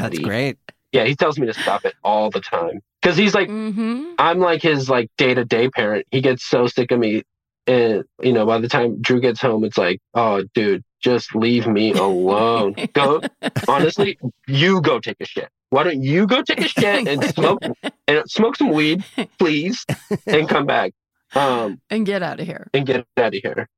That's 0.01 0.16
Daddy. 0.16 0.22
great. 0.22 0.59
Yeah, 0.92 1.05
he 1.05 1.16
tells 1.16 1.38
me 1.38 1.47
to 1.47 1.55
stop 1.55 1.84
it 1.84 1.95
all 2.05 2.30
the 2.30 2.40
time 2.40 2.80
because 3.03 3.16
he's 3.16 3.34
like, 3.34 3.49
hmm 3.49 4.12
I'm 4.18 4.38
like 4.38 4.62
his 4.62 4.88
like 4.88 5.11
day 5.18 5.34
to 5.34 5.45
day 5.45 5.68
parent. 5.68 6.07
He 6.11 6.20
gets 6.20 6.45
so 6.45 6.66
sick 6.68 6.92
of 6.92 7.01
me, 7.01 7.22
and 7.66 8.05
you 8.22 8.32
know, 8.32 8.47
by 8.47 8.59
the 8.59 8.68
time 8.68 9.01
Drew 9.01 9.20
gets 9.20 9.40
home, 9.40 9.64
it's 9.64 9.76
like, 9.76 10.01
oh, 10.14 10.45
dude, 10.55 10.84
just 11.03 11.34
leave 11.34 11.66
me 11.66 11.92
alone. 11.95 12.76
go, 12.92 13.22
honestly, 13.68 14.18
you 14.47 14.80
go 14.80 15.01
take 15.01 15.16
a 15.20 15.24
shit. 15.26 15.49
Why 15.70 15.82
don't 15.82 16.03
you 16.03 16.26
go 16.28 16.42
take 16.42 16.61
a 16.61 16.68
shit 16.68 17.09
and 17.09 17.24
smoke 17.34 17.61
and 18.07 18.22
smoke 18.30 18.55
some 18.57 18.70
weed, 18.70 19.03
please, 19.40 19.84
and 20.28 20.49
come 20.49 20.66
back, 20.66 20.92
um, 21.34 21.80
and 21.90 22.07
get 22.07 22.22
out 22.22 22.38
of 22.38 22.47
here. 22.47 22.68
and 22.72 22.86
get 22.86 23.05
out 23.16 23.34
of 23.34 23.40
here. 23.42 23.68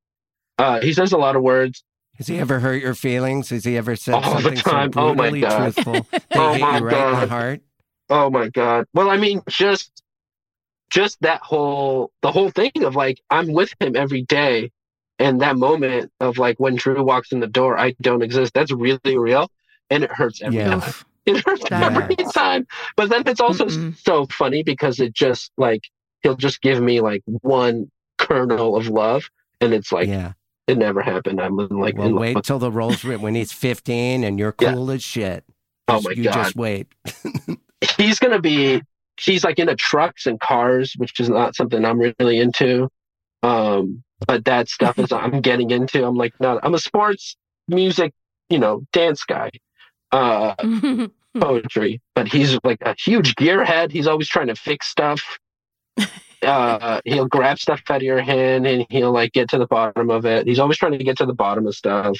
Uh, 0.58 0.80
he 0.80 0.92
says 0.92 1.12
a 1.12 1.18
lot 1.18 1.34
of 1.36 1.42
words. 1.42 1.82
Has 2.18 2.26
he 2.28 2.38
ever 2.38 2.60
hurt 2.60 2.82
your 2.82 2.94
feelings? 2.94 3.50
Has 3.50 3.64
he 3.64 3.76
ever 3.76 3.94
said 3.96 4.14
All 4.14 4.34
the 4.34 4.42
something 4.42 4.60
time. 4.60 4.90
so 4.94 5.00
Oh, 5.00 5.14
my 5.14 5.24
brutally 5.24 5.40
God. 5.40 5.62
truthful 5.62 6.08
that 6.12 6.34
Oh, 6.34 6.52
hit 6.52 6.60
my 6.60 6.78
you 6.78 6.84
right 6.84 6.96
in 7.08 7.16
the 7.20 7.26
God. 7.26 7.28
heart? 7.28 7.60
Oh 8.08 8.30
my 8.30 8.48
god. 8.48 8.86
Well, 8.94 9.10
I 9.10 9.16
mean, 9.16 9.42
just 9.48 10.02
just 10.90 11.20
that 11.22 11.42
whole 11.42 12.10
the 12.22 12.30
whole 12.30 12.50
thing 12.50 12.70
of 12.82 12.94
like 12.94 13.20
I'm 13.30 13.52
with 13.52 13.74
him 13.80 13.96
every 13.96 14.22
day, 14.22 14.70
and 15.18 15.40
that 15.40 15.56
moment 15.56 16.12
of 16.20 16.38
like 16.38 16.58
when 16.60 16.76
Drew 16.76 17.02
walks 17.02 17.32
in 17.32 17.40
the 17.40 17.46
door, 17.46 17.78
I 17.78 17.94
don't 18.00 18.22
exist. 18.22 18.54
That's 18.54 18.70
really 18.72 19.18
real, 19.18 19.50
and 19.90 20.04
it 20.04 20.12
hurts 20.12 20.40
every 20.42 20.58
Yeah. 20.58 20.80
time. 20.80 20.92
It 21.26 21.44
hurts 21.44 21.64
That 21.70 21.92
every 21.92 22.14
hurts. 22.16 22.32
time. 22.32 22.68
But 22.96 23.10
then 23.10 23.24
it's 23.26 23.40
also 23.40 23.66
Mm-mm. 23.66 23.96
so 23.98 24.26
funny 24.26 24.62
because 24.62 25.00
it 25.00 25.12
just 25.12 25.50
like 25.56 25.82
he'll 26.22 26.36
just 26.36 26.60
give 26.62 26.80
me 26.80 27.00
like 27.00 27.24
one 27.42 27.90
kernel 28.16 28.76
of 28.76 28.86
love, 28.86 29.28
and 29.60 29.74
it's 29.74 29.90
like 29.90 30.06
yeah. 30.08 30.34
It 30.66 30.78
never 30.78 31.00
happened. 31.02 31.40
I'm 31.40 31.56
like, 31.56 31.96
Well, 31.96 32.08
in 32.08 32.16
wait 32.16 32.36
with- 32.36 32.44
till 32.44 32.58
the 32.58 32.70
roles 32.72 33.04
written 33.04 33.22
when 33.22 33.34
he's 33.34 33.52
15 33.52 34.24
and 34.24 34.38
you're 34.38 34.54
Yeah. 34.60 34.72
cool 34.74 34.90
as 34.90 35.02
shit. 35.02 35.44
Oh 35.88 35.94
Just- 35.96 36.04
my 36.06 36.12
you 36.12 36.24
God. 36.24 36.32
just 36.34 36.56
wait. 36.56 36.88
he's 37.96 38.18
gonna 38.18 38.40
be 38.40 38.82
he's 39.20 39.44
like 39.44 39.58
into 39.58 39.74
trucks 39.76 40.26
and 40.26 40.40
cars 40.40 40.94
which 40.96 41.18
is 41.20 41.28
not 41.30 41.54
something 41.54 41.84
i'm 41.84 41.98
really 41.98 42.38
into 42.38 42.88
um 43.42 44.02
but 44.26 44.44
that 44.44 44.68
stuff 44.68 44.98
is 44.98 45.10
i'm 45.12 45.40
getting 45.40 45.70
into 45.70 46.04
i'm 46.04 46.16
like 46.16 46.32
no 46.40 46.58
i'm 46.62 46.74
a 46.74 46.78
sports 46.78 47.36
music 47.68 48.12
you 48.50 48.58
know 48.58 48.82
dance 48.92 49.24
guy 49.24 49.50
uh 50.12 50.54
poetry 51.40 52.00
but 52.14 52.26
he's 52.28 52.58
like 52.64 52.78
a 52.82 52.94
huge 52.98 53.34
gearhead 53.36 53.90
he's 53.92 54.06
always 54.06 54.28
trying 54.28 54.48
to 54.48 54.54
fix 54.56 54.88
stuff 54.88 55.38
uh 56.42 57.00
he'll 57.04 57.26
grab 57.26 57.58
stuff 57.58 57.80
out 57.88 57.96
of 57.96 58.02
your 58.02 58.20
hand 58.20 58.66
and 58.66 58.86
he'll 58.90 59.12
like 59.12 59.32
get 59.32 59.48
to 59.48 59.58
the 59.58 59.66
bottom 59.66 60.10
of 60.10 60.24
it 60.26 60.46
he's 60.46 60.58
always 60.58 60.76
trying 60.76 60.92
to 60.92 61.02
get 61.04 61.16
to 61.18 61.26
the 61.26 61.32
bottom 61.34 61.66
of 61.66 61.74
stuff 61.74 62.16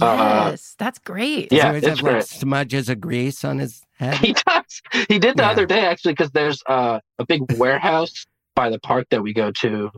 Uh, 0.00 0.48
yes, 0.50 0.74
that's 0.76 0.98
great. 0.98 1.52
Yeah, 1.52 1.70
he 1.70 1.78
it's 1.78 1.86
have 1.86 2.02
like 2.02 2.14
great. 2.14 2.24
smudges 2.24 2.88
of 2.88 3.00
grease 3.00 3.44
on 3.44 3.58
his 3.60 3.82
head? 3.98 4.16
He 4.16 4.32
does. 4.32 4.82
He 5.08 5.18
did 5.20 5.36
the 5.36 5.44
Yeah. 5.44 5.50
other 5.50 5.66
day 5.66 5.86
actually 5.86 6.14
because 6.14 6.32
there's 6.32 6.60
uh, 6.66 6.98
a 7.20 7.24
big 7.26 7.42
warehouse 7.52 8.26
by 8.56 8.70
the 8.70 8.80
park 8.80 9.06
that 9.10 9.22
we 9.22 9.32
go 9.32 9.52
to, 9.60 9.90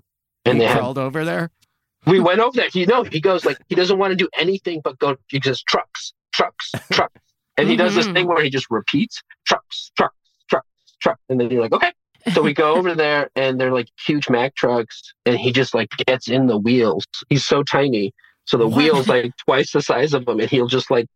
and 0.44 0.54
he 0.58 0.60
they 0.60 0.66
have 0.66 0.76
crawled 0.78 0.98
over 0.98 1.24
there. 1.24 1.50
we 2.06 2.20
went 2.20 2.40
over 2.40 2.54
there. 2.54 2.68
You 2.74 2.84
know, 2.84 3.04
he 3.04 3.20
goes 3.22 3.46
like 3.46 3.56
he 3.70 3.74
doesn't 3.74 3.98
want 3.98 4.10
to 4.12 4.16
do 4.16 4.28
anything 4.36 4.82
but 4.84 4.98
go. 4.98 5.16
He 5.28 5.40
says 5.42 5.62
trucks, 5.62 6.12
trucks, 6.34 6.72
trucks, 6.92 7.14
and 7.56 7.66
he 7.66 7.76
does 7.76 7.94
this 7.94 8.06
Mhm. 8.08 8.14
thing 8.14 8.26
where 8.26 8.42
he 8.44 8.50
just 8.50 8.66
repeats 8.68 9.22
trucks, 9.46 9.92
trucks, 9.96 10.14
trucks, 10.50 10.68
trucks, 11.00 11.22
and 11.30 11.40
then 11.40 11.50
you're 11.50 11.62
like, 11.62 11.72
okay. 11.72 11.92
So 12.34 12.42
we 12.42 12.52
go 12.54 12.74
over 12.74 12.94
there, 12.94 13.30
and 13.36 13.60
they're 13.60 13.72
like 13.72 13.88
huge 14.04 14.28
Mack 14.28 14.54
trucks, 14.54 15.14
and 15.24 15.36
he 15.38 15.52
just 15.52 15.74
like 15.74 15.90
gets 16.06 16.28
in 16.28 16.46
the 16.46 16.58
wheels. 16.58 17.04
He's 17.28 17.46
so 17.46 17.62
tiny, 17.62 18.12
so 18.44 18.56
the 18.56 18.66
What? 18.66 18.76
wheels 18.78 19.08
like 19.08 19.32
twice 19.36 19.72
the 19.72 19.80
size 19.82 20.12
of 20.14 20.26
him, 20.26 20.40
and 20.40 20.50
he'll 20.50 20.66
just 20.68 20.90
like 20.90 21.06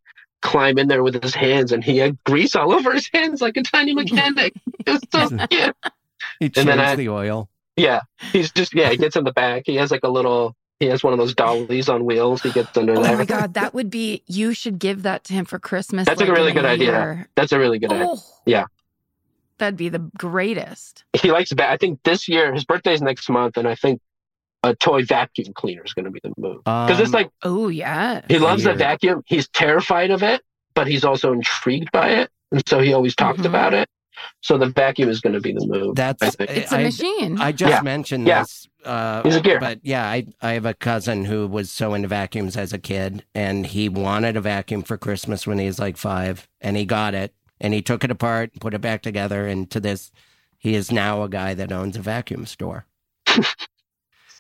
climb 0.43 0.79
in 0.79 0.89
there 0.89 1.03
with 1.03 1.23
his 1.23 1.35
hands, 1.35 1.73
and 1.73 1.83
he 1.85 1.99
had 1.99 2.17
grease 2.25 2.55
all 2.55 2.73
over 2.73 2.93
his 2.93 3.09
hands 3.13 3.41
like 3.41 3.57
a 3.57 3.63
tiny 3.63 3.95
mechanic. 3.95 4.53
It 4.87 4.91
was 4.91 5.01
so 5.13 5.47
cute. 5.49 5.77
He 6.39 6.47
And 6.47 6.53
then 6.55 6.67
changed 6.67 6.81
I- 6.83 6.97
the 6.97 7.09
oil. 7.09 7.49
Yeah, 7.77 8.01
he's 8.33 8.51
just 8.53 8.75
yeah. 8.75 8.91
He 8.91 8.97
gets 8.99 9.17
in 9.17 9.25
the 9.25 9.33
back. 9.33 9.63
He 9.67 9.77
has 9.77 9.91
like 9.91 10.05
a 10.05 10.09
little. 10.11 10.55
He 10.81 10.87
has 10.87 11.03
one 11.05 11.13
of 11.13 11.19
those 11.19 11.35
dollies 11.35 11.89
on 11.89 12.05
wheels. 12.05 12.43
He 12.43 12.51
gets 12.53 12.77
under 12.77 12.95
Oh 12.97 13.03
there. 13.03 13.15
Oh 13.15 13.19
my 13.19 13.25
god, 13.25 13.55
that 13.55 13.75
would 13.75 13.91
be. 13.91 14.23
You 14.27 14.53
should 14.55 14.79
give 14.79 15.03
that 15.03 15.25
to 15.25 15.33
him 15.35 15.45
for 15.47 15.59
Christmas. 15.59 16.07
That's 16.07 16.21
like 16.21 16.29
a 16.29 16.33
really 16.33 16.51
in 16.51 16.57
good 16.57 16.65
idea. 16.67 16.91
year. 16.91 17.29
That's 17.37 17.53
a 17.53 17.59
really 17.59 17.79
good 17.79 17.93
idea. 17.93 18.07
Oh, 18.09 18.19
Yeah. 18.47 18.65
That'd 19.61 19.77
be 19.77 19.89
the 19.89 20.11
greatest. 20.19 21.05
He 21.13 21.31
likes 21.31 21.51
that. 21.51 21.71
I 21.71 21.77
think 21.77 22.01
this 22.03 22.29
year 22.29 22.53
his 22.53 22.65
birthday's 22.65 23.01
next 23.01 23.29
month, 23.31 23.57
and 23.57 23.69
I 23.69 23.75
think 23.77 24.01
a 24.63 24.75
toy 24.75 25.05
vacuum 25.05 25.53
cleaner 25.55 25.83
is 25.85 25.95
going 25.95 26.05
to 26.07 26.11
be 26.11 26.21
the 26.23 26.33
move 26.37 26.59
because 26.65 26.99
it's 27.01 27.09
Um, 27.11 27.13
like 27.15 27.31
Oh 27.43 27.69
yeah. 27.69 28.23
he 28.29 28.39
loves 28.39 28.65
the 28.65 28.75
vacuum. 28.75 29.23
He's 29.27 29.49
terrified 29.49 30.11
of 30.11 30.23
it, 30.23 30.43
but 30.75 30.87
he's 30.87 31.05
also 31.05 31.33
intrigued 31.33 31.91
by 31.93 32.09
it, 32.11 32.31
and 32.53 32.63
so 32.69 32.81
he 32.81 32.93
always 32.93 33.15
talks 33.15 33.39
Mhm. 33.41 33.47
about 33.47 33.73
it. 33.75 33.89
So 34.43 34.59
the 34.59 34.67
vacuum 34.67 35.09
is 35.09 35.21
going 35.21 35.33
to 35.33 35.41
be 35.41 35.53
the 35.53 35.67
move. 35.67 35.95
That's 35.95 36.37
think. 36.37 36.51
It's 36.51 36.73
a 36.73 36.79
I- 36.79 36.83
machine. 36.83 37.41
I 37.41 37.53
just 37.53 37.71
Yeah. 37.71 37.81
mentioned 37.81 38.27
Yeah. 38.27 38.41
this. 38.43 38.69
Uh, 38.85 39.23
He's 39.23 39.37
a 39.37 39.41
gear. 39.41 39.59
But 39.61 39.79
yeah, 39.83 40.07
I, 40.07 40.27
I 40.43 40.53
have 40.53 40.67
a 40.67 40.75
cousin 40.75 41.25
who 41.25 41.47
was 41.47 41.71
so 41.71 41.95
into 41.95 42.09
vacuums 42.09 42.55
as 42.57 42.75
a 42.75 42.79
kid, 42.79 43.25
and 43.35 43.67
he 43.67 43.89
wanted 43.89 44.37
a 44.37 44.41
vacuum 44.43 44.83
for 44.83 44.99
Christmas 44.99 45.47
when 45.47 45.59
he 45.59 45.67
was 45.67 45.79
like 45.79 45.97
five, 45.97 46.49
and 46.61 46.77
he 46.77 46.85
got 46.85 47.15
it, 47.15 47.33
and 47.61 47.75
he 47.75 47.83
took 47.83 48.05
it 48.05 48.11
apart, 48.11 48.51
put 48.61 48.75
it 48.75 48.81
back 48.81 49.03
together, 49.03 49.47
and 49.47 49.71
to 49.71 49.81
this, 49.81 50.11
he 50.59 50.75
is 50.75 50.91
now 50.91 51.23
a 51.23 51.29
guy 51.29 51.55
that 51.55 51.73
owns 51.73 51.97
a 51.97 52.01
vacuum 52.03 52.47
store. 52.47 52.87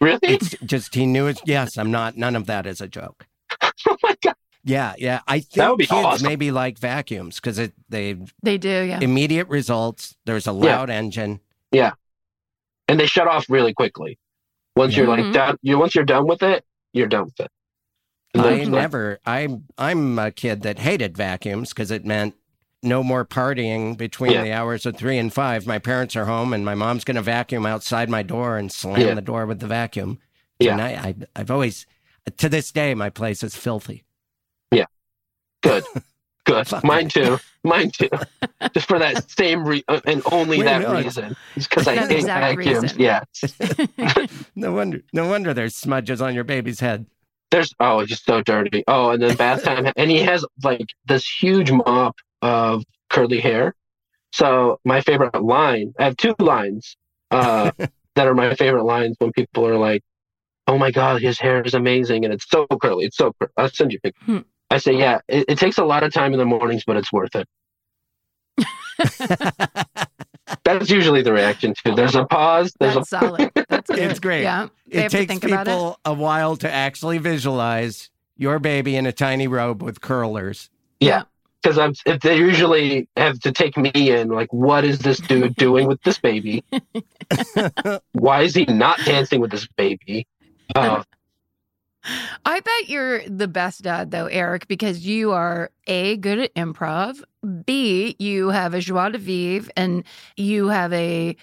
really? 0.00 0.18
It's 0.22 0.50
just 0.64 0.94
he 0.94 1.06
knew 1.06 1.26
it. 1.26 1.40
Yes, 1.44 1.76
I'm 1.76 1.90
not. 1.90 2.16
None 2.16 2.36
of 2.36 2.46
that 2.46 2.66
is 2.66 2.80
a 2.80 2.88
joke. 2.88 3.26
oh 3.62 3.96
my 4.02 4.16
god! 4.22 4.34
Yeah, 4.64 4.94
yeah. 4.98 5.20
I 5.26 5.40
think 5.40 5.80
kids 5.80 5.90
awesome. 5.92 6.26
maybe 6.26 6.50
like 6.50 6.78
vacuums 6.78 7.36
because 7.36 7.58
it 7.58 7.72
they 7.88 8.16
they 8.42 8.58
do. 8.58 8.68
Yeah. 8.68 9.00
immediate 9.00 9.48
results. 9.48 10.16
There's 10.26 10.46
a 10.46 10.52
loud 10.52 10.90
engine. 10.90 11.40
Yeah. 11.72 11.92
And 12.88 12.98
they 12.98 13.06
shut 13.06 13.28
off 13.28 13.48
really 13.48 13.72
quickly. 13.72 14.18
Once 14.76 14.96
you're 14.96 15.06
like 15.06 15.20
Mhm. 15.24 15.32
done, 15.32 15.56
you 15.62 15.78
once 15.78 15.94
you're 15.94 16.04
done 16.04 16.26
with 16.26 16.42
it, 16.42 16.64
you're 16.92 17.06
done 17.06 17.24
with 17.26 17.40
it. 17.40 17.50
I 18.34 18.48
it's 18.52 18.68
like- 18.70 18.80
never. 18.80 19.18
I'm 19.26 19.64
I'm 19.78 20.18
a 20.18 20.30
kid 20.30 20.62
that 20.62 20.78
hated 20.80 21.16
vacuums 21.16 21.70
because 21.70 21.90
it 21.90 22.04
meant 22.04 22.34
no 22.82 23.02
more 23.02 23.24
partying 23.24 23.96
between 23.96 24.32
Yeah. 24.32 24.42
the 24.42 24.52
hours 24.52 24.86
of 24.86 24.96
three 24.96 25.18
and 25.18 25.32
five. 25.32 25.66
My 25.66 25.78
parents 25.78 26.16
are 26.16 26.24
home, 26.24 26.52
and 26.52 26.64
my 26.64 26.74
mom's 26.74 27.04
going 27.04 27.16
to 27.16 27.22
vacuum 27.22 27.66
outside 27.66 28.08
my 28.08 28.22
door 28.22 28.56
and 28.56 28.72
slam 28.72 29.00
Yeah. 29.00 29.14
the 29.14 29.20
door 29.20 29.46
with 29.46 29.60
the 29.60 29.66
vacuum. 29.66 30.18
Yeah. 30.58 30.72
And 30.72 30.80
I, 30.82 30.88
I 30.90 31.14
I've 31.36 31.50
always 31.50 31.86
to 32.36 32.48
this 32.48 32.70
day 32.72 32.94
my 32.94 33.10
place 33.10 33.42
is 33.42 33.56
filthy. 33.56 34.04
Yeah. 34.70 34.86
Good. 35.62 35.84
Good. 36.46 36.66
Mine 36.82 37.08
too. 37.08 37.38
Mine 37.64 37.90
too. 37.90 38.08
Just 38.74 38.88
for 38.88 38.98
that 38.98 39.30
same 39.30 39.64
re- 39.64 39.84
uh, 39.88 40.00
and 40.06 40.22
only 40.32 40.58
Wait, 40.58 40.64
that 40.64 40.80
no, 40.82 40.94
reason. 40.96 41.36
It's 41.54 41.68
because 41.68 41.86
I 41.86 41.96
hate 41.96 42.10
exact 42.20 42.56
vacuums. 42.58 42.82
reason. 42.96 42.98
Yes. 43.00 44.36
No 44.56 44.72
wonder. 44.72 45.00
No 45.12 45.28
wonder 45.28 45.52
there's 45.54 45.76
smudges 45.76 46.20
on 46.20 46.34
your 46.34 46.44
baby's 46.44 46.80
head. 46.80 47.06
There's 47.50 47.72
oh, 47.78 48.00
it's 48.00 48.10
just 48.10 48.24
so 48.24 48.42
dirty. 48.42 48.84
Oh, 48.88 49.10
and 49.10 49.22
then 49.22 49.36
bath 49.36 49.62
time, 49.64 49.92
and 49.96 50.10
he 50.10 50.18
has 50.18 50.44
like 50.64 50.86
this 51.06 51.28
huge 51.28 51.70
mop 51.70 52.16
of 52.42 52.84
curly 53.08 53.40
hair. 53.40 53.74
So 54.32 54.80
my 54.84 55.00
favorite 55.00 55.42
line, 55.42 55.94
I 55.98 56.04
have 56.04 56.16
two 56.16 56.34
lines 56.38 56.96
uh, 57.30 57.70
that 58.14 58.26
are 58.26 58.34
my 58.34 58.54
favorite 58.54 58.84
lines 58.84 59.16
when 59.18 59.32
people 59.32 59.66
are 59.66 59.76
like, 59.78 60.02
"Oh 60.66 60.78
my 60.78 60.90
god, 60.90 61.20
his 61.22 61.38
hair 61.38 61.62
is 61.62 61.74
amazing," 61.74 62.24
and 62.24 62.32
it's 62.32 62.48
so 62.48 62.66
curly. 62.66 63.06
It's 63.06 63.16
so. 63.16 63.32
Cur-. 63.40 63.50
I'll 63.56 63.68
send 63.68 63.92
you 63.92 63.98
a 63.98 64.08
picture. 64.08 64.24
Hmm. 64.24 64.38
I 64.70 64.78
say, 64.78 64.96
yeah, 64.96 65.20
it, 65.26 65.46
it 65.48 65.58
takes 65.58 65.78
a 65.78 65.84
lot 65.84 66.04
of 66.04 66.12
time 66.12 66.32
in 66.32 66.38
the 66.38 66.44
mornings, 66.44 66.84
but 66.86 66.96
it's 66.96 67.12
worth 67.12 67.34
it. 67.34 67.48
That's 70.64 70.90
usually 70.90 71.22
the 71.22 71.32
reaction 71.32 71.74
too. 71.74 71.94
There's 71.94 72.14
a 72.14 72.24
pause. 72.24 72.72
There's 72.78 72.94
That's 72.94 73.12
a 73.12 73.18
solid. 73.18 73.50
That's 73.68 73.90
good. 73.90 73.98
It's 73.98 74.20
great. 74.20 74.42
Yeah. 74.42 74.68
They 74.86 75.06
it 75.06 75.10
takes 75.10 75.26
think 75.26 75.44
about 75.44 75.66
it. 75.66 75.70
people 75.70 75.98
a 76.04 76.14
while 76.14 76.56
to 76.56 76.70
actually 76.70 77.18
visualize 77.18 78.10
your 78.36 78.58
baby 78.58 78.96
in 78.96 79.06
a 79.06 79.12
tiny 79.12 79.48
robe 79.48 79.82
with 79.82 80.00
curlers. 80.00 80.70
Yeah. 81.00 81.22
Because 81.62 81.78
I'm 81.78 81.94
if 82.06 82.20
they 82.20 82.36
usually 82.36 83.08
have 83.16 83.38
to 83.40 83.52
take 83.52 83.76
me 83.76 83.90
in 83.94 84.28
like 84.28 84.52
what 84.52 84.84
is 84.84 85.00
this 85.00 85.18
dude 85.18 85.54
doing 85.56 85.86
with 85.86 86.02
this 86.02 86.18
baby? 86.18 86.64
Why 88.12 88.42
is 88.42 88.54
he 88.54 88.64
not 88.64 88.98
dancing 89.04 89.40
with 89.40 89.50
this 89.50 89.66
baby? 89.76 90.26
Uh, 90.74 91.02
I 92.44 92.60
bet 92.60 92.88
you're 92.88 93.28
the 93.28 93.48
best 93.48 93.82
dad 93.82 94.10
though, 94.10 94.26
Eric, 94.26 94.68
because 94.68 95.06
you 95.06 95.32
are 95.32 95.70
A, 95.86 96.16
good 96.16 96.38
at 96.38 96.54
improv, 96.54 97.22
B, 97.64 98.16
you 98.18 98.48
have 98.48 98.72
a 98.74 98.80
joie 98.80 99.10
de 99.10 99.18
vivre, 99.18 99.70
and 99.76 100.04
you 100.36 100.68
have 100.68 100.92
a 100.92 101.36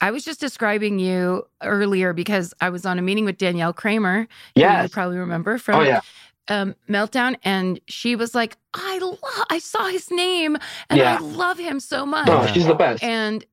I 0.00 0.10
was 0.10 0.24
just 0.24 0.40
describing 0.40 0.98
you 0.98 1.46
earlier 1.62 2.12
because 2.12 2.52
I 2.60 2.70
was 2.70 2.84
on 2.84 2.98
a 2.98 3.02
meeting 3.02 3.24
with 3.24 3.38
Danielle 3.38 3.72
Kramer, 3.72 4.26
Yeah, 4.54 4.82
you 4.82 4.88
probably 4.88 5.18
remember 5.18 5.58
from 5.58 5.76
oh 5.76 5.82
yeah 5.82 6.00
um, 6.48 6.74
Meltdown, 6.88 7.36
and 7.44 7.80
she 7.88 8.16
was 8.16 8.34
like, 8.34 8.56
"I 8.74 8.98
love, 8.98 9.46
I 9.50 9.58
saw 9.58 9.86
his 9.88 10.10
name, 10.10 10.56
and 10.90 10.98
Yeah. 10.98 11.16
I 11.16 11.20
love 11.20 11.58
him 11.58 11.80
so 11.80 12.04
much." 12.06 12.28
oh 12.28 12.46
she's 12.46 12.66
the 12.66 12.74
best 12.74 13.02
And 13.02 13.44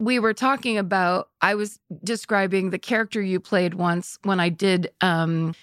we 0.00 0.18
were 0.18 0.34
talking 0.34 0.78
about, 0.78 1.28
I 1.40 1.54
was 1.54 1.78
describing 2.02 2.70
the 2.70 2.78
character 2.78 3.22
you 3.22 3.38
played 3.38 3.74
once 3.74 4.18
when 4.24 4.40
I 4.40 4.48
did 4.48 4.90
um, 5.00 5.54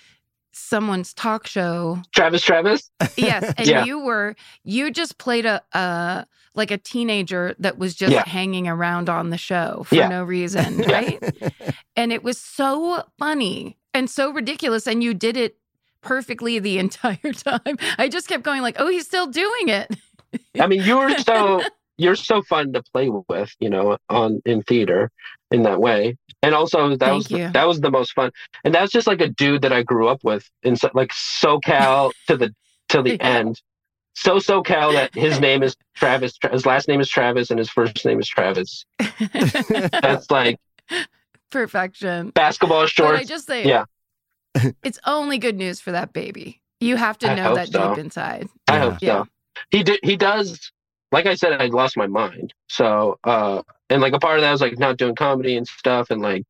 someone's 0.54 1.14
talk 1.14 1.46
show. 1.48 2.00
travis 2.16 2.42
travis 2.42 2.90
Yes. 3.18 3.54
And 3.58 3.68
Yeah. 3.68 3.84
you 3.84 4.00
were, 4.00 4.36
you 4.64 4.92
just 4.92 5.18
played 5.18 5.46
a, 5.46 5.62
a, 5.74 6.26
like 6.56 6.72
a 6.72 6.78
teenager 6.78 7.56
that 7.60 7.78
was 7.78 7.96
just 7.96 8.14
Yeah. 8.14 8.24
hanging 8.28 8.68
around 8.68 9.10
on 9.10 9.30
the 9.30 9.38
show 9.38 9.84
for 9.88 9.96
no 10.08 10.24
reason. 10.24 10.78
Right. 10.88 11.20
and 11.98 12.14
it 12.14 12.24
was 12.24 12.38
so 12.38 13.04
funny 13.18 13.78
and 13.94 14.10
so 14.10 14.32
ridiculous. 14.32 14.88
And 14.88 15.04
you 15.04 15.14
did 15.14 15.36
it 15.36 15.58
perfectly 16.02 16.60
the 16.60 16.78
entire 16.86 17.34
time. 17.34 17.78
I 17.98 18.08
just 18.10 18.28
kept 18.28 18.44
going 18.44 18.62
like, 18.62 18.76
oh, 18.80 18.88
he's 18.88 19.06
still 19.06 19.28
doing 19.28 19.70
it. 19.70 19.96
i 20.60 20.68
mean 20.68 20.84
you're 20.84 21.18
so 21.20 21.64
you're 21.98 22.16
so 22.16 22.42
fun 22.44 22.72
to 22.72 22.84
play 22.94 23.10
with 23.30 23.52
you 23.60 23.68
know 23.70 23.98
on 24.10 24.40
in 24.46 24.62
theater 24.62 25.10
in 25.50 25.64
that 25.64 25.82
way 25.82 26.16
and 26.44 26.54
also 26.54 26.90
that 26.90 27.00
Thank 27.00 27.14
was 27.16 27.32
you. 27.32 27.50
that 27.50 27.68
was 27.68 27.82
the 27.82 27.90
most 27.90 28.14
fun 28.14 28.30
and 28.64 28.72
that's 28.76 28.92
just 28.92 29.08
like 29.08 29.22
a 29.22 29.28
dude 29.28 29.64
that 29.64 29.74
i 29.74 29.82
grew 29.82 30.08
up 30.08 30.24
with 30.24 30.48
in 30.62 30.76
so, 30.76 30.92
like 30.94 31.10
socal 31.10 32.12
to 32.28 32.38
the 32.38 32.54
to 32.90 33.02
the 33.02 33.12
Yeah. 33.12 33.18
end 33.40 33.60
so 34.14 34.36
SoCal 34.38 34.94
that 34.94 35.16
his 35.16 35.40
name 35.40 35.64
is 35.64 35.76
Travis. 35.96 36.34
His 36.52 36.66
last 36.66 36.90
name 36.90 37.00
is 37.00 37.08
Travis, 37.08 37.52
and 37.52 37.58
his 37.58 37.70
first 37.70 38.04
name 38.06 38.20
is 38.20 38.28
Travis. 38.28 38.84
That's 39.32 40.30
like 40.30 40.60
Perfection. 41.52 42.32
basketball 42.32 42.86
But 42.98 43.16
I 43.16 43.24
just 43.24 43.48
say, 43.48 43.66
Yeah. 43.66 43.86
it's 44.84 45.00
only 45.06 45.38
good 45.38 45.56
news 45.56 45.80
for 45.80 45.92
that 45.92 46.14
baby. 46.14 46.62
You 46.80 46.96
have 46.96 47.18
to 47.20 47.36
know 47.36 47.56
that 47.56 47.70
so. 47.70 47.90
deep 47.90 47.98
inside. 48.00 48.48
I 48.68 48.76
Yeah. 48.76 48.80
hope 48.80 48.98
Yeah. 49.02 49.24
so. 49.24 49.28
He 49.72 49.84
did. 49.84 50.00
He 50.04 50.16
does. 50.16 50.72
Like 51.12 51.26
I 51.26 51.36
said, 51.36 51.54
I 51.60 51.66
lost 51.68 51.98
my 51.98 52.08
mind. 52.08 52.54
So, 52.70 53.18
uh, 53.24 53.64
and 53.90 54.02
like 54.02 54.14
a 54.14 54.20
part 54.20 54.38
of 54.38 54.42
that 54.42 54.52
was 54.52 54.62
like 54.62 54.78
not 54.78 54.98
doing 54.98 55.16
comedy 55.16 55.58
and 55.58 55.68
stuff, 55.68 56.12
and 56.12 56.22
like 56.22 56.44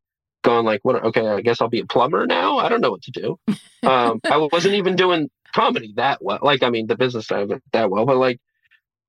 going 0.43 0.66
like, 0.66 0.82
what? 0.84 1.04
Okay, 1.06 1.28
I 1.28 1.41
guess 1.41 1.62
I'll 1.62 1.70
be 1.70 1.80
a 1.80 1.86
plumber 1.86 2.28
now. 2.28 2.58
I 2.60 2.70
don't 2.70 2.82
know 2.82 2.91
what 2.91 3.02
to 3.04 3.12
do. 3.12 3.39
Um, 3.84 4.20
I 4.30 4.38
wasn't 4.52 4.76
even 4.76 4.95
doing 4.95 5.30
comedy 5.56 5.93
that 5.95 6.24
well. 6.24 6.39
Like, 6.41 6.62
I 6.62 6.70
mean, 6.70 6.88
the 6.88 6.97
business 6.97 7.28
side 7.28 7.43
of 7.43 7.52
it 7.52 7.64
that 7.72 7.89
well, 7.89 8.06
but 8.06 8.18
like, 8.18 8.39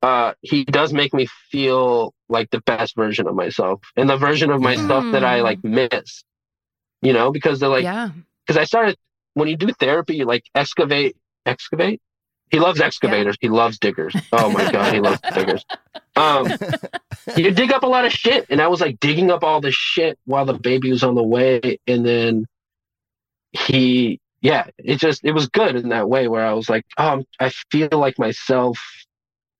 uh, 0.02 0.32
he 0.40 0.64
does 0.64 0.92
make 0.92 1.12
me 1.12 1.26
feel 1.50 2.14
like 2.28 2.50
the 2.50 2.60
best 2.62 2.96
version 2.96 3.26
of 3.26 3.34
myself 3.34 3.80
and 3.96 4.08
the 4.08 4.16
version 4.16 4.50
of 4.50 4.60
myself 4.62 5.04
that 5.12 5.24
I 5.24 5.40
Mm. 5.40 5.42
like 5.42 5.64
miss. 5.64 6.24
You 7.02 7.12
know, 7.12 7.30
because 7.32 7.60
they're 7.60 7.68
like, 7.68 7.84
yeah. 7.84 8.10
Because 8.50 8.60
I 8.60 8.64
started 8.64 8.96
when 9.34 9.46
you 9.46 9.56
do 9.56 9.72
therapy, 9.78 10.16
you 10.16 10.24
like 10.24 10.42
excavate, 10.56 11.16
excavate. 11.46 12.02
He 12.50 12.58
loves 12.58 12.80
excavators. 12.80 13.36
He 13.40 13.48
loves 13.48 13.78
diggers. 13.78 14.12
Oh 14.32 14.50
my 14.50 14.72
god, 14.72 14.92
he 14.92 14.98
loves 14.98 15.20
diggers. 15.32 15.64
Um, 16.16 16.48
you 17.36 17.52
dig 17.52 17.70
up 17.70 17.84
a 17.84 17.86
lot 17.86 18.04
of 18.04 18.12
shit, 18.12 18.46
and 18.50 18.60
I 18.60 18.66
was 18.66 18.80
like 18.80 18.98
digging 18.98 19.30
up 19.30 19.44
all 19.44 19.60
the 19.60 19.70
shit 19.70 20.18
while 20.24 20.46
the 20.46 20.54
baby 20.54 20.90
was 20.90 21.04
on 21.04 21.14
the 21.14 21.22
way, 21.22 21.78
and 21.86 22.04
then 22.04 22.46
he, 23.52 24.18
yeah, 24.42 24.66
it 24.78 24.96
just 24.96 25.20
it 25.22 25.30
was 25.30 25.46
good 25.46 25.76
in 25.76 25.90
that 25.90 26.08
way 26.08 26.26
where 26.26 26.44
I 26.44 26.54
was 26.54 26.68
like, 26.68 26.84
um, 26.98 27.22
I 27.38 27.52
feel 27.70 27.90
like 27.92 28.18
myself 28.18 28.80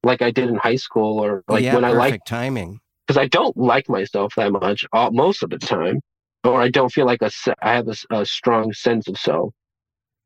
like 0.03 0.21
I 0.21 0.33
did 0.33 0.49
in 0.49 0.57
high 0.57 0.77
school 0.77 1.21
or 1.21 1.45
like 1.47 1.63
yeah, 1.63 1.77
when 1.77 1.85
I 1.85 1.93
like 1.93 2.25
timing. 2.25 2.81
because 3.07 3.19
I 3.19 3.29
don't 3.29 3.57
like 3.57 3.89
myself 3.89 4.35
that 4.37 4.51
much 4.51 4.85
all, 4.93 5.13
most 5.13 5.45
of 5.45 5.51
the 5.51 5.59
time, 5.59 6.01
or 6.45 6.61
I 6.61 6.69
don't 6.69 6.91
feel 6.93 7.07
like 7.07 7.23
a 7.23 7.31
se- 7.31 7.55
I 7.63 7.75
have 7.75 7.89
a, 7.89 7.93
s- 7.93 8.07
a 8.11 8.25
strong 8.27 8.73
sense 8.73 9.09
of 9.09 9.19
self. 9.19 9.53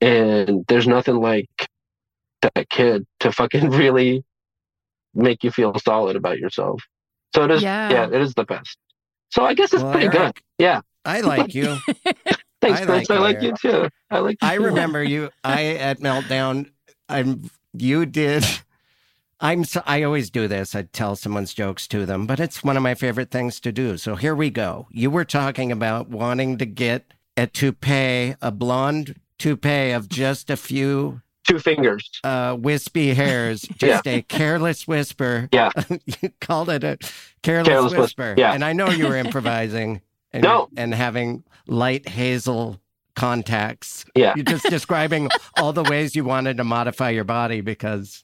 And 0.01 0.65
there's 0.69 0.87
nothing 0.87 1.17
like 1.17 1.49
that 2.43 2.69
kid 2.69 3.07
to 3.21 3.33
fucking 3.33 3.71
really 3.83 4.25
make 5.15 5.45
you 5.45 5.51
feel 5.51 5.75
solid 5.79 6.17
about 6.17 6.39
yourself. 6.39 6.83
So 7.35 7.45
it 7.45 7.51
is, 7.51 7.62
Yeah. 7.62 7.91
yeah, 7.91 8.07
it 8.07 8.21
is 8.21 8.35
the 8.35 8.45
best. 8.45 8.77
So 9.31 9.45
I 9.45 9.55
guess 9.55 9.73
it's 9.73 9.83
Well, 9.83 9.93
pretty 9.93 10.09
good. 10.09 10.33
Yeah. 10.59 10.81
I 11.05 11.21
like 11.21 11.55
you. 11.55 11.77
Thanks, 12.61 12.81
I 12.81 12.85
Chris. 12.87 13.09
like 13.09 13.11
I 13.11 13.19
like 13.21 13.43
you 13.43 13.49
Eric. 13.49 13.61
too. 13.61 13.89
I 14.11 14.19
like. 14.21 14.37
You 14.41 14.49
I 14.49 14.57
too. 14.57 14.65
remember 14.65 15.03
you. 15.05 15.29
I 15.43 15.75
at 15.75 16.01
meltdown. 16.01 16.71
I'm. 17.11 17.51
You 17.75 18.07
did. 18.07 18.45
I'm. 19.41 19.64
So, 19.64 19.82
I 19.87 20.03
always 20.03 20.30
do 20.30 20.49
this. 20.49 20.74
I 20.74 20.82
tell 20.82 21.16
someone's 21.16 21.55
jokes 21.55 21.87
to 21.89 22.07
them, 22.07 22.26
but 22.26 22.41
it's 22.41 22.62
one 22.64 22.76
of 22.76 22.82
my 22.82 22.95
favorite 22.95 23.30
things 23.30 23.61
to 23.61 23.72
do. 23.72 23.97
So 23.97 24.14
here 24.16 24.35
we 24.35 24.51
go. 24.51 24.87
You 24.91 25.11
were 25.11 25.24
talking 25.24 25.70
about 25.72 26.09
wanting 26.09 26.59
to 26.59 26.66
get 26.66 27.12
a 27.37 27.47
toupee, 27.47 28.35
a 28.41 28.51
blonde 28.53 29.20
toupee 29.39 29.91
of 29.91 30.09
just 30.09 30.51
a 30.51 30.57
few 30.57 31.20
two 31.47 31.59
fingers. 31.59 32.09
uh, 32.22 32.57
wispy 32.59 33.12
hairs, 33.14 33.62
just 33.76 34.07
a 34.07 34.22
careless 34.22 34.87
whisper. 34.89 35.49
Yeah. 35.53 35.70
you 36.22 36.30
called 36.41 36.70
it 36.70 36.85
a 36.85 36.97
careless, 37.43 37.68
Careless 37.68 37.93
whis- 37.93 38.01
whisper. 38.01 38.35
yeah. 38.39 38.53
And 38.55 38.64
I 38.64 38.72
know 38.72 38.89
you 38.89 39.09
were 39.09 39.16
improvising 39.16 40.01
and, 40.32 40.43
No. 40.45 40.68
and 40.76 40.95
having 40.95 41.45
light 41.66 42.09
hazel 42.09 42.80
contacts. 43.16 44.05
Yeah. 44.14 44.32
You're 44.37 44.45
just 44.45 44.64
describing 44.70 45.28
all 45.59 45.72
the 45.72 45.82
ways 45.82 46.14
you 46.16 46.24
wanted 46.24 46.57
to 46.59 46.64
modify 46.64 47.11
your 47.11 47.24
body 47.24 47.61
because, 47.61 48.22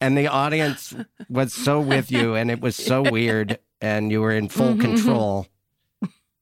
and 0.00 0.16
the 0.16 0.26
audience 0.28 0.94
was 1.28 1.52
so 1.54 1.80
with 1.80 2.10
you 2.10 2.34
and 2.34 2.50
it 2.50 2.60
was 2.60 2.76
so 2.76 3.02
weird 3.02 3.58
and 3.80 4.10
you 4.10 4.20
were 4.20 4.32
in 4.32 4.48
full 4.48 4.74
Mhm. 4.74 4.80
control. 4.80 5.46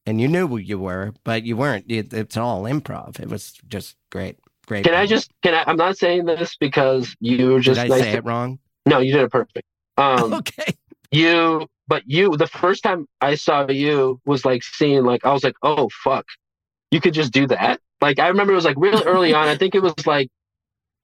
And 0.07 0.20
you 0.20 0.28
knew 0.28 0.46
who 0.46 0.59
you 0.59 0.78
were, 0.78 1.14
but 1.24 1.44
you 1.44 1.57
weren't. 1.57 1.86
It, 1.90 2.12
it's 2.12 2.36
all 2.36 2.64
improv. 2.64 3.18
It 3.20 3.28
was 3.30 3.55
just 3.68 3.96
great. 4.12 4.36
Great. 4.66 4.84
Can 4.84 4.92
I 4.94 5.07
just? 5.07 5.30
Can 5.42 5.55
I? 5.55 5.64
I'm 5.66 5.76
not 5.78 5.96
saying 5.96 6.26
this 6.26 6.57
because 6.57 7.16
you 7.20 7.48
were 7.52 7.57
Did 7.61 7.64
just 7.64 7.80
I 7.80 7.86
nice. 7.86 8.00
say 8.02 8.11
to- 8.12 8.18
it 8.18 8.24
wrong? 8.24 8.59
no, 8.86 8.98
you 8.98 9.12
did 9.12 9.22
it 9.22 9.30
perfect. 9.30 9.66
Um, 9.96 10.34
okay. 10.40 10.74
you 11.11 11.66
but 11.88 12.02
you 12.07 12.36
the 12.36 12.46
first 12.46 12.82
time 12.82 13.07
i 13.20 13.34
saw 13.34 13.68
you 13.68 14.20
was 14.24 14.44
like 14.44 14.62
seeing 14.64 15.05
like 15.05 15.24
i 15.24 15.32
was 15.32 15.44
like 15.44 15.55
oh 15.62 15.88
fuck 16.02 16.24
you 16.90 16.98
could 17.00 17.12
just 17.14 17.30
do 17.30 17.46
that 17.46 17.78
like 18.00 18.18
i 18.18 18.26
remember 18.28 18.52
it 18.52 18.57
was 18.57 18.64
like 18.64 18.76
really 18.78 19.02
early 19.05 19.32
on 19.34 19.46
i 19.46 19.55
think 19.57 19.74
it 19.74 19.82
was 19.82 19.94
like 20.07 20.26
a 20.26 20.30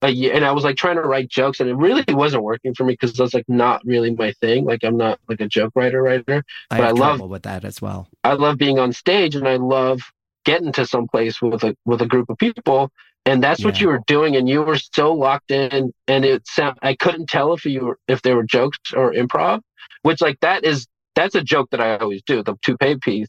year 0.08 0.32
and 0.34 0.44
i 0.44 0.52
was 0.52 0.64
like 0.64 0.76
trying 0.76 0.96
to 0.96 1.02
write 1.02 1.28
jokes 1.28 1.60
and 1.60 1.68
it 1.68 1.74
really 1.74 2.04
wasn't 2.08 2.42
working 2.42 2.74
for 2.74 2.84
me 2.84 2.94
because 2.94 3.12
that's 3.12 3.34
like 3.34 3.48
not 3.48 3.84
really 3.84 4.10
my 4.14 4.32
thing 4.40 4.64
like 4.64 4.82
i'm 4.82 4.96
not 4.96 5.18
like 5.28 5.40
a 5.40 5.46
joke 5.46 5.72
writer 5.74 6.02
writer 6.02 6.42
I 6.70 6.78
But 6.78 6.84
have 6.86 6.96
I 6.96 7.00
love- 7.00 7.20
with 7.30 7.42
that 7.42 7.64
as 7.64 7.82
well. 7.82 8.08
i 8.24 8.32
love 8.32 8.56
being 8.56 8.78
on 8.78 8.92
stage 8.92 9.34
and 9.36 9.46
i 9.46 9.56
love 9.56 10.00
getting 10.46 10.72
to 10.72 10.86
some 10.86 11.06
place 11.06 11.42
with 11.42 11.62
a 11.64 11.76
with 11.84 12.00
a 12.00 12.06
group 12.06 12.30
of 12.30 12.38
people 12.38 12.90
and 13.26 13.42
that's 13.44 13.62
what 13.62 13.78
you 13.82 13.88
were 13.88 14.00
doing 14.06 14.36
and 14.36 14.48
you 14.48 14.62
were 14.62 14.78
so 14.78 15.12
locked 15.12 15.50
in 15.50 15.92
and 16.08 16.24
it 16.24 16.46
sound 16.48 16.78
i 16.82 16.94
couldn't 16.94 17.28
tell 17.28 17.52
if 17.52 17.64
you 17.66 17.84
were 17.84 17.98
if 18.08 18.22
they 18.22 18.32
were 18.34 18.42
jokes 18.44 18.78
or 18.96 19.12
improv 19.12 19.60
which 20.02 20.22
like 20.22 20.40
that 20.40 20.64
is 20.64 20.86
that's 21.14 21.34
a 21.34 21.42
joke 21.42 21.68
that 21.70 21.80
i 21.80 21.96
always 21.98 22.22
do 22.22 22.42
the 22.42 22.54
toupee 22.62 22.96
piece 22.96 23.28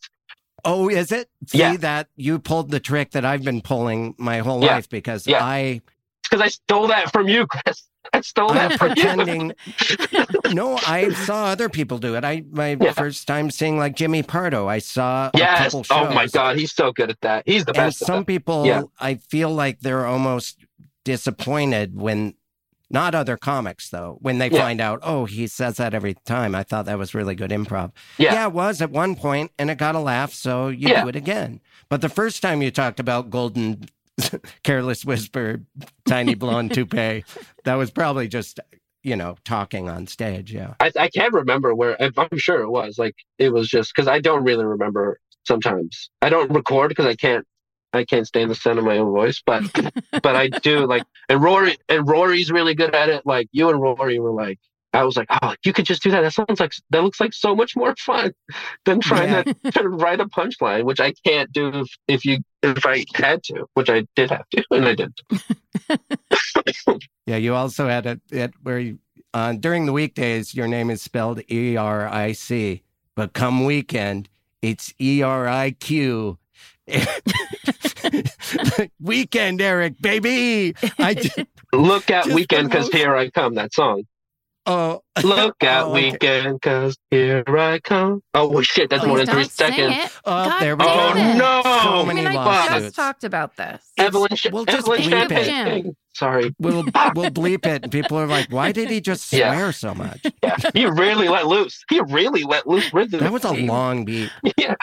Oh, 0.64 0.90
is 0.90 1.12
it? 1.12 1.28
See 1.48 1.58
Yeah. 1.58 1.76
that 1.78 2.10
you 2.16 2.38
pulled 2.38 2.70
the 2.70 2.80
trick 2.80 3.10
that 3.14 3.26
I've 3.26 3.44
been 3.44 3.62
pulling 3.62 4.14
my 4.20 4.38
whole 4.40 4.64
Yeah. 4.64 4.76
life 4.76 4.88
because 4.90 5.26
Yeah. 5.26 5.44
I 5.44 5.82
because 6.24 6.42
i 6.42 6.48
stole 6.48 6.88
that 6.88 7.12
from 7.12 7.28
you 7.28 7.46
chris 7.48 7.88
i 8.14 8.22
stole 8.22 8.50
that 8.50 8.72
I'm 8.74 8.78
from 8.78 8.90
you 8.90 8.96
pretending. 8.96 9.54
no, 10.54 10.78
I 10.88 11.12
saw 11.26 11.46
other 11.46 11.70
people 11.70 11.98
do 12.00 12.16
it. 12.16 12.26
I 12.26 12.44
my 12.52 12.76
Yeah. 12.80 12.92
first 12.94 13.28
time 13.28 13.52
seeing 13.52 13.78
like 13.78 13.96
Jimmy 13.96 14.22
Pardo. 14.24 14.68
I 14.68 14.80
saw 14.80 15.30
a 15.34 15.38
yes 15.38 15.60
couple 15.66 15.84
shows. 15.84 16.08
oh 16.10 16.14
my 16.14 16.28
god 16.28 16.58
he's 16.58 16.74
so 16.74 16.92
good 16.92 17.10
at 17.12 17.22
that 17.22 17.44
he's 17.46 17.64
the 17.64 17.72
And 17.72 17.78
best 17.78 18.02
at 18.02 18.08
some 18.08 18.26
people, 18.26 18.66
Yeah. 18.66 18.84
I 19.00 19.16
feel 19.16 19.50
like 19.52 19.80
they're 19.82 20.06
almost 20.06 20.58
disappointed 21.06 21.96
when. 22.00 22.36
Not 22.94 23.16
other 23.16 23.38
comics 23.38 23.88
though. 23.88 24.18
When 24.20 24.38
they 24.38 24.50
Yeah. 24.50 24.64
find 24.64 24.82
out, 24.82 25.00
oh, 25.02 25.24
he 25.24 25.48
says 25.48 25.78
that 25.78 25.94
every 25.94 26.16
time. 26.26 26.54
I 26.54 26.64
thought 26.64 26.88
that 26.88 26.98
was 26.98 27.16
really 27.16 27.36
good 27.36 27.50
improv. 27.52 27.94
Yeah. 28.18 28.48
it 28.48 28.52
was 28.52 28.82
at 28.82 28.92
one 28.92 29.16
point, 29.16 29.52
and 29.58 29.72
it 29.72 29.78
got 29.78 29.96
a 29.96 30.00
laugh, 30.00 30.34
so 30.34 30.68
you 30.68 30.90
Yeah. 30.90 31.04
do 31.04 31.08
it 31.08 31.16
again. 31.16 31.62
But 31.88 32.02
the 32.02 32.10
first 32.10 32.42
time 32.42 32.62
you 32.62 32.70
talked 32.70 33.00
about 33.00 33.30
golden, 33.30 33.86
careless 34.64 35.06
whisper, 35.06 35.62
tiny 36.06 36.36
blonde 36.36 36.74
toupee, 36.74 37.24
that 37.64 37.76
was 37.76 37.92
probably 37.92 38.28
just 38.28 38.60
you 39.04 39.16
know 39.16 39.36
talking 39.44 39.90
on 39.90 40.08
stage. 40.08 40.54
Yeah, 40.54 40.76
I, 40.80 40.92
I 40.98 41.10
can't 41.10 41.34
remember 41.34 41.74
where 41.74 41.98
I'm 42.02 42.38
sure 42.38 42.62
it 42.62 42.70
was 42.70 42.98
like 42.98 43.16
it 43.38 43.52
was 43.52 43.68
just 43.68 43.94
because 43.96 44.08
I 44.08 44.20
don't 44.20 44.44
really 44.44 44.66
remember 44.66 45.20
sometimes 45.44 46.10
I 46.22 46.30
don't 46.30 46.52
record 46.52 46.90
because 46.90 47.06
I 47.06 47.16
can't 47.16 47.46
I 47.94 48.06
can't 48.06 48.28
stand 48.28 48.52
the 48.52 48.56
sound 48.56 48.80
of 48.80 48.86
my 48.86 48.98
own 48.98 49.12
voice 49.12 49.42
but 49.46 49.64
but 50.12 50.36
I 50.36 50.48
do 50.48 50.86
like 50.86 51.04
and 51.30 51.42
Rory 51.42 51.78
and 51.90 52.08
Rory's 52.08 52.52
really 52.52 52.76
good 52.76 52.96
at 52.96 53.10
it 53.10 53.26
like 53.26 53.48
you 53.52 53.70
and 53.70 53.82
Rory 53.82 54.20
were 54.20 54.32
like 54.32 54.60
I 54.94 55.04
was 55.04 55.18
like 55.18 55.28
oh 55.30 55.56
you 55.66 55.74
could 55.74 55.86
just 55.86 56.04
do 56.04 56.12
that 56.12 56.22
that 56.22 56.34
sounds 56.34 56.60
like 56.60 56.74
that 56.90 57.04
looks 57.04 57.20
like 57.20 57.34
so 57.34 57.56
much 57.56 57.76
more 57.76 57.96
fun 57.98 58.34
than 58.86 59.00
trying 59.00 59.44
to, 59.44 59.72
to 59.72 59.88
write 59.88 60.20
a 60.20 60.26
punchline 60.26 60.84
which 60.84 61.00
I 61.00 61.14
can't 61.26 61.52
do 61.52 61.70
if, 61.70 61.88
if 62.08 62.26
you 62.26 62.40
if 62.62 62.86
I 62.86 63.06
had 63.16 63.44
to 63.46 63.66
which 63.74 63.90
I 63.90 64.06
did 64.16 64.32
have 64.32 64.48
to 64.50 64.64
and 64.72 64.86
I 64.86 64.96
did 64.96 65.14
yeah. 67.26 67.38
You 67.38 67.56
also 67.56 67.88
had 67.88 68.06
it 68.06 68.22
it 68.30 68.54
where 68.62 68.80
you, 68.80 69.00
uh, 69.34 69.54
during 69.54 69.86
the 69.86 69.94
weekdays 69.94 70.54
your 70.54 70.68
name 70.68 70.90
is 70.90 71.02
spelled 71.02 71.42
E 71.50 71.78
R 71.78 72.08
I 72.08 72.34
C, 72.34 72.84
but 73.16 73.34
come 73.34 73.66
weekend 73.66 74.30
it's 74.62 74.94
E 75.00 75.22
R 75.22 75.48
I 75.48 75.72
Q. 75.72 76.38
weekend, 79.00 79.62
Eric, 79.62 80.02
baby. 80.02 80.76
I 81.00 81.14
just, 81.16 81.40
look 81.74 82.12
at 82.12 82.28
weekend 82.28 82.70
because 82.70 82.90
here 82.90 83.16
I 83.16 83.30
come 83.30 83.56
that 83.56 83.74
song 83.74 84.04
oh, 84.66 85.02
Look 85.24 85.64
out, 85.64 85.88
Oh, 85.88 85.92
okay. 85.96 86.12
weekend, 86.12 86.62
cause 86.62 86.98
here 87.12 87.44
I 87.48 87.80
come. 87.80 88.22
Oh 88.34 88.50
well, 88.50 88.62
shit, 88.64 88.90
that's 88.90 89.02
Please 89.04 89.08
more 89.10 89.18
than 89.20 89.28
three 89.28 89.44
seconds. 89.46 89.96
it. 89.98 90.12
Oh, 90.26 90.50
God 90.50 90.62
there 90.62 90.76
we 90.76 90.86
Oh 90.86 91.14
damn 91.14 91.36
it. 91.36 91.38
no! 91.40 91.62
So 91.64 91.70
I 91.70 92.06
many 92.06 92.22
mean, 92.22 92.38
I 92.38 92.68
just 92.80 92.96
talked 92.96 93.24
about 93.24 93.56
this. 93.58 93.84
Evelyn, 93.98 94.30
We'll 94.52 94.66
just 94.66 94.88
Evelyn 94.88 95.02
bleep 95.02 95.10
Champagne. 95.10 95.88
it. 95.88 95.96
Sorry. 96.14 96.56
We'll 96.60 96.84
we'll 97.16 97.32
bleep 97.32 97.66
it, 97.66 97.84
and 97.84 97.92
people 97.92 98.18
are 98.20 98.28
like, 98.28 98.48
"Why 98.52 98.72
did 98.72 98.90
he 98.90 99.02
just 99.02 99.32
Yeah. 99.34 99.52
swear 99.52 99.72
so 99.74 99.94
much?" 99.96 100.22
Yeah, 100.44 100.58
he 100.74 100.86
really 100.86 101.28
let 101.30 101.48
loose. 101.48 101.84
He 101.90 102.00
really 102.02 102.44
let 102.44 102.68
loose. 102.68 102.92
Rhythm. 102.94 103.20
That 103.20 103.32
was 103.32 103.44
a 103.46 103.52
long 103.54 104.06
beat. 104.06 104.34
Yeah. 104.58 104.76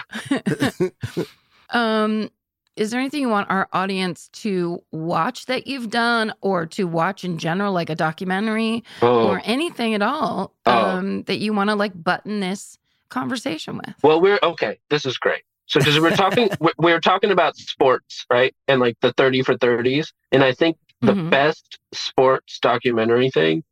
Um, 1.70 2.31
is 2.79 2.91
there 2.91 3.01
anything 3.01 3.20
you 3.20 3.29
want 3.29 3.51
our 3.51 3.68
audience 3.72 4.29
to 4.33 4.83
watch 4.93 5.47
that 5.47 5.66
you've 5.66 5.91
done 5.91 6.33
or 6.41 6.64
to 6.66 6.85
watch 6.85 7.24
in 7.24 7.37
general, 7.39 7.72
like 7.72 7.91
a 7.91 7.95
documentary 7.97 8.85
Oh. 9.03 9.26
or 9.29 9.43
anything 9.45 9.95
at 9.95 10.03
all, 10.03 10.55
Oh. 10.64 10.72
um, 10.72 11.22
that 11.25 11.38
you 11.38 11.53
want 11.53 11.71
to 11.71 11.75
like 11.76 11.92
button 12.03 12.41
this 12.41 12.79
conversation 13.09 13.76
with? 13.79 13.95
Well, 14.03 14.21
we're 14.21 14.38
okay. 14.42 14.79
This 14.91 15.05
is 15.07 15.18
great. 15.18 15.42
So, 15.67 15.80
because 15.80 15.99
we're 16.00 16.17
talking, 16.17 16.49
we're, 16.61 16.72
we're 16.79 17.00
talking 17.00 17.30
about 17.30 17.57
sports, 17.57 18.25
right? 18.30 18.55
And 18.68 18.80
like 18.80 18.96
the 19.03 19.13
thirty 19.14 19.42
for 19.42 19.57
thirties, 19.57 20.13
and 20.33 20.42
I 20.45 20.53
think 20.53 20.76
the 21.00 21.13
Mhm. 21.13 21.30
best 21.30 21.79
sports 21.92 22.59
documentary 22.61 23.30
thing, 23.30 23.64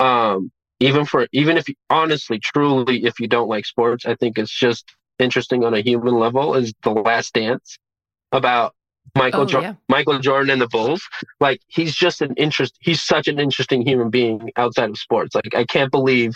um, 0.00 0.50
even 0.80 1.04
for 1.04 1.26
even 1.32 1.56
if 1.56 1.68
you, 1.68 1.74
honestly, 1.90 2.38
truly, 2.38 3.04
if 3.04 3.20
you 3.20 3.28
don't 3.28 3.48
like 3.48 3.64
sports, 3.66 4.06
I 4.06 4.14
think 4.14 4.38
it's 4.38 4.50
just 4.52 4.84
interesting 5.18 5.64
on 5.64 5.74
a 5.74 5.80
human 5.80 6.14
level. 6.18 6.54
Is 6.54 6.72
the 6.82 6.90
Last 6.90 7.34
Dance 7.34 7.78
about 8.34 8.74
Michael 9.16 9.42
Oh, 9.42 9.46
Jo- 9.46 9.60
yeah. 9.60 9.74
Michael 9.88 10.18
Jordan 10.18 10.50
and 10.50 10.60
the 10.60 10.68
Bulls? 10.68 11.02
Like 11.40 11.60
he's 11.68 11.94
just 11.94 12.20
an 12.20 12.34
interest. 12.36 12.76
He's 12.80 13.00
such 13.02 13.28
an 13.28 13.38
interesting 13.38 13.86
human 13.86 14.10
being 14.10 14.50
outside 14.56 14.90
of 14.90 14.98
sports. 14.98 15.34
Like 15.34 15.54
I 15.54 15.64
can't 15.64 15.90
believe 15.90 16.32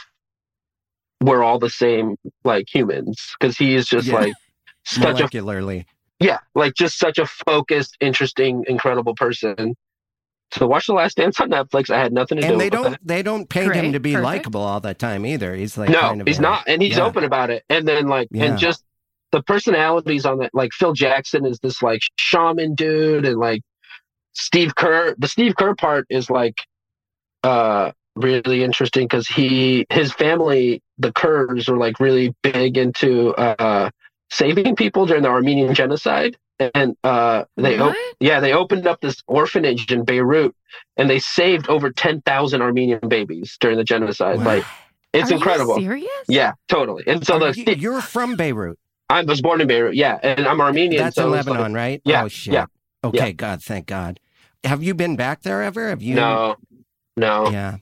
we're 1.20 1.42
all 1.42 1.58
the 1.58 1.70
same 1.70 2.16
like 2.44 2.72
humans 2.72 3.34
because 3.38 3.56
he 3.56 3.74
is 3.74 3.86
just 3.86 4.06
Yeah. 4.06 4.14
like 4.14 4.32
such 4.84 5.20
a 5.20 5.24
Molecularly, 5.24 5.84
yeah 6.20 6.38
like 6.54 6.74
just 6.74 6.98
such 6.98 7.18
a 7.18 7.26
focused 7.26 7.96
interesting 8.00 8.64
incredible 8.68 9.14
person 9.14 9.74
so 10.52 10.66
watch 10.66 10.86
the 10.86 10.94
last 10.94 11.16
dance 11.16 11.38
on 11.40 11.50
netflix 11.50 11.90
i 11.90 11.98
had 11.98 12.12
nothing 12.12 12.36
to 12.40 12.42
do 12.46 12.52
and 12.52 12.60
they 12.60 12.66
with 12.66 12.72
don't 12.72 12.90
that. 12.92 13.00
they 13.04 13.22
don't 13.22 13.48
paint 13.50 13.74
him 13.74 13.92
to 13.92 14.00
be 14.00 14.16
likable 14.16 14.62
all 14.62 14.80
the 14.80 14.94
time 14.94 15.26
either. 15.26 15.54
He's 15.56 15.76
like 15.76 15.90
no 15.90 16.00
kind 16.00 16.20
of 16.22 16.26
he's 16.28 16.38
a- 16.38 16.42
not 16.42 16.64
and 16.68 16.80
he's 16.80 16.96
yeah. 16.96 17.04
open 17.04 17.24
about 17.24 17.50
it 17.50 17.64
and 17.68 17.86
then 17.86 18.06
like 18.06 18.28
Yeah. 18.30 18.44
and 18.44 18.58
just 18.58 18.84
the 19.32 19.42
personalities 19.42 20.24
on 20.24 20.38
that 20.38 20.50
like 20.54 20.72
phil 20.72 20.92
jackson 20.92 21.44
is 21.44 21.58
this 21.60 21.82
like 21.82 22.00
shaman 22.16 22.74
dude 22.74 23.24
and 23.24 23.38
like 23.38 23.62
steve 24.32 24.74
kerr 24.74 25.14
the 25.18 25.28
steve 25.28 25.54
kerr 25.56 25.74
part 25.74 26.06
is 26.10 26.30
like 26.30 26.56
uh 27.44 27.90
really 28.16 28.64
interesting 28.64 29.04
because 29.04 29.28
he 29.28 29.86
his 29.90 30.12
family 30.12 30.82
the 30.98 31.12
kerrs 31.12 31.68
were 31.68 31.78
like 31.78 32.00
really 32.00 32.34
big 32.42 32.76
into 32.76 33.30
uh 33.34 33.88
saving 34.30 34.74
people 34.74 35.06
during 35.06 35.22
the 35.22 35.28
armenian 35.28 35.74
genocide 35.74 36.36
and 36.58 36.96
uh, 37.04 37.44
they 37.56 37.78
op- 37.78 37.94
yeah 38.20 38.40
they 38.40 38.52
opened 38.52 38.86
up 38.86 39.00
this 39.00 39.22
orphanage 39.26 39.90
in 39.92 40.04
Beirut, 40.04 40.54
and 40.96 41.08
they 41.08 41.18
saved 41.18 41.68
over 41.68 41.90
ten 41.90 42.20
thousand 42.22 42.62
Armenian 42.62 43.08
babies 43.08 43.56
during 43.60 43.76
the 43.76 43.84
genocide. 43.84 44.38
Wow. 44.38 44.44
Like 44.44 44.64
it's 45.12 45.30
Are 45.30 45.34
incredible. 45.34 45.76
You 45.76 45.86
serious? 45.86 46.10
Yeah, 46.28 46.52
totally. 46.68 47.04
And 47.06 47.24
so 47.26 47.36
Are 47.36 47.52
the 47.52 47.60
you, 47.60 47.74
you're 47.74 48.00
from 48.00 48.36
Beirut. 48.36 48.78
I 49.10 49.22
was 49.22 49.40
born 49.40 49.60
in 49.60 49.66
Beirut. 49.68 49.94
Yeah, 49.94 50.18
and 50.22 50.46
I'm 50.46 50.60
Armenian. 50.60 51.02
That's 51.02 51.16
so 51.16 51.32
in 51.32 51.38
it's 51.38 51.46
like- 51.46 51.54
Lebanon, 51.56 51.74
right? 51.74 52.02
Yeah, 52.04 52.24
Oh 52.24 52.28
shit. 52.28 52.54
yeah, 52.54 52.66
Okay, 53.04 53.32
God, 53.32 53.62
thank 53.62 53.86
God. 53.86 54.20
Have 54.64 54.82
you 54.82 54.94
been 54.94 55.16
back 55.16 55.42
there 55.42 55.62
ever? 55.62 55.88
Have 55.88 56.02
you? 56.02 56.14
no, 56.16 56.56
no. 57.16 57.48
Yeah. 57.50 57.76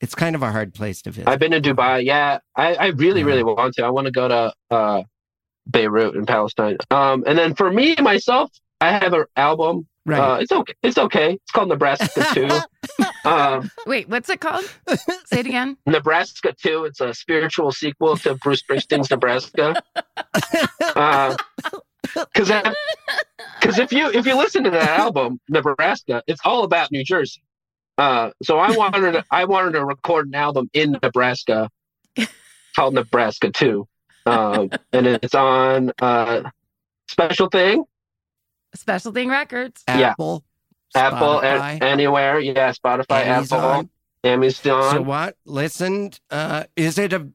It's 0.00 0.14
kind 0.16 0.34
of 0.34 0.42
a 0.42 0.50
hard 0.50 0.74
place 0.74 1.00
to 1.02 1.10
visit. 1.12 1.28
I've 1.28 1.38
been 1.38 1.52
to 1.52 1.60
Dubai. 1.60 2.04
Yeah, 2.04 2.38
I, 2.56 2.74
I 2.74 2.86
really, 2.88 3.20
Yeah. 3.20 3.26
really 3.26 3.44
want 3.44 3.74
to. 3.74 3.84
I 3.84 3.90
want 3.90 4.06
to 4.06 4.10
go 4.10 4.26
to 4.28 4.52
uh, 4.70 5.02
Beirut 5.70 6.16
in 6.16 6.26
Palestine. 6.26 6.76
Um, 6.90 7.22
and 7.26 7.38
then 7.38 7.54
for 7.54 7.70
me 7.70 7.94
myself, 8.00 8.50
I 8.80 8.90
have 8.90 9.12
an 9.12 9.24
album. 9.36 9.86
Right. 10.06 10.20
Uh, 10.20 10.38
it's 10.40 10.52
okay. 10.52 10.74
It's 10.82 10.98
okay. 10.98 11.32
It's 11.34 11.50
called 11.52 11.68
Nebraska 11.68 12.26
Two. 12.32 12.48
um, 13.28 13.70
Wait, 13.86 14.08
what's 14.08 14.28
it 14.28 14.40
called? 14.40 14.64
Say 15.26 15.40
it 15.40 15.46
again. 15.46 15.76
Nebraska 15.86 16.54
Two. 16.60 16.84
It's 16.84 17.00
a 17.00 17.14
spiritual 17.14 17.72
sequel 17.72 18.16
to 18.18 18.34
Bruce 18.36 18.62
Springsteen's 18.62 19.10
Nebraska. 19.10 19.82
Because 22.14 22.62
because 23.60 23.78
if 23.78 23.92
you 23.92 24.10
if 24.10 24.26
you 24.26 24.36
listen 24.36 24.64
to 24.64 24.70
that 24.70 24.98
album 24.98 25.40
Nebraska, 25.48 26.22
it's 26.26 26.40
all 26.44 26.64
about 26.64 26.90
New 26.90 27.04
Jersey. 27.04 27.42
Uh, 27.98 28.30
so 28.42 28.58
I 28.58 28.76
wanted 28.76 29.12
to, 29.12 29.24
I 29.30 29.44
wanted 29.44 29.72
to 29.72 29.84
record 29.84 30.26
an 30.26 30.34
album 30.34 30.70
in 30.72 30.96
Nebraska 31.02 31.70
called 32.74 32.94
Nebraska 32.94 33.50
Two, 33.50 33.86
um, 34.26 34.70
and 34.92 35.06
it's 35.06 35.34
on 35.34 35.92
uh, 36.00 36.50
Special 37.08 37.48
Thing, 37.48 37.84
Special 38.74 39.12
Thing 39.12 39.28
Records. 39.28 39.82
yeah. 39.88 40.10
Apple. 40.10 40.44
Apple, 40.94 41.40
and 41.40 41.82
anywhere, 41.82 42.38
yeah, 42.38 42.70
Spotify, 42.72 43.24
Amazon. 43.26 43.60
Apple, 43.60 43.90
Amazon. 44.24 44.92
So 44.94 45.00
what? 45.02 45.36
Listen, 45.46 46.10
uh, 46.30 46.64
is 46.76 46.98
it 46.98 47.14
a 47.14 47.28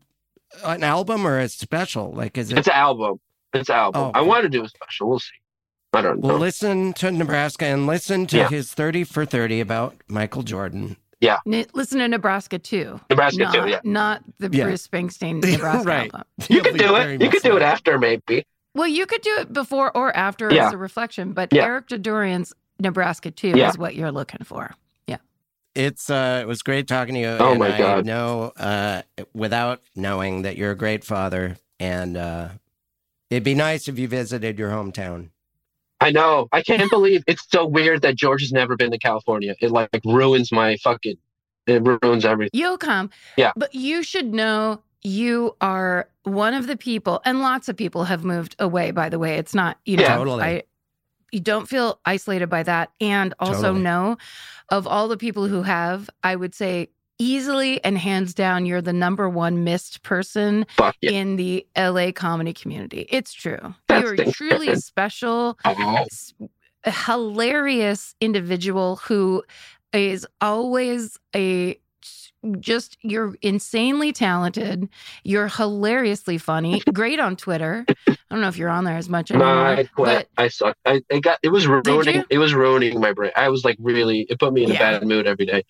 an 0.64 0.84
album 0.84 1.26
or 1.26 1.39
a 1.39 1.49
special? 1.49 2.11
Like, 2.14 2.38
is 2.38 2.51
it? 2.51 2.57
it's 2.59 2.68
an 2.68 2.76
album. 2.76 3.19
It's 3.53 3.69
an 3.69 3.76
album. 3.76 4.01
Oh, 4.03 4.11
I 4.14 4.22
want 4.22 4.43
to 4.43 4.49
do 4.49 4.64
a 4.64 4.69
special. 4.69 5.09
We'll 5.09 5.19
see. 5.19 5.34
I 5.93 6.01
don't 6.01 6.19
know. 6.19 6.35
Listen 6.35 6.93
to 6.93 7.09
Nebraska 7.11 7.65
and 7.65 7.88
listen 7.88 8.27
to 8.27 8.38
Yeah. 8.38 8.49
his 8.49 8.72
30 8.73 9.03
for 9.05 9.26
30 9.26 9.59
about 9.61 9.95
Michael 10.07 10.43
Jordan. 10.43 10.97
N- 11.23 11.65
listen 11.73 11.97
to 11.99 12.07
Nebraska 12.07 12.59
too. 12.59 12.99
Nebraska 13.09 13.41
not, 13.43 13.53
Two, 13.55 13.68
yeah. 13.69 13.80
Not 13.84 14.22
the 14.38 14.49
Yeah. 14.51 14.65
Bruce 14.65 14.88
Springsteen 14.88 15.41
Nebraska 15.51 15.88
Right. 15.88 16.14
album. 16.14 16.23
You 16.49 16.61
He'll 16.61 16.64
could 16.64 16.77
do 16.77 16.95
it. 16.95 17.22
You 17.23 17.30
could 17.31 17.41
do 17.41 17.57
it 17.57 17.64
after, 17.64 17.97
maybe. 17.97 18.45
Well, 18.78 18.88
you 18.88 19.06
could 19.08 19.22
do 19.22 19.36
it 19.40 19.52
before 19.52 19.95
or 19.98 20.16
after 20.16 20.54
Yeah. 20.54 20.68
as 20.68 20.74
a 20.74 20.78
reflection, 20.78 21.34
but 21.34 21.52
Yeah. 21.52 21.64
Eric 21.66 21.88
Dadourian's 21.88 22.54
Nebraska 22.80 23.32
too 23.32 23.54
Yeah. 23.56 23.70
is 23.70 23.78
what 23.78 23.95
you're 23.95 24.12
looking 24.12 24.44
for. 24.45 24.76
Yeah. 25.08 25.18
It's 25.74 26.10
uh, 26.10 26.40
it 26.44 26.48
was 26.48 26.62
great 26.62 26.88
talking 26.88 27.16
to 27.16 27.20
you. 27.20 27.28
Oh, 27.40 27.52
and 27.52 27.60
my 27.60 27.74
I 27.74 27.78
God. 27.78 28.06
know 28.06 28.52
uh, 28.56 29.02
without 29.34 29.82
knowing 29.95 30.44
that 30.44 30.58
you're 30.58 30.72
a 30.72 30.76
great 30.78 31.04
father, 31.04 31.58
and 31.80 32.16
uh, 32.16 32.49
it'd 33.32 33.44
be 33.44 33.56
nice 33.56 33.88
if 33.88 33.98
you 33.98 34.08
visited 34.08 34.60
your 34.60 34.70
hometown. 34.70 35.30
I 35.99 36.12
know. 36.12 36.48
I 36.52 36.62
can't 36.62 36.91
believe 36.91 37.24
it's 37.26 37.48
so 37.52 37.66
weird 37.66 38.04
that 38.04 38.16
George 38.16 38.41
has 38.41 38.52
never 38.52 38.76
been 38.76 38.91
to 38.91 38.99
California. 38.99 39.56
It 39.60 39.72
like 39.72 39.90
ruins 40.06 40.52
my 40.52 40.78
fucking. 40.78 41.18
It 41.66 41.82
ruins 41.84 42.24
everything. 42.24 42.52
You'll 42.54 42.78
come. 42.78 43.10
Yeah. 43.36 43.52
But 43.56 43.74
you 43.74 44.04
should 44.04 44.32
know 44.34 44.82
you 45.02 45.56
are 45.62 46.08
one 46.28 46.54
of 46.54 46.68
the 46.68 46.78
people, 46.78 47.22
and 47.26 47.41
lots 47.41 47.70
of 47.70 47.76
people 47.78 48.04
have 48.06 48.24
moved 48.24 48.56
away, 48.60 48.91
by 48.91 49.10
the 49.10 49.20
way. 49.20 49.38
It's 49.38 49.56
not, 49.56 49.78
you 49.86 49.98
know, 49.98 50.04
Yeah. 50.04 50.16
Totally. 50.18 50.44
I, 50.44 50.64
you 51.32 51.40
don't 51.40 51.68
feel 51.68 51.99
isolated 52.06 52.48
by 52.48 52.64
that. 52.64 52.91
And 53.02 53.34
also 53.40 53.62
Totally. 53.64 53.82
know 53.82 54.18
of 54.70 54.88
all 54.88 55.08
the 55.08 55.18
people 55.18 55.48
who 55.48 55.62
have, 55.64 56.10
I 56.24 56.36
would 56.36 56.54
say 56.56 56.90
easily 57.20 57.84
and 57.84 57.98
hands 57.98 58.34
down, 58.34 58.66
you're 58.66 58.82
the 58.82 58.94
number 58.94 59.28
one 59.28 59.64
missed 59.64 60.04
person 60.04 60.66
yeah. 60.80 60.91
in 61.02 61.36
the 61.36 61.66
LA 61.76 62.12
comedy 62.12 62.54
community. 62.54 63.08
It's 63.10 63.34
true. 63.34 63.74
That's 63.88 64.04
You're 64.06 64.16
the- 64.18 64.32
truly 64.32 64.76
special, 64.76 65.58
uh-huh. 65.66 66.04
s- 66.10 66.34
a 66.84 66.91
hilarious 66.91 68.16
individual 68.22 68.98
who 68.98 69.44
is 69.94 70.28
always 70.41 71.18
a 71.36 71.80
just 72.59 72.97
you're 73.01 73.35
insanely 73.41 74.14
talented. 74.14 74.88
You're 75.23 75.47
hilariously 75.47 76.38
funny. 76.38 76.81
Great 76.93 77.19
on 77.19 77.35
Twitter. 77.35 77.85
I 78.07 78.15
don't 78.30 78.41
know 78.41 78.47
if 78.47 78.57
you're 78.57 78.69
on 78.69 78.84
there 78.84 78.97
as 78.97 79.09
much 79.09 79.31
no, 79.31 79.38
anymore. 79.38 79.65
I 79.65 79.84
quit. 79.85 80.30
I 80.38 80.47
suck. 80.47 80.77
I 80.85 81.01
it 81.09 81.22
got. 81.22 81.39
It 81.43 81.49
was 81.49 81.68
ruining. 81.68 82.23
It 82.30 82.38
was 82.38 82.53
ruining 82.53 82.99
my 82.99 83.14
brain. 83.14 83.31
I 83.35 83.49
was 83.49 83.65
like 83.65 83.77
really. 83.80 84.22
It 84.30 84.39
put 84.39 84.53
me 84.53 84.64
in 84.64 84.72
a 84.72 84.76
bad 84.76 85.05
mood 85.05 85.27
every 85.27 85.45
day. 85.45 85.64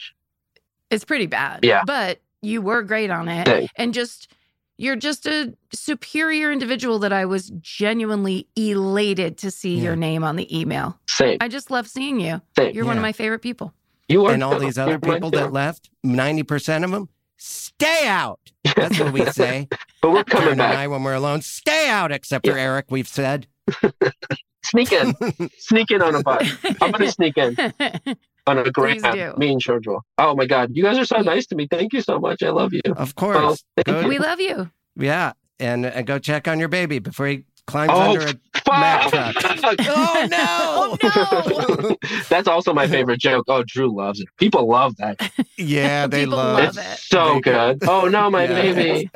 It's 0.89 1.05
pretty 1.05 1.25
bad. 1.25 1.61
Yeah. 1.63 1.81
But 1.85 2.21
you 2.41 2.61
were 2.61 2.81
great 2.83 3.09
on 3.09 3.27
it. 3.27 3.45
Thanks. 3.45 3.73
And 3.75 3.93
just 3.93 4.31
you're 4.77 4.95
just 4.95 5.25
a 5.25 5.53
superior 5.73 6.51
individual 6.51 6.99
that 6.99 7.11
I 7.11 7.25
was 7.25 7.49
genuinely 7.59 8.47
elated 8.55 9.37
to 9.39 9.51
see 9.51 9.75
Yeah. 9.75 9.83
your 9.83 9.95
name 9.95 10.23
on 10.23 10.35
the 10.35 10.57
email. 10.57 10.99
Same. 11.07 11.37
I 11.41 11.47
just 11.47 11.71
love 11.71 11.87
seeing 11.87 12.19
you. 12.19 12.41
Same. 12.57 12.75
You're 12.75 12.85
one 12.85 12.97
of 12.97 13.01
my 13.01 13.11
favorite 13.11 13.39
people. 13.39 13.73
You 14.09 14.25
are. 14.25 14.33
and 14.33 14.43
all 14.43 14.57
these 14.59 14.77
other 14.77 14.99
people 14.99 15.29
that 15.31 15.51
left, 15.51 15.89
90% 16.05 16.83
of 16.83 16.91
them, 16.91 17.09
stay 17.37 18.07
out. 18.07 18.39
That's 18.75 18.99
what 18.99 19.11
we 19.13 19.25
say. 19.31 19.67
But 20.01 20.11
we're 20.11 20.23
coming 20.23 20.49
and 20.49 20.57
back. 20.59 20.75
I, 20.77 20.87
when 20.87 21.03
we're 21.03 21.13
alone, 21.15 21.41
stay 21.41 21.89
out, 21.89 22.11
except 22.11 22.45
for 22.47 22.57
Eric, 22.57 22.85
we've 22.89 23.07
said. 23.07 23.47
Sneak 24.65 24.91
in. 24.91 25.13
Sneak 25.59 25.91
in 25.91 26.01
on 26.01 26.15
a 26.15 26.23
bus. 26.23 26.49
I'm 26.81 26.91
gonna 26.91 27.09
sneak 27.11 27.37
in 27.37 27.55
on 28.47 28.57
a 28.57 28.69
great 28.69 29.01
Please. 29.01 29.37
Me 29.37 29.51
and 29.53 29.61
George 29.61 29.87
will. 29.87 30.03
Oh 30.17 30.35
my 30.35 30.45
god, 30.45 30.71
you 30.75 30.83
guys 30.83 30.97
are 30.97 31.05
so 31.05 31.19
nice 31.21 31.45
to 31.47 31.55
me. 31.55 31.67
Thank 31.71 31.93
you 31.93 32.01
so 32.01 32.19
much. 32.19 32.43
I 32.43 32.49
love 32.49 32.73
you. 32.73 32.81
Of 32.97 33.15
course. 33.15 33.63
thank 33.77 33.85
Go- 33.87 34.01
you. 34.01 34.07
we 34.09 34.19
love 34.19 34.41
you. 34.41 34.69
yeah. 34.97 35.33
And 35.59 35.85
uh, 35.85 36.01
go 36.01 36.19
check 36.19 36.47
on 36.49 36.59
your 36.59 36.67
baby 36.67 36.99
before 36.99 37.27
he 37.27 37.45
climbs 37.67 37.91
Oh, 37.93 37.99
under 38.11 38.27
a 38.27 38.33
Mack 38.69 39.09
fuck! 39.11 39.35
truck. 39.35 39.75
Oh, 39.87 40.27
no. 40.29 40.97
Oh, 41.03 41.75
no. 41.81 41.95
That's 42.29 42.47
also 42.47 42.73
my 42.73 42.87
favorite 42.87 43.19
joke. 43.19 43.45
Oh, 43.47 43.63
Drew 43.65 43.95
loves 43.95 44.19
it. 44.19 44.27
People 44.37 44.67
love 44.67 44.95
that. 44.97 45.31
Yeah, 45.57 46.07
they 46.11 46.21
People 46.23 46.37
love 46.37 46.59
love 46.59 46.77
it's 46.77 46.93
it. 46.93 46.99
so 46.99 47.35
They- 47.35 47.41
good. 47.41 47.83
Oh 47.87 48.07
no, 48.07 48.29
my 48.29 48.43
Yeah. 48.45 48.61
baby. 48.73 49.09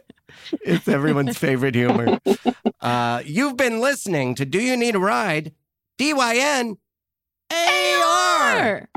It's 0.61 0.87
everyone's 0.87 1.37
favorite 1.37 1.75
humor. 1.75 2.19
Uh, 2.81 3.21
you've 3.25 3.55
been 3.57 3.79
listening 3.79 4.35
to 4.35 4.45
Do 4.45 4.59
You 4.59 4.75
Need 4.77 4.95
a 4.95 4.99
Ride? 4.99 5.53
D 5.97 6.13
Y 6.13 6.35
N 6.37 6.77
A 7.53 8.01
R. 8.05 8.87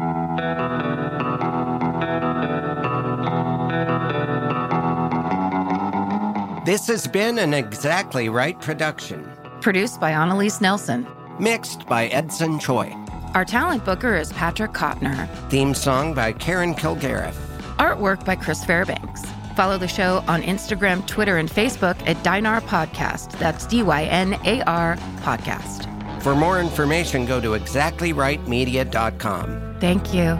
This 6.64 6.86
has 6.86 7.06
been 7.06 7.38
an 7.38 7.52
Exactly 7.52 8.30
Right 8.30 8.58
production, 8.58 9.30
Produced 9.64 9.98
by 9.98 10.10
Annalise 10.10 10.60
Nelson. 10.60 11.06
mixed 11.40 11.86
by 11.86 12.08
Edson 12.08 12.58
Choi. 12.58 12.92
Our 13.34 13.46
talent 13.46 13.82
booker 13.86 14.14
is 14.14 14.30
Patrick 14.34 14.72
Kottner. 14.72 15.26
Theme 15.48 15.72
song 15.74 16.12
by 16.12 16.34
Karen 16.34 16.74
Kilgariff. 16.74 17.32
Artwork 17.78 18.26
by 18.26 18.36
Chris 18.36 18.62
Fairbanks. 18.62 19.22
Follow 19.56 19.78
the 19.78 19.88
show 19.88 20.22
on 20.28 20.42
Instagram, 20.42 21.06
Twitter, 21.06 21.38
and 21.38 21.50
Facebook 21.50 21.96
at 22.06 22.18
Dynar 22.18 22.60
Podcast. 22.60 23.38
That's 23.38 23.66
D 23.66 23.82
Y 23.82 24.04
N 24.04 24.34
A 24.44 24.60
R 24.64 24.96
Podcast. 25.22 25.90
For 26.22 26.36
more 26.36 26.60
information, 26.60 27.24
go 27.24 27.40
to 27.40 27.52
exactlyrightmedia.com. 27.52 29.76
Thank 29.80 30.12
you. 30.12 30.38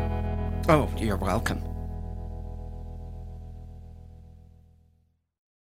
Oh, 0.68 0.90
you're 0.98 1.16
welcome. 1.16 1.62